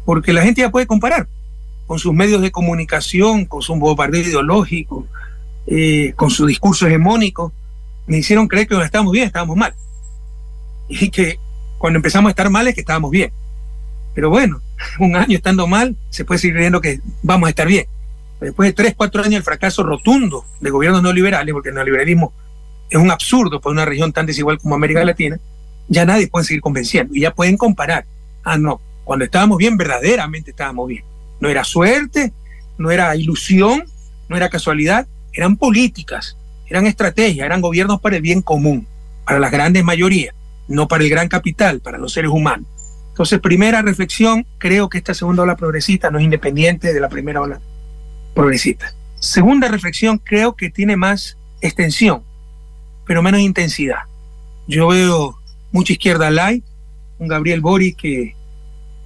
porque 0.05 0.32
la 0.32 0.42
gente 0.42 0.60
ya 0.60 0.70
puede 0.70 0.86
comparar 0.86 1.28
con 1.86 1.98
sus 1.98 2.12
medios 2.12 2.40
de 2.42 2.51
comunicación, 2.51 3.44
con 3.44 3.62
su 3.62 3.74
bombardeo 3.74 4.22
ideológico, 4.22 5.06
eh, 5.66 6.12
con 6.16 6.30
su 6.30 6.46
discurso 6.46 6.86
hegemónico, 6.86 7.52
me 8.06 8.18
hicieron 8.18 8.48
creer 8.48 8.66
que 8.66 8.80
estábamos 8.80 9.12
bien, 9.12 9.26
estábamos 9.26 9.56
mal. 9.56 9.74
Y 10.88 11.10
que 11.10 11.38
cuando 11.78 11.98
empezamos 11.98 12.28
a 12.28 12.30
estar 12.30 12.51
mal 12.51 12.68
es 12.68 12.74
que 12.74 12.80
estábamos 12.80 13.10
bien. 13.10 13.32
Pero 14.14 14.30
bueno, 14.30 14.60
un 14.98 15.16
año 15.16 15.36
estando 15.36 15.66
mal, 15.66 15.96
se 16.10 16.24
puede 16.24 16.38
seguir 16.38 16.55
creyendo 16.55 16.80
que 16.80 17.01
vamos 17.22 17.46
a 17.46 17.51
estar 17.51 17.66
bien. 17.66 17.86
Después 18.40 18.68
de 18.68 18.72
tres, 18.74 18.94
cuatro 18.96 19.22
años 19.22 19.36
el 19.36 19.42
fracaso 19.42 19.82
rotundo 19.82 20.44
de 20.60 20.70
gobiernos 20.70 21.02
neoliberales, 21.02 21.52
porque 21.52 21.70
el 21.70 21.76
neoliberalismo 21.76 22.32
es 22.90 22.98
un 22.98 23.10
absurdo 23.10 23.60
para 23.60 23.72
una 23.72 23.84
región 23.84 24.12
tan 24.12 24.26
desigual 24.26 24.59
como 24.59 24.74
América 24.74 25.05
Latina, 25.05 25.38
ya 25.88 26.05
nadie 26.05 26.28
puede 26.28 26.44
seguir 26.44 26.60
convenciendo 26.60 27.14
y 27.14 27.20
ya 27.20 27.32
pueden 27.32 27.56
comparar. 27.56 28.05
Ah, 28.44 28.58
no, 28.58 28.80
cuando 29.04 29.24
estábamos 29.24 29.58
bien, 29.58 29.76
verdaderamente 29.76 30.50
estábamos 30.50 30.88
bien. 30.88 31.04
No 31.40 31.48
era 31.48 31.64
suerte, 31.64 32.32
no 32.78 32.90
era 32.90 33.16
ilusión, 33.16 33.84
no 34.28 34.36
era 34.36 34.48
casualidad, 34.48 35.06
eran 35.32 35.56
políticas, 35.56 36.36
eran 36.68 36.86
estrategias, 36.86 37.44
eran 37.44 37.60
gobiernos 37.60 38.00
para 38.00 38.16
el 38.16 38.22
bien 38.22 38.42
común, 38.42 38.86
para 39.24 39.38
las 39.38 39.50
grandes 39.50 39.84
mayorías, 39.84 40.34
no 40.68 40.88
para 40.88 41.04
el 41.04 41.10
gran 41.10 41.28
capital, 41.28 41.80
para 41.80 41.98
los 41.98 42.12
seres 42.12 42.30
humanos. 42.30 42.66
Entonces, 43.08 43.38
primera 43.38 43.80
reflexión, 43.82 44.46
creo 44.58 44.88
que 44.88 44.98
esta 44.98 45.14
segunda 45.14 45.44
ola 45.44 45.56
progresista 45.56 46.10
no 46.10 46.18
es 46.18 46.24
independiente 46.24 46.92
de 46.92 47.00
la 47.00 47.08
primera 47.08 47.40
ola 47.40 47.60
progresista. 48.34 48.92
Segunda 49.20 49.68
reflexión, 49.68 50.18
creo 50.18 50.56
que 50.56 50.68
tiene 50.68 50.96
más 50.96 51.38
extensión, 51.60 52.24
pero 53.06 53.22
menos 53.22 53.40
intensidad. 53.40 54.00
Yo 54.66 54.88
veo 54.88 55.38
mucha 55.70 55.92
izquierda 55.92 56.30
light, 56.30 56.64
un 57.19 57.28
Gabriel 57.28 57.61
Boric 57.61 57.97
que 57.97 58.35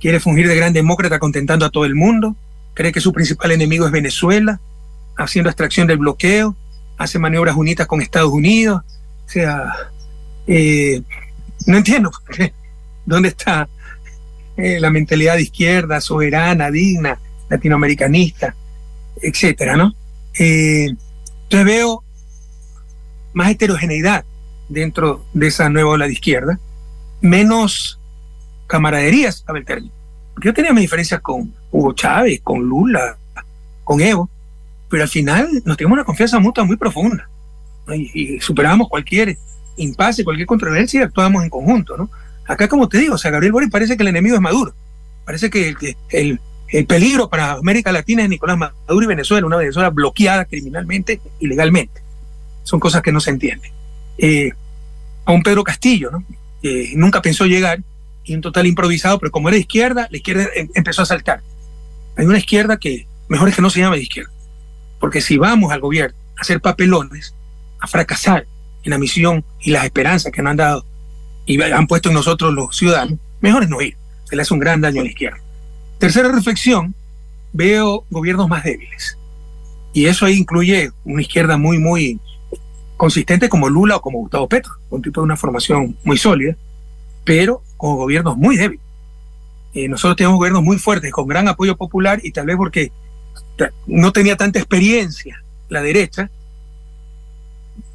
quiere 0.01 0.21
fungir 0.21 0.49
de 0.49 0.57
gran 0.57 0.73
demócrata 0.73 1.19
contentando 1.19 1.67
a 1.67 1.71
todo 1.71 1.85
el 1.85 1.95
mundo, 1.95 2.37
cree 2.75 2.93
que 2.93 3.01
su 3.01 3.13
principal 3.13 3.51
enemigo 3.51 3.87
es 3.87 3.93
Venezuela, 3.93 4.61
haciendo 5.17 5.51
extracción 5.51 5.87
del 5.87 5.99
bloqueo, 5.99 6.57
hace 6.97 7.19
maniobras 7.19 7.57
unitas 7.57 7.87
con 7.87 8.01
Estados 8.01 8.33
Unidos, 8.33 8.83
o 9.27 9.29
sea, 9.29 9.73
eh, 10.47 11.03
no 11.67 11.77
entiendo 11.77 12.11
dónde 13.05 13.29
está 13.29 13.69
eh, 14.57 14.81
la 14.81 14.91
mentalidad 14.91 15.37
de 15.37 15.43
izquierda, 15.43 16.01
soberana, 16.01 16.71
digna, 16.71 17.21
latinoamericanista, 17.49 18.55
etcétera, 19.21 19.77
¿no? 19.77 19.95
Eh, 20.39 20.89
entonces 21.43 21.65
veo 21.65 22.05
más 23.33 23.51
heterogeneidad 23.51 24.25
dentro 24.69 25.25
de 25.33 25.49
esa 25.49 25.69
nueva 25.69 25.91
ola 25.91 26.07
de 26.07 26.13
izquierda, 26.13 26.61
menos 27.21 27.98
camaraderías, 28.69 29.43
a. 29.47 29.91
Porque 30.35 30.49
yo 30.49 30.55
tenía 30.55 30.73
mis 30.73 30.83
diferencias 30.83 31.21
con 31.21 31.53
Hugo 31.73 31.93
Chávez, 31.95 32.41
con 32.45 32.61
Lula, 32.61 33.17
con 33.83 34.01
Evo, 34.01 34.31
pero 34.89 35.03
al 35.03 35.09
final 35.09 35.49
nos 35.65 35.77
tenemos 35.77 35.97
una 35.97 36.05
confianza 36.05 36.39
mutua 36.39 36.65
muy 36.65 36.77
profunda 36.77 37.29
y, 37.89 38.37
y 38.37 38.41
superamos 38.41 38.89
cualquier 38.89 39.37
impasse, 39.77 40.23
cualquier 40.23 40.47
controversia 40.47 41.01
y 41.01 41.03
actuamos 41.03 41.43
en 41.43 41.51
conjunto, 41.51 41.97
¿no? 41.97 42.09
Acá, 42.47 42.69
como 42.69 42.89
te 42.89 42.99
digo, 42.99 43.15
o 43.15 43.19
sea, 43.19 43.31
Gabriel 43.31 43.53
Boric 43.53 43.71
parece 43.71 43.97
que 43.97 44.03
el 44.03 44.09
enemigo 44.09 44.35
es 44.35 44.41
Maduro. 44.41 44.73
Parece 45.25 45.51
que 45.51 45.75
el, 46.11 46.41
el, 46.73 46.87
peligro 46.87 47.29
para 47.29 47.53
América 47.53 47.93
Latina 47.93 48.23
es 48.23 48.29
Nicolás 48.31 48.57
Maduro 48.57 49.05
y 49.05 49.07
Venezuela, 49.07 49.47
una 49.47 49.59
Venezuela 49.59 49.91
bloqueada 49.91 50.47
criminalmente 50.47 51.21
y 51.41 51.47
legalmente. 51.47 52.01
Son 52.63 52.81
cosas 52.81 53.03
que 53.03 53.13
no 53.13 53.21
se 53.21 53.31
entienden. 53.31 53.71
Eh, 54.17 54.53
a 55.27 55.33
un 55.33 55.43
Pedro 55.43 55.63
Castillo, 55.63 56.11
¿no? 56.11 56.25
nunca 56.95 57.23
pensó 57.23 57.47
llegar 57.47 57.81
y 58.29 58.35
un 58.35 58.43
total 58.43 58.67
improvisado, 58.67 59.19
pero 59.19 59.33
como 59.33 59.49
era 59.49 59.57
izquierda, 59.57 60.07
la 60.11 60.17
izquierda 60.17 60.47
em, 60.55 60.69
empezó 60.75 61.03
a 61.03 61.07
saltar. 61.07 61.43
Hay 62.17 62.27
una 62.27 62.39
izquierda 62.39 62.77
que 62.77 63.07
mejor 63.29 63.49
es 63.49 63.57
que 63.57 63.63
no 63.63 63.71
se 63.71 63.81
llame 63.81 63.97
de 63.97 64.03
izquierda, 64.03 64.31
porque 65.01 65.21
si 65.21 65.39
vamos 65.39 65.73
al 65.73 65.81
gobierno 65.81 66.17
a 66.37 66.43
hacer 66.43 66.61
papelones, 66.61 67.35
a 67.81 67.87
fracasar 67.87 68.47
en 68.85 68.91
la 68.91 68.99
misión 68.99 69.45
y 69.61 69.71
las 69.71 69.85
esperanzas 69.85 70.31
que 70.31 70.43
nos 70.43 70.51
han 70.51 70.57
dado 70.59 70.85
y 71.47 71.61
han 71.63 71.87
puesto 71.87 72.11
en 72.11 72.15
nosotros 72.15 72.53
los 72.53 72.77
ciudadanos, 72.77 73.19
mejor 73.41 73.63
es 73.63 73.71
no 73.71 73.81
ir. 73.81 73.97
Se 74.25 74.37
le 74.37 74.43
hace 74.43 74.53
un 74.53 74.61
gran 74.61 74.83
daño 74.83 75.01
a 75.01 75.05
la 75.05 75.11
izquierda. 75.11 75.39
Tercera 75.99 76.31
reflexión, 76.31 76.95
veo 77.55 78.05
gobiernos 78.11 78.49
más 78.49 78.63
débiles. 78.63 79.17
Y 79.95 80.05
eso 80.05 80.27
ahí 80.27 80.37
incluye 80.37 80.91
una 81.05 81.23
izquierda 81.23 81.57
muy, 81.57 81.79
muy 81.79 82.21
consistente 82.99 83.49
como 83.49 83.71
Lula 83.71 83.97
o 83.97 84.03
como 84.03 84.19
Gustavo 84.19 84.49
Petro, 84.49 84.73
un 84.91 85.01
tipo 85.01 85.23
de 85.23 85.25
una 85.25 85.37
formación 85.37 85.97
muy 86.05 86.19
sólida, 86.19 86.57
pero 87.29 87.63
con 87.77 87.97
gobiernos 87.97 88.39
muy 88.39 88.57
débiles. 88.57 88.83
Eh, 89.75 89.87
nosotros 89.87 90.17
tenemos 90.17 90.39
gobiernos 90.39 90.63
muy 90.63 90.79
fuertes, 90.79 91.13
con 91.13 91.29
gran 91.29 91.47
apoyo 91.47 91.77
popular 91.77 92.21
y 92.23 92.33
tal 92.33 92.47
vez 92.47 92.57
porque 92.57 92.91
no 93.87 94.13
tenía 94.13 94.35
tanta 94.35 94.59
experiencia 94.59 95.45
la 95.69 95.83
derecha, 95.83 96.31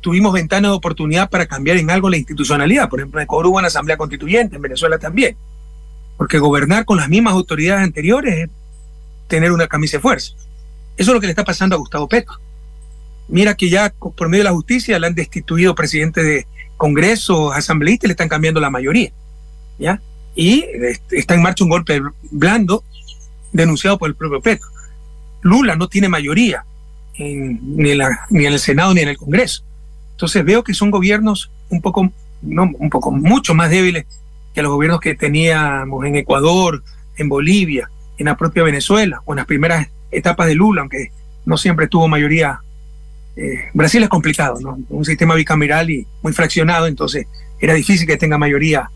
tuvimos 0.02 0.34
ventanas 0.34 0.70
de 0.70 0.78
oportunidad 0.78 1.32
para 1.32 1.48
cambiar 1.48 1.78
en 1.78 1.90
algo 1.90 2.12
la 2.12 2.18
institucionalidad. 2.18 2.90
Por 2.90 3.00
ejemplo, 3.00 3.20
en 3.20 3.24
Ecuador 3.24 3.48
hubo 3.48 3.58
una 3.58 3.70
asamblea 3.70 3.98
constituyente, 3.98 4.58
en 4.58 4.62
Venezuela 4.62 5.00
también. 5.00 5.36
Porque 6.16 6.38
gobernar 6.38 6.86
con 6.86 6.98
las 6.98 7.10
mismas 7.10 7.34
autoridades 7.34 7.84
anteriores 7.84 8.36
es 8.36 8.50
tener 9.28 9.52
una 9.52 9.66
camisa 9.66 9.98
de 9.98 10.02
fuerza. 10.02 10.34
Eso 10.96 11.10
es 11.10 11.14
lo 11.16 11.20
que 11.20 11.26
le 11.26 11.32
está 11.32 11.44
pasando 11.44 11.76
a 11.76 11.80
Gustavo 11.80 12.08
Petro. 12.08 12.36
Mira 13.28 13.56
que 13.56 13.68
ya 13.68 13.92
por 14.16 14.30
medio 14.30 14.44
de 14.44 14.50
la 14.52 14.56
justicia 14.56 15.00
le 15.00 15.08
han 15.08 15.16
destituido 15.16 15.74
presidente 15.74 16.22
de 16.22 16.46
Congreso, 16.78 17.52
asambleísta 17.52 18.06
y 18.06 18.10
le 18.10 18.14
están 18.14 18.30
cambiando 18.30 18.62
la 18.62 18.70
mayoría. 18.70 19.12
Y 20.36 20.66
está 21.12 21.36
en 21.36 21.42
marcha 21.42 21.64
un 21.64 21.70
golpe 21.70 22.02
blando 22.32 22.84
denunciado 23.52 23.98
por 23.98 24.10
el 24.10 24.16
propio 24.16 24.42
Petro. 24.42 24.68
Lula 25.42 25.76
no 25.76 25.88
tiene 25.88 26.10
mayoría 26.10 26.66
ni, 27.18 27.92
en 27.92 28.10
ni 28.30 28.46
en 28.46 28.54
el 28.54 28.60
Senado 28.60 28.94
ni 28.94 29.02
en 29.02 29.10
el 29.10 29.18
Congreso. 29.18 29.64
Entonces 30.12 30.44
veo 30.44 30.64
que 30.64 30.74
son 30.74 30.92
gobiernos 30.92 31.52
un 31.70 31.82
poco, 31.82 32.12
no, 32.42 32.72
un 32.78 32.90
poco 32.90 33.12
mucho 33.12 33.54
más 33.54 33.70
débiles 33.70 34.06
que 34.54 34.62
los 34.62 34.72
gobiernos 34.72 35.00
que 35.00 35.16
teníamos 35.16 36.06
en 36.06 36.16
Ecuador, 36.16 36.84
en 37.18 37.30
Bolivia, 37.30 37.90
en 38.18 38.26
la 38.26 38.38
propia 38.38 38.64
Venezuela, 38.64 39.22
o 39.26 39.34
en 39.34 39.38
las 39.38 39.46
primeras 39.46 39.90
etapas 40.12 40.48
de 40.48 40.56
Lula, 40.56 40.82
aunque 40.82 41.12
no 41.46 41.58
siempre 41.58 41.88
tuvo 41.88 42.08
mayoría. 42.08 42.60
Eh, 43.36 43.70
Brasil 43.74 44.04
es 44.04 44.10
complicado, 44.10 44.60
¿no? 44.62 44.78
Un 44.90 45.06
sistema 45.06 45.34
bicameral 45.36 45.90
y 45.90 46.08
muy 46.22 46.34
fraccionado, 46.34 46.86
entonces 46.88 47.26
era 47.60 47.74
difícil 47.74 48.06
que 48.06 48.18
tenga 48.18 48.38
mayoría 48.38 48.90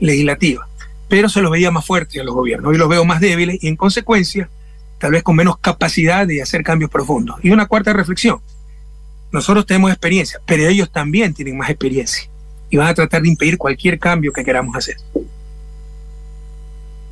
legislativa. 0.00 0.66
Pero 1.08 1.28
se 1.28 1.40
los 1.40 1.50
veía 1.50 1.70
más 1.70 1.86
fuertes 1.86 2.20
a 2.20 2.24
los 2.24 2.34
gobiernos. 2.34 2.70
Hoy 2.70 2.78
los 2.78 2.88
veo 2.88 3.04
más 3.04 3.20
débiles 3.20 3.62
y 3.62 3.68
en 3.68 3.76
consecuencia, 3.76 4.48
tal 4.98 5.12
vez 5.12 5.22
con 5.22 5.36
menos 5.36 5.58
capacidad 5.58 6.26
de 6.26 6.42
hacer 6.42 6.62
cambios 6.62 6.90
profundos. 6.90 7.36
Y 7.42 7.50
una 7.50 7.66
cuarta 7.66 7.92
reflexión. 7.92 8.40
Nosotros 9.32 9.66
tenemos 9.66 9.90
experiencia, 9.90 10.40
pero 10.46 10.66
ellos 10.66 10.90
también 10.90 11.34
tienen 11.34 11.56
más 11.56 11.70
experiencia 11.70 12.28
y 12.68 12.76
van 12.76 12.88
a 12.88 12.94
tratar 12.94 13.22
de 13.22 13.28
impedir 13.28 13.58
cualquier 13.58 13.98
cambio 13.98 14.32
que 14.32 14.44
queramos 14.44 14.74
hacer. 14.76 14.96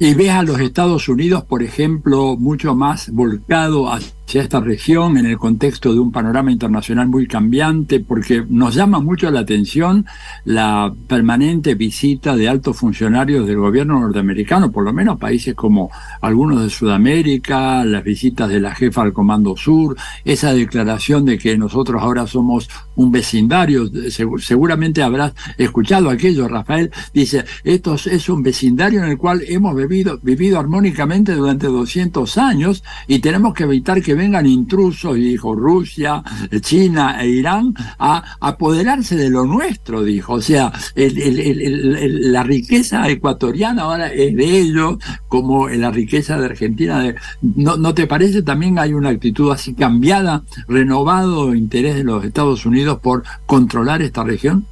Y 0.00 0.14
ves 0.14 0.30
a 0.30 0.42
los 0.42 0.60
Estados 0.60 1.08
Unidos, 1.08 1.44
por 1.44 1.62
ejemplo, 1.62 2.36
mucho 2.36 2.74
más 2.74 3.10
volcado 3.10 3.92
hacia 3.92 4.12
esta 4.36 4.60
región 4.60 5.16
en 5.16 5.26
el 5.26 5.38
contexto 5.38 5.92
de 5.92 6.00
un 6.00 6.12
panorama 6.12 6.52
internacional 6.52 7.08
muy 7.08 7.26
cambiante, 7.26 8.00
porque 8.00 8.44
nos 8.48 8.74
llama 8.74 9.00
mucho 9.00 9.30
la 9.30 9.40
atención 9.40 10.04
la 10.44 10.92
permanente 11.06 11.74
visita 11.74 12.36
de 12.36 12.48
altos 12.48 12.76
funcionarios 12.76 13.46
del 13.46 13.56
gobierno 13.56 14.00
norteamericano, 14.00 14.70
por 14.70 14.84
lo 14.84 14.92
menos 14.92 15.18
países 15.18 15.54
como 15.54 15.90
algunos 16.20 16.62
de 16.62 16.70
Sudamérica, 16.70 17.84
las 17.84 18.04
visitas 18.04 18.48
de 18.48 18.60
la 18.60 18.74
jefa 18.74 19.02
al 19.02 19.12
Comando 19.12 19.56
Sur, 19.56 19.96
esa 20.24 20.52
declaración 20.52 21.24
de 21.24 21.38
que 21.38 21.56
nosotros 21.56 22.02
ahora 22.02 22.26
somos 22.26 22.68
un 22.96 23.10
vecindario, 23.10 23.90
seguramente 24.38 25.02
habrás 25.02 25.32
escuchado 25.56 26.10
aquello, 26.10 26.48
Rafael, 26.48 26.90
dice, 27.14 27.44
esto 27.64 27.94
es 27.94 28.28
un 28.28 28.42
vecindario 28.42 29.02
en 29.02 29.10
el 29.10 29.18
cual 29.18 29.42
hemos 29.46 29.74
vivido, 29.74 30.18
vivido 30.22 30.58
armónicamente 30.58 31.34
durante 31.34 31.66
200 31.66 32.38
años 32.38 32.84
y 33.06 33.20
tenemos 33.20 33.54
que 33.54 33.64
evitar 33.64 34.02
que 34.02 34.17
vengan 34.18 34.46
intrusos, 34.46 35.14
dijo 35.14 35.54
Rusia, 35.54 36.22
China 36.60 37.22
e 37.22 37.28
Irán, 37.28 37.72
a 37.98 38.36
apoderarse 38.40 39.16
de 39.16 39.30
lo 39.30 39.44
nuestro, 39.44 40.02
dijo. 40.02 40.34
O 40.34 40.42
sea, 40.42 40.70
la 40.94 42.42
riqueza 42.42 43.08
ecuatoriana 43.08 43.82
ahora 43.82 44.12
es 44.12 44.36
de 44.36 44.58
ellos, 44.58 44.98
como 45.28 45.68
la 45.68 45.90
riqueza 45.90 46.38
de 46.38 46.46
Argentina. 46.46 47.14
¿no, 47.40 47.76
¿No 47.76 47.94
te 47.94 48.06
parece 48.06 48.42
también 48.42 48.78
hay 48.78 48.92
una 48.92 49.08
actitud 49.08 49.50
así 49.50 49.74
cambiada, 49.74 50.42
renovado 50.66 51.54
interés 51.54 51.96
de 51.96 52.04
los 52.04 52.24
Estados 52.24 52.66
Unidos 52.66 52.98
por 53.00 53.22
controlar 53.46 54.02
esta 54.02 54.24
región? 54.24 54.66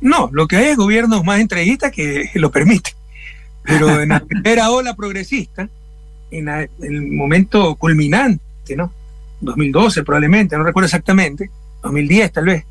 No, 0.00 0.28
lo 0.32 0.46
que 0.46 0.56
hay 0.56 0.66
es 0.66 0.76
gobiernos 0.76 1.24
más 1.24 1.40
entreguistas 1.40 1.90
que 1.90 2.30
lo 2.34 2.50
permiten. 2.50 2.92
Pero 3.62 4.00
en 4.00 4.10
la 4.10 4.20
primera 4.24 4.70
ola 4.70 4.94
progresista, 4.94 5.68
en, 6.30 6.48
el 6.48 7.02
momento 7.10 7.74
culminante, 7.76 8.43
¿no? 8.76 8.92
2012 9.40 10.02
probablemente, 10.02 10.56
no 10.56 10.64
recuerdo 10.64 10.86
exactamente, 10.86 11.50
2010 11.82 12.32
tal 12.32 12.44
vez, 12.46 12.64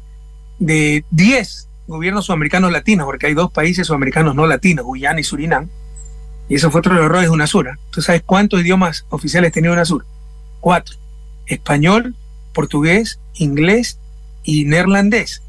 de 0.60 1.06
10 1.12 1.70
gobiernos 1.88 2.26
sudamericanos 2.26 2.72
latinos, 2.72 3.06
porque 3.06 3.28
hay 3.28 3.34
dos 3.34 3.52
países 3.52 3.88
sudamericanos 3.88 4.36
no 4.36 4.48
latinos, 4.48 4.86
Guyana 4.86 5.20
y 5.20 5.24
Surinam, 5.24 5.70
y 6.50 6.56
eso 6.56 6.72
fue 6.72 6.80
otro 6.80 6.94
de 6.94 7.00
los 7.00 7.06
errores 7.06 7.24
de 7.26 7.30
UNASUR. 7.30 7.80
¿Tú 7.90 8.02
sabes 8.02 8.22
cuántos 8.26 8.62
idiomas 8.62 9.06
oficiales 9.10 9.52
tenía 9.52 9.72
UNASUR? 9.72 10.06
Cuatro. 10.60 10.98
Español, 11.46 12.16
portugués, 12.54 13.20
inglés 13.36 14.00
y 14.44 14.66
neerlandés. 14.66 15.42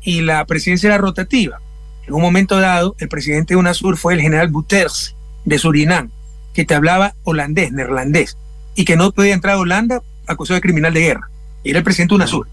Y 0.00 0.20
la 0.20 0.44
presidencia 0.46 0.88
era 0.88 0.98
rotativa. 0.98 1.60
En 2.06 2.14
un 2.14 2.22
momento 2.22 2.58
dado, 2.60 2.94
el 2.98 3.08
presidente 3.08 3.54
de 3.54 3.58
UNASUR 3.58 3.96
fue 3.96 4.14
el 4.14 4.20
general 4.20 4.48
Buters 4.48 5.16
de 5.44 5.58
Surinam, 5.58 6.10
que 6.54 6.64
te 6.64 6.74
hablaba 6.74 7.14
holandés, 7.24 7.72
neerlandés, 7.72 8.36
y 8.74 8.84
que 8.84 8.96
no 8.96 9.12
podía 9.12 9.34
entrar 9.34 9.54
a 9.54 9.58
Holanda 9.58 10.02
acusado 10.26 10.56
de 10.56 10.60
criminal 10.60 10.94
de 10.94 11.00
guerra. 11.00 11.30
Y 11.62 11.70
era 11.70 11.78
el 11.78 11.84
presidente 11.84 12.12
de 12.12 12.16
UNASUR. 12.16 12.48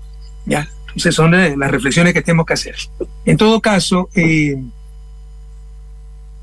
¿ya? 0.46 0.70
Entonces 0.88 1.16
son 1.16 1.32
las 1.32 1.72
reflexiones 1.72 2.14
que 2.14 2.22
tenemos 2.22 2.46
que 2.46 2.54
hacer. 2.54 2.76
En 3.26 3.38
todo 3.38 3.62
caso, 3.62 4.10
eh, 4.16 4.58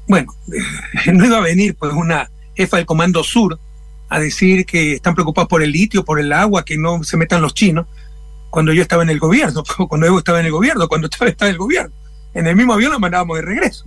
bueno, 0.06 0.32
no 1.12 1.24
iba 1.24 1.38
a 1.38 1.42
venir 1.42 1.74
pues 1.76 1.92
una 1.92 2.30
jefa 2.54 2.76
del 2.76 2.86
Comando 2.86 3.22
Sur 3.24 3.58
a 4.08 4.20
decir 4.20 4.64
que 4.66 4.94
están 4.94 5.14
preocupados 5.14 5.48
por 5.48 5.62
el 5.62 5.72
litio, 5.72 6.04
por 6.04 6.20
el 6.20 6.32
agua, 6.32 6.64
que 6.64 6.78
no 6.78 7.02
se 7.02 7.16
metan 7.16 7.42
los 7.42 7.54
chinos, 7.54 7.86
cuando 8.50 8.72
yo 8.72 8.82
estaba 8.82 9.02
en 9.02 9.10
el 9.10 9.18
gobierno, 9.18 9.64
cuando 9.88 10.06
Evo 10.06 10.18
estaba 10.18 10.40
en 10.40 10.46
el 10.46 10.52
gobierno, 10.52 10.88
cuando 10.88 11.08
estaba, 11.08 11.28
estaba 11.28 11.48
en 11.48 11.54
el 11.54 11.58
gobierno. 11.58 11.94
En 12.34 12.46
el 12.46 12.54
mismo 12.54 12.74
avión 12.74 12.92
lo 12.92 13.00
mandábamos 13.00 13.36
de 13.36 13.42
regreso. 13.42 13.84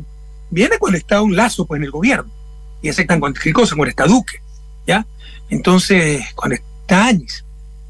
Viene 0.49 0.77
cuando 0.77 0.97
está 0.97 1.21
un 1.21 1.35
lazo 1.35 1.65
pues, 1.65 1.79
en 1.79 1.85
el 1.85 1.91
gobierno 1.91 2.31
y 2.81 2.89
aceptan 2.89 3.19
cualquier 3.19 3.53
cosa, 3.53 3.75
cuando 3.75 3.89
está 3.89 4.05
Duque, 4.07 4.41
¿ya? 4.85 5.05
Entonces, 5.49 6.23
está 6.81 7.07
Áñez. 7.07 7.43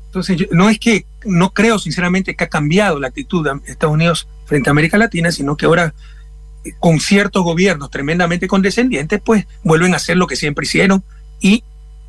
Entonces, 0.08 0.48
no 0.52 0.70
es 0.70 0.80
que, 0.80 1.06
no 1.26 1.52
creo 1.52 1.78
sinceramente 1.78 2.36
que 2.36 2.44
ha 2.44 2.50
cambiado 2.50 3.00
la 3.00 3.08
actitud 3.08 3.44
de 3.44 3.72
Estados 3.72 3.94
Unidos 3.94 4.28
frente 4.46 4.70
a 4.70 4.72
América 4.72 4.98
Latina, 4.98 5.32
sino 5.32 5.56
que 5.56 5.66
ahora 5.66 5.94
eh, 6.64 6.72
con 6.80 7.00
ciertos 7.00 7.44
gobiernos 7.44 7.92
tremendamente 7.92 8.48
condescendientes, 8.48 9.22
pues 9.24 9.46
vuelven 9.64 9.94
a 9.94 9.98
hacer 9.98 10.18
lo 10.18 10.28
que 10.28 10.36
siempre 10.36 10.66
hicieron 10.66 11.04
y 11.40 11.64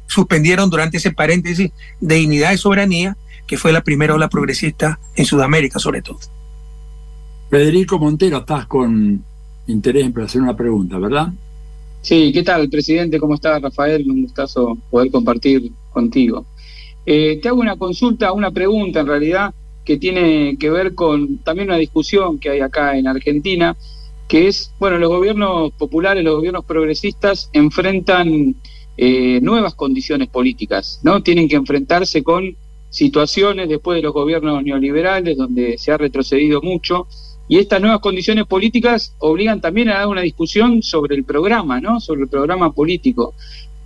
suspendieron 0.06 0.70
durante 0.70 0.96
ese 0.96 1.12
paréntesis 1.12 1.70
de 2.00 2.14
dignidad 2.14 2.52
y 2.52 2.58
soberanía, 2.58 3.16
que 3.46 3.58
fue 3.58 3.72
la 3.72 3.82
primera 3.82 4.14
ola 4.14 4.28
progresista 4.28 4.98
en 5.14 5.26
Sudamérica 5.26 5.78
sobre 5.78 6.02
todo. 6.02 6.18
Federico 7.50 7.98
Montero, 7.98 8.38
estás 8.38 8.66
con 8.66 9.24
interés 9.66 10.06
en 10.06 10.20
hacer 10.20 10.40
una 10.40 10.56
pregunta, 10.56 10.98
¿verdad? 10.98 11.32
Sí, 12.02 12.32
¿qué 12.32 12.42
tal, 12.42 12.70
presidente? 12.70 13.18
¿Cómo 13.18 13.34
está, 13.34 13.58
Rafael? 13.58 14.10
Un 14.10 14.22
gustazo 14.22 14.78
poder 14.90 15.10
compartir 15.10 15.70
contigo. 15.92 16.46
Eh, 17.04 17.38
te 17.42 17.48
hago 17.48 17.60
una 17.60 17.76
consulta, 17.76 18.32
una 18.32 18.50
pregunta 18.50 19.00
en 19.00 19.06
realidad, 19.06 19.54
que 19.84 19.98
tiene 19.98 20.56
que 20.58 20.70
ver 20.70 20.94
con 20.94 21.38
también 21.38 21.68
una 21.68 21.78
discusión 21.78 22.38
que 22.38 22.50
hay 22.50 22.60
acá 22.60 22.96
en 22.96 23.06
Argentina, 23.06 23.76
que 24.28 24.48
es, 24.48 24.72
bueno, 24.78 24.98
los 24.98 25.10
gobiernos 25.10 25.72
populares, 25.72 26.24
los 26.24 26.36
gobiernos 26.36 26.64
progresistas 26.64 27.50
enfrentan 27.52 28.54
eh, 28.96 29.40
nuevas 29.42 29.74
condiciones 29.74 30.28
políticas, 30.28 31.00
¿no? 31.02 31.22
Tienen 31.22 31.48
que 31.48 31.56
enfrentarse 31.56 32.22
con 32.22 32.56
situaciones 32.88 33.68
después 33.68 33.96
de 33.96 34.02
los 34.02 34.12
gobiernos 34.12 34.62
neoliberales, 34.62 35.36
donde 35.36 35.76
se 35.78 35.92
ha 35.92 35.98
retrocedido 35.98 36.62
mucho, 36.62 37.06
y 37.50 37.58
estas 37.58 37.80
nuevas 37.80 37.98
condiciones 37.98 38.46
políticas 38.46 39.12
obligan 39.18 39.60
también 39.60 39.88
a 39.88 39.94
dar 39.94 40.06
una 40.06 40.20
discusión 40.20 40.84
sobre 40.84 41.16
el 41.16 41.24
programa, 41.24 41.80
¿no? 41.80 41.98
Sobre 41.98 42.20
el 42.22 42.28
programa 42.28 42.72
político. 42.72 43.34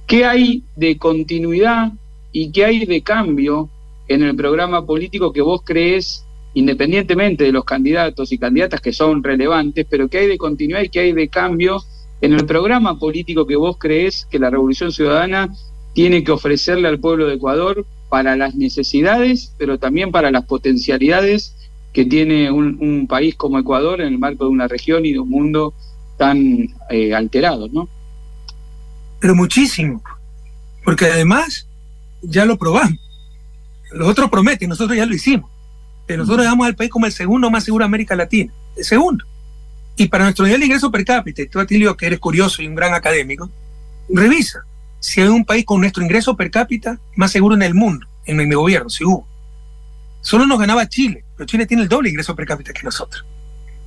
¿Qué 0.07 0.27
hay 0.27 0.65
de 0.77 0.99
continuidad 0.99 1.93
y 2.31 2.53
qué 2.53 2.66
hay 2.66 2.85
de 2.85 3.01
cambio 3.01 3.70
en 4.07 4.23
el 4.23 4.36
programa 4.36 4.85
político 4.85 5.32
que 5.32 5.41
vos 5.41 5.62
crees, 5.65 6.27
independientemente 6.53 7.45
de 7.45 7.53
los 7.53 7.65
candidatos 7.65 8.32
y 8.32 8.39
candidatas 8.39 8.82
que 8.82 8.93
son 8.93 9.23
relevantes, 9.24 9.86
pero 9.89 10.09
qué 10.09 10.19
hay 10.19 10.27
de 10.27 10.36
continuidad 10.36 10.82
y 10.82 10.91
qué 10.91 11.01
hay 11.01 11.12
de 11.15 11.28
cambio 11.28 11.82
en 12.20 12.35
el 12.35 12.45
programa 12.45 12.99
político 12.99 13.47
que 13.47 13.57
vos 13.57 13.78
crees 13.78 14.27
que 14.31 14.39
la 14.39 14.51
Revolución 14.51 14.93
Ciudadana 14.93 15.49
tiene 15.95 16.23
que 16.23 16.32
ofrecerle 16.32 16.86
al 16.86 17.01
pueblo 17.01 17.28
de 17.28 17.36
Ecuador 17.36 17.86
para 18.11 18.36
las 18.36 18.57
necesidades, 18.57 19.55
pero 19.57 19.78
también 19.78 20.12
para 20.12 20.31
las 20.31 20.45
potencialidades 20.45 21.57
que 21.95 22.05
tiene 22.05 22.51
un, 22.51 23.07
país 23.07 23.37
como 23.37 23.59
Ecuador 23.59 24.01
en 24.01 24.09
el 24.09 24.19
marco 24.19 24.45
de 24.45 24.51
una 24.51 24.66
región 24.66 25.07
y 25.07 25.12
de 25.12 25.21
un 25.21 25.31
mundo 25.31 25.73
tan 26.19 26.69
eh, 26.91 27.15
alterado, 27.15 27.69
¿no? 27.69 27.89
Pero 29.21 29.37
muchísimo, 29.37 30.03
porque 30.85 31.07
además 31.07 31.69
ya 32.21 32.45
lo 32.45 32.59
probamos. 32.59 32.99
Los 33.93 34.09
otros 34.09 34.29
prometen, 34.29 34.69
nosotros 34.69 34.97
ya 34.97 35.07
lo 35.07 35.15
hicimos. 35.15 35.49
Que 36.09 36.16
nosotros 36.16 36.41
llegamos 36.41 36.66
al 36.66 36.75
país 36.75 36.91
como 36.91 37.07
el 37.07 37.12
segundo 37.12 37.49
más 37.49 37.65
seguro 37.65 37.85
de 37.85 37.87
América 37.87 38.16
Latina, 38.16 38.53
el 38.77 38.85
segundo. 38.85 39.25
Y 39.97 40.09
para 40.09 40.25
nuestro 40.25 40.45
nivel 40.45 40.61
de 40.61 40.66
ingreso 40.66 40.91
per 40.91 41.05
cápita, 41.05 41.43
tú 41.51 41.61
Atilio, 41.61 41.97
que 41.97 42.07
eres 42.07 42.19
curioso 42.19 42.61
y 42.61 42.66
un 42.66 42.75
gran 42.75 42.93
académico, 42.93 43.49
revisa 44.09 44.65
si 44.99 45.21
hay 45.21 45.29
un 45.29 45.45
país 45.45 45.65
con 45.65 45.81
nuestro 45.81 46.03
ingreso 46.03 46.37
per 46.37 46.51
cápita 46.51 46.99
más 47.15 47.31
seguro 47.31 47.55
en 47.55 47.62
el 47.62 47.75
mundo, 47.75 48.07
en 48.27 48.41
el 48.41 48.53
gobierno, 48.53 48.91
si 48.91 49.05
hubo. 49.05 49.29
Solo 50.23 50.47
nos 50.47 50.59
ganaba 50.59 50.89
Chile, 50.89 51.24
pero 51.36 51.47
Chile 51.47 51.66
tiene 51.66 51.82
el 51.82 51.89
doble 51.89 52.11
ingreso 52.11 52.35
per 52.35 52.47
cápita 52.47 52.73
que 52.73 52.82
nosotros. 52.82 53.24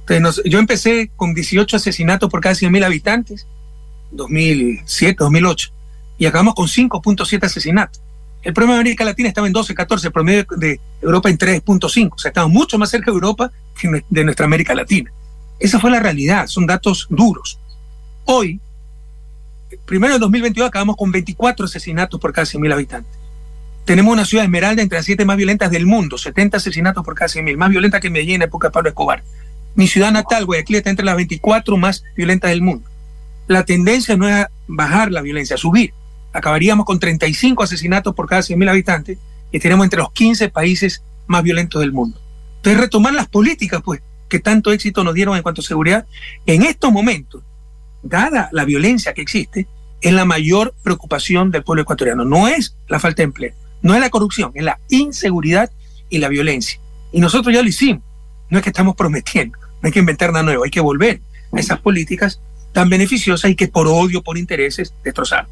Entonces, 0.08 0.44
yo 0.46 0.60
empecé 0.60 1.12
con 1.16 1.34
18 1.34 1.76
asesinatos 1.76 2.30
por 2.30 2.42
cada 2.42 2.56
100.000 2.56 2.86
habitantes, 2.86 3.48
2007, 4.12 5.18
2008, 5.20 5.70
y 6.18 6.26
acabamos 6.26 6.56
con 6.56 6.68
5.7 6.68 7.44
asesinatos. 7.44 8.02
El 8.42 8.54
promedio 8.54 8.76
de 8.76 8.82
América 8.82 9.04
Latina 9.04 9.28
estaba 9.28 9.48
en 9.48 9.54
12, 9.54 9.76
14, 9.76 10.08
el 10.08 10.14
promedio 10.14 10.46
de 10.56 10.80
Europa 11.02 11.30
en 11.30 11.38
3.5. 11.38 12.14
O 12.14 12.18
sea, 12.18 12.30
estamos 12.30 12.52
mucho 12.52 12.78
más 12.78 12.90
cerca 12.90 13.12
de 13.12 13.16
Europa 13.16 13.52
que 13.80 14.04
de 14.10 14.24
nuestra 14.24 14.46
América 14.46 14.74
Latina. 14.74 15.12
Esa 15.60 15.80
fue 15.80 15.92
la 15.92 16.00
realidad, 16.00 16.48
son 16.48 16.66
datos 16.66 17.08
duros. 17.10 17.60
Hoy, 18.26 18.62
primero 19.86 20.16
en 20.16 20.22
2022 20.22 20.68
acabamos 20.68 20.96
con 20.96 21.12
24 21.12 21.66
asesinatos 21.66 22.20
por 22.20 22.32
cada 22.32 22.46
100.000 22.46 22.74
habitantes. 22.74 23.17
Tenemos 23.88 24.12
una 24.12 24.26
ciudad 24.26 24.44
esmeralda 24.44 24.82
entre 24.82 24.98
las 24.98 25.06
siete 25.06 25.24
más 25.24 25.38
violentas 25.38 25.72
del 25.72 25.86
mundo, 25.86 26.18
70 26.18 26.58
asesinatos 26.58 27.06
por 27.06 27.16
cada 27.16 27.30
100.000, 27.30 27.56
más 27.56 27.70
violenta 27.70 28.02
que 28.02 28.10
Medellín 28.10 28.36
en 28.36 28.42
época 28.42 28.68
de 28.68 28.74
Pablo 28.74 28.90
Escobar. 28.90 29.24
Mi 29.76 29.88
ciudad 29.88 30.12
natal, 30.12 30.46
Guayaquil, 30.46 30.76
está 30.76 30.90
entre 30.90 31.06
las 31.06 31.16
24 31.16 31.78
más 31.78 32.04
violentas 32.14 32.50
del 32.50 32.62
mundo. 32.62 32.86
La 33.48 33.64
tendencia 33.64 34.18
no 34.18 34.28
es 34.28 34.46
bajar 34.68 35.10
la 35.14 35.22
violencia, 35.22 35.56
subir. 35.56 35.94
Acabaríamos 36.34 36.86
con 36.86 37.00
35 37.00 37.64
asesinatos 37.64 38.14
por 38.14 38.28
cada 38.28 38.42
100.000 38.42 38.70
habitantes 38.70 39.20
y 39.54 39.60
tenemos 39.60 39.86
entre 39.86 40.00
los 40.00 40.12
15 40.12 40.50
países 40.50 41.02
más 41.26 41.42
violentos 41.44 41.80
del 41.80 41.94
mundo. 41.94 42.20
Entonces, 42.58 42.82
retomar 42.82 43.14
las 43.14 43.30
políticas, 43.30 43.82
pues, 43.86 44.02
que 44.28 44.40
tanto 44.40 44.74
éxito 44.74 45.06
nos 45.06 45.14
dieron 45.14 45.38
en 45.38 45.44
cuanto 45.44 45.62
a 45.62 45.64
seguridad, 45.64 46.06
en 46.46 46.64
estos 46.64 46.92
momentos, 46.92 47.42
dada 48.04 48.50
la 48.52 48.66
violencia 48.66 49.14
que 49.14 49.22
existe, 49.22 49.66
es 50.02 50.12
la 50.12 50.26
mayor 50.26 50.76
preocupación 50.84 51.52
del 51.52 51.64
pueblo 51.64 51.84
ecuatoriano. 51.84 52.26
No 52.26 52.50
es 52.50 52.76
la 52.90 53.00
falta 53.00 53.22
de 53.22 53.28
empleo, 53.28 53.54
no 53.82 53.94
es 53.94 54.00
la 54.00 54.10
corrupción, 54.10 54.52
es 54.56 54.64
la 54.64 54.80
inseguridad 54.90 55.72
y 56.10 56.18
la 56.20 56.30
violencia. 56.30 56.80
Y 57.12 57.20
nosotros 57.20 57.54
ya 57.54 57.62
lo 57.62 57.70
hicimos. 57.70 58.04
No 58.50 58.58
es 58.58 58.64
que 58.64 58.70
estamos 58.70 58.96
prometiendo, 58.96 59.58
no 59.60 59.88
hay 59.88 59.92
que 59.92 60.00
inventar 60.00 60.32
nada 60.32 60.44
nuevo, 60.44 60.64
hay 60.64 60.72
que 60.72 60.80
volver 60.80 61.22
a 61.52 61.60
esas 61.60 61.80
políticas 61.80 62.40
tan 62.72 62.90
beneficiosas 62.90 63.52
y 63.52 63.56
que 63.56 63.68
por 63.68 63.88
odio, 63.88 64.22
por 64.22 64.38
intereses, 64.38 64.94
destrozar. 65.04 65.48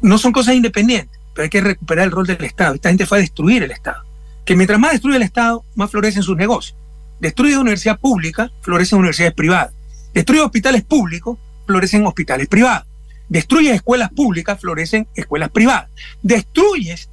No 0.00 0.18
son 0.18 0.32
cosas 0.32 0.54
independientes. 0.54 1.18
pero 1.34 1.44
hay 1.44 1.50
que 1.50 1.60
recuperar 1.60 2.04
el 2.04 2.12
rol 2.12 2.26
del 2.26 2.42
Estado. 2.44 2.74
Esta 2.74 2.88
gente 2.88 3.06
fue 3.06 3.18
a 3.18 3.20
destruir 3.20 3.62
el 3.62 3.70
Estado. 3.72 4.04
Que 4.44 4.54
mientras 4.56 4.78
más 4.78 4.92
destruye 4.92 5.16
el 5.16 5.22
Estado, 5.22 5.64
más 5.74 5.90
florecen 5.90 6.22
sus 6.22 6.36
negocios. 6.36 6.76
Destruye 7.20 7.58
universidad 7.58 7.98
pública, 7.98 8.50
florecen 8.60 8.98
universidades 8.98 9.34
privadas. 9.34 9.72
Destruye 10.12 10.42
hospitales 10.42 10.82
públicos, 10.82 11.38
florecen 11.66 12.06
hospitales 12.06 12.48
privados. 12.48 12.86
Destruye 13.28 13.72
escuelas 13.72 14.10
públicas, 14.10 14.60
florecen 14.60 15.08
escuelas 15.14 15.50
privadas. 15.50 15.88
Destruyes 16.22 17.08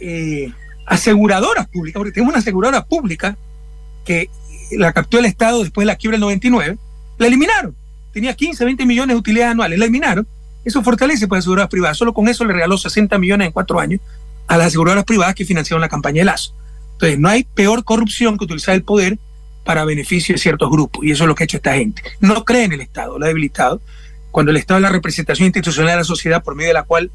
eh, 0.00 0.52
aseguradoras 0.86 1.68
públicas, 1.68 1.98
porque 1.98 2.12
tenemos 2.12 2.32
una 2.32 2.40
aseguradora 2.40 2.84
pública 2.84 3.36
que 4.04 4.30
la 4.72 4.92
captó 4.92 5.18
el 5.18 5.24
Estado 5.24 5.62
después 5.62 5.84
de 5.84 5.92
la 5.92 5.96
quiebra 5.96 6.16
del 6.16 6.22
99, 6.22 6.78
la 7.18 7.26
eliminaron. 7.26 7.74
Tenía 8.12 8.34
15, 8.34 8.64
20 8.64 8.86
millones 8.86 9.14
de 9.14 9.18
utilidades 9.18 9.52
anuales, 9.52 9.78
la 9.78 9.84
eliminaron. 9.84 10.26
Eso 10.64 10.82
fortalece 10.82 11.28
para 11.28 11.38
aseguradoras 11.38 11.70
privadas. 11.70 11.98
Solo 11.98 12.14
con 12.14 12.28
eso 12.28 12.44
le 12.44 12.52
regaló 12.52 12.78
60 12.78 13.18
millones 13.18 13.46
en 13.46 13.52
cuatro 13.52 13.78
años 13.78 14.00
a 14.46 14.56
las 14.56 14.68
aseguradoras 14.68 15.04
privadas 15.04 15.34
que 15.34 15.44
financiaron 15.44 15.80
la 15.80 15.88
campaña 15.88 16.20
de 16.20 16.24
Lazo. 16.24 16.54
Entonces, 16.92 17.18
no 17.18 17.28
hay 17.28 17.44
peor 17.44 17.84
corrupción 17.84 18.38
que 18.38 18.44
utilizar 18.44 18.74
el 18.74 18.82
poder 18.82 19.18
para 19.64 19.84
beneficio 19.84 20.34
de 20.34 20.38
ciertos 20.38 20.70
grupos. 20.70 21.04
Y 21.04 21.10
eso 21.10 21.24
es 21.24 21.28
lo 21.28 21.34
que 21.34 21.42
ha 21.42 21.46
hecho 21.46 21.58
esta 21.58 21.74
gente. 21.74 22.02
No 22.20 22.44
cree 22.44 22.64
en 22.64 22.72
el 22.72 22.80
Estado, 22.80 23.18
lo 23.18 23.24
ha 23.24 23.28
debilitado. 23.28 23.80
Cuando 24.30 24.50
el 24.50 24.56
Estado 24.56 24.78
es 24.78 24.82
la 24.82 24.90
representación 24.90 25.46
institucional 25.46 25.92
de 25.92 25.96
la 25.96 26.04
sociedad 26.04 26.42
por 26.42 26.54
medio 26.54 26.68
de 26.68 26.74
la 26.74 26.84
cual 26.84 27.10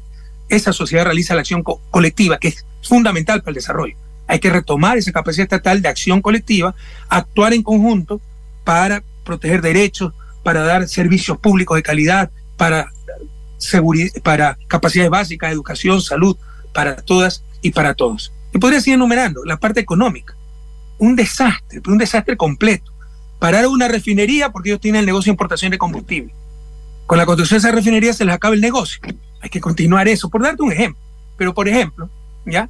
esa 0.52 0.72
sociedad 0.72 1.04
realiza 1.04 1.34
la 1.34 1.40
acción 1.40 1.62
colectiva, 1.62 2.38
que 2.38 2.48
es 2.48 2.66
fundamental 2.82 3.40
para 3.40 3.50
el 3.50 3.56
desarrollo. 3.56 3.96
Hay 4.26 4.38
que 4.38 4.50
retomar 4.50 4.98
esa 4.98 5.10
capacidad 5.10 5.44
estatal 5.44 5.80
de 5.80 5.88
acción 5.88 6.20
colectiva, 6.20 6.74
actuar 7.08 7.54
en 7.54 7.62
conjunto 7.62 8.20
para 8.64 9.02
proteger 9.24 9.62
derechos, 9.62 10.12
para 10.42 10.62
dar 10.62 10.86
servicios 10.88 11.38
públicos 11.38 11.76
de 11.76 11.82
calidad, 11.82 12.30
para, 12.56 12.90
para 14.22 14.58
capacidades 14.68 15.10
básicas, 15.10 15.52
educación, 15.52 16.02
salud, 16.02 16.36
para 16.74 16.96
todas 16.96 17.44
y 17.62 17.70
para 17.70 17.94
todos. 17.94 18.32
Y 18.52 18.58
podría 18.58 18.80
seguir 18.80 18.94
enumerando 18.94 19.44
la 19.44 19.56
parte 19.56 19.80
económica. 19.80 20.36
Un 20.98 21.16
desastre, 21.16 21.80
un 21.86 21.96
desastre 21.98 22.36
completo. 22.36 22.92
Parar 23.38 23.66
una 23.66 23.88
refinería 23.88 24.50
porque 24.50 24.68
ellos 24.68 24.80
tienen 24.80 25.00
el 25.00 25.06
negocio 25.06 25.30
de 25.30 25.34
importación 25.34 25.70
de 25.70 25.78
combustible. 25.78 26.34
Con 27.06 27.16
la 27.16 27.26
construcción 27.26 27.60
de 27.60 27.68
esa 27.68 27.74
refinería 27.74 28.12
se 28.12 28.24
les 28.24 28.34
acaba 28.34 28.54
el 28.54 28.60
negocio. 28.60 29.00
Hay 29.42 29.50
que 29.50 29.60
continuar 29.60 30.08
eso, 30.08 30.30
por 30.30 30.42
darte 30.42 30.62
un 30.62 30.72
ejemplo. 30.72 31.02
Pero, 31.36 31.52
por 31.52 31.68
ejemplo, 31.68 32.08
¿ya? 32.46 32.68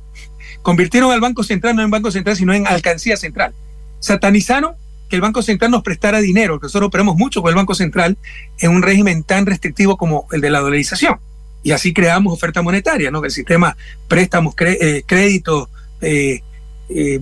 Convirtieron 0.62 1.12
al 1.12 1.20
Banco 1.20 1.44
Central 1.44 1.76
no 1.76 1.82
en 1.82 1.90
Banco 1.90 2.10
Central, 2.10 2.36
sino 2.36 2.52
en 2.54 2.66
Alcancía 2.66 3.16
Central. 3.16 3.54
Satanizaron 4.00 4.74
que 5.08 5.16
el 5.16 5.22
Banco 5.22 5.42
Central 5.42 5.70
nos 5.70 5.82
prestara 5.82 6.20
dinero, 6.20 6.58
que 6.58 6.64
nosotros 6.64 6.88
operamos 6.88 7.16
mucho 7.16 7.42
con 7.42 7.50
el 7.50 7.54
Banco 7.54 7.74
Central 7.74 8.16
en 8.58 8.70
un 8.70 8.82
régimen 8.82 9.22
tan 9.24 9.44
restrictivo 9.44 9.98
como 9.98 10.26
el 10.32 10.40
de 10.40 10.50
la 10.50 10.60
dolarización. 10.60 11.18
Y 11.62 11.72
así 11.72 11.92
creamos 11.92 12.32
oferta 12.32 12.62
monetaria, 12.62 13.10
¿no? 13.10 13.22
El 13.22 13.30
sistema 13.30 13.76
préstamos, 14.08 14.54
eh, 14.58 15.02
créditos, 15.06 15.68
eh, 16.00 16.40
eh, 16.88 17.20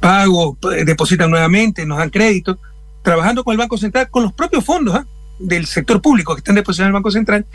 pagos, 0.00 0.56
depositan 0.84 1.30
nuevamente, 1.30 1.86
nos 1.86 1.98
dan 1.98 2.10
crédito, 2.10 2.58
trabajando 3.02 3.44
con 3.44 3.52
el 3.52 3.58
Banco 3.58 3.78
Central, 3.78 4.08
con 4.10 4.22
los 4.24 4.32
propios 4.32 4.64
fondos 4.64 4.94
¿ah? 4.94 5.06
del 5.38 5.66
sector 5.66 6.00
público 6.00 6.34
que 6.34 6.40
están 6.40 6.54
depositados 6.54 6.86
en 6.86 6.88
el 6.88 6.94
Banco 6.94 7.10
Central, 7.10 7.46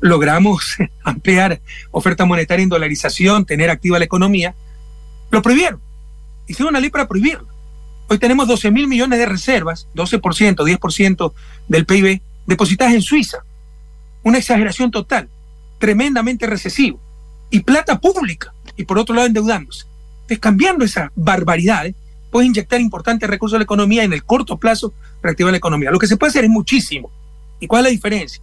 logramos 0.00 0.76
ampliar 1.04 1.60
oferta 1.90 2.24
monetaria 2.24 2.62
en 2.62 2.68
dolarización, 2.68 3.44
tener 3.44 3.70
activa 3.70 3.98
la 3.98 4.04
economía, 4.04 4.54
lo 5.30 5.42
prohibieron. 5.42 5.80
Hicieron 6.46 6.72
una 6.72 6.80
ley 6.80 6.90
para 6.90 7.06
prohibirlo. 7.06 7.48
Hoy 8.08 8.18
tenemos 8.18 8.48
12 8.48 8.72
mil 8.72 8.88
millones 8.88 9.18
de 9.18 9.26
reservas, 9.26 9.86
12%, 9.94 10.56
10% 10.56 11.32
del 11.68 11.86
PIB, 11.86 12.20
depositadas 12.46 12.94
en 12.94 13.02
Suiza. 13.02 13.44
Una 14.24 14.38
exageración 14.38 14.90
total, 14.90 15.28
tremendamente 15.78 16.46
recesivo. 16.46 17.00
Y 17.50 17.60
plata 17.60 18.00
pública, 18.00 18.52
y 18.76 18.84
por 18.84 18.98
otro 18.98 19.14
lado 19.14 19.28
endeudándose. 19.28 19.86
Entonces, 20.22 20.40
cambiando 20.40 20.84
esas 20.84 21.10
barbaridades, 21.14 21.94
puedes 22.30 22.48
inyectar 22.48 22.80
importantes 22.80 23.28
recursos 23.28 23.54
a 23.54 23.58
la 23.58 23.64
economía 23.64 24.02
en 24.02 24.12
el 24.12 24.24
corto 24.24 24.56
plazo 24.56 24.92
reactivar 25.22 25.52
la 25.52 25.58
economía. 25.58 25.90
Lo 25.90 25.98
que 25.98 26.06
se 26.06 26.16
puede 26.16 26.30
hacer 26.30 26.44
es 26.44 26.50
muchísimo. 26.50 27.10
¿Y 27.60 27.66
cuál 27.66 27.80
es 27.80 27.84
la 27.84 27.90
diferencia? 27.90 28.42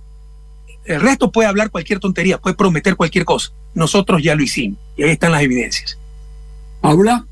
El 0.88 1.02
resto 1.02 1.32
puede 1.32 1.50
hablar 1.50 1.70
cualquier 1.70 2.00
tontería, 2.00 2.38
puede 2.38 2.56
prometer 2.56 2.96
cualquier 2.96 3.26
cosa. 3.26 3.52
Nosotros 3.74 4.24
ya 4.24 4.36
lo 4.36 4.42
hicimos 4.42 4.80
y 4.96 5.04
ahí 5.04 5.12
están 5.12 5.34
las 5.34 5.42
evidencias. 5.42 5.98
¿Habla? 6.82 7.26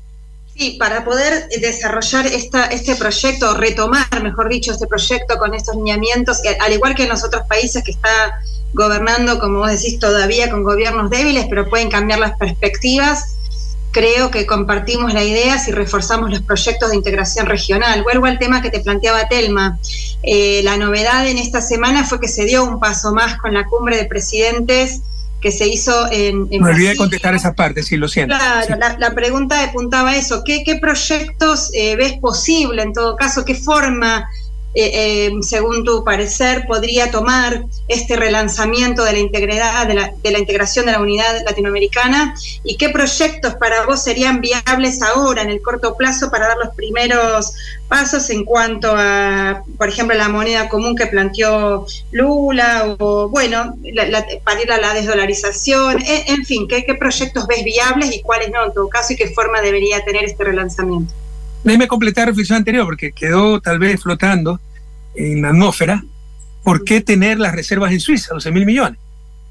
Sí, 0.54 0.76
para 0.78 1.04
poder 1.04 1.48
desarrollar 1.60 2.26
esta, 2.26 2.66
este 2.66 2.96
proyecto, 2.96 3.54
retomar, 3.54 4.22
mejor 4.22 4.48
dicho, 4.50 4.72
este 4.72 4.86
proyecto 4.86 5.38
con 5.38 5.54
estos 5.54 5.74
lineamientos, 5.74 6.40
al 6.60 6.72
igual 6.72 6.94
que 6.94 7.04
en 7.04 7.08
los 7.08 7.24
otros 7.24 7.42
países 7.48 7.82
que 7.82 7.92
está 7.92 8.40
gobernando, 8.74 9.38
como 9.38 9.60
vos 9.60 9.70
decís, 9.70 9.98
todavía 9.98 10.50
con 10.50 10.62
gobiernos 10.62 11.10
débiles, 11.10 11.46
pero 11.48 11.68
pueden 11.68 11.90
cambiar 11.90 12.18
las 12.18 12.36
perspectivas 12.36 13.35
creo 13.96 14.30
que 14.30 14.44
compartimos 14.44 15.14
la 15.14 15.24
idea 15.24 15.58
si 15.58 15.72
reforzamos 15.72 16.28
los 16.28 16.42
proyectos 16.42 16.90
de 16.90 16.96
integración 16.96 17.46
regional. 17.46 18.02
Vuelvo 18.02 18.26
al 18.26 18.38
tema 18.38 18.60
que 18.60 18.68
te 18.68 18.80
planteaba 18.80 19.26
Telma. 19.26 19.78
Eh, 20.22 20.60
la 20.64 20.76
novedad 20.76 21.26
en 21.26 21.38
esta 21.38 21.62
semana 21.62 22.04
fue 22.04 22.20
que 22.20 22.28
se 22.28 22.44
dio 22.44 22.62
un 22.62 22.78
paso 22.78 23.14
más 23.14 23.38
con 23.38 23.54
la 23.54 23.64
cumbre 23.64 23.96
de 23.96 24.04
presidentes 24.04 25.00
que 25.40 25.50
se 25.50 25.66
hizo 25.66 26.12
en... 26.12 26.46
Me 26.50 26.72
olvidé 26.72 26.90
de 26.90 26.96
contestar 26.96 27.34
esa 27.34 27.54
parte, 27.54 27.82
sí, 27.82 27.96
lo 27.96 28.06
siento. 28.06 28.36
Claro, 28.36 28.76
la, 28.98 29.14
pregunta 29.14 29.64
apuntaba 29.64 30.10
a 30.10 30.16
eso. 30.16 30.44
¿Qué, 30.44 30.62
qué 30.62 30.76
proyectos 30.76 31.70
eh, 31.72 31.96
ves 31.96 32.18
posible 32.20 32.82
en 32.82 32.92
todo 32.92 33.16
caso? 33.16 33.46
¿Qué 33.46 33.54
forma 33.54 34.28
eh, 34.78 34.90
eh, 34.92 35.30
según 35.40 35.84
tu 35.84 36.04
parecer, 36.04 36.66
podría 36.66 37.10
tomar 37.10 37.64
este 37.88 38.14
relanzamiento 38.14 39.04
de 39.04 39.14
la 39.14 39.18
integridad, 39.20 39.86
de 39.86 39.94
la, 39.94 40.12
la, 40.22 40.38
integración 40.38 40.84
de 40.84 40.92
la 40.92 41.00
unidad 41.00 41.42
latinoamericana 41.46 42.34
y 42.62 42.76
qué 42.76 42.90
proyectos 42.90 43.54
para 43.54 43.86
vos 43.86 44.04
serían 44.04 44.42
viables 44.42 45.00
ahora, 45.00 45.40
en 45.40 45.48
el 45.48 45.62
corto 45.62 45.96
plazo, 45.96 46.30
para 46.30 46.48
dar 46.48 46.58
los 46.58 46.74
primeros 46.74 47.54
pasos 47.88 48.28
en 48.28 48.44
cuanto 48.44 48.92
a, 48.94 49.62
por 49.78 49.88
ejemplo, 49.88 50.14
la 50.14 50.28
moneda 50.28 50.68
común 50.68 50.94
que 50.94 51.06
planteó 51.06 51.86
Lula 52.10 52.96
o, 52.98 53.30
bueno, 53.30 53.76
para 54.44 54.62
ir 54.62 54.70
a 54.70 54.76
la 54.76 54.92
desdolarización, 54.92 56.02
en, 56.06 56.44
fin, 56.44 56.68
¿qué, 56.68 56.84
¿qué 56.84 56.94
proyectos 56.96 57.46
ves 57.46 57.64
viables 57.64 58.14
y 58.14 58.20
cuáles 58.20 58.50
no 58.50 58.66
en 58.66 58.74
todo 58.74 58.90
caso 58.90 59.14
y 59.14 59.16
qué 59.16 59.30
forma 59.30 59.62
debería 59.62 60.04
tener 60.04 60.26
este 60.26 60.44
relanzamiento? 60.44 61.14
Déjeme 61.66 61.88
completar 61.88 62.22
la 62.22 62.26
reflexión 62.26 62.58
anterior 62.58 62.84
porque 62.84 63.10
quedó 63.10 63.60
tal 63.60 63.80
vez 63.80 64.00
flotando 64.00 64.60
en 65.16 65.42
la 65.42 65.48
atmósfera, 65.48 66.04
¿por 66.62 66.84
qué 66.84 67.00
tener 67.00 67.40
las 67.40 67.56
reservas 67.56 67.90
en 67.90 67.98
Suiza, 67.98 68.34
12 68.34 68.52
mil 68.52 68.64
millones? 68.64 69.00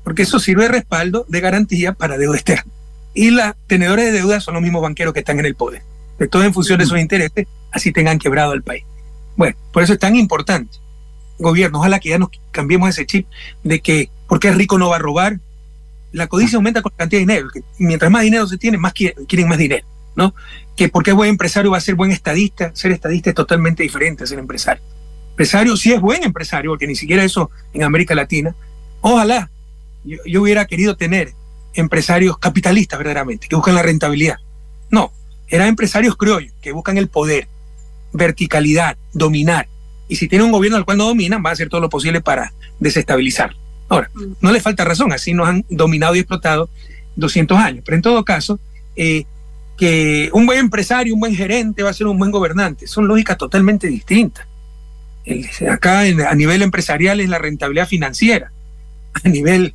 Porque 0.02 0.22
eso 0.22 0.40
sirve 0.40 0.64
de 0.64 0.70
respaldo, 0.70 1.26
de 1.28 1.42
garantía 1.42 1.92
para 1.92 2.18
deuda 2.18 2.38
externa. 2.38 2.72
Y 3.14 3.32
los 3.32 3.54
tenedores 3.68 4.06
de 4.06 4.14
deuda 4.14 4.40
son 4.40 4.54
los 4.54 4.64
mismos 4.64 4.82
banqueros 4.82 5.14
que 5.14 5.20
están 5.20 5.40
en 5.40 5.46
el 5.46 5.56
poder. 5.56 5.82
De 6.18 6.30
todo 6.30 6.46
en 6.46 6.54
función 6.54 6.80
de 6.80 6.86
sus 6.86 6.98
intereses, 6.98 7.48
así 7.74 7.92
tengan 7.92 8.18
quebrado 8.18 8.54
el 8.54 8.64
país. 8.64 8.86
Bueno, 9.36 9.58
por 9.74 9.84
eso 9.84 9.92
es 9.92 10.00
tan 10.00 10.16
importante. 10.16 10.78
Gobierno, 11.38 11.80
ojalá 11.80 12.00
que 12.00 12.10
ya 12.10 12.18
nos 12.18 12.30
cambiemos 12.52 12.88
ese 12.88 13.06
chip 13.06 13.28
de 13.66 13.82
que 13.82 14.10
porque 14.30 14.48
es 14.48 14.56
rico 14.56 14.78
no 14.78 14.88
va 14.88 14.96
a 14.96 15.00
robar. 15.00 15.42
La 16.14 16.28
codicia 16.28 16.56
aumenta 16.56 16.82
con 16.82 16.94
la 16.94 16.98
cantidad 16.98 17.20
de 17.20 17.26
dinero. 17.26 17.50
Mientras 17.78 18.10
más 18.10 18.24
dinero 18.24 18.48
se 18.48 18.58
tiene, 18.58 18.78
más 18.78 18.94
quieren 18.94 19.50
más 19.50 19.58
dinero. 19.58 19.86
¿no? 20.16 20.34
Que 20.76 20.90
porque 20.90 21.12
es 21.12 21.16
buen 21.16 21.30
empresario 21.30 21.72
va 21.72 21.78
a 21.78 21.82
ser 21.82 21.96
buen 21.96 22.12
estadista. 22.12 22.72
Ser 22.76 22.92
estadista 22.92 23.30
es 23.30 23.36
totalmente 23.36 23.84
diferente 23.84 24.24
a 24.24 24.28
ser 24.28 24.40
empresario 24.40 24.84
empresario, 25.36 25.76
si 25.76 25.92
es 25.92 26.00
buen 26.00 26.24
empresario, 26.24 26.72
porque 26.72 26.88
ni 26.88 26.96
siquiera 26.96 27.22
eso 27.22 27.52
en 27.74 27.84
América 27.84 28.16
Latina, 28.16 28.56
ojalá 29.02 29.52
yo, 30.06 30.42
hubiera 30.42 30.66
querido 30.66 30.96
tener 30.96 31.34
empresarios 31.74 32.38
capitalistas 32.38 32.98
verdaderamente, 32.98 33.50
que 33.50 33.56
buscan 33.58 33.76
la 33.76 33.82
rentabilidad. 33.82 34.38
No, 34.90 35.12
eran 35.50 35.68
empresarios 35.68 36.16
criollos, 36.16 36.54
que 36.62 36.72
buscan 36.72 36.98
el 36.98 37.10
poder, 37.10 37.50
verticalidad, 38.14 38.96
dominar. 39.12 39.68
Y 40.08 40.16
si 40.16 40.30
tiene 40.30 40.46
un 40.46 40.54
gobierno 40.54 40.78
al 40.78 40.86
cual 40.86 41.00
no 41.00 41.08
dominan, 41.08 41.44
va 41.46 41.50
a 41.50 41.54
hacer 41.54 41.68
todo 41.68 41.82
lo 41.82 41.90
posible 41.90 42.22
para 42.22 42.54
desestabilizar. 42.80 43.54
Ahora, 43.90 44.10
no 44.40 44.54
le 44.54 44.62
falta 44.62 44.86
razón, 44.86 45.12
así 45.12 45.34
nos 45.34 45.50
han 45.50 45.66
dominado 45.70 46.16
y 46.16 46.20
explotado 46.20 46.70
200 47.18 47.58
años. 47.58 47.84
Pero 47.84 47.98
en 47.98 48.02
todo 48.02 48.24
caso, 48.24 48.58
eh, 48.96 49.26
que 49.78 50.30
un 50.34 50.46
buen 50.46 50.60
empresario, 50.60 51.14
un 51.14 51.20
buen 51.20 51.36
gerente 51.36 51.84
va 51.84 51.90
a 51.90 51.94
ser 51.94 52.08
un 52.08 52.18
buen 52.18 52.32
gobernante, 52.32 52.88
son 52.88 53.08
lógicas 53.08 53.38
totalmente 53.38 53.88
distintas 53.88 54.48
acá 55.70 56.02
a 56.02 56.36
nivel 56.36 56.62
empresarial 56.62 57.20
es 57.20 57.30
la 57.30 57.40
rentabilidad 57.40 57.88
financiera, 57.88 58.52
a 59.24 59.30
nivel 59.30 59.74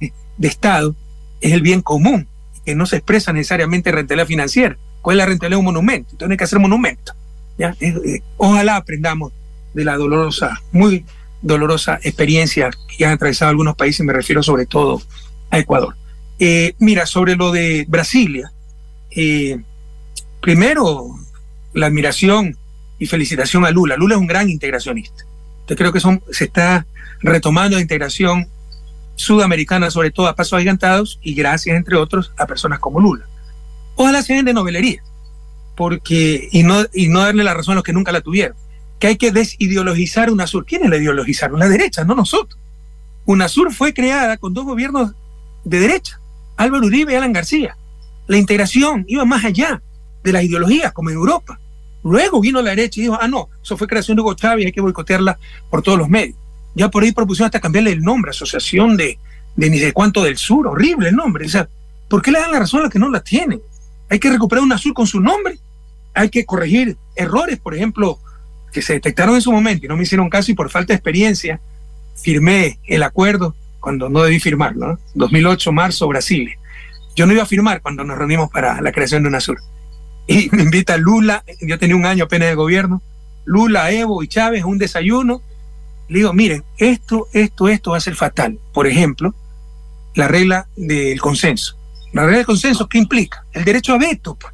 de 0.00 0.48
Estado 0.48 0.94
es 1.40 1.52
el 1.52 1.62
bien 1.62 1.82
común, 1.82 2.28
que 2.64 2.74
no 2.74 2.86
se 2.86 2.96
expresa 2.96 3.32
necesariamente 3.32 3.90
rentabilidad 3.90 4.26
financiera. 4.26 4.76
¿Cuál 5.00 5.16
es 5.16 5.18
la 5.18 5.26
rentabilidad 5.26 5.56
de 5.56 5.60
un 5.60 5.64
monumento? 5.64 6.10
Entonces 6.12 6.30
hay 6.30 6.36
que 6.36 6.44
hacer 6.44 6.58
monumento. 6.60 7.14
Eh, 7.58 8.20
ojalá 8.36 8.76
aprendamos 8.76 9.32
de 9.74 9.84
la 9.84 9.96
dolorosa, 9.96 10.60
muy 10.70 11.04
dolorosa 11.40 11.98
experiencia 12.02 12.70
que 12.96 13.04
han 13.04 13.12
atravesado 13.12 13.50
algunos 13.50 13.74
países, 13.74 14.06
me 14.06 14.12
refiero 14.12 14.42
sobre 14.42 14.66
todo 14.66 15.02
a 15.50 15.58
Ecuador. 15.58 15.96
Eh, 16.38 16.74
mira, 16.78 17.06
sobre 17.06 17.34
lo 17.34 17.50
de 17.50 17.84
Brasilia, 17.88 18.51
eh, 19.14 19.62
primero 20.40 21.14
la 21.72 21.86
admiración 21.86 22.56
y 22.98 23.06
felicitación 23.06 23.64
a 23.64 23.70
Lula. 23.70 23.96
Lula 23.96 24.14
es 24.14 24.20
un 24.20 24.26
gran 24.26 24.48
integracionista. 24.48 25.24
Yo 25.68 25.76
creo 25.76 25.92
que 25.92 26.00
se 26.30 26.44
está 26.44 26.86
retomando 27.20 27.76
la 27.76 27.82
integración 27.82 28.48
sudamericana, 29.16 29.90
sobre 29.90 30.10
todo 30.10 30.26
a 30.26 30.34
pasos 30.34 30.54
agigantados, 30.54 31.18
y 31.22 31.34
gracias, 31.34 31.76
entre 31.76 31.96
otros, 31.96 32.32
a 32.36 32.46
personas 32.46 32.78
como 32.78 33.00
Lula. 33.00 33.26
Ojalá 33.94 34.22
se 34.22 34.34
den 34.34 34.44
de 34.44 34.54
novelería, 34.54 35.02
porque, 35.76 36.48
y 36.50 36.62
no, 36.62 36.84
y 36.92 37.08
no 37.08 37.20
darle 37.20 37.44
la 37.44 37.54
razón 37.54 37.72
a 37.72 37.74
los 37.76 37.84
que 37.84 37.92
nunca 37.92 38.12
la 38.12 38.20
tuvieron, 38.20 38.56
que 38.98 39.08
hay 39.08 39.16
que 39.16 39.32
desideologizar 39.32 40.30
UNASUR. 40.30 40.64
¿Quiénes 40.64 40.90
la 40.90 40.96
ideologizaron? 40.96 41.58
La 41.58 41.68
derecha, 41.68 42.04
no 42.04 42.14
nosotros. 42.14 42.58
UNASUR 43.26 43.72
fue 43.72 43.94
creada 43.94 44.36
con 44.36 44.54
dos 44.54 44.64
gobiernos 44.64 45.12
de 45.64 45.80
derecha, 45.80 46.20
Álvaro 46.56 46.86
Uribe 46.86 47.12
y 47.12 47.16
Alan 47.16 47.32
García. 47.32 47.76
La 48.32 48.38
integración 48.38 49.04
iba 49.08 49.26
más 49.26 49.44
allá 49.44 49.82
de 50.24 50.32
las 50.32 50.42
ideologías, 50.42 50.90
como 50.94 51.10
en 51.10 51.16
Europa. 51.16 51.60
Luego 52.02 52.40
vino 52.40 52.62
la 52.62 52.70
derecha 52.70 52.98
y 52.98 53.02
dijo, 53.02 53.18
ah, 53.20 53.28
no, 53.28 53.50
eso 53.62 53.76
fue 53.76 53.86
creación 53.86 54.16
de 54.16 54.22
Hugo 54.22 54.32
Chávez, 54.32 54.64
hay 54.64 54.72
que 54.72 54.80
boicotearla 54.80 55.38
por 55.68 55.82
todos 55.82 55.98
los 55.98 56.08
medios. 56.08 56.34
Ya 56.74 56.90
por 56.90 57.02
ahí 57.02 57.12
propusieron 57.12 57.48
hasta 57.48 57.60
cambiarle 57.60 57.92
el 57.92 58.00
nombre, 58.00 58.30
Asociación 58.30 58.96
de, 58.96 59.18
de 59.54 59.68
ni 59.68 59.78
de 59.78 59.92
cuánto 59.92 60.22
del 60.22 60.38
Sur, 60.38 60.66
horrible 60.66 61.10
el 61.10 61.14
nombre. 61.14 61.44
O 61.44 61.48
sea, 61.50 61.68
¿por 62.08 62.22
qué 62.22 62.32
le 62.32 62.40
dan 62.40 62.52
la 62.52 62.60
razón 62.60 62.80
a 62.80 62.82
los 62.84 62.90
que 62.90 62.98
no 62.98 63.10
la 63.10 63.20
tienen? 63.20 63.60
Hay 64.08 64.18
que 64.18 64.30
recuperar 64.30 64.64
un 64.64 64.72
azul 64.72 64.94
con 64.94 65.06
su 65.06 65.20
nombre, 65.20 65.58
hay 66.14 66.30
que 66.30 66.46
corregir 66.46 66.96
errores, 67.14 67.58
por 67.58 67.74
ejemplo, 67.74 68.18
que 68.72 68.80
se 68.80 68.94
detectaron 68.94 69.34
en 69.34 69.42
su 69.42 69.52
momento 69.52 69.84
y 69.84 69.90
no 69.90 69.96
me 69.98 70.04
hicieron 70.04 70.30
caso 70.30 70.50
y 70.50 70.54
por 70.54 70.70
falta 70.70 70.94
de 70.94 70.96
experiencia 70.96 71.60
firmé 72.16 72.78
el 72.86 73.02
acuerdo 73.02 73.54
cuando 73.78 74.08
no 74.08 74.22
debí 74.22 74.40
firmarlo, 74.40 74.86
¿no? 74.86 74.98
2008, 75.16 75.70
marzo, 75.70 76.08
Brasil. 76.08 76.56
Yo 77.14 77.26
no 77.26 77.32
iba 77.32 77.42
a 77.42 77.46
firmar 77.46 77.82
cuando 77.82 78.04
nos 78.04 78.16
reunimos 78.16 78.50
para 78.50 78.80
la 78.80 78.92
creación 78.92 79.22
de 79.22 79.28
UNASUR. 79.28 79.58
Y 80.26 80.48
me 80.52 80.62
invita 80.62 80.96
Lula, 80.96 81.44
yo 81.60 81.78
tenía 81.78 81.96
un 81.96 82.06
año 82.06 82.24
apenas 82.24 82.48
de 82.48 82.54
gobierno, 82.54 83.02
Lula, 83.44 83.90
Evo 83.90 84.22
y 84.22 84.28
Chávez 84.28 84.64
un 84.64 84.78
desayuno 84.78 85.42
le 86.12 86.18
digo, 86.18 86.34
miren, 86.34 86.62
esto, 86.76 87.28
esto, 87.32 87.68
esto 87.68 87.92
va 87.92 87.96
a 87.96 88.00
ser 88.00 88.14
fatal. 88.14 88.58
Por 88.74 88.86
ejemplo, 88.86 89.34
la 90.14 90.28
regla 90.28 90.68
del 90.76 91.18
consenso. 91.22 91.78
La 92.12 92.24
regla 92.24 92.36
del 92.36 92.46
consenso, 92.46 92.86
¿qué 92.86 92.98
implica? 92.98 93.46
El 93.52 93.64
derecho 93.64 93.94
a 93.94 93.98
veto. 93.98 94.34
Pues. 94.34 94.52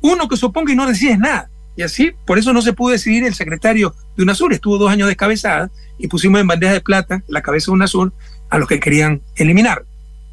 Uno 0.00 0.26
que 0.26 0.38
se 0.38 0.46
oponga 0.46 0.72
y 0.72 0.76
no 0.76 0.86
decide 0.86 1.18
nada. 1.18 1.50
Y 1.76 1.82
así, 1.82 2.12
por 2.24 2.38
eso 2.38 2.54
no 2.54 2.62
se 2.62 2.72
pudo 2.72 2.92
decidir 2.92 3.24
el 3.24 3.34
secretario 3.34 3.94
de 4.16 4.22
UNASUR. 4.22 4.54
Estuvo 4.54 4.78
dos 4.78 4.90
años 4.90 5.08
descabezada 5.08 5.70
y 5.98 6.08
pusimos 6.08 6.40
en 6.40 6.46
bandeja 6.46 6.72
de 6.72 6.80
plata 6.80 7.22
la 7.28 7.42
cabeza 7.42 7.66
de 7.66 7.72
UNASUR 7.72 8.14
a 8.48 8.56
los 8.56 8.66
que 8.66 8.80
querían 8.80 9.20
eliminar. 9.34 9.84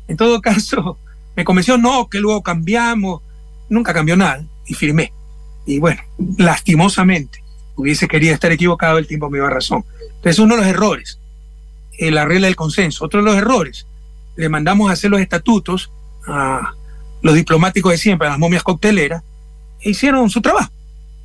En 0.07 0.15
todo 0.15 0.39
caso, 0.39 0.97
me 1.35 1.43
convenció, 1.43 1.77
no, 1.77 2.09
que 2.09 2.19
luego 2.19 2.41
cambiamos. 2.43 3.21
Nunca 3.69 3.93
cambió 3.93 4.15
nada 4.15 4.43
y 4.65 4.73
firmé. 4.73 5.13
Y 5.65 5.79
bueno, 5.79 6.01
lastimosamente, 6.37 7.43
hubiese 7.75 8.07
querido 8.07 8.33
estar 8.33 8.51
equivocado, 8.51 8.97
el 8.97 9.07
tiempo 9.07 9.29
me 9.29 9.37
iba 9.37 9.49
razón. 9.49 9.85
Entonces, 10.15 10.39
uno 10.39 10.55
de 10.55 10.61
los 10.61 10.69
errores, 10.69 11.19
eh, 11.97 12.11
la 12.11 12.25
regla 12.25 12.47
del 12.47 12.55
consenso. 12.55 13.05
Otro 13.05 13.21
de 13.21 13.25
los 13.25 13.37
errores, 13.37 13.87
le 14.35 14.49
mandamos 14.49 14.89
a 14.89 14.93
hacer 14.93 15.11
los 15.11 15.21
estatutos 15.21 15.91
a 16.27 16.73
los 17.21 17.35
diplomáticos 17.35 17.91
de 17.91 17.97
siempre, 17.97 18.27
a 18.27 18.31
las 18.31 18.39
momias 18.39 18.63
cocteleras, 18.63 19.23
e 19.81 19.91
hicieron 19.91 20.29
su 20.29 20.41
trabajo. 20.41 20.71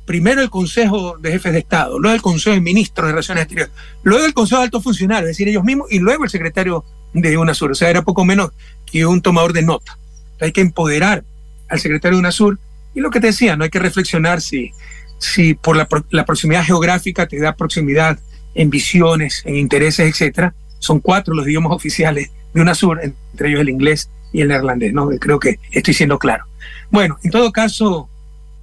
Primero 0.09 0.41
el 0.41 0.49
Consejo 0.49 1.19
de 1.19 1.33
Jefes 1.33 1.53
de 1.53 1.59
Estado, 1.59 1.99
luego 1.99 2.15
el 2.15 2.21
Consejo 2.23 2.55
de 2.55 2.61
Ministros 2.61 3.05
de 3.05 3.11
Relaciones 3.11 3.43
Exteriores, 3.43 3.71
luego 4.01 4.25
el 4.25 4.33
Consejo 4.33 4.59
de 4.59 4.65
Altos 4.65 4.83
Funcionarios, 4.83 5.29
es 5.29 5.37
decir, 5.37 5.47
ellos 5.47 5.63
mismos, 5.63 5.85
y 5.91 5.99
luego 5.99 6.23
el 6.23 6.31
secretario 6.31 6.83
de 7.13 7.37
UNASUR. 7.37 7.73
O 7.73 7.75
sea, 7.75 7.91
era 7.91 8.01
poco 8.01 8.25
menos 8.25 8.49
que 8.91 9.05
un 9.05 9.21
tomador 9.21 9.53
de 9.53 9.61
nota. 9.61 9.99
Hay 10.41 10.51
que 10.51 10.61
empoderar 10.61 11.23
al 11.67 11.79
secretario 11.79 12.15
de 12.15 12.21
UNASUR. 12.21 12.57
Y 12.95 13.01
lo 13.01 13.11
que 13.11 13.19
te 13.19 13.27
decía, 13.27 13.55
no 13.55 13.65
hay 13.65 13.69
que 13.69 13.77
reflexionar 13.77 14.41
si, 14.41 14.71
si 15.19 15.53
por 15.53 15.77
la, 15.77 16.25
proximidad 16.25 16.63
geográfica 16.63 17.27
te 17.27 17.39
da 17.39 17.55
proximidad 17.55 18.17
en 18.55 18.71
visiones, 18.71 19.43
en 19.45 19.57
intereses, 19.57 20.09
etcétera. 20.09 20.55
Son 20.79 21.01
cuatro 21.01 21.35
los 21.35 21.45
idiomas 21.45 21.71
oficiales 21.71 22.31
de 22.55 22.61
UNASUR, 22.61 22.99
entre 23.03 23.49
ellos 23.49 23.61
el 23.61 23.69
inglés 23.69 24.09
y 24.33 24.41
el 24.41 24.47
neerlandés, 24.47 24.91
¿no? 24.91 25.07
Creo 25.19 25.39
que 25.39 25.59
estoy 25.71 25.93
siendo 25.93 26.17
claro. 26.17 26.45
Bueno, 26.89 27.19
en 27.21 27.29
todo 27.29 27.51
caso, 27.51 28.08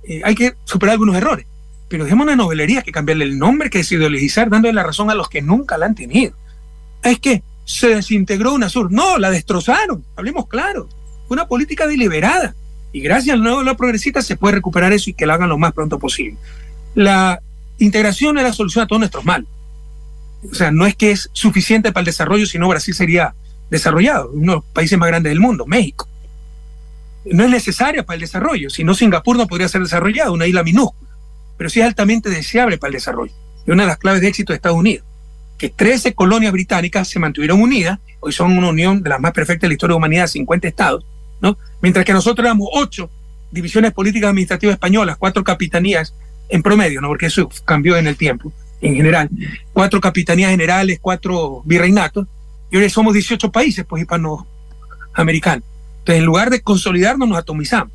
eh, 0.06 0.22
hay 0.24 0.34
que 0.34 0.54
superar 0.64 0.94
algunos 0.94 1.16
errores, 1.16 1.46
pero 1.88 2.04
dejemos 2.04 2.24
una 2.24 2.36
novelería 2.36 2.82
que 2.82 2.92
cambiarle 2.92 3.24
el 3.24 3.38
nombre, 3.38 3.70
que 3.70 3.78
desideologizar, 3.78 4.50
dándole 4.50 4.74
la 4.74 4.82
razón 4.82 5.10
a 5.10 5.14
los 5.14 5.28
que 5.28 5.42
nunca 5.42 5.78
la 5.78 5.86
han 5.86 5.94
tenido. 5.94 6.34
Es 7.02 7.18
que 7.18 7.42
se 7.64 7.94
desintegró 7.94 8.54
UNASUR. 8.54 8.92
No, 8.92 9.18
la 9.18 9.30
destrozaron, 9.30 10.04
hablemos 10.16 10.48
claro. 10.48 10.88
Fue 11.28 11.34
una 11.34 11.48
política 11.48 11.86
deliberada. 11.86 12.54
Y 12.92 13.00
gracias 13.00 13.34
al 13.34 13.42
nuevo 13.42 13.62
la 13.62 13.76
progresista 13.76 14.22
se 14.22 14.36
puede 14.36 14.56
recuperar 14.56 14.92
eso 14.92 15.10
y 15.10 15.14
que 15.14 15.26
lo 15.26 15.34
hagan 15.34 15.48
lo 15.48 15.58
más 15.58 15.72
pronto 15.72 15.98
posible. 15.98 16.38
La 16.94 17.40
integración 17.78 18.38
es 18.38 18.44
la 18.44 18.52
solución 18.52 18.84
a 18.84 18.86
todos 18.86 19.00
nuestros 19.00 19.24
males 19.24 19.48
o 20.50 20.54
sea, 20.54 20.70
no 20.70 20.86
es 20.86 20.94
que 20.94 21.10
es 21.10 21.30
suficiente 21.32 21.92
para 21.92 22.02
el 22.02 22.06
desarrollo, 22.06 22.46
sino 22.46 22.68
Brasil 22.68 22.94
sería 22.94 23.34
desarrollado, 23.70 24.30
uno 24.32 24.52
de 24.52 24.56
los 24.58 24.64
países 24.66 24.98
más 24.98 25.08
grandes 25.08 25.30
del 25.30 25.40
mundo, 25.40 25.66
México. 25.66 26.08
No 27.32 27.44
es 27.44 27.50
necesaria 27.50 28.04
para 28.04 28.14
el 28.14 28.20
desarrollo, 28.20 28.70
si 28.70 28.84
no 28.84 28.94
Singapur 28.94 29.36
no 29.36 29.46
podría 29.46 29.68
ser 29.68 29.82
desarrollado, 29.82 30.32
una 30.32 30.46
isla 30.46 30.62
minúscula, 30.62 31.10
pero 31.56 31.70
sí 31.70 31.80
es 31.80 31.86
altamente 31.86 32.30
deseable 32.30 32.78
para 32.78 32.88
el 32.88 32.94
desarrollo. 32.94 33.32
Y 33.66 33.70
una 33.70 33.82
de 33.82 33.88
las 33.88 33.98
claves 33.98 34.20
de 34.20 34.28
éxito 34.28 34.52
de 34.52 34.56
Estados 34.56 34.78
Unidos, 34.78 35.04
que 35.58 35.70
13 35.70 36.14
colonias 36.14 36.52
británicas 36.52 37.08
se 37.08 37.18
mantuvieron 37.18 37.60
unidas, 37.60 37.98
hoy 38.20 38.32
son 38.32 38.56
una 38.56 38.68
unión 38.68 39.02
de 39.02 39.10
las 39.10 39.20
más 39.20 39.32
perfectas 39.32 39.62
de 39.62 39.68
la 39.68 39.74
historia 39.74 39.92
de 39.92 39.94
la 39.94 39.98
humanidad, 39.98 40.26
50 40.26 40.68
estados, 40.68 41.04
¿no? 41.40 41.58
Mientras 41.80 42.04
que 42.04 42.12
nosotros 42.12 42.44
éramos 42.44 42.68
ocho 42.72 43.10
divisiones 43.50 43.92
políticas 43.92 44.28
administrativas 44.28 44.74
españolas, 44.74 45.16
cuatro 45.16 45.42
capitanías 45.42 46.14
en 46.48 46.62
promedio, 46.62 47.00
¿no? 47.00 47.08
Porque 47.08 47.26
eso 47.26 47.48
cambió 47.64 47.96
en 47.96 48.06
el 48.06 48.16
tiempo 48.16 48.52
en 48.80 48.94
general, 48.94 49.30
cuatro 49.72 50.00
capitanías 50.00 50.50
generales, 50.50 50.98
cuatro 51.00 51.62
virreinatos, 51.64 52.26
y 52.70 52.76
hoy 52.76 52.90
somos 52.90 53.14
18 53.14 53.50
países 53.50 53.84
pues 53.88 54.02
hispanoamericanos. 54.02 55.64
Entonces, 56.06 56.20
en 56.20 56.26
lugar 56.26 56.50
de 56.50 56.60
consolidarnos, 56.60 57.28
nos 57.28 57.36
atomizamos. 57.36 57.92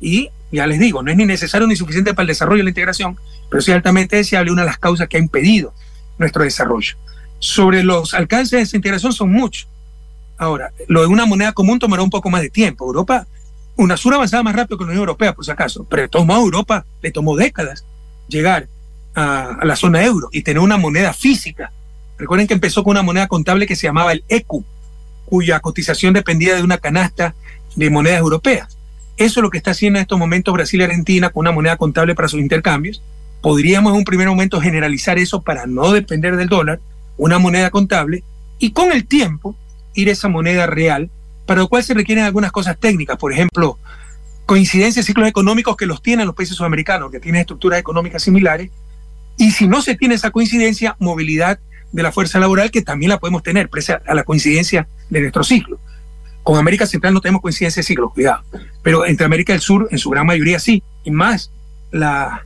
Y 0.00 0.30
ya 0.50 0.66
les 0.66 0.78
digo, 0.78 1.02
no 1.02 1.10
es 1.10 1.16
ni 1.18 1.26
necesario 1.26 1.66
ni 1.66 1.76
suficiente 1.76 2.14
para 2.14 2.22
el 2.22 2.28
desarrollo 2.28 2.60
de 2.60 2.64
la 2.64 2.70
integración, 2.70 3.18
pero 3.50 3.60
sí 3.60 3.70
altamente 3.70 4.16
deseable 4.16 4.50
una 4.50 4.62
de 4.62 4.68
las 4.68 4.78
causas 4.78 5.08
que 5.08 5.18
ha 5.18 5.20
impedido 5.20 5.74
nuestro 6.16 6.42
desarrollo. 6.42 6.96
Sobre 7.38 7.82
los 7.82 8.14
alcances 8.14 8.52
de 8.52 8.60
esa 8.62 8.76
integración 8.76 9.12
son 9.12 9.30
muchos. 9.30 9.68
Ahora, 10.38 10.72
lo 10.88 11.02
de 11.02 11.08
una 11.08 11.26
moneda 11.26 11.52
común 11.52 11.78
tomará 11.78 12.02
un 12.02 12.08
poco 12.08 12.30
más 12.30 12.40
de 12.40 12.48
tiempo. 12.48 12.86
Europa, 12.86 13.26
una 13.76 13.98
sur 13.98 14.14
avanzada 14.14 14.42
más 14.42 14.56
rápido 14.56 14.78
que 14.78 14.84
la 14.84 14.92
Unión 14.92 15.00
Europea, 15.00 15.34
por 15.34 15.44
si 15.44 15.50
acaso, 15.50 15.84
pero 15.84 16.00
de 16.00 16.08
todos 16.08 16.24
modos, 16.24 16.44
Europa 16.44 16.86
le 17.02 17.10
tomó 17.10 17.36
décadas 17.36 17.84
llegar 18.26 18.68
a, 19.14 19.58
la 19.64 19.76
zona 19.76 20.02
euro 20.02 20.30
y 20.32 20.44
tener 20.44 20.62
una 20.62 20.78
moneda 20.78 21.12
física. 21.12 21.72
Recuerden 22.16 22.46
que 22.46 22.54
empezó 22.54 22.82
con 22.82 22.92
una 22.92 23.02
moneda 23.02 23.28
contable 23.28 23.66
que 23.66 23.76
se 23.76 23.86
llamaba 23.86 24.12
el 24.12 24.24
ECU, 24.30 24.64
cuya 25.30 25.60
cotización 25.60 26.12
dependía 26.12 26.56
de 26.56 26.62
una 26.62 26.78
canasta 26.78 27.36
de 27.76 27.88
monedas 27.88 28.18
europeas. 28.18 28.76
Eso 29.16 29.40
es 29.40 29.42
lo 29.42 29.50
que 29.50 29.58
está 29.58 29.70
haciendo 29.70 29.98
en 29.98 30.02
estos 30.02 30.18
momentos 30.18 30.52
Brasil 30.52 30.80
y 30.80 30.84
Argentina 30.84 31.30
con 31.30 31.42
una 31.42 31.52
moneda 31.52 31.76
contable 31.76 32.16
para 32.16 32.26
sus 32.26 32.40
intercambios. 32.40 33.00
Podríamos 33.40 33.92
en 33.92 33.98
un 33.98 34.04
primer 34.04 34.28
momento 34.28 34.60
generalizar 34.60 35.18
eso 35.18 35.40
para 35.40 35.66
no 35.66 35.92
depender 35.92 36.36
del 36.36 36.48
dólar, 36.48 36.80
una 37.16 37.38
moneda 37.38 37.70
contable, 37.70 38.24
y 38.58 38.72
con 38.72 38.90
el 38.90 39.06
tiempo 39.06 39.54
ir 39.94 40.08
a 40.08 40.12
esa 40.12 40.28
moneda 40.28 40.66
real, 40.66 41.10
para 41.46 41.60
lo 41.60 41.68
cual 41.68 41.84
se 41.84 41.94
requieren 41.94 42.24
algunas 42.24 42.50
cosas 42.50 42.76
técnicas, 42.78 43.16
por 43.16 43.32
ejemplo, 43.32 43.78
coincidencia 44.46 45.00
de 45.00 45.06
ciclos 45.06 45.28
económicos 45.28 45.76
que 45.76 45.86
los 45.86 46.02
tienen 46.02 46.26
los 46.26 46.34
países 46.34 46.56
sudamericanos, 46.56 47.12
que 47.12 47.20
tienen 47.20 47.42
estructuras 47.42 47.78
económicas 47.78 48.22
similares, 48.22 48.70
y 49.36 49.52
si 49.52 49.68
no 49.68 49.80
se 49.80 49.94
tiene 49.94 50.16
esa 50.16 50.32
coincidencia, 50.32 50.96
movilidad 50.98 51.60
de 51.92 52.02
la 52.02 52.10
fuerza 52.10 52.40
laboral, 52.40 52.72
que 52.72 52.82
también 52.82 53.10
la 53.10 53.18
podemos 53.20 53.44
tener, 53.44 53.68
pese 53.68 53.92
a 53.92 54.14
la 54.14 54.24
coincidencia 54.24 54.88
de 55.10 55.20
nuestro 55.20 55.44
ciclo. 55.44 55.78
Con 56.42 56.58
América 56.58 56.86
Central 56.86 57.12
no 57.12 57.20
tenemos 57.20 57.42
coincidencia 57.42 57.80
de 57.80 57.86
ciclo, 57.86 58.10
cuidado. 58.10 58.42
Pero 58.82 59.04
entre 59.04 59.26
América 59.26 59.52
del 59.52 59.60
Sur, 59.60 59.88
en 59.90 59.98
su 59.98 60.08
gran 60.10 60.26
mayoría 60.26 60.58
sí. 60.58 60.82
Y 61.04 61.10
más 61.10 61.50
la, 61.90 62.44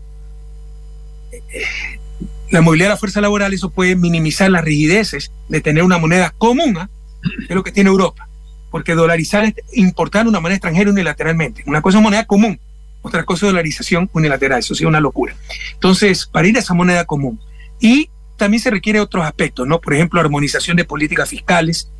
la 2.51 2.61
movilidad 2.61 2.89
de 2.89 2.95
la 2.95 2.97
fuerza 2.97 3.21
laboral, 3.21 3.53
eso 3.55 3.71
puede 3.71 3.97
minimizar 3.97 4.51
las 4.51 4.65
rigideces 4.65 5.31
de 5.49 5.61
tener 5.61 5.85
una 5.85 5.99
moneda 5.99 6.35
común, 6.37 6.77
¿ah? 6.77 6.91
que 7.23 7.53
es 7.53 7.55
lo 7.55 7.63
que 7.63 7.73
tiene 7.73 7.91
Europa. 7.91 8.29
Porque 8.71 8.95
dolarizar 8.95 9.45
es 9.45 9.55
importar 9.73 10.27
una 10.27 10.41
moneda 10.41 10.57
extranjera 10.57 10.91
unilateralmente. 10.91 11.63
Una 11.67 11.81
cosa 11.81 11.99
es 11.99 12.05
moneda 12.05 12.25
común, 12.25 12.59
otra 13.03 13.25
cosa 13.25 13.47
es 13.47 13.53
dolarización 13.53 14.11
unilateral, 14.13 14.59
eso 14.59 14.75
sí 14.75 14.85
es 14.85 14.89
una 14.89 15.01
locura. 15.01 15.37
Entonces, 15.75 16.27
para 16.27 16.49
ir 16.49 16.57
a 16.57 16.61
esa 16.61 16.75
moneda 16.75 17.05
común. 17.05 17.39
Y 17.79 18.11
también 18.37 18.63
se 18.63 18.71
requiere 18.71 19.01
otros 19.01 19.25
aspectos, 19.25 19.67
¿no? 19.67 19.81
Por 19.81 19.95
ejemplo, 19.95 20.21
armonización 20.21 20.77
de 20.77 20.85
políticas 20.85 21.29
fiscales, 21.29 21.91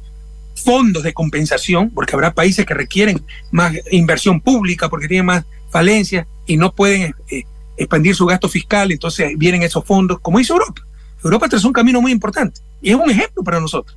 fondos 0.55 1.03
de 1.03 1.13
compensación, 1.13 1.91
porque 1.91 2.15
habrá 2.15 2.33
países 2.33 2.65
que 2.65 2.75
requieren 2.75 3.23
más 3.51 3.75
inversión 3.91 4.41
pública 4.41 4.89
porque 4.89 5.09
tienen 5.09 5.27
más 5.27 5.45
falencias 5.71 6.27
y 6.47 6.57
no 6.57 6.73
pueden 6.73 7.15
eh, 7.29 7.43
expandir 7.77 8.15
su 8.15 8.27
gasto 8.27 8.49
fiscal, 8.49 8.93
entonces 8.93 9.37
vienen 9.37 9.63
esos 9.63 9.85
fondos, 9.85 10.21
como 10.21 10.41
hizo 10.41 10.55
Europa. 10.55 10.83
Europa 11.23 11.49
trazó 11.49 11.67
un 11.69 11.73
camino 11.73 12.01
muy 12.01 12.13
importante 12.13 12.61
y 12.81 12.91
es 12.91 12.97
un 12.97 13.11
ejemplo 13.11 13.43
para 13.43 13.61
nosotros, 13.61 13.97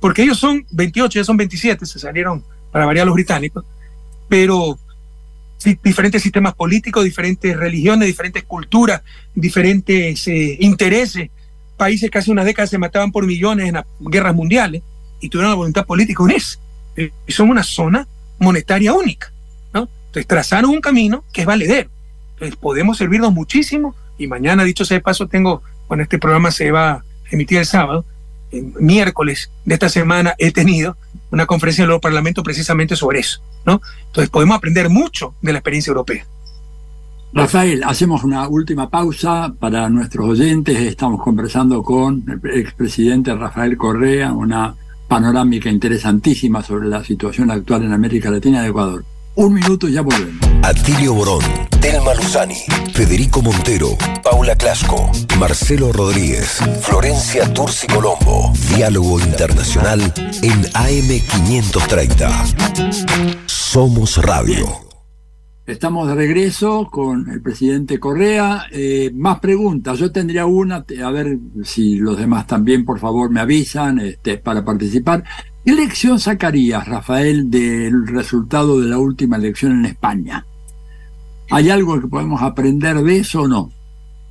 porque 0.00 0.22
ellos 0.22 0.38
son 0.38 0.66
28, 0.70 1.20
ya 1.20 1.24
son 1.24 1.36
27, 1.36 1.86
se 1.86 1.98
salieron 1.98 2.44
para 2.70 2.86
variar 2.86 3.06
los 3.06 3.14
británicos, 3.14 3.64
pero 4.28 4.78
diferentes 5.82 6.22
sistemas 6.22 6.54
políticos, 6.54 7.04
diferentes 7.04 7.56
religiones, 7.56 8.08
diferentes 8.08 8.42
culturas, 8.44 9.02
diferentes 9.34 10.26
eh, 10.26 10.56
intereses. 10.60 11.30
Países 11.76 12.10
que 12.10 12.18
hace 12.18 12.30
unas 12.32 12.44
décadas 12.44 12.70
se 12.70 12.78
mataban 12.78 13.12
por 13.12 13.26
millones 13.26 13.68
en 13.68 13.74
las 13.74 13.84
guerras 14.00 14.34
mundiales 14.34 14.82
y 15.22 15.30
tuvieron 15.30 15.52
la 15.52 15.56
voluntad 15.56 15.86
política 15.86 16.22
unirse. 16.22 16.58
Y 16.96 17.32
son 17.32 17.48
una 17.48 17.62
zona 17.62 18.06
monetaria 18.38 18.92
única. 18.92 19.32
¿no? 19.72 19.88
Entonces 20.06 20.26
trazaron 20.26 20.70
un 20.70 20.82
camino 20.82 21.24
que 21.32 21.42
es 21.42 21.46
valedero. 21.46 21.88
Entonces 22.34 22.56
podemos 22.56 22.98
servirnos 22.98 23.32
muchísimo 23.32 23.94
y 24.18 24.26
mañana, 24.26 24.64
dicho 24.64 24.84
sea 24.84 24.98
de 24.98 25.00
paso, 25.00 25.26
tengo, 25.28 25.62
bueno, 25.88 26.02
este 26.02 26.18
programa 26.18 26.50
se 26.50 26.70
va 26.70 26.90
a 26.90 27.04
emitir 27.30 27.58
el 27.58 27.66
sábado, 27.66 28.04
miércoles 28.78 29.50
de 29.64 29.74
esta 29.74 29.88
semana 29.88 30.34
he 30.38 30.52
tenido 30.52 30.96
una 31.30 31.46
conferencia 31.46 31.84
en 31.84 31.90
el 31.90 32.00
Parlamento 32.00 32.42
precisamente 32.42 32.96
sobre 32.96 33.20
eso. 33.20 33.40
¿no? 33.64 33.80
Entonces 34.06 34.28
podemos 34.28 34.56
aprender 34.56 34.90
mucho 34.90 35.34
de 35.40 35.52
la 35.52 35.58
experiencia 35.60 35.90
europea. 35.90 36.26
Rafael, 37.34 37.82
hacemos 37.84 38.24
una 38.24 38.46
última 38.46 38.90
pausa 38.90 39.54
para 39.58 39.88
nuestros 39.88 40.28
oyentes. 40.28 40.78
Estamos 40.78 41.22
conversando 41.22 41.82
con 41.82 42.22
el 42.28 42.60
expresidente 42.60 43.34
Rafael 43.34 43.78
Correa, 43.78 44.32
una 44.32 44.74
panorámica 45.12 45.68
interesantísima 45.68 46.62
sobre 46.62 46.88
la 46.88 47.04
situación 47.04 47.50
actual 47.50 47.82
en 47.82 47.92
América 47.92 48.30
Latina 48.30 48.64
y 48.64 48.70
Ecuador. 48.70 49.04
Un 49.34 49.52
minuto 49.52 49.86
y 49.86 49.92
ya 49.92 50.00
volvemos. 50.00 50.40
Atilio 50.62 51.12
Borón, 51.12 51.44
Telma 51.82 52.14
Luzani, 52.14 52.56
Federico 52.94 53.42
Montero, 53.42 53.88
Paula 54.22 54.56
Clasco, 54.56 55.12
Marcelo 55.38 55.92
Rodríguez, 55.92 56.60
Florencia 56.80 57.52
Turci 57.52 57.86
Colombo. 57.88 58.54
Diálogo 58.74 59.20
Internacional 59.20 60.00
en 60.40 60.62
AM530. 60.72 63.44
Somos 63.44 64.16
Radio. 64.16 64.91
Estamos 65.64 66.08
de 66.08 66.16
regreso 66.16 66.88
con 66.90 67.30
el 67.30 67.40
presidente 67.40 68.00
Correa. 68.00 68.66
Eh, 68.72 69.12
más 69.14 69.38
preguntas. 69.38 69.96
Yo 69.96 70.10
tendría 70.10 70.44
una, 70.44 70.84
a 71.04 71.10
ver 71.10 71.38
si 71.62 71.96
los 71.96 72.18
demás 72.18 72.48
también, 72.48 72.84
por 72.84 72.98
favor, 72.98 73.30
me 73.30 73.40
avisan 73.40 74.00
este, 74.00 74.38
para 74.38 74.64
participar. 74.64 75.22
¿Qué 75.64 75.72
lección 75.72 76.18
sacarías, 76.18 76.88
Rafael, 76.88 77.48
del 77.48 78.08
resultado 78.08 78.80
de 78.80 78.88
la 78.88 78.98
última 78.98 79.36
elección 79.36 79.72
en 79.78 79.84
España? 79.84 80.44
¿Hay 81.48 81.70
algo 81.70 82.00
que 82.00 82.08
podemos 82.08 82.42
aprender 82.42 82.96
de 83.00 83.18
eso 83.18 83.42
o 83.42 83.48
no? 83.48 83.70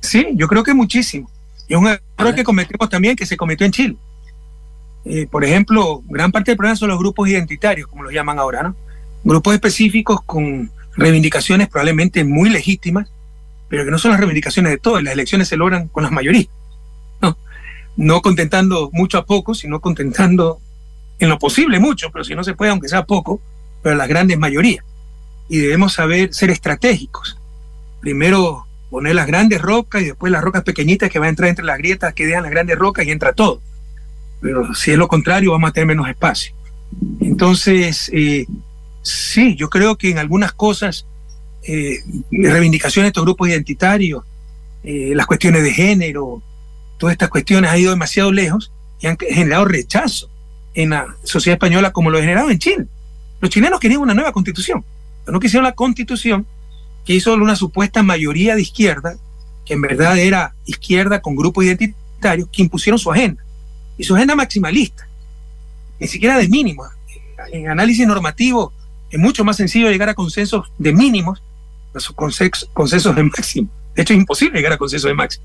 Sí, 0.00 0.26
yo 0.34 0.46
creo 0.48 0.62
que 0.62 0.74
muchísimo. 0.74 1.30
Y 1.66 1.72
es 1.72 1.78
un 1.78 1.86
error 1.86 2.34
que 2.34 2.44
cometemos 2.44 2.90
también, 2.90 3.16
que 3.16 3.24
se 3.24 3.38
cometió 3.38 3.64
en 3.64 3.72
Chile. 3.72 3.96
Eh, 5.06 5.26
por 5.30 5.44
ejemplo, 5.44 6.02
gran 6.10 6.30
parte 6.30 6.50
del 6.50 6.58
problema 6.58 6.76
son 6.76 6.90
los 6.90 6.98
grupos 6.98 7.26
identitarios, 7.26 7.86
como 7.88 8.02
los 8.02 8.12
llaman 8.12 8.38
ahora, 8.38 8.62
¿no? 8.64 8.76
Grupos 9.24 9.54
específicos 9.54 10.20
con 10.26 10.70
reivindicaciones 10.96 11.68
probablemente 11.68 12.24
muy 12.24 12.50
legítimas, 12.50 13.10
pero 13.68 13.84
que 13.84 13.90
no 13.90 13.98
son 13.98 14.10
las 14.10 14.20
reivindicaciones 14.20 14.72
de 14.72 14.78
todos. 14.78 15.02
Las 15.02 15.14
elecciones 15.14 15.48
se 15.48 15.56
logran 15.56 15.88
con 15.88 16.02
las 16.02 16.12
mayorías. 16.12 16.48
No, 17.20 17.36
no 17.96 18.22
contentando 18.22 18.90
mucho 18.92 19.18
a 19.18 19.26
poco, 19.26 19.54
sino 19.54 19.80
contentando 19.80 20.60
en 21.18 21.28
lo 21.28 21.38
posible 21.38 21.78
mucho, 21.78 22.10
pero 22.10 22.24
si 22.24 22.34
no 22.34 22.44
se 22.44 22.54
puede, 22.54 22.70
aunque 22.72 22.88
sea 22.88 23.04
poco, 23.04 23.40
pero 23.82 23.96
las 23.96 24.08
grandes 24.08 24.38
mayorías. 24.38 24.84
Y 25.48 25.58
debemos 25.58 25.92
saber 25.92 26.34
ser 26.34 26.50
estratégicos. 26.50 27.38
Primero 28.00 28.66
poner 28.90 29.14
las 29.14 29.26
grandes 29.26 29.62
rocas 29.62 30.02
y 30.02 30.06
después 30.06 30.30
las 30.30 30.42
rocas 30.42 30.64
pequeñitas 30.64 31.10
que 31.10 31.18
van 31.18 31.26
a 31.26 31.30
entrar 31.30 31.48
entre 31.48 31.64
las 31.64 31.78
grietas 31.78 32.12
que 32.12 32.26
dejan 32.26 32.42
las 32.42 32.50
grandes 32.52 32.78
rocas 32.78 33.06
y 33.06 33.10
entra 33.10 33.32
todo. 33.32 33.60
Pero 34.40 34.74
si 34.74 34.90
es 34.90 34.98
lo 34.98 35.08
contrario, 35.08 35.52
vamos 35.52 35.70
a 35.70 35.72
tener 35.72 35.86
menos 35.86 36.08
espacio. 36.08 36.54
Entonces, 37.20 38.10
eh, 38.12 38.46
Sí, 39.02 39.56
yo 39.56 39.68
creo 39.68 39.96
que 39.96 40.10
en 40.10 40.18
algunas 40.18 40.52
cosas, 40.52 41.06
eh, 41.64 41.98
reivindicaciones 42.30 43.06
de 43.06 43.08
estos 43.08 43.24
grupos 43.24 43.48
identitarios, 43.48 44.24
eh, 44.84 45.12
las 45.14 45.26
cuestiones 45.26 45.62
de 45.62 45.72
género, 45.72 46.42
todas 46.98 47.12
estas 47.12 47.28
cuestiones 47.28 47.70
han 47.70 47.78
ido 47.78 47.90
demasiado 47.90 48.32
lejos 48.32 48.72
y 49.00 49.08
han 49.08 49.16
generado 49.18 49.64
rechazo 49.64 50.30
en 50.74 50.90
la 50.90 51.16
sociedad 51.24 51.56
española 51.56 51.92
como 51.92 52.10
lo 52.10 52.20
generado 52.20 52.50
en 52.50 52.58
Chile. 52.58 52.86
Los 53.40 53.50
chilenos 53.50 53.80
querían 53.80 54.00
una 54.00 54.14
nueva 54.14 54.32
constitución, 54.32 54.84
pero 55.24 55.32
no 55.32 55.40
quisieron 55.40 55.64
la 55.64 55.72
constitución 55.72 56.46
que 57.04 57.14
hizo 57.14 57.34
una 57.34 57.56
supuesta 57.56 58.02
mayoría 58.02 58.54
de 58.54 58.62
izquierda, 58.62 59.16
que 59.64 59.74
en 59.74 59.82
verdad 59.82 60.18
era 60.18 60.54
izquierda 60.66 61.20
con 61.20 61.34
grupos 61.34 61.64
identitarios, 61.64 62.48
que 62.52 62.62
impusieron 62.62 62.98
su 62.98 63.10
agenda. 63.10 63.42
Y 63.98 64.04
su 64.04 64.14
agenda 64.14 64.34
maximalista, 64.34 65.06
ni 65.98 66.06
siquiera 66.06 66.38
de 66.38 66.48
mínimo. 66.48 66.84
En 67.52 67.68
análisis 67.68 68.06
normativo, 68.06 68.72
es 69.12 69.20
mucho 69.20 69.44
más 69.44 69.58
sencillo 69.58 69.90
llegar 69.90 70.08
a 70.08 70.14
consensos 70.14 70.72
de 70.78 70.92
mínimos 70.92 71.42
que 71.92 72.00
consensos 72.72 73.14
de 73.14 73.22
máximo. 73.22 73.68
De 73.94 74.02
hecho, 74.02 74.14
es 74.14 74.18
imposible 74.18 74.58
llegar 74.58 74.72
a 74.72 74.78
consensos 74.78 75.08
de 75.08 75.14
máximo. 75.14 75.44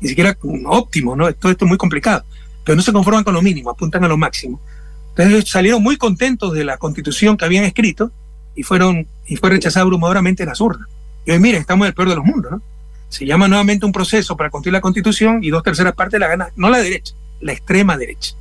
Ni 0.00 0.08
siquiera 0.08 0.36
óptimo, 0.66 1.14
¿no? 1.14 1.32
Todo 1.32 1.52
esto 1.52 1.64
es 1.64 1.68
muy 1.68 1.78
complicado. 1.78 2.24
Pero 2.64 2.74
no 2.74 2.82
se 2.82 2.92
conforman 2.92 3.22
con 3.22 3.32
lo 3.32 3.40
mínimo, 3.40 3.70
apuntan 3.70 4.02
a 4.02 4.08
lo 4.08 4.16
máximo. 4.16 4.60
Entonces 5.10 5.48
salieron 5.48 5.80
muy 5.80 5.96
contentos 5.96 6.52
de 6.54 6.64
la 6.64 6.76
constitución 6.76 7.36
que 7.36 7.44
habían 7.44 7.64
escrito 7.64 8.10
y 8.56 8.64
fueron 8.64 9.06
y 9.26 9.36
fue 9.36 9.50
rechazada 9.50 9.82
abrumadoramente 9.82 10.42
en 10.42 10.48
las 10.48 10.60
urnas. 10.60 10.88
Y 11.24 11.30
hoy 11.30 11.38
miren, 11.38 11.60
estamos 11.60 11.84
en 11.84 11.88
el 11.90 11.94
peor 11.94 12.08
de 12.08 12.16
los 12.16 12.24
mundos, 12.24 12.50
¿no? 12.50 12.62
Se 13.10 13.24
llama 13.24 13.46
nuevamente 13.46 13.86
un 13.86 13.92
proceso 13.92 14.36
para 14.36 14.50
construir 14.50 14.72
la 14.72 14.80
constitución 14.80 15.38
y 15.44 15.50
dos 15.50 15.62
terceras 15.62 15.94
partes 15.94 16.18
la 16.18 16.26
gana, 16.26 16.48
no 16.56 16.68
la 16.68 16.78
derecha, 16.78 17.14
la 17.40 17.52
extrema 17.52 17.96
derecha. 17.96 18.34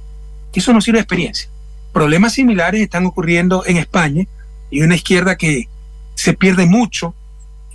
Eso 0.52 0.74
no 0.74 0.82
sirve 0.82 0.98
de 0.98 1.04
experiencia. 1.04 1.48
Problemas 1.92 2.34
similares 2.34 2.82
están 2.82 3.06
ocurriendo 3.06 3.64
en 3.68 3.78
España 3.78 4.26
y 4.74 4.82
una 4.82 4.96
izquierda 4.96 5.38
que 5.38 5.70
se 6.16 6.34
pierde 6.34 6.66
mucho 6.66 7.14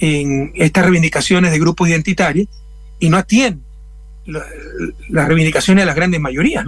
en 0.01 0.51
estas 0.57 0.83
reivindicaciones 0.83 1.53
de 1.53 1.59
grupos 1.61 1.89
identitarios 1.89 2.49
y 2.99 3.09
no 3.09 3.16
atiende 3.16 3.62
las 4.27 5.29
reivindicaciones 5.29 5.83
de 5.83 5.87
las 5.87 5.95
grandes 5.95 6.20
mayorías. 6.20 6.65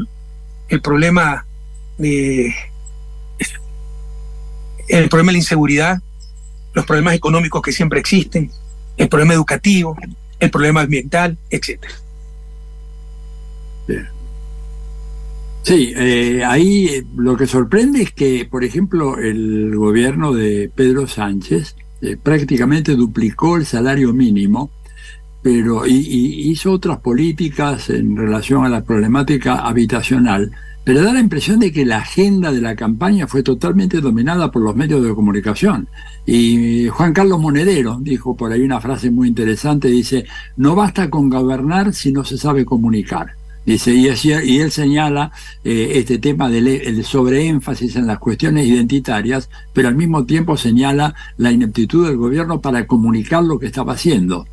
El 0.68 0.80
problema 0.80 1.44
de 1.98 2.54
el 4.88 5.08
problema 5.08 5.30
de 5.30 5.32
la 5.32 5.38
inseguridad, 5.38 6.00
los 6.74 6.86
problemas 6.86 7.14
económicos 7.14 7.60
que 7.60 7.72
siempre 7.72 7.98
existen, 7.98 8.52
el 8.96 9.08
problema 9.08 9.34
educativo, 9.34 9.96
el 10.38 10.50
problema 10.50 10.82
ambiental, 10.82 11.36
etcétera. 11.50 11.94
Sí, 15.62 15.92
eh, 15.94 16.42
ahí 16.44 16.86
eh, 16.86 17.04
lo 17.16 17.36
que 17.36 17.46
sorprende 17.46 18.02
es 18.02 18.12
que, 18.12 18.46
por 18.50 18.64
ejemplo, 18.64 19.18
el 19.18 19.76
gobierno 19.76 20.32
de 20.32 20.70
Pedro 20.74 21.06
Sánchez 21.06 21.76
eh, 22.00 22.16
prácticamente 22.16 22.96
duplicó 22.96 23.56
el 23.56 23.66
salario 23.66 24.12
mínimo, 24.14 24.70
pero 25.42 25.86
y, 25.86 25.92
hizo 26.50 26.72
otras 26.72 26.98
políticas 27.00 27.90
en 27.90 28.16
relación 28.16 28.64
a 28.64 28.70
la 28.70 28.84
problemática 28.84 29.56
habitacional, 29.56 30.50
pero 30.82 31.02
da 31.02 31.12
la 31.12 31.20
impresión 31.20 31.60
de 31.60 31.72
que 31.72 31.84
la 31.84 31.98
agenda 31.98 32.52
de 32.52 32.62
la 32.62 32.74
campaña 32.74 33.26
fue 33.26 33.42
totalmente 33.42 34.00
dominada 34.00 34.50
por 34.50 34.62
los 34.62 34.74
medios 34.74 35.04
de 35.04 35.14
comunicación. 35.14 35.88
Y 36.24 36.88
Juan 36.88 37.12
Carlos 37.12 37.38
Monedero 37.38 37.98
dijo 38.00 38.34
por 38.34 38.50
ahí 38.50 38.62
una 38.62 38.80
frase 38.80 39.10
muy 39.10 39.28
interesante, 39.28 39.88
dice, 39.88 40.24
no 40.56 40.74
basta 40.74 41.10
con 41.10 41.28
gobernar 41.28 41.92
si 41.92 42.12
no 42.12 42.24
se 42.24 42.38
sabe 42.38 42.64
comunicar. 42.64 43.39
Dice, 43.66 43.92
y, 43.92 44.08
y 44.08 44.60
él 44.60 44.72
señala 44.72 45.32
eh, 45.64 45.92
este 45.96 46.18
tema 46.18 46.48
del 46.48 47.04
sobreénfasis 47.04 47.96
en 47.96 48.06
las 48.06 48.18
cuestiones 48.18 48.66
identitarias, 48.66 49.50
pero 49.72 49.88
al 49.88 49.94
mismo 49.94 50.24
tiempo 50.24 50.56
señala 50.56 51.14
la 51.36 51.52
ineptitud 51.52 52.06
del 52.06 52.16
gobierno 52.16 52.60
para 52.60 52.86
comunicar 52.86 53.42
lo 53.44 53.58
que 53.58 53.66
estaba 53.66 53.92
haciendo. 53.92 54.46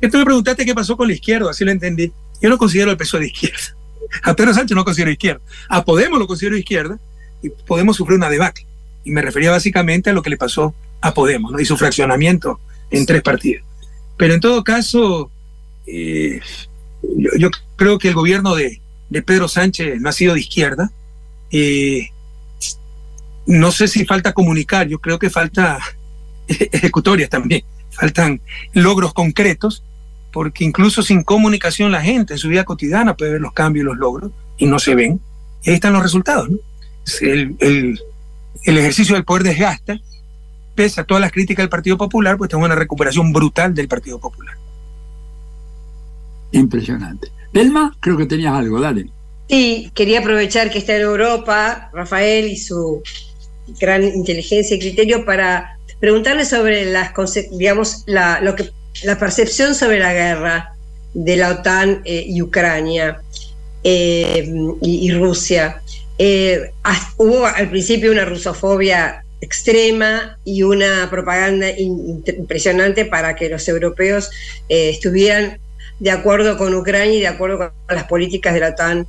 Tú 0.00 0.18
me 0.18 0.24
preguntaste 0.24 0.66
qué 0.66 0.74
pasó 0.74 0.96
con 0.96 1.08
la 1.08 1.14
izquierda, 1.14 1.50
así 1.50 1.64
lo 1.64 1.70
entendí. 1.70 2.12
Yo 2.42 2.50
no 2.50 2.58
considero 2.58 2.90
el 2.90 2.96
peso 2.96 3.18
de 3.18 3.26
izquierda. 3.26 3.74
A 4.22 4.34
Pedro 4.34 4.52
Sánchez 4.52 4.76
no 4.76 4.84
considero 4.84 5.10
izquierda. 5.10 5.40
A 5.68 5.84
Podemos 5.84 6.18
lo 6.18 6.26
considero 6.26 6.56
izquierda 6.56 6.98
y 7.42 7.48
Podemos 7.48 7.96
sufrir 7.96 8.18
una 8.18 8.28
debacle. 8.28 8.66
Y 9.04 9.10
me 9.10 9.22
refería 9.22 9.50
básicamente 9.50 10.10
a 10.10 10.12
lo 10.12 10.22
que 10.22 10.30
le 10.30 10.36
pasó 10.36 10.74
a 11.00 11.14
Podemos 11.14 11.52
¿no? 11.52 11.60
y 11.60 11.64
su 11.64 11.76
fraccionamiento 11.76 12.60
en 12.90 13.06
tres 13.06 13.22
partidos. 13.22 13.64
Pero 14.16 14.34
en 14.34 14.40
todo 14.40 14.62
caso, 14.62 15.30
eh, 15.86 16.40
yo, 17.38 17.50
creo 17.76 17.98
que 17.98 18.08
el 18.08 18.14
gobierno 18.14 18.54
de, 18.54 18.80
Pedro 19.26 19.48
Sánchez 19.48 20.00
no 20.00 20.08
ha 20.08 20.12
sido 20.12 20.34
de 20.34 20.40
izquierda. 20.40 20.90
Eh, 21.50 22.08
no 23.46 23.70
sé 23.70 23.88
si 23.88 24.04
falta 24.04 24.32
comunicar, 24.32 24.88
yo 24.88 24.98
creo 24.98 25.18
que 25.18 25.30
falta 25.30 25.78
ejecutorias 26.48 27.30
también, 27.30 27.62
faltan 27.90 28.40
logros 28.72 29.12
concretos, 29.12 29.84
porque 30.32 30.64
incluso 30.64 31.02
sin 31.02 31.22
comunicación 31.22 31.92
la 31.92 32.02
gente 32.02 32.34
en 32.34 32.38
su 32.38 32.48
vida 32.48 32.64
cotidiana 32.64 33.16
puede 33.16 33.32
ver 33.32 33.40
los 33.40 33.52
cambios 33.52 33.84
y 33.84 33.86
los 33.86 33.96
logros 33.96 34.32
y 34.56 34.66
no 34.66 34.78
se 34.78 34.94
ven. 34.94 35.20
Y 35.62 35.70
ahí 35.70 35.76
están 35.76 35.92
los 35.92 36.02
resultados. 36.02 36.48
El, 37.20 37.56
el, 37.60 38.78
ejercicio 38.78 39.14
del 39.14 39.24
poder 39.24 39.42
desgasta, 39.42 40.00
pese 40.74 41.00
a 41.00 41.04
todas 41.04 41.20
las 41.20 41.32
críticas 41.32 41.62
del 41.62 41.68
Partido 41.68 41.96
Popular, 41.96 42.36
pues 42.36 42.50
tengo 42.50 42.64
una 42.64 42.74
recuperación 42.74 43.32
brutal 43.32 43.74
del 43.74 43.88
Partido 43.88 44.18
Popular. 44.18 44.56
Impresionante. 46.58 47.28
Delma, 47.52 47.96
creo 48.00 48.16
que 48.16 48.26
tenías 48.26 48.54
algo, 48.54 48.80
dale. 48.80 49.06
Sí, 49.48 49.90
quería 49.94 50.20
aprovechar 50.20 50.70
que 50.70 50.78
está 50.78 50.96
en 50.96 51.02
Europa, 51.02 51.90
Rafael 51.92 52.46
y 52.46 52.56
su 52.56 53.02
gran 53.80 54.02
inteligencia 54.02 54.76
y 54.76 54.80
criterio 54.80 55.24
para 55.24 55.78
preguntarle 56.00 56.44
sobre 56.44 56.86
las, 56.86 57.12
digamos, 57.52 58.04
la, 58.06 58.40
lo 58.40 58.54
que, 58.54 58.70
la 59.02 59.18
percepción 59.18 59.74
sobre 59.74 59.98
la 59.98 60.12
guerra 60.12 60.74
de 61.12 61.36
la 61.36 61.50
OTAN 61.50 62.02
eh, 62.04 62.24
y 62.26 62.42
Ucrania 62.42 63.20
eh, 63.82 64.50
y, 64.80 65.12
Rusia. 65.12 65.82
Eh, 66.18 66.72
hubo 67.16 67.46
al 67.46 67.68
principio 67.70 68.12
una 68.12 68.24
rusofobia 68.24 69.24
extrema 69.40 70.38
y 70.44 70.62
una 70.62 71.08
propaganda 71.10 71.68
impresionante 71.70 73.04
para 73.04 73.36
que 73.36 73.50
los 73.50 73.68
europeos 73.68 74.30
estuvieran 74.68 75.58
de 75.98 76.10
acuerdo 76.10 76.56
con 76.56 76.74
Ucrania 76.74 77.14
y 77.16 77.20
de 77.20 77.28
acuerdo 77.28 77.58
con 77.58 77.70
las 77.88 78.04
políticas 78.04 78.54
de 78.54 78.60
la 78.60 78.68
OTAN 78.70 79.06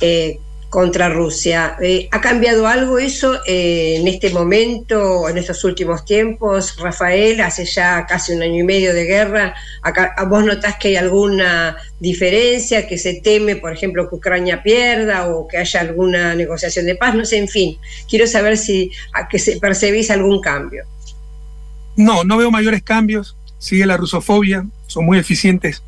eh, 0.00 0.38
contra 0.68 1.08
Rusia. 1.08 1.76
Eh, 1.80 2.08
¿Ha 2.10 2.20
cambiado 2.20 2.66
algo 2.66 2.98
eso 2.98 3.38
eh, 3.46 3.98
en 4.00 4.08
este 4.08 4.30
momento, 4.30 5.28
en 5.28 5.38
estos 5.38 5.62
últimos 5.62 6.04
tiempos, 6.04 6.76
Rafael? 6.76 7.40
Hace 7.40 7.64
ya 7.64 8.04
casi 8.06 8.32
un 8.32 8.42
año 8.42 8.60
y 8.60 8.64
medio 8.64 8.92
de 8.92 9.04
guerra. 9.04 9.54
¿Vos 10.28 10.44
notás 10.44 10.76
que 10.76 10.88
hay 10.88 10.96
alguna 10.96 11.76
diferencia, 12.00 12.88
que 12.88 12.98
se 12.98 13.20
teme, 13.20 13.54
por 13.54 13.72
ejemplo, 13.72 14.08
que 14.08 14.16
Ucrania 14.16 14.64
pierda 14.64 15.28
o 15.28 15.46
que 15.46 15.58
haya 15.58 15.80
alguna 15.80 16.34
negociación 16.34 16.86
de 16.86 16.96
paz? 16.96 17.14
No 17.14 17.24
sé, 17.24 17.38
en 17.38 17.48
fin, 17.48 17.78
quiero 18.08 18.26
saber 18.26 18.58
si 18.58 18.90
que 19.30 19.38
se, 19.38 19.60
percibís 19.60 20.10
algún 20.10 20.40
cambio. 20.40 20.84
No, 21.94 22.24
no 22.24 22.36
veo 22.36 22.50
mayores 22.50 22.82
cambios. 22.82 23.36
Sigue 23.58 23.86
la 23.86 23.96
rusofobia, 23.96 24.66
son 24.88 25.06
muy 25.06 25.18
eficientes 25.18 25.84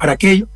para 0.00 0.12
aquello. 0.12 0.48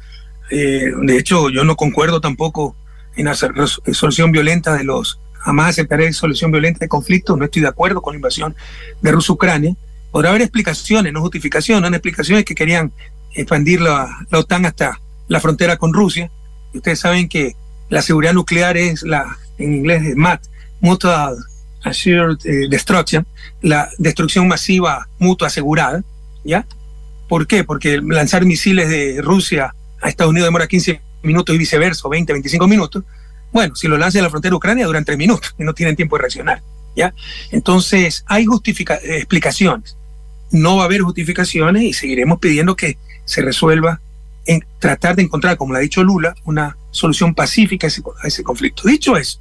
Eh, 0.51 0.91
de 1.03 1.19
hecho, 1.19 1.51
yo 1.51 1.65
no 1.65 1.77
concuerdo 1.77 2.21
tampoco 2.21 2.75
en 3.17 3.27
la 3.27 3.35
solución 3.35 4.33
violenta 4.33 4.75
de 4.75 4.83
los, 4.83 5.21
jamás 5.39 5.71
aceptaré 5.71 6.13
solución 6.13 6.51
violenta 6.51 6.81
de 6.81 6.89
conflictos, 6.89 7.39
no 7.39 7.45
estoy 7.45 7.63
de 7.63 7.69
acuerdo 7.69 8.03
con 8.03 8.15
la 8.15 8.17
invasión 8.17 8.57
de 9.01 9.13
Rusia-Ucrania. 9.13 9.77
Podrá 10.11 10.31
haber 10.31 10.43
explicaciones, 10.43 11.13
no 11.13 11.21
justificaciones, 11.21 11.89
no 11.89 11.97
explicaciones 11.97 12.45
que 12.45 12.55
querían 12.55 12.93
expandir 13.35 13.81
la, 13.81 14.09
OTAN 14.33 14.67
hasta 14.67 14.99
la 15.29 15.41
frontera 15.41 15.77
con 15.77 15.93
Rusia. 15.93 16.31
Ustedes 16.73 17.01
saben 17.01 17.29
que 17.29 17.55
la 17.91 18.03
seguridad 18.03 18.33
nuclear 18.33 18.77
es 18.77 19.03
la, 19.03 19.37
en 19.59 19.75
inglés 19.75 20.03
es 20.05 20.17
MAT, 20.17 20.43
Mutual 20.81 21.37
Assured 21.83 22.39
eh, 22.45 22.69
Destruction, 22.69 23.27
la 23.61 23.91
destrucción 23.99 24.49
masiva 24.49 25.09
mutua 25.19 25.49
asegurada, 25.49 26.03
¿ya? 26.45 26.67
¿Por 27.35 27.49
qué? 27.49 27.65
Porque 27.65 28.01
lanzar 28.01 28.45
misiles 28.45 28.89
de 28.89 29.21
Rusia 29.21 29.75
a 30.01 30.09
Estados 30.09 30.31
Unidos 30.31 30.47
demora 30.47 30.69
15 30.69 31.01
minutos 31.25 31.53
y 31.53 31.59
viceversa, 31.59 32.09
20, 32.09 32.33
25 32.33 32.69
minutos. 32.69 33.03
Bueno, 33.53 33.75
si 33.75 33.89
lo 33.89 33.99
lanzan 33.99 34.21
a 34.21 34.23
la 34.27 34.31
frontera 34.31 34.53
de 34.53 34.57
Ucrania 34.57 34.87
duran 34.87 35.05
3 35.05 35.19
minutos 35.19 35.53
y 35.59 35.65
no 35.65 35.75
tienen 35.75 35.97
tiempo 35.97 36.15
de 36.15 36.21
reaccionar. 36.21 36.63
¿ya? 36.95 37.13
Entonces, 37.51 38.25
hay 38.29 38.47
explicaciones. 39.03 39.97
No 40.53 40.77
va 40.77 40.83
a 40.83 40.85
haber 40.85 41.01
justificaciones 41.01 41.83
y 41.83 41.93
seguiremos 41.93 42.39
pidiendo 42.39 42.77
que 42.77 42.99
se 43.25 43.43
resuelva 43.43 44.01
en 44.47 44.65
tratar 44.79 45.17
de 45.17 45.23
encontrar, 45.23 45.57
como 45.57 45.73
lo 45.73 45.81
ha 45.81 45.83
dicho 45.83 46.05
Lula, 46.05 46.37
una 46.45 46.77
solución 46.93 47.35
pacífica 47.35 47.89
a 47.89 47.89
ese, 47.89 48.01
a 48.23 48.29
ese 48.29 48.45
conflicto. 48.45 48.85
Dicho 48.87 49.17
eso, 49.17 49.41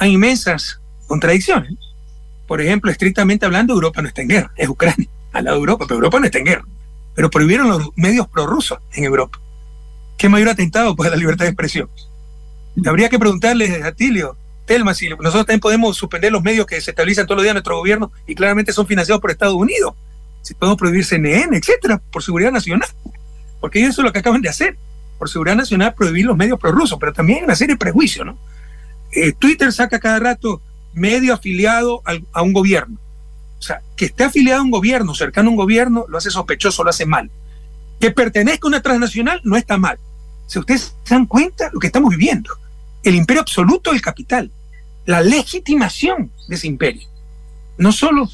hay 0.00 0.14
inmensas 0.14 0.80
contradicciones. 1.06 1.74
Por 2.48 2.60
ejemplo, 2.60 2.90
estrictamente 2.90 3.46
hablando, 3.46 3.74
Europa 3.74 4.02
no 4.02 4.08
está 4.08 4.22
en 4.22 4.28
guerra, 4.28 4.52
es 4.56 4.68
Ucrania, 4.68 5.06
al 5.32 5.44
lado 5.44 5.58
de 5.58 5.60
Europa, 5.60 5.84
pero 5.86 5.98
Europa 5.98 6.18
no 6.18 6.26
está 6.26 6.38
en 6.38 6.46
guerra. 6.46 6.64
Pero 7.14 7.30
prohibieron 7.30 7.68
los 7.68 7.90
medios 7.96 8.26
prorrusos 8.28 8.78
en 8.92 9.04
Europa. 9.04 9.38
¿Qué 10.16 10.28
mayor 10.28 10.50
atentado 10.50 10.94
pues 10.96 11.08
a 11.08 11.10
la 11.10 11.16
libertad 11.16 11.44
de 11.44 11.50
expresión? 11.50 11.88
Habría 12.86 13.08
que 13.08 13.18
preguntarle 13.18 13.82
a 13.82 13.92
Tilio, 13.92 14.36
Telma, 14.66 14.94
si 14.94 15.08
nosotros 15.08 15.46
también 15.46 15.60
podemos 15.60 15.96
suspender 15.96 16.32
los 16.32 16.42
medios 16.42 16.66
que 16.66 16.80
se 16.80 16.90
estabilizan 16.92 17.26
todos 17.26 17.38
los 17.38 17.42
días 17.42 17.52
en 17.52 17.56
nuestro 17.56 17.76
gobierno 17.76 18.12
y 18.26 18.34
claramente 18.34 18.72
son 18.72 18.86
financiados 18.86 19.20
por 19.20 19.30
Estados 19.30 19.54
Unidos. 19.54 19.94
Si 20.42 20.54
podemos 20.54 20.78
prohibir 20.78 21.04
CNN, 21.04 21.56
etcétera, 21.56 22.00
por 22.10 22.22
seguridad 22.22 22.52
nacional. 22.52 22.88
Porque 23.60 23.84
eso 23.84 24.00
es 24.00 24.04
lo 24.04 24.12
que 24.12 24.20
acaban 24.20 24.40
de 24.40 24.48
hacer. 24.48 24.76
Por 25.18 25.28
seguridad 25.28 25.56
nacional 25.56 25.94
prohibir 25.94 26.26
los 26.26 26.36
medios 26.36 26.58
prorrusos, 26.58 26.98
pero 26.98 27.12
también 27.12 27.40
hay 27.40 27.44
una 27.44 27.54
serie 27.54 27.74
de 27.74 27.78
prejuicios, 27.78 28.26
¿no? 28.26 28.38
Eh, 29.12 29.32
Twitter 29.32 29.72
saca 29.72 30.00
cada 30.00 30.18
rato 30.18 30.62
medio 30.94 31.34
afiliado 31.34 32.02
a 32.32 32.42
un 32.42 32.52
gobierno. 32.52 32.98
O 33.62 33.64
sea, 33.64 33.80
que 33.94 34.06
esté 34.06 34.24
afiliado 34.24 34.60
a 34.60 34.64
un 34.64 34.72
gobierno, 34.72 35.14
cercano 35.14 35.48
a 35.48 35.52
un 35.52 35.56
gobierno, 35.56 36.04
lo 36.08 36.18
hace 36.18 36.30
sospechoso, 36.30 36.82
lo 36.82 36.90
hace 36.90 37.06
mal. 37.06 37.30
Que 38.00 38.10
pertenezca 38.10 38.66
a 38.66 38.68
una 38.68 38.82
transnacional 38.82 39.40
no 39.44 39.56
está 39.56 39.78
mal 39.78 39.98
si 40.52 40.58
ustedes 40.58 40.94
se 41.02 41.14
dan 41.14 41.24
cuenta 41.24 41.70
lo 41.72 41.80
que 41.80 41.86
estamos 41.86 42.10
viviendo, 42.10 42.54
el 43.02 43.14
imperio 43.14 43.40
absoluto 43.40 43.90
del 43.90 44.02
capital, 44.02 44.50
la 45.06 45.22
legitimación 45.22 46.30
de 46.46 46.56
ese 46.56 46.66
imperio. 46.66 47.08
No 47.78 47.90
solo, 47.90 48.28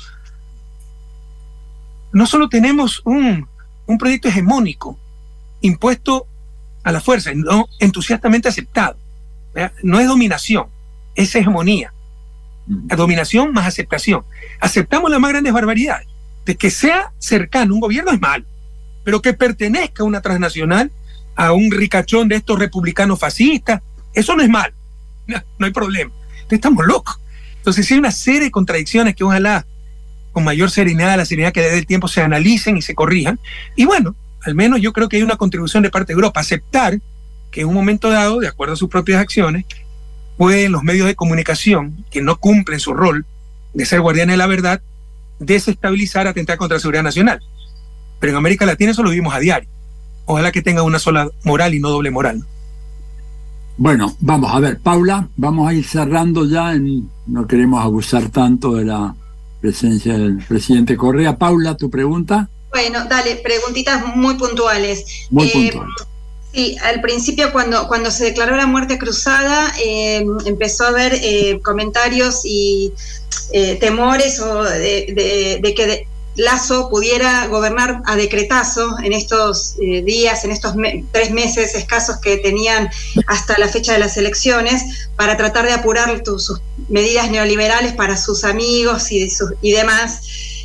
no 2.12 2.26
solo 2.26 2.48
tenemos 2.48 3.02
un, 3.04 3.46
un 3.86 3.98
proyecto 3.98 4.26
hegemónico 4.26 4.98
impuesto 5.60 6.26
a 6.82 6.90
la 6.90 7.00
fuerza, 7.00 7.30
no 7.36 7.66
entusiastamente 7.78 8.48
aceptado. 8.48 8.96
No 9.84 10.00
es 10.00 10.08
dominación, 10.08 10.66
es 11.14 11.32
hegemonía. 11.36 11.92
La 12.88 12.96
dominación 12.96 13.52
más 13.52 13.66
aceptación. 13.66 14.24
Aceptamos 14.60 15.10
las 15.10 15.20
más 15.20 15.30
grandes 15.30 15.52
barbaridades. 15.52 16.06
De 16.44 16.56
que 16.56 16.70
sea 16.70 17.12
cercano 17.18 17.74
un 17.74 17.80
gobierno 17.80 18.10
es 18.10 18.20
malo, 18.20 18.44
pero 19.04 19.22
que 19.22 19.34
pertenezca 19.34 20.02
a 20.02 20.06
una 20.06 20.20
transnacional 20.20 20.90
a 21.38 21.52
un 21.52 21.70
ricachón 21.70 22.26
de 22.26 22.34
estos 22.34 22.58
republicanos 22.58 23.20
fascistas, 23.20 23.80
eso 24.12 24.34
no 24.34 24.42
es 24.42 24.48
mal, 24.48 24.74
no, 25.26 25.66
hay 25.66 25.72
problema. 25.72 26.10
estamos 26.50 26.84
locos. 26.84 27.20
Entonces 27.58 27.86
sí 27.86 27.94
hay 27.94 28.00
una 28.00 28.10
serie 28.10 28.40
de 28.40 28.50
contradicciones 28.50 29.14
que 29.14 29.22
ojalá 29.22 29.64
con 30.32 30.42
mayor 30.42 30.70
serenidad, 30.70 31.16
la 31.16 31.24
serenidad 31.24 31.52
que 31.52 31.60
desde 31.62 31.78
el 31.78 31.86
tiempo 31.86 32.08
se 32.08 32.22
analicen 32.22 32.76
y 32.76 32.82
se 32.82 32.94
corrijan. 32.94 33.38
Y 33.76 33.84
bueno, 33.84 34.16
al 34.42 34.56
menos 34.56 34.80
yo 34.80 34.92
creo 34.92 35.08
que 35.08 35.16
hay 35.16 35.22
una 35.22 35.36
contribución 35.36 35.84
de 35.84 35.90
parte 35.90 36.12
de 36.12 36.14
Europa, 36.14 36.40
aceptar 36.40 36.98
que 37.52 37.60
en 37.60 37.68
un 37.68 37.74
momento 37.74 38.10
dado, 38.10 38.40
de 38.40 38.48
acuerdo 38.48 38.74
a 38.74 38.76
sus 38.76 38.88
propias 38.88 39.20
acciones, 39.20 39.64
pueden 40.38 40.72
los 40.72 40.82
medios 40.82 41.06
de 41.06 41.14
comunicación 41.14 42.06
que 42.10 42.22
no 42.22 42.38
cumplen 42.38 42.80
su 42.80 42.94
rol 42.94 43.26
de 43.74 43.84
ser 43.84 44.00
guardianes 44.00 44.32
de 44.34 44.38
la 44.38 44.46
verdad, 44.46 44.80
desestabilizar, 45.38 46.26
atentar 46.26 46.56
contra 46.56 46.76
la 46.76 46.80
seguridad 46.80 47.02
nacional. 47.02 47.40
Pero 48.18 48.32
en 48.32 48.38
América 48.38 48.64
Latina 48.64 48.92
eso 48.92 49.02
lo 49.02 49.10
vivimos 49.10 49.34
a 49.34 49.40
diario 49.40 49.68
ojalá 50.28 50.52
que 50.52 50.62
tenga 50.62 50.82
una 50.82 50.98
sola 50.98 51.28
moral 51.42 51.74
y 51.74 51.80
no 51.80 51.88
doble 51.88 52.10
moral. 52.10 52.44
Bueno, 53.78 54.14
vamos 54.20 54.54
a 54.54 54.60
ver, 54.60 54.78
Paula, 54.78 55.28
vamos 55.36 55.68
a 55.68 55.74
ir 55.74 55.86
cerrando 55.86 56.44
ya, 56.44 56.74
no 57.26 57.46
queremos 57.46 57.82
abusar 57.82 58.28
tanto 58.28 58.74
de 58.74 58.84
la 58.84 59.14
presencia 59.60 60.18
del 60.18 60.38
presidente 60.38 60.96
Correa. 60.96 61.38
Paula, 61.38 61.76
tu 61.76 61.88
pregunta. 61.88 62.48
Bueno, 62.70 63.04
dale, 63.08 63.36
preguntitas 63.36 64.14
muy 64.16 64.34
puntuales. 64.34 65.28
Muy 65.30 65.46
eh, 65.46 65.50
puntuales. 65.52 65.94
Sí, 66.52 66.76
al 66.82 67.00
principio 67.00 67.52
cuando, 67.52 67.86
cuando 67.88 68.10
se 68.10 68.24
declaró 68.24 68.56
la 68.56 68.66
muerte 68.66 68.98
cruzada 68.98 69.72
eh, 69.82 70.24
empezó 70.46 70.84
a 70.84 70.88
haber 70.88 71.12
eh, 71.14 71.60
comentarios 71.62 72.40
y 72.44 72.92
temores 73.80 74.40
o 74.40 74.62
de, 74.62 75.58
de 75.62 75.74
que 75.74 76.06
Lazo 76.38 76.88
pudiera 76.88 77.48
gobernar 77.48 78.00
a 78.06 78.14
decretazo 78.14 78.96
en 79.02 79.12
estos 79.12 79.74
eh, 79.82 80.02
días, 80.02 80.44
en 80.44 80.52
estos 80.52 80.72
tres 81.10 81.32
meses 81.32 81.74
escasos 81.74 82.18
que 82.18 82.36
tenían 82.36 82.88
hasta 83.26 83.58
la 83.58 83.66
fecha 83.66 83.92
de 83.92 83.98
las 83.98 84.16
elecciones, 84.16 85.08
para 85.16 85.36
tratar 85.36 85.66
de 85.66 85.72
apurar 85.72 86.22
sus 86.24 86.60
medidas 86.88 87.28
neoliberales 87.28 87.92
para 87.92 88.16
sus 88.16 88.44
amigos 88.44 89.10
y, 89.10 89.28
y 89.62 89.72
demás. 89.72 90.20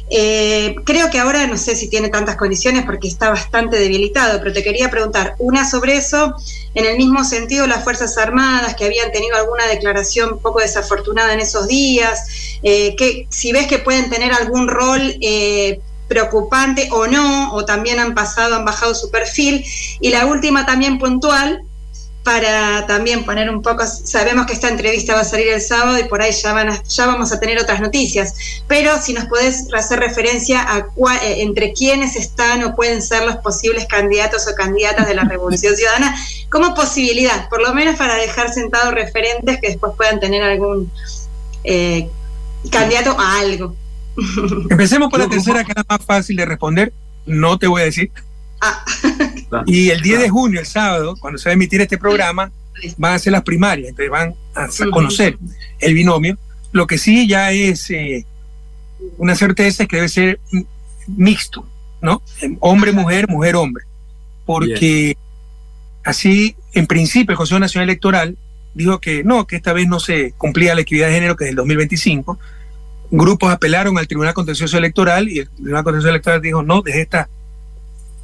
Eh, 0.10 0.76
creo 0.84 1.10
que 1.10 1.20
ahora 1.20 1.48
no 1.48 1.58
sé 1.58 1.76
si 1.76 1.90
tiene 1.90 2.10
tantas 2.10 2.36
condiciones 2.36 2.86
porque 2.86 3.08
está 3.08 3.30
bastante 3.30 3.80
debilitado, 3.80 4.40
pero 4.40 4.54
te 4.54 4.64
quería 4.64 4.90
preguntar 4.90 5.36
una 5.40 5.70
sobre 5.70 5.96
eso. 5.96 6.36
En 6.76 6.86
el 6.86 6.98
mismo 6.98 7.24
sentido, 7.24 7.68
las 7.68 7.84
Fuerzas 7.84 8.18
Armadas 8.18 8.76
que 8.76 8.86
habían 8.86 9.12
tenido 9.12 9.36
alguna 9.36 9.66
declaración 9.68 10.34
un 10.34 10.40
poco 10.40 10.60
desafortunada 10.60 11.34
en 11.34 11.40
esos 11.40 11.68
días, 11.68 12.60
eh, 12.64 12.96
que 12.96 13.28
si 13.30 13.52
ves 13.52 13.68
que 13.68 13.80
pueden 13.80 14.10
tener 14.10 14.34
algún 14.34 14.68
rol 14.68 15.16
eh, 15.22 15.80
preocupante 16.08 16.90
o 16.92 17.08
no, 17.08 17.54
o 17.54 17.66
también 17.66 18.00
han 18.00 18.14
pasado, 18.14 18.56
han 18.56 18.66
bajado 18.66 18.94
su 18.94 19.10
perfil. 19.10 19.66
Y 20.00 20.10
la 20.10 20.26
última 20.26 20.66
también 20.66 21.00
puntual, 21.00 21.64
para 22.24 22.88
también 22.88 23.26
poner 23.26 23.50
un 23.50 23.62
poco, 23.62 23.86
sabemos 23.86 24.46
que 24.46 24.54
esta 24.54 24.70
entrevista 24.70 25.14
va 25.14 25.22
a 25.22 25.26
salir 25.26 25.50
el 25.50 25.60
sábado 25.60 26.00
y 26.00 26.06
por 26.06 26.22
ahí 26.22 26.32
ya, 26.32 26.54
van 26.54 26.82
ya 26.84 27.06
vamos 27.06 27.34
a 27.34 27.40
tener 27.40 27.60
otras 27.60 27.82
noticias, 27.82 28.34
pero 28.68 29.02
si 29.02 29.14
nos 29.14 29.26
podés 29.26 29.68
hacer 29.74 30.00
referencia 30.00 30.62
a 30.62 30.88
eh, 31.22 31.42
entre 31.42 31.74
quiénes 31.74 32.16
están 32.16 32.64
o 32.64 32.76
pueden 32.76 33.02
ser 33.02 33.26
los 33.26 33.36
posibles 33.38 33.88
candidatos 33.88 34.48
o 34.48 34.56
candidatas 34.56 35.06
de 35.06 35.16
la 35.16 35.26
Revolución 35.26 35.76
Ciudadana, 35.76 36.16
como 36.50 36.74
posibilidad, 36.74 37.50
por 37.50 37.62
lo 37.62 37.74
menos 37.74 37.98
para 37.98 38.16
dejar 38.16 38.54
sentados 38.54 38.94
referentes 38.94 39.60
que 39.60 39.68
después 39.68 39.92
puedan 39.98 40.22
tener 40.22 40.44
algún 40.44 40.90
eh, 41.66 42.10
candidato 42.72 43.20
a 43.20 43.40
algo. 43.40 43.76
Empecemos 44.70 45.10
por 45.10 45.20
la 45.20 45.28
tercera, 45.28 45.64
que 45.66 45.72
es 45.72 45.78
la 45.78 45.86
más 45.90 46.06
fácil 46.06 46.38
de 46.38 46.46
responder, 46.46 46.94
no 47.26 47.60
te 47.60 47.68
voy 47.68 47.82
a 47.82 47.86
decir. 47.86 48.12
Ah. 48.62 48.86
Y 49.66 49.90
el 49.90 50.02
10 50.02 50.20
de 50.22 50.30
junio, 50.30 50.60
el 50.60 50.66
sábado, 50.66 51.16
cuando 51.20 51.38
se 51.38 51.50
va 51.50 51.52
a 51.52 51.54
emitir 51.54 51.82
este 51.82 51.98
programa, 51.98 52.52
van 52.98 53.14
a 53.14 53.20
ser 53.20 53.32
las 53.32 53.44
primarias, 53.44 53.90
entonces 53.90 54.10
van 54.10 54.36
a 54.56 54.68
conocer 54.92 55.38
el 55.80 55.94
binomio. 55.94 56.38
Lo 56.72 56.88
que 56.88 56.98
sí 56.98 57.28
ya 57.28 57.52
es 57.52 57.90
eh, 57.92 58.26
una 59.18 59.36
certeza 59.36 59.84
es 59.84 59.90
que 59.90 59.98
debe 59.98 60.10
ser 60.10 60.40
mixto, 61.08 61.68
¿no? 62.02 62.22
Hombre, 62.60 62.92
mujer, 62.92 63.28
mujer, 63.30 63.56
hombre. 63.56 63.84
Porque 64.46 65.16
así, 66.04 66.56
en 66.74 66.88
principio, 66.88 67.34
el 67.34 67.38
Consejo 67.38 67.60
Nacional 67.60 67.90
Electoral 67.90 68.38
dijo 68.74 69.00
que 69.00 69.24
no, 69.24 69.46
que 69.46 69.56
esta 69.56 69.74
vez 69.74 69.88
no 69.88 70.00
se 70.00 70.34
cumplía 70.34 70.76
la 70.76 70.82
equidad 70.82 71.08
de 71.08 71.14
género 71.14 71.36
que 71.36 71.46
es 71.46 71.52
el 71.52 71.56
2025. 71.56 72.40
Grupos 73.12 73.52
apelaron 73.52 73.98
al 73.98 74.08
Tribunal 74.08 74.34
Contencioso 74.34 74.78
Electoral 74.78 75.30
y 75.30 75.40
el 75.40 75.50
Tribunal 75.50 75.84
Contencioso 75.84 76.10
Electoral 76.10 76.42
dijo 76.42 76.64
no, 76.64 76.82
desde 76.82 77.02
esta 77.02 77.30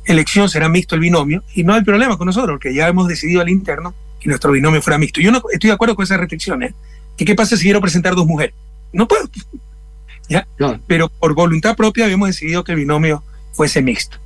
elección 0.05 0.49
será 0.49 0.69
mixto 0.69 0.95
el 0.95 1.01
binomio 1.01 1.43
y 1.53 1.63
no 1.63 1.73
hay 1.73 1.83
problema 1.83 2.17
con 2.17 2.25
nosotros 2.27 2.55
porque 2.55 2.73
ya 2.73 2.87
hemos 2.87 3.07
decidido 3.07 3.41
al 3.41 3.49
interno 3.49 3.93
que 4.19 4.29
nuestro 4.29 4.51
binomio 4.51 4.81
fuera 4.81 4.97
mixto. 4.97 5.21
Yo 5.21 5.31
no 5.31 5.41
estoy 5.51 5.69
de 5.69 5.73
acuerdo 5.73 5.95
con 5.95 6.03
esas 6.03 6.19
restricciones. 6.19 6.73
¿Y 7.17 7.25
qué 7.25 7.35
pasa 7.35 7.57
si 7.57 7.63
quiero 7.63 7.81
presentar 7.81 8.15
dos 8.15 8.25
mujeres? 8.25 8.55
No 8.93 9.07
puedo. 9.07 9.29
¿Ya? 10.29 10.47
Pero 10.87 11.09
por 11.09 11.33
voluntad 11.33 11.75
propia 11.75 12.05
habíamos 12.05 12.27
decidido 12.27 12.63
que 12.63 12.73
el 12.73 12.79
binomio 12.79 13.23
fuese 13.53 13.81
mixto. 13.81 14.17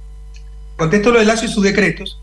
Contesto 0.78 1.12
lo 1.12 1.20
de 1.20 1.26
Lazo 1.26 1.45
y 1.45 1.48
sus 1.48 1.64
decretos. 1.64 2.20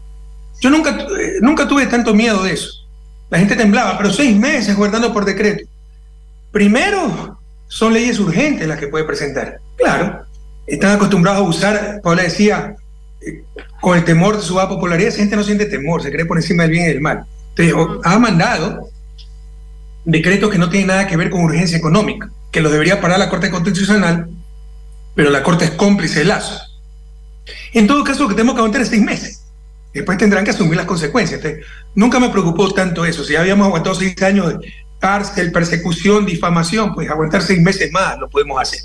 Yo 0.60 0.68
nunca, 0.68 0.90
eh, 0.90 1.38
nunca 1.40 1.66
tuve 1.66 1.86
tanto 1.86 2.14
miedo 2.14 2.42
de 2.42 2.52
eso. 2.52 2.86
La 3.30 3.38
gente 3.38 3.56
temblaba, 3.56 3.96
pero 3.96 4.12
seis 4.12 4.36
meses 4.36 4.76
guardando 4.76 5.12
por 5.12 5.24
decreto. 5.24 5.64
Primero, 6.50 7.38
son 7.68 7.94
leyes 7.94 8.18
urgentes 8.18 8.66
las 8.66 8.78
que 8.78 8.88
puede 8.88 9.04
presentar. 9.04 9.60
Claro, 9.76 10.26
están 10.66 10.96
acostumbrados 10.96 11.40
a 11.40 11.48
usar, 11.48 12.00
Paula 12.02 12.24
decía, 12.24 12.74
eh, 12.76 12.80
con 13.80 13.96
el 13.96 14.04
temor 14.04 14.36
de 14.36 14.42
su 14.42 14.54
popularidad, 14.54 15.08
esa 15.08 15.18
gente 15.18 15.36
no 15.36 15.44
siente 15.44 15.66
temor, 15.66 16.02
se 16.02 16.10
cree 16.10 16.24
por 16.24 16.38
encima 16.38 16.64
del 16.64 16.72
bien 16.72 16.84
y 16.84 16.88
del 16.88 17.00
mal. 17.00 17.24
Entonces, 17.56 17.98
ha 18.04 18.18
mandado 18.18 18.88
decretos 20.04 20.50
que 20.50 20.58
no 20.58 20.70
tienen 20.70 20.88
nada 20.88 21.06
que 21.06 21.16
ver 21.16 21.30
con 21.30 21.42
urgencia 21.42 21.76
económica, 21.78 22.30
que 22.50 22.60
lo 22.60 22.70
debería 22.70 23.00
parar 23.00 23.18
la 23.18 23.28
Corte 23.28 23.50
Constitucional, 23.50 24.28
pero 25.14 25.30
la 25.30 25.42
Corte 25.42 25.66
es 25.66 25.70
cómplice 25.72 26.20
de 26.20 26.24
Lazo. 26.26 26.60
En 27.72 27.86
todo 27.86 28.04
caso, 28.04 28.22
lo 28.22 28.28
que 28.28 28.34
tenemos 28.34 28.54
que 28.54 28.60
aguantar 28.60 28.82
es 28.82 28.88
seis 28.88 29.02
meses. 29.02 29.44
Después 29.92 30.18
tendrán 30.18 30.44
que 30.44 30.50
asumir 30.50 30.76
las 30.76 30.86
consecuencias. 30.86 31.40
nunca 31.94 32.20
me 32.20 32.28
preocupó 32.28 32.72
tanto 32.72 33.04
eso. 33.04 33.24
Si 33.24 33.34
habíamos 33.34 33.66
aguantado 33.66 33.94
seis 33.94 34.20
años 34.22 34.48
de 34.48 34.72
cárcel, 35.00 35.50
persecución, 35.50 36.26
difamación, 36.26 36.94
pues 36.94 37.10
aguantar 37.10 37.42
seis 37.42 37.60
meses 37.60 37.90
más 37.90 38.18
lo 38.18 38.28
podemos 38.28 38.60
hacer. 38.60 38.80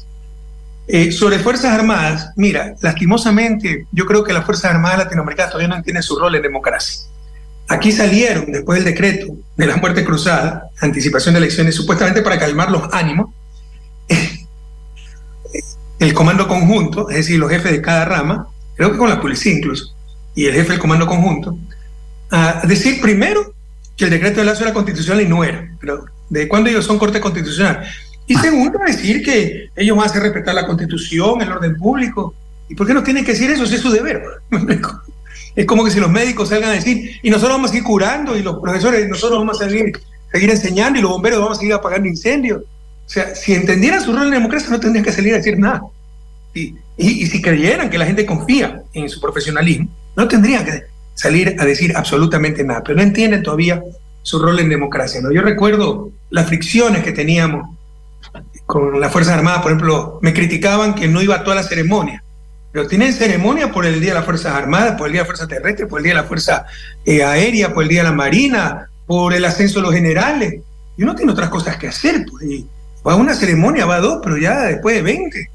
Eh, 0.88 1.12
sobre 1.12 1.40
Fuerzas 1.40 1.74
Armadas, 1.74 2.32
mira, 2.36 2.76
lastimosamente 2.82 3.88
yo 3.92 4.06
creo 4.06 4.24
que 4.24 4.34
las 4.34 4.46
Fuerzas 4.46 4.72
Armadas 4.72 5.00
latinoamericanas 5.00 5.52
todavía 5.52 5.70
no 5.70 5.76
entienden 5.76 6.04
su 6.04 6.18
rol 6.18 6.36
en 6.36 6.44
democracia. 6.44 7.08
Aquí 7.68 7.92
salieron, 7.92 8.52
después 8.52 8.84
del 8.84 8.94
decreto 8.94 9.34
de 9.58 9.66
la 9.66 9.78
muerte 9.78 10.06
cruzada, 10.06 10.70
anticipación 10.80 11.34
de 11.34 11.40
elecciones, 11.40 11.74
supuestamente 11.74 12.22
para 12.22 12.38
calmar 12.38 12.70
los 12.70 12.94
ánimos, 12.94 13.34
el 15.98 16.14
comando 16.14 16.48
conjunto, 16.48 17.10
es 17.10 17.18
decir, 17.18 17.40
los 17.40 17.50
jefes 17.50 17.72
de 17.72 17.82
cada 17.82 18.06
rama, 18.06 18.48
creo 18.76 18.92
que 18.92 18.98
con 18.98 19.10
la 19.10 19.20
policía 19.20 19.54
incluso, 19.54 19.96
y 20.36 20.46
el 20.46 20.54
jefe 20.54 20.74
del 20.74 20.80
comando 20.80 21.08
conjunto, 21.08 21.58
a 22.30 22.62
decir 22.68 23.02
primero 23.02 23.54
que 23.98 24.06
el 24.06 24.12
decreto 24.12 24.42
de 24.42 24.46
Lazo 24.46 24.64
era 24.64 24.74
constitucional 24.74 25.24
y 25.24 25.28
no 25.28 25.44
era, 25.44 25.68
pero 25.80 26.06
de 26.30 26.48
cuándo 26.48 26.70
ellos 26.70 26.86
son 26.86 27.00
corte 27.00 27.20
constitucional. 27.20 27.84
Y 28.28 28.36
segundo, 28.36 28.80
decir 28.86 29.24
que 29.24 29.70
ellos 29.76 29.96
van 29.96 30.08
a 30.08 30.10
hacer 30.10 30.24
respetar 30.24 30.56
la 30.56 30.66
constitución, 30.66 31.42
el 31.42 31.52
orden 31.52 31.76
público. 31.76 32.34
¿Y 32.68 32.76
por 32.76 32.88
qué 32.88 32.94
no 32.94 33.04
tienen 33.04 33.24
que 33.24 33.34
decir 33.34 33.52
eso 33.52 33.66
si 33.66 33.76
es 33.76 33.82
su 33.82 33.92
deber? 33.92 34.22
Es 35.56 35.66
como 35.66 35.86
que 35.86 35.92
si 35.92 36.02
los 36.02 36.12
médicos 36.12 36.50
salgan 36.50 36.72
a 36.72 36.74
decir, 36.74 37.18
y 37.24 37.30
nosotros 37.30 37.56
vamos 37.56 37.70
a 37.70 37.74
seguir 37.74 37.86
curando, 37.86 38.38
y 38.38 38.44
los 38.44 38.60
profesores, 38.60 39.08
nosotros 39.08 39.40
vamos 39.40 39.62
a 39.62 39.70
seguir, 39.70 39.98
seguir 40.30 40.50
enseñando, 40.50 41.00
y 41.00 41.02
los 41.02 41.12
bomberos 41.12 41.40
vamos 41.40 41.58
a 41.58 41.60
seguir 41.62 41.74
apagando 41.74 42.10
incendios. 42.10 42.62
O 42.62 43.10
sea, 43.10 43.34
si 43.34 43.54
entendieran 43.54 44.02
su 44.02 44.12
rol 44.12 44.24
en 44.24 44.30
la 44.32 44.36
democracia, 44.36 44.70
no 44.70 44.82
tendrían 44.82 45.06
que 45.06 45.14
salir 45.14 45.34
a 45.34 45.38
decir 45.38 45.58
nada. 45.58 45.82
Y, 46.54 46.76
y, 46.98 47.26
si 47.28 47.42
creyeran 47.42 47.90
que 47.90 47.98
la 47.98 48.06
gente 48.06 48.26
confía 48.26 48.82
en 48.94 49.08
su 49.10 49.22
profesionalismo, 49.22 49.88
no 50.16 50.28
tendrían 50.28 50.66
que 50.66 50.84
salir 51.14 51.56
a 51.58 51.66
decir 51.66 51.96
absolutamente 51.96 52.64
nada. 52.64 52.84
Pero 52.84 52.98
no 52.98 53.04
entienden 53.04 53.44
todavía 53.44 53.82
su 54.24 54.40
rol 54.40 54.60
en 54.60 54.70
democracia. 54.70 55.22
¿no? 55.22 55.32
Yo 55.32 55.42
recuerdo 55.42 56.12
las 56.32 56.48
fricciones 56.48 57.04
que 57.04 57.12
teníamos 57.12 57.70
con 58.66 59.00
las 59.00 59.12
Fuerzas 59.12 59.36
Armadas, 59.36 59.62
por 59.62 59.72
ejemplo, 59.72 60.20
me 60.22 60.34
criticaban 60.34 60.96
que 60.96 61.08
no 61.08 61.22
iba 61.22 61.36
a 61.36 61.44
toda 61.44 61.56
la 61.56 61.64
ceremonia 61.64 62.24
pero 62.76 62.90
tienen 62.90 63.14
ceremonia 63.14 63.72
por 63.72 63.86
el 63.86 64.02
Día 64.02 64.10
de 64.10 64.16
las 64.16 64.26
Fuerzas 64.26 64.54
Armadas, 64.54 64.98
por 64.98 65.08
el 65.08 65.14
Día 65.14 65.22
de 65.22 65.24
la 65.24 65.34
Fuerza 65.34 65.48
Terrestre, 65.48 65.88
por 65.88 66.00
el 66.00 66.04
Día 66.04 66.14
de 66.14 66.22
la 66.22 66.28
Fuerza 66.28 66.66
eh, 67.06 67.24
Aérea, 67.24 67.74
por 67.74 67.84
el 67.84 67.90
Día 67.90 68.04
de 68.04 68.10
la 68.10 68.14
Marina, 68.14 68.90
por 69.06 69.34
el 69.34 69.46
ascenso 69.46 69.80
de 69.80 69.84
los 69.84 69.94
generales. 69.94 70.56
Y 70.98 71.04
uno 71.04 71.16
tiene 71.16 71.32
otras 71.32 71.50
cosas 71.50 71.78
que 71.78 71.88
hacer. 71.88 72.26
Pues, 72.30 72.44
va 73.08 73.14
a 73.14 73.16
una 73.16 73.34
ceremonia, 73.34 73.86
va 73.86 73.96
a 73.96 74.02
dos, 74.02 74.20
pero 74.22 74.38
ya 74.38 74.64
después 74.64 74.94
de 74.94 75.04
20. 75.04 75.50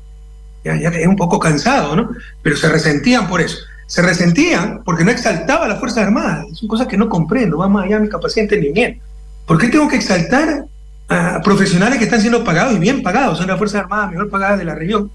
Ya, 0.64 0.76
ya 0.76 0.88
es 0.88 1.06
un 1.06 1.16
poco 1.16 1.38
cansado, 1.38 1.94
¿no? 1.94 2.08
Pero 2.40 2.56
se 2.56 2.70
resentían 2.70 3.28
por 3.28 3.42
eso. 3.42 3.58
Se 3.86 4.00
resentían 4.00 4.82
porque 4.82 5.04
no 5.04 5.10
exaltaba 5.10 5.66
a 5.66 5.68
las 5.68 5.78
Fuerzas 5.78 6.04
Armadas. 6.04 6.46
Son 6.54 6.68
cosas 6.68 6.86
que 6.86 6.96
no 6.96 7.10
comprendo. 7.10 7.58
Va 7.58 7.68
más 7.68 7.84
allá 7.84 7.96
de 7.96 8.04
mi 8.04 8.08
capacidad 8.08 8.48
de 8.48 8.56
entendimiento. 8.56 9.04
¿Por 9.44 9.58
qué 9.58 9.68
tengo 9.68 9.88
que 9.88 9.96
exaltar 9.96 10.64
a 11.10 11.42
profesionales 11.42 11.98
que 11.98 12.04
están 12.04 12.20
siendo 12.20 12.42
pagados 12.44 12.74
y 12.74 12.78
bien 12.78 13.02
pagados? 13.02 13.38
Son 13.38 13.48
las 13.48 13.58
Fuerzas 13.58 13.82
Armadas 13.82 14.10
mejor 14.10 14.30
pagadas 14.30 14.58
de 14.58 14.64
la 14.64 14.74
región 14.74 15.10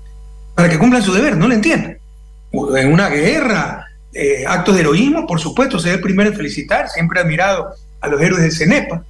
para 0.54 0.70
que 0.70 0.78
cumplan 0.78 1.02
su 1.02 1.14
deber, 1.14 1.36
no 1.36 1.48
lo 1.48 1.54
entienden. 1.54 1.98
En 2.52 2.94
una 2.94 3.10
guerra, 3.10 3.88
eh, 4.14 4.46
actos 4.48 4.76
de 4.76 4.82
heroísmo, 4.82 5.28
por 5.28 5.40
supuesto, 5.40 5.78
se 5.80 5.92
el 5.92 6.00
primero 6.00 6.30
en 6.30 6.36
felicitar, 6.36 6.88
siempre 6.88 7.20
admirado 7.20 7.74
a 8.00 8.08
los 8.08 8.22
héroes 8.22 8.44
del 8.44 8.52
CENEPA. 8.52 9.04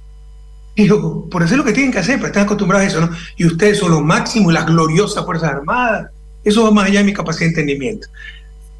Y 0.74 0.88
por 0.88 1.42
hacer 1.42 1.56
lo 1.56 1.64
que 1.64 1.72
tienen 1.72 1.92
que 1.92 2.00
hacer, 2.00 2.16
pero 2.16 2.26
están 2.26 2.44
acostumbrados 2.44 2.84
a 2.84 2.88
eso, 2.88 3.00
¿no? 3.00 3.10
Y 3.36 3.46
ustedes 3.46 3.78
son 3.78 3.92
los 3.92 4.02
máximos, 4.02 4.52
las 4.52 4.66
gloriosas 4.66 5.24
Fuerzas 5.24 5.50
Armadas. 5.50 6.10
Eso 6.44 6.64
va 6.64 6.70
más 6.70 6.86
allá 6.86 6.98
de 6.98 7.06
mi 7.06 7.12
capacidad 7.14 7.46
de 7.46 7.60
entendimiento. 7.60 8.08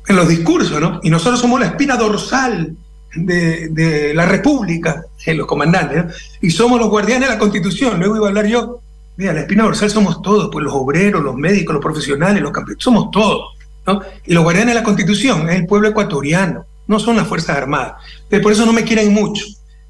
En 0.09 0.16
los 0.16 0.28
discursos, 0.28 0.81
¿no? 0.81 1.01
Y 1.03 1.11
nosotros 1.11 1.41
somos 1.41 1.59
la 1.59 1.66
espina 1.66 1.97
dorsal 1.97 2.77
de, 3.16 4.12
la 4.14 4.26
República, 4.26 5.05
en 5.24 5.38
los 5.38 5.47
comandantes. 5.47 6.36
Y 6.40 6.51
somos 6.51 6.78
los 6.78 6.88
guardianes 6.88 7.28
de 7.28 7.34
la 7.34 7.38
Constitución. 7.38 7.98
Luego 7.98 8.16
iba 8.16 8.26
a 8.26 8.28
hablar 8.28 8.47
yo 8.47 8.80
Mira, 9.16 9.32
la 9.32 9.40
espina 9.40 9.64
dorsal 9.64 9.90
somos 9.90 10.20
todos, 10.20 10.51
pues 10.52 10.62
los 10.62 10.74
obreros, 10.74 11.22
los 11.22 11.34
médicos, 11.34 11.74
los 11.74 11.82
profesionales, 11.82 12.43
los 12.43 12.52
campeones, 12.52 12.84
somos 12.84 13.10
todos. 13.10 13.56
¿no? 13.86 14.02
Y 14.26 14.34
los 14.34 14.44
guardianes 14.44 14.74
de 14.74 14.80
la 14.80 14.84
Constitución 14.84 15.48
es 15.48 15.56
el 15.56 15.66
pueblo 15.66 15.88
ecuatoriano, 15.88 16.66
no 16.86 16.98
son 16.98 17.16
las 17.16 17.26
Fuerzas 17.26 17.56
Armadas. 17.56 17.94
por 18.43 18.52
eso 18.52 18.66
no 18.66 18.72
me 18.72 18.84
quieren 18.84 19.12
mucho. 19.14 19.47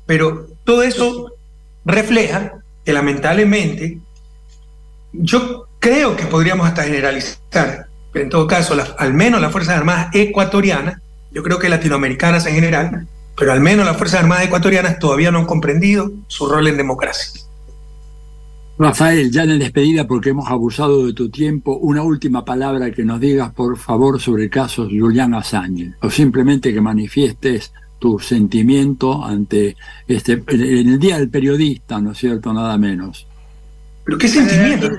Pero 0.07 0.47
todo 0.62 0.85
eso 0.85 1.32
refleja 1.85 2.55
que 2.85 2.93
lamentablemente 2.93 3.98
yo 5.12 5.66
creo 5.81 6.15
que 6.15 6.27
podríamos 6.27 6.66
hasta 6.69 6.85
generalizar, 6.85 7.86
pero 8.12 8.24
en 8.24 8.31
todo 8.31 8.47
caso, 8.47 8.77
al 8.97 9.15
menos 9.15 9.40
las 9.40 9.51
Fuerzas 9.51 9.77
Armadas 9.77 10.09
ecuatorianas, 10.12 11.01
yo 11.32 11.43
creo 11.43 11.59
que 11.59 11.69
latinoamericanas 11.69 12.47
en 12.47 12.55
general, 12.55 13.09
pero 13.37 13.53
al 13.53 13.61
menos 13.61 13.85
las 13.85 13.97
Fuerzas 13.97 14.21
Armadas 14.21 14.47
ecuatorianas 14.47 14.99
todavía 14.99 15.31
no 15.31 15.41
han 15.41 15.47
comprendido 15.47 16.11
su 16.27 16.47
rol 16.47 16.69
en 16.69 16.77
democracia. 16.77 17.43
Rafael, 18.79 19.31
ya 19.31 19.45
en 19.45 19.59
despedida 19.59 20.07
porque 20.07 20.31
hemos 20.31 20.51
abusado 20.51 21.07
de 21.07 21.15
tu 21.15 21.31
tiempo, 21.31 21.77
una 21.77 22.03
última 22.03 22.45
palabra 22.45 22.91
que 22.91 23.05
nos 23.05 23.21
digas 23.21 23.53
por 23.53 23.79
favor 23.79 24.21
sobre 24.21 24.45
el 24.45 24.51
caso 24.51 24.85
Julián 24.85 25.35
Assange, 25.35 25.93
o 26.03 26.11
simplemente 26.11 26.75
que 26.75 26.81
manifiestes 26.81 27.73
tu 27.99 28.19
sentimiento 28.19 29.25
ante 29.25 29.77
este 30.07 30.43
en 30.49 30.89
el 30.89 30.99
Día 30.99 31.19
del 31.19 31.31
Periodista, 31.31 32.01
¿no 32.01 32.13
es 32.13 32.19
cierto? 32.19 32.53
Nada 32.53 32.77
menos. 32.77 33.27
Pero 34.05 34.19
qué 34.19 34.29
sentimiento. 34.29 34.91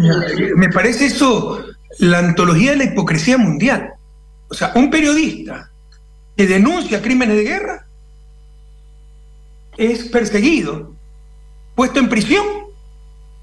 Me 0.55 0.69
parece 0.69 1.05
eso 1.05 1.63
la 1.99 2.19
antología 2.19 2.71
de 2.71 2.77
la 2.77 2.83
hipocresía 2.85 3.37
mundial. 3.37 3.93
O 4.49 4.53
sea, 4.53 4.71
un 4.75 4.89
periodista 4.89 5.71
que 6.35 6.47
denuncia 6.47 7.01
crímenes 7.01 7.37
de 7.37 7.43
guerra 7.43 7.86
es 9.77 10.05
perseguido, 10.05 10.93
puesto 11.75 11.99
en 11.99 12.09
prisión 12.09 12.45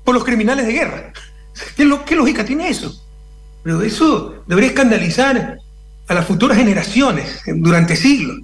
por 0.04 0.14
los 0.14 0.24
criminales 0.24 0.66
de 0.66 0.72
guerra. 0.72 1.12
¿Qué, 1.76 1.84
lógica 1.84 2.44
tiene 2.44 2.68
eso? 2.68 3.00
Pero 3.62 3.80
eso 3.82 4.44
debería 4.46 4.70
escandalizar 4.70 5.58
a 6.06 6.14
las 6.14 6.26
futuras 6.26 6.58
generaciones 6.58 7.40
durante 7.46 7.96
siglos. 7.96 8.40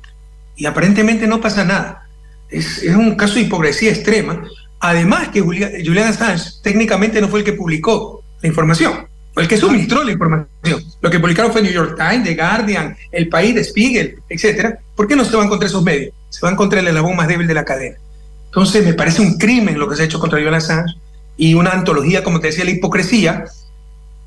Y 0.57 0.67
aparentemente 0.67 1.27
no 1.27 1.41
pasa 1.41 1.65
nada. 1.65 2.07
Es, 2.49 2.83
un 2.85 3.17
caso 3.17 3.35
de 3.35 3.43
hipocresía 3.43 3.91
extrema. 3.91 4.43
Además 4.81 5.29
que 5.29 5.41
Julian, 5.41 6.09
Assange 6.09 6.63
técnicamente 6.63 7.21
no 7.21 7.29
fue 7.29 7.41
el 7.41 7.45
que 7.45 7.53
publicó 7.53 8.25
la 8.41 8.49
información, 8.49 9.07
fue 9.35 9.43
el 9.43 9.49
que 9.49 9.59
suministró 9.59 10.03
la 10.03 10.13
información. 10.13 10.83
Lo 11.03 11.11
que 11.11 11.21
publicaron 11.21 11.53
fue 11.53 11.61
New 11.61 11.73
York 11.73 11.97
Times, 11.97 12.25
The 12.25 12.35
Guardian, 12.35 12.97
El 13.13 13.29
País, 13.29 13.55
The 13.55 13.65
Spiegel, 13.65 14.17
etc. 14.31 14.77
¿Por 14.97 15.07
qué 15.07 15.17
no 15.17 15.25
se 15.25 15.37
van 15.37 15.49
contra 15.49 15.69
esos 15.69 15.83
medios? 15.83 16.15
Se 16.31 16.41
van 16.41 16.57
contra 16.57 16.81
el 16.81 16.89
eslabón 16.89 17.17
más 17.17 17.29
débil 17.29 17.47
de 17.47 17.55
la 17.55 17.65
cadena. 17.65 17.99
Entonces 18.47 18.85
me 18.85 18.95
parece 18.95 19.23
un 19.23 19.37
crimen 19.37 19.79
lo 19.79 19.89
que 19.89 19.97
se 19.97 20.03
ha 20.03 20.05
hecho 20.07 20.19
contra 20.19 20.39
Julian 20.39 20.55
Assange 20.55 20.95
y 21.37 21.55
una 21.55 21.71
antología, 21.71 22.25
como 22.25 22.41
te 22.41 22.49
decía, 22.49 22.65
la 22.65 22.71
hipocresía 22.71 23.45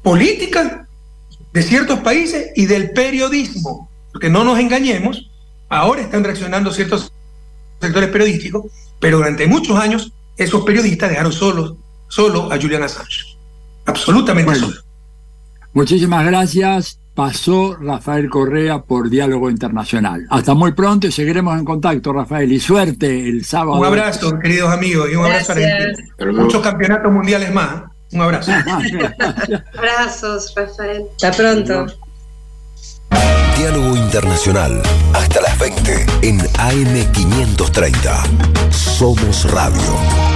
política 0.01 0.87
de 1.51 1.61
ciertos 1.61 1.99
países 1.99 2.51
y 2.55 2.65
del 2.65 2.91
periodismo. 2.91 3.89
Porque 4.11 4.29
no 4.29 4.43
nos 4.43 4.59
engañemos, 4.59 5.29
ahora 5.69 6.01
están 6.01 6.23
reaccionando 6.23 6.71
ciertos 6.71 7.11
sectores 7.81 8.09
periodísticos, 8.09 8.65
pero 8.99 9.17
durante 9.17 9.47
muchos 9.47 9.77
años 9.77 10.13
esos 10.37 10.63
periodistas 10.63 11.09
dejaron 11.09 11.33
solos, 11.33 11.75
solo 12.07 12.51
a 12.51 12.59
Julian 12.59 12.83
Assange. 12.83 13.37
Absolutamente 13.85 14.55
solo. 14.55 14.77
Muchísimas 15.73 16.25
gracias. 16.25 16.97
Pasó 17.13 17.75
Rafael 17.79 18.29
Correa 18.29 18.81
por 18.81 19.09
Diálogo 19.09 19.49
Internacional. 19.49 20.25
Hasta 20.29 20.53
muy 20.53 20.73
pronto 20.73 21.07
y 21.07 21.11
seguiremos 21.11 21.57
en 21.57 21.65
contacto, 21.65 22.13
Rafael. 22.13 22.51
Y 22.51 22.59
suerte 22.59 23.29
el 23.29 23.45
sábado. 23.45 23.79
Un 23.79 23.85
abrazo, 23.85 24.37
queridos 24.39 24.71
amigos, 24.71 25.09
y 25.11 25.15
un 25.15 25.25
abrazo 25.25 25.51
a 25.51 25.55
Argentina. 25.55 26.31
Muchos 26.31 26.61
campeonatos 26.61 27.11
mundiales 27.11 27.53
más. 27.53 27.83
Un 28.11 28.21
abrazo. 28.21 28.51
Abrazos, 29.77 30.53
Rafael. 30.55 31.03
Hasta 31.21 31.31
pronto. 31.31 31.85
Diálogo 33.57 33.95
Internacional. 33.95 34.81
Hasta 35.13 35.41
las 35.41 35.57
20 35.59 36.05
en 36.21 36.39
AM530. 36.39 38.71
Somos 38.71 39.49
Radio. 39.51 40.32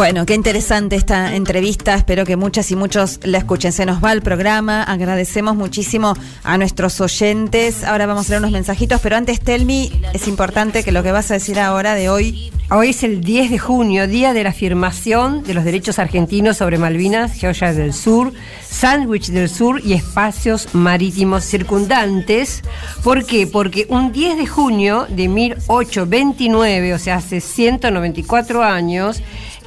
Bueno, 0.00 0.24
qué 0.24 0.32
interesante 0.32 0.96
esta 0.96 1.34
entrevista. 1.34 1.94
Espero 1.94 2.24
que 2.24 2.34
muchas 2.34 2.70
y 2.70 2.74
muchos 2.74 3.20
la 3.22 3.36
escuchen. 3.36 3.70
Se 3.70 3.84
nos 3.84 4.02
va 4.02 4.12
el 4.14 4.22
programa. 4.22 4.82
Agradecemos 4.82 5.56
muchísimo 5.56 6.14
a 6.42 6.56
nuestros 6.56 7.02
oyentes. 7.02 7.84
Ahora 7.84 8.06
vamos 8.06 8.24
a 8.24 8.30
leer 8.30 8.38
unos 8.38 8.52
mensajitos, 8.52 8.98
pero 9.02 9.16
antes, 9.16 9.40
Telmi, 9.40 9.92
es 10.14 10.26
importante 10.26 10.84
que 10.84 10.90
lo 10.90 11.02
que 11.02 11.12
vas 11.12 11.30
a 11.30 11.34
decir 11.34 11.60
ahora 11.60 11.94
de 11.94 12.08
hoy. 12.08 12.50
Hoy 12.70 12.90
es 12.90 13.02
el 13.02 13.20
10 13.20 13.50
de 13.50 13.58
junio, 13.58 14.06
día 14.06 14.32
de 14.32 14.42
la 14.42 14.50
afirmación 14.50 15.42
de 15.42 15.52
los 15.52 15.64
derechos 15.64 15.98
argentinos 15.98 16.56
sobre 16.56 16.78
Malvinas, 16.78 17.32
Georgia 17.32 17.74
del 17.74 17.92
Sur, 17.92 18.32
Sandwich 18.66 19.30
del 19.30 19.50
Sur 19.50 19.82
y 19.84 19.92
espacios 19.92 20.68
marítimos 20.72 21.44
circundantes. 21.44 22.62
¿Por 23.02 23.26
qué? 23.26 23.46
Porque 23.46 23.86
un 23.90 24.12
10 24.12 24.38
de 24.38 24.46
junio 24.46 25.06
de 25.10 25.28
1829, 25.28 26.94
o 26.94 26.98
sea, 26.98 27.16
hace 27.16 27.40
194 27.40 28.62
años, 28.62 29.20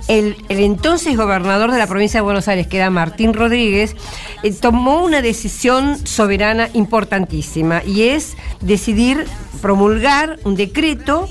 el, 0.08 0.36
entonces 0.50 1.16
gobernador 1.16 1.72
de 1.72 1.78
la 1.78 1.88
provincia 1.88 2.20
de 2.20 2.24
Buenos 2.24 2.48
Aires, 2.48 2.68
que 2.68 2.78
era 2.78 2.90
Martín 2.90 3.34
Rodríguez, 3.34 3.96
eh, 4.44 4.52
tomó 4.52 5.04
una 5.04 5.22
decisión 5.22 6.06
soberana 6.06 6.70
importantísima 6.74 7.84
y 7.84 8.04
es 8.04 8.36
decidir 8.62 9.26
promulgar 9.62 10.40
un 10.44 10.56
decreto 10.56 11.30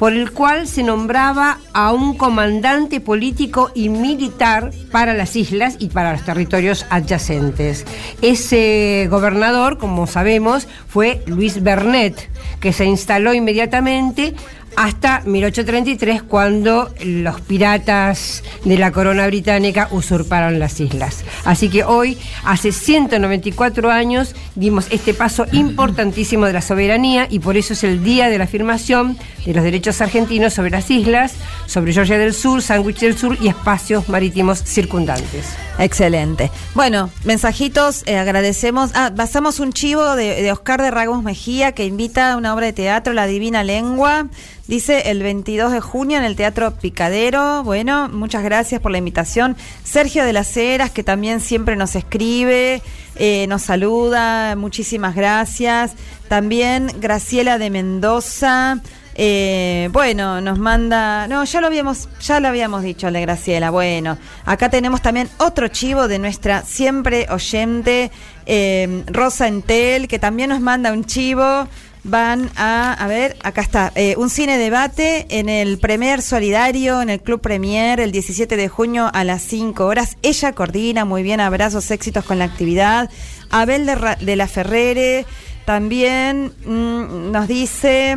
por 0.00 0.14
el 0.14 0.30
cual 0.32 0.66
se 0.66 0.82
nombraba 0.82 1.58
a 1.74 1.92
un 1.92 2.16
comandante 2.16 3.02
político 3.02 3.70
y 3.74 3.90
militar 3.90 4.70
para 4.90 5.12
las 5.12 5.36
islas 5.36 5.76
y 5.78 5.88
para 5.88 6.12
los 6.12 6.24
territorios 6.24 6.86
adyacentes. 6.88 7.84
Ese 8.22 9.08
gobernador, 9.10 9.76
como 9.76 10.06
sabemos, 10.06 10.68
fue 10.88 11.22
Luis 11.26 11.62
Bernet, 11.62 12.30
que 12.60 12.72
se 12.72 12.86
instaló 12.86 13.34
inmediatamente 13.34 14.34
hasta 14.76 15.20
1833 15.20 16.22
cuando 16.22 16.92
los 17.04 17.40
piratas 17.40 18.42
de 18.64 18.78
la 18.78 18.92
corona 18.92 19.26
británica 19.26 19.88
usurparon 19.90 20.58
las 20.58 20.80
islas. 20.80 21.24
Así 21.44 21.68
que 21.68 21.84
hoy, 21.84 22.18
hace 22.44 22.72
194 22.72 23.90
años, 23.90 24.34
dimos 24.54 24.86
este 24.90 25.14
paso 25.14 25.46
importantísimo 25.52 26.46
de 26.46 26.52
la 26.52 26.62
soberanía 26.62 27.26
y 27.30 27.40
por 27.40 27.56
eso 27.56 27.72
es 27.72 27.84
el 27.84 28.02
día 28.04 28.28
de 28.28 28.38
la 28.38 28.44
afirmación 28.44 29.18
de 29.44 29.54
los 29.54 29.64
derechos 29.64 30.00
argentinos 30.00 30.54
sobre 30.54 30.70
las 30.70 30.90
islas, 30.90 31.34
sobre 31.66 31.92
Georgia 31.92 32.18
del 32.18 32.34
Sur, 32.34 32.62
Sandwich 32.62 33.00
del 33.00 33.16
Sur 33.16 33.38
y 33.40 33.48
espacios 33.48 34.08
marítimos 34.08 34.62
circundantes. 34.62 35.46
Excelente. 35.78 36.50
Bueno, 36.74 37.10
mensajitos, 37.24 38.02
eh, 38.06 38.18
agradecemos. 38.18 38.90
Ah, 38.94 39.10
basamos 39.14 39.60
un 39.60 39.72
chivo 39.72 40.14
de, 40.14 40.42
de 40.42 40.52
Oscar 40.52 40.82
de 40.82 40.90
Ragos 40.90 41.22
Mejía 41.22 41.72
que 41.72 41.86
invita 41.86 42.32
a 42.32 42.36
una 42.36 42.54
obra 42.54 42.66
de 42.66 42.74
teatro, 42.74 43.14
La 43.14 43.26
Divina 43.26 43.64
Lengua. 43.64 44.28
Dice 44.70 45.10
el 45.10 45.20
22 45.20 45.72
de 45.72 45.80
junio 45.80 46.16
en 46.16 46.22
el 46.22 46.36
Teatro 46.36 46.70
Picadero. 46.70 47.64
Bueno, 47.64 48.08
muchas 48.08 48.44
gracias 48.44 48.80
por 48.80 48.92
la 48.92 48.98
invitación. 48.98 49.56
Sergio 49.82 50.24
de 50.24 50.32
las 50.32 50.56
Heras, 50.56 50.92
que 50.92 51.02
también 51.02 51.40
siempre 51.40 51.74
nos 51.74 51.96
escribe, 51.96 52.80
eh, 53.16 53.46
nos 53.48 53.62
saluda, 53.62 54.54
muchísimas 54.54 55.16
gracias. 55.16 55.94
También 56.28 56.88
Graciela 57.00 57.58
de 57.58 57.68
Mendoza. 57.68 58.80
Eh, 59.16 59.88
bueno, 59.90 60.40
nos 60.40 60.60
manda. 60.60 61.26
No, 61.26 61.42
ya 61.42 61.60
lo 61.60 61.66
habíamos, 61.66 62.08
ya 62.20 62.38
lo 62.38 62.46
habíamos 62.46 62.84
dicho, 62.84 63.10
de 63.10 63.20
Graciela. 63.22 63.70
Bueno, 63.70 64.18
acá 64.44 64.70
tenemos 64.70 65.02
también 65.02 65.28
otro 65.38 65.66
chivo 65.66 66.06
de 66.06 66.20
nuestra 66.20 66.62
siempre 66.62 67.26
oyente, 67.28 68.12
eh, 68.46 69.02
Rosa 69.08 69.48
Entel, 69.48 70.06
que 70.06 70.20
también 70.20 70.50
nos 70.50 70.60
manda 70.60 70.92
un 70.92 71.04
chivo 71.06 71.66
van 72.04 72.50
a, 72.56 72.92
a 72.92 73.06
ver, 73.06 73.36
acá 73.42 73.60
está, 73.60 73.92
eh, 73.94 74.14
un 74.16 74.30
cine 74.30 74.58
debate 74.58 75.26
en 75.30 75.48
el 75.48 75.78
Premier 75.78 76.22
Solidario, 76.22 77.02
en 77.02 77.10
el 77.10 77.20
Club 77.20 77.40
Premier, 77.40 78.00
el 78.00 78.12
17 78.12 78.56
de 78.56 78.68
junio 78.68 79.10
a 79.12 79.24
las 79.24 79.42
5 79.42 79.84
horas. 79.84 80.16
Ella 80.22 80.52
coordina 80.52 81.04
muy 81.04 81.22
bien, 81.22 81.40
abrazos, 81.40 81.90
éxitos 81.90 82.24
con 82.24 82.38
la 82.38 82.46
actividad. 82.46 83.10
Abel 83.50 83.86
de, 83.86 84.36
la 84.36 84.46
Ferrere 84.46 85.26
también 85.64 86.52
mm, 86.64 87.30
nos 87.32 87.48
dice... 87.48 88.16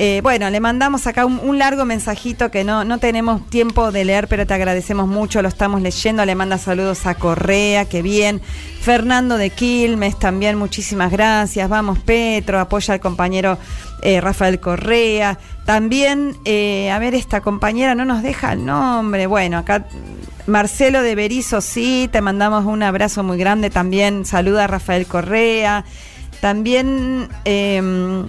Eh, 0.00 0.20
bueno, 0.22 0.48
le 0.48 0.60
mandamos 0.60 1.08
acá 1.08 1.26
un, 1.26 1.58
largo 1.58 1.84
mensajito 1.84 2.52
que 2.52 2.62
no, 2.62 2.84
no 2.84 2.98
tenemos 2.98 3.44
tiempo 3.50 3.90
de 3.90 4.04
leer, 4.04 4.28
pero 4.28 4.46
te 4.46 4.54
agradecemos 4.54 5.08
mucho, 5.08 5.42
lo 5.42 5.48
estamos 5.48 5.82
leyendo. 5.82 6.24
Le 6.24 6.36
manda 6.36 6.56
saludos 6.56 7.04
a 7.04 7.16
Correa, 7.16 7.84
que 7.84 8.00
bien. 8.00 8.40
Fernando 8.80 9.36
de 9.36 9.50
Quilmes 9.50 10.16
también, 10.16 10.56
muchísimas 10.56 11.10
gracias. 11.10 11.68
Vamos, 11.68 11.98
Petro, 11.98 12.60
apoya 12.60 12.94
al 12.94 13.00
compañero 13.00 13.58
eh, 14.02 14.20
Rafael 14.20 14.60
Correa. 14.60 15.36
También, 15.64 16.36
eh, 16.44 16.92
a 16.92 17.00
ver, 17.00 17.16
esta 17.16 17.40
compañera 17.40 17.96
no 17.96 18.04
nos 18.04 18.22
deja 18.22 18.52
el 18.52 18.64
nombre. 18.64 19.26
Bueno, 19.26 19.58
acá 19.58 19.84
Marcelo 20.46 21.02
de 21.02 21.16
Berizo, 21.16 21.60
sí, 21.60 22.08
te 22.12 22.20
mandamos 22.20 22.66
un 22.66 22.84
abrazo 22.84 23.24
muy 23.24 23.36
grande 23.36 23.68
también. 23.68 24.24
Saluda 24.24 24.64
a 24.64 24.66
Rafael 24.68 25.06
Correa. 25.06 25.84
También 26.40 27.28
em, 27.44 28.26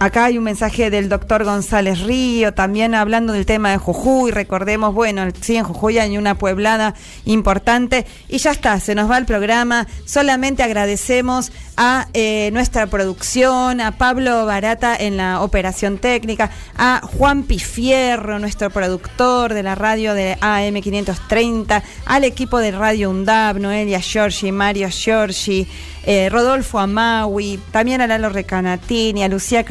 Acá 0.00 0.26
hay 0.26 0.38
un 0.38 0.44
mensaje 0.44 0.90
del 0.90 1.08
doctor 1.08 1.42
González 1.42 1.98
Río, 2.02 2.54
también 2.54 2.94
hablando 2.94 3.32
del 3.32 3.46
tema 3.46 3.72
de 3.72 3.78
Jujuy. 3.78 4.30
Recordemos, 4.30 4.94
bueno, 4.94 5.24
sí, 5.40 5.56
en 5.56 5.64
Jujuy 5.64 5.98
hay 5.98 6.16
una 6.16 6.36
pueblada 6.36 6.94
importante. 7.24 8.06
Y 8.28 8.38
ya 8.38 8.52
está, 8.52 8.78
se 8.78 8.94
nos 8.94 9.10
va 9.10 9.18
el 9.18 9.26
programa. 9.26 9.88
Solamente 10.04 10.62
agradecemos 10.62 11.50
a 11.76 12.06
eh, 12.14 12.50
nuestra 12.52 12.86
producción, 12.86 13.80
a 13.80 13.98
Pablo 13.98 14.46
Barata 14.46 14.94
en 14.94 15.16
la 15.16 15.42
operación 15.42 15.98
técnica, 15.98 16.52
a 16.76 17.00
Juan 17.02 17.42
Pifierro, 17.42 18.38
nuestro 18.38 18.70
productor 18.70 19.52
de 19.52 19.64
la 19.64 19.74
radio 19.74 20.14
de 20.14 20.36
AM530, 20.36 21.82
al 22.06 22.22
equipo 22.22 22.58
de 22.58 22.70
Radio 22.70 23.10
UNDAB, 23.10 23.58
Noelia 23.58 23.98
Giorgi, 24.00 24.52
Mario 24.52 24.90
Giorgi. 24.90 25.66
Eh, 26.10 26.30
Rodolfo 26.30 26.78
Amawi, 26.78 27.60
también 27.70 28.00
a 28.00 28.06
Lalo 28.06 28.30
Recanatini, 28.30 29.24
a 29.24 29.28
Lucía 29.28 29.64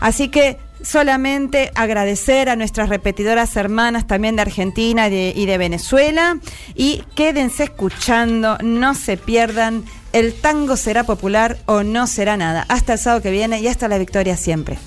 Así 0.00 0.28
que 0.28 0.58
solamente 0.82 1.72
agradecer 1.74 2.48
a 2.48 2.56
nuestras 2.56 2.88
repetidoras 2.88 3.56
hermanas 3.56 4.06
también 4.06 4.36
de 4.36 4.42
Argentina 4.42 5.08
y 5.08 5.46
de, 5.46 5.58
Venezuela. 5.58 6.38
Y 6.74 7.02
quédense 7.14 7.64
escuchando, 7.64 8.58
no 8.62 8.94
se 8.94 9.16
pierdan. 9.16 9.84
El 10.12 10.34
tango 10.34 10.76
será 10.76 11.04
popular 11.04 11.58
o 11.66 11.82
no 11.82 12.06
será 12.06 12.36
nada. 12.36 12.64
Hasta 12.68 12.92
el 12.94 12.98
sábado 12.98 13.22
que 13.22 13.30
viene 13.30 13.60
y 13.60 13.68
hasta 13.68 13.88
la 13.88 13.98
victoria 13.98 14.36
siempre. 14.36 14.78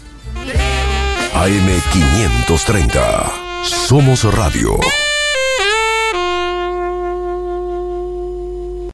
AM530. 1.34 3.32
Somos 3.64 4.24
Radio. 4.34 4.80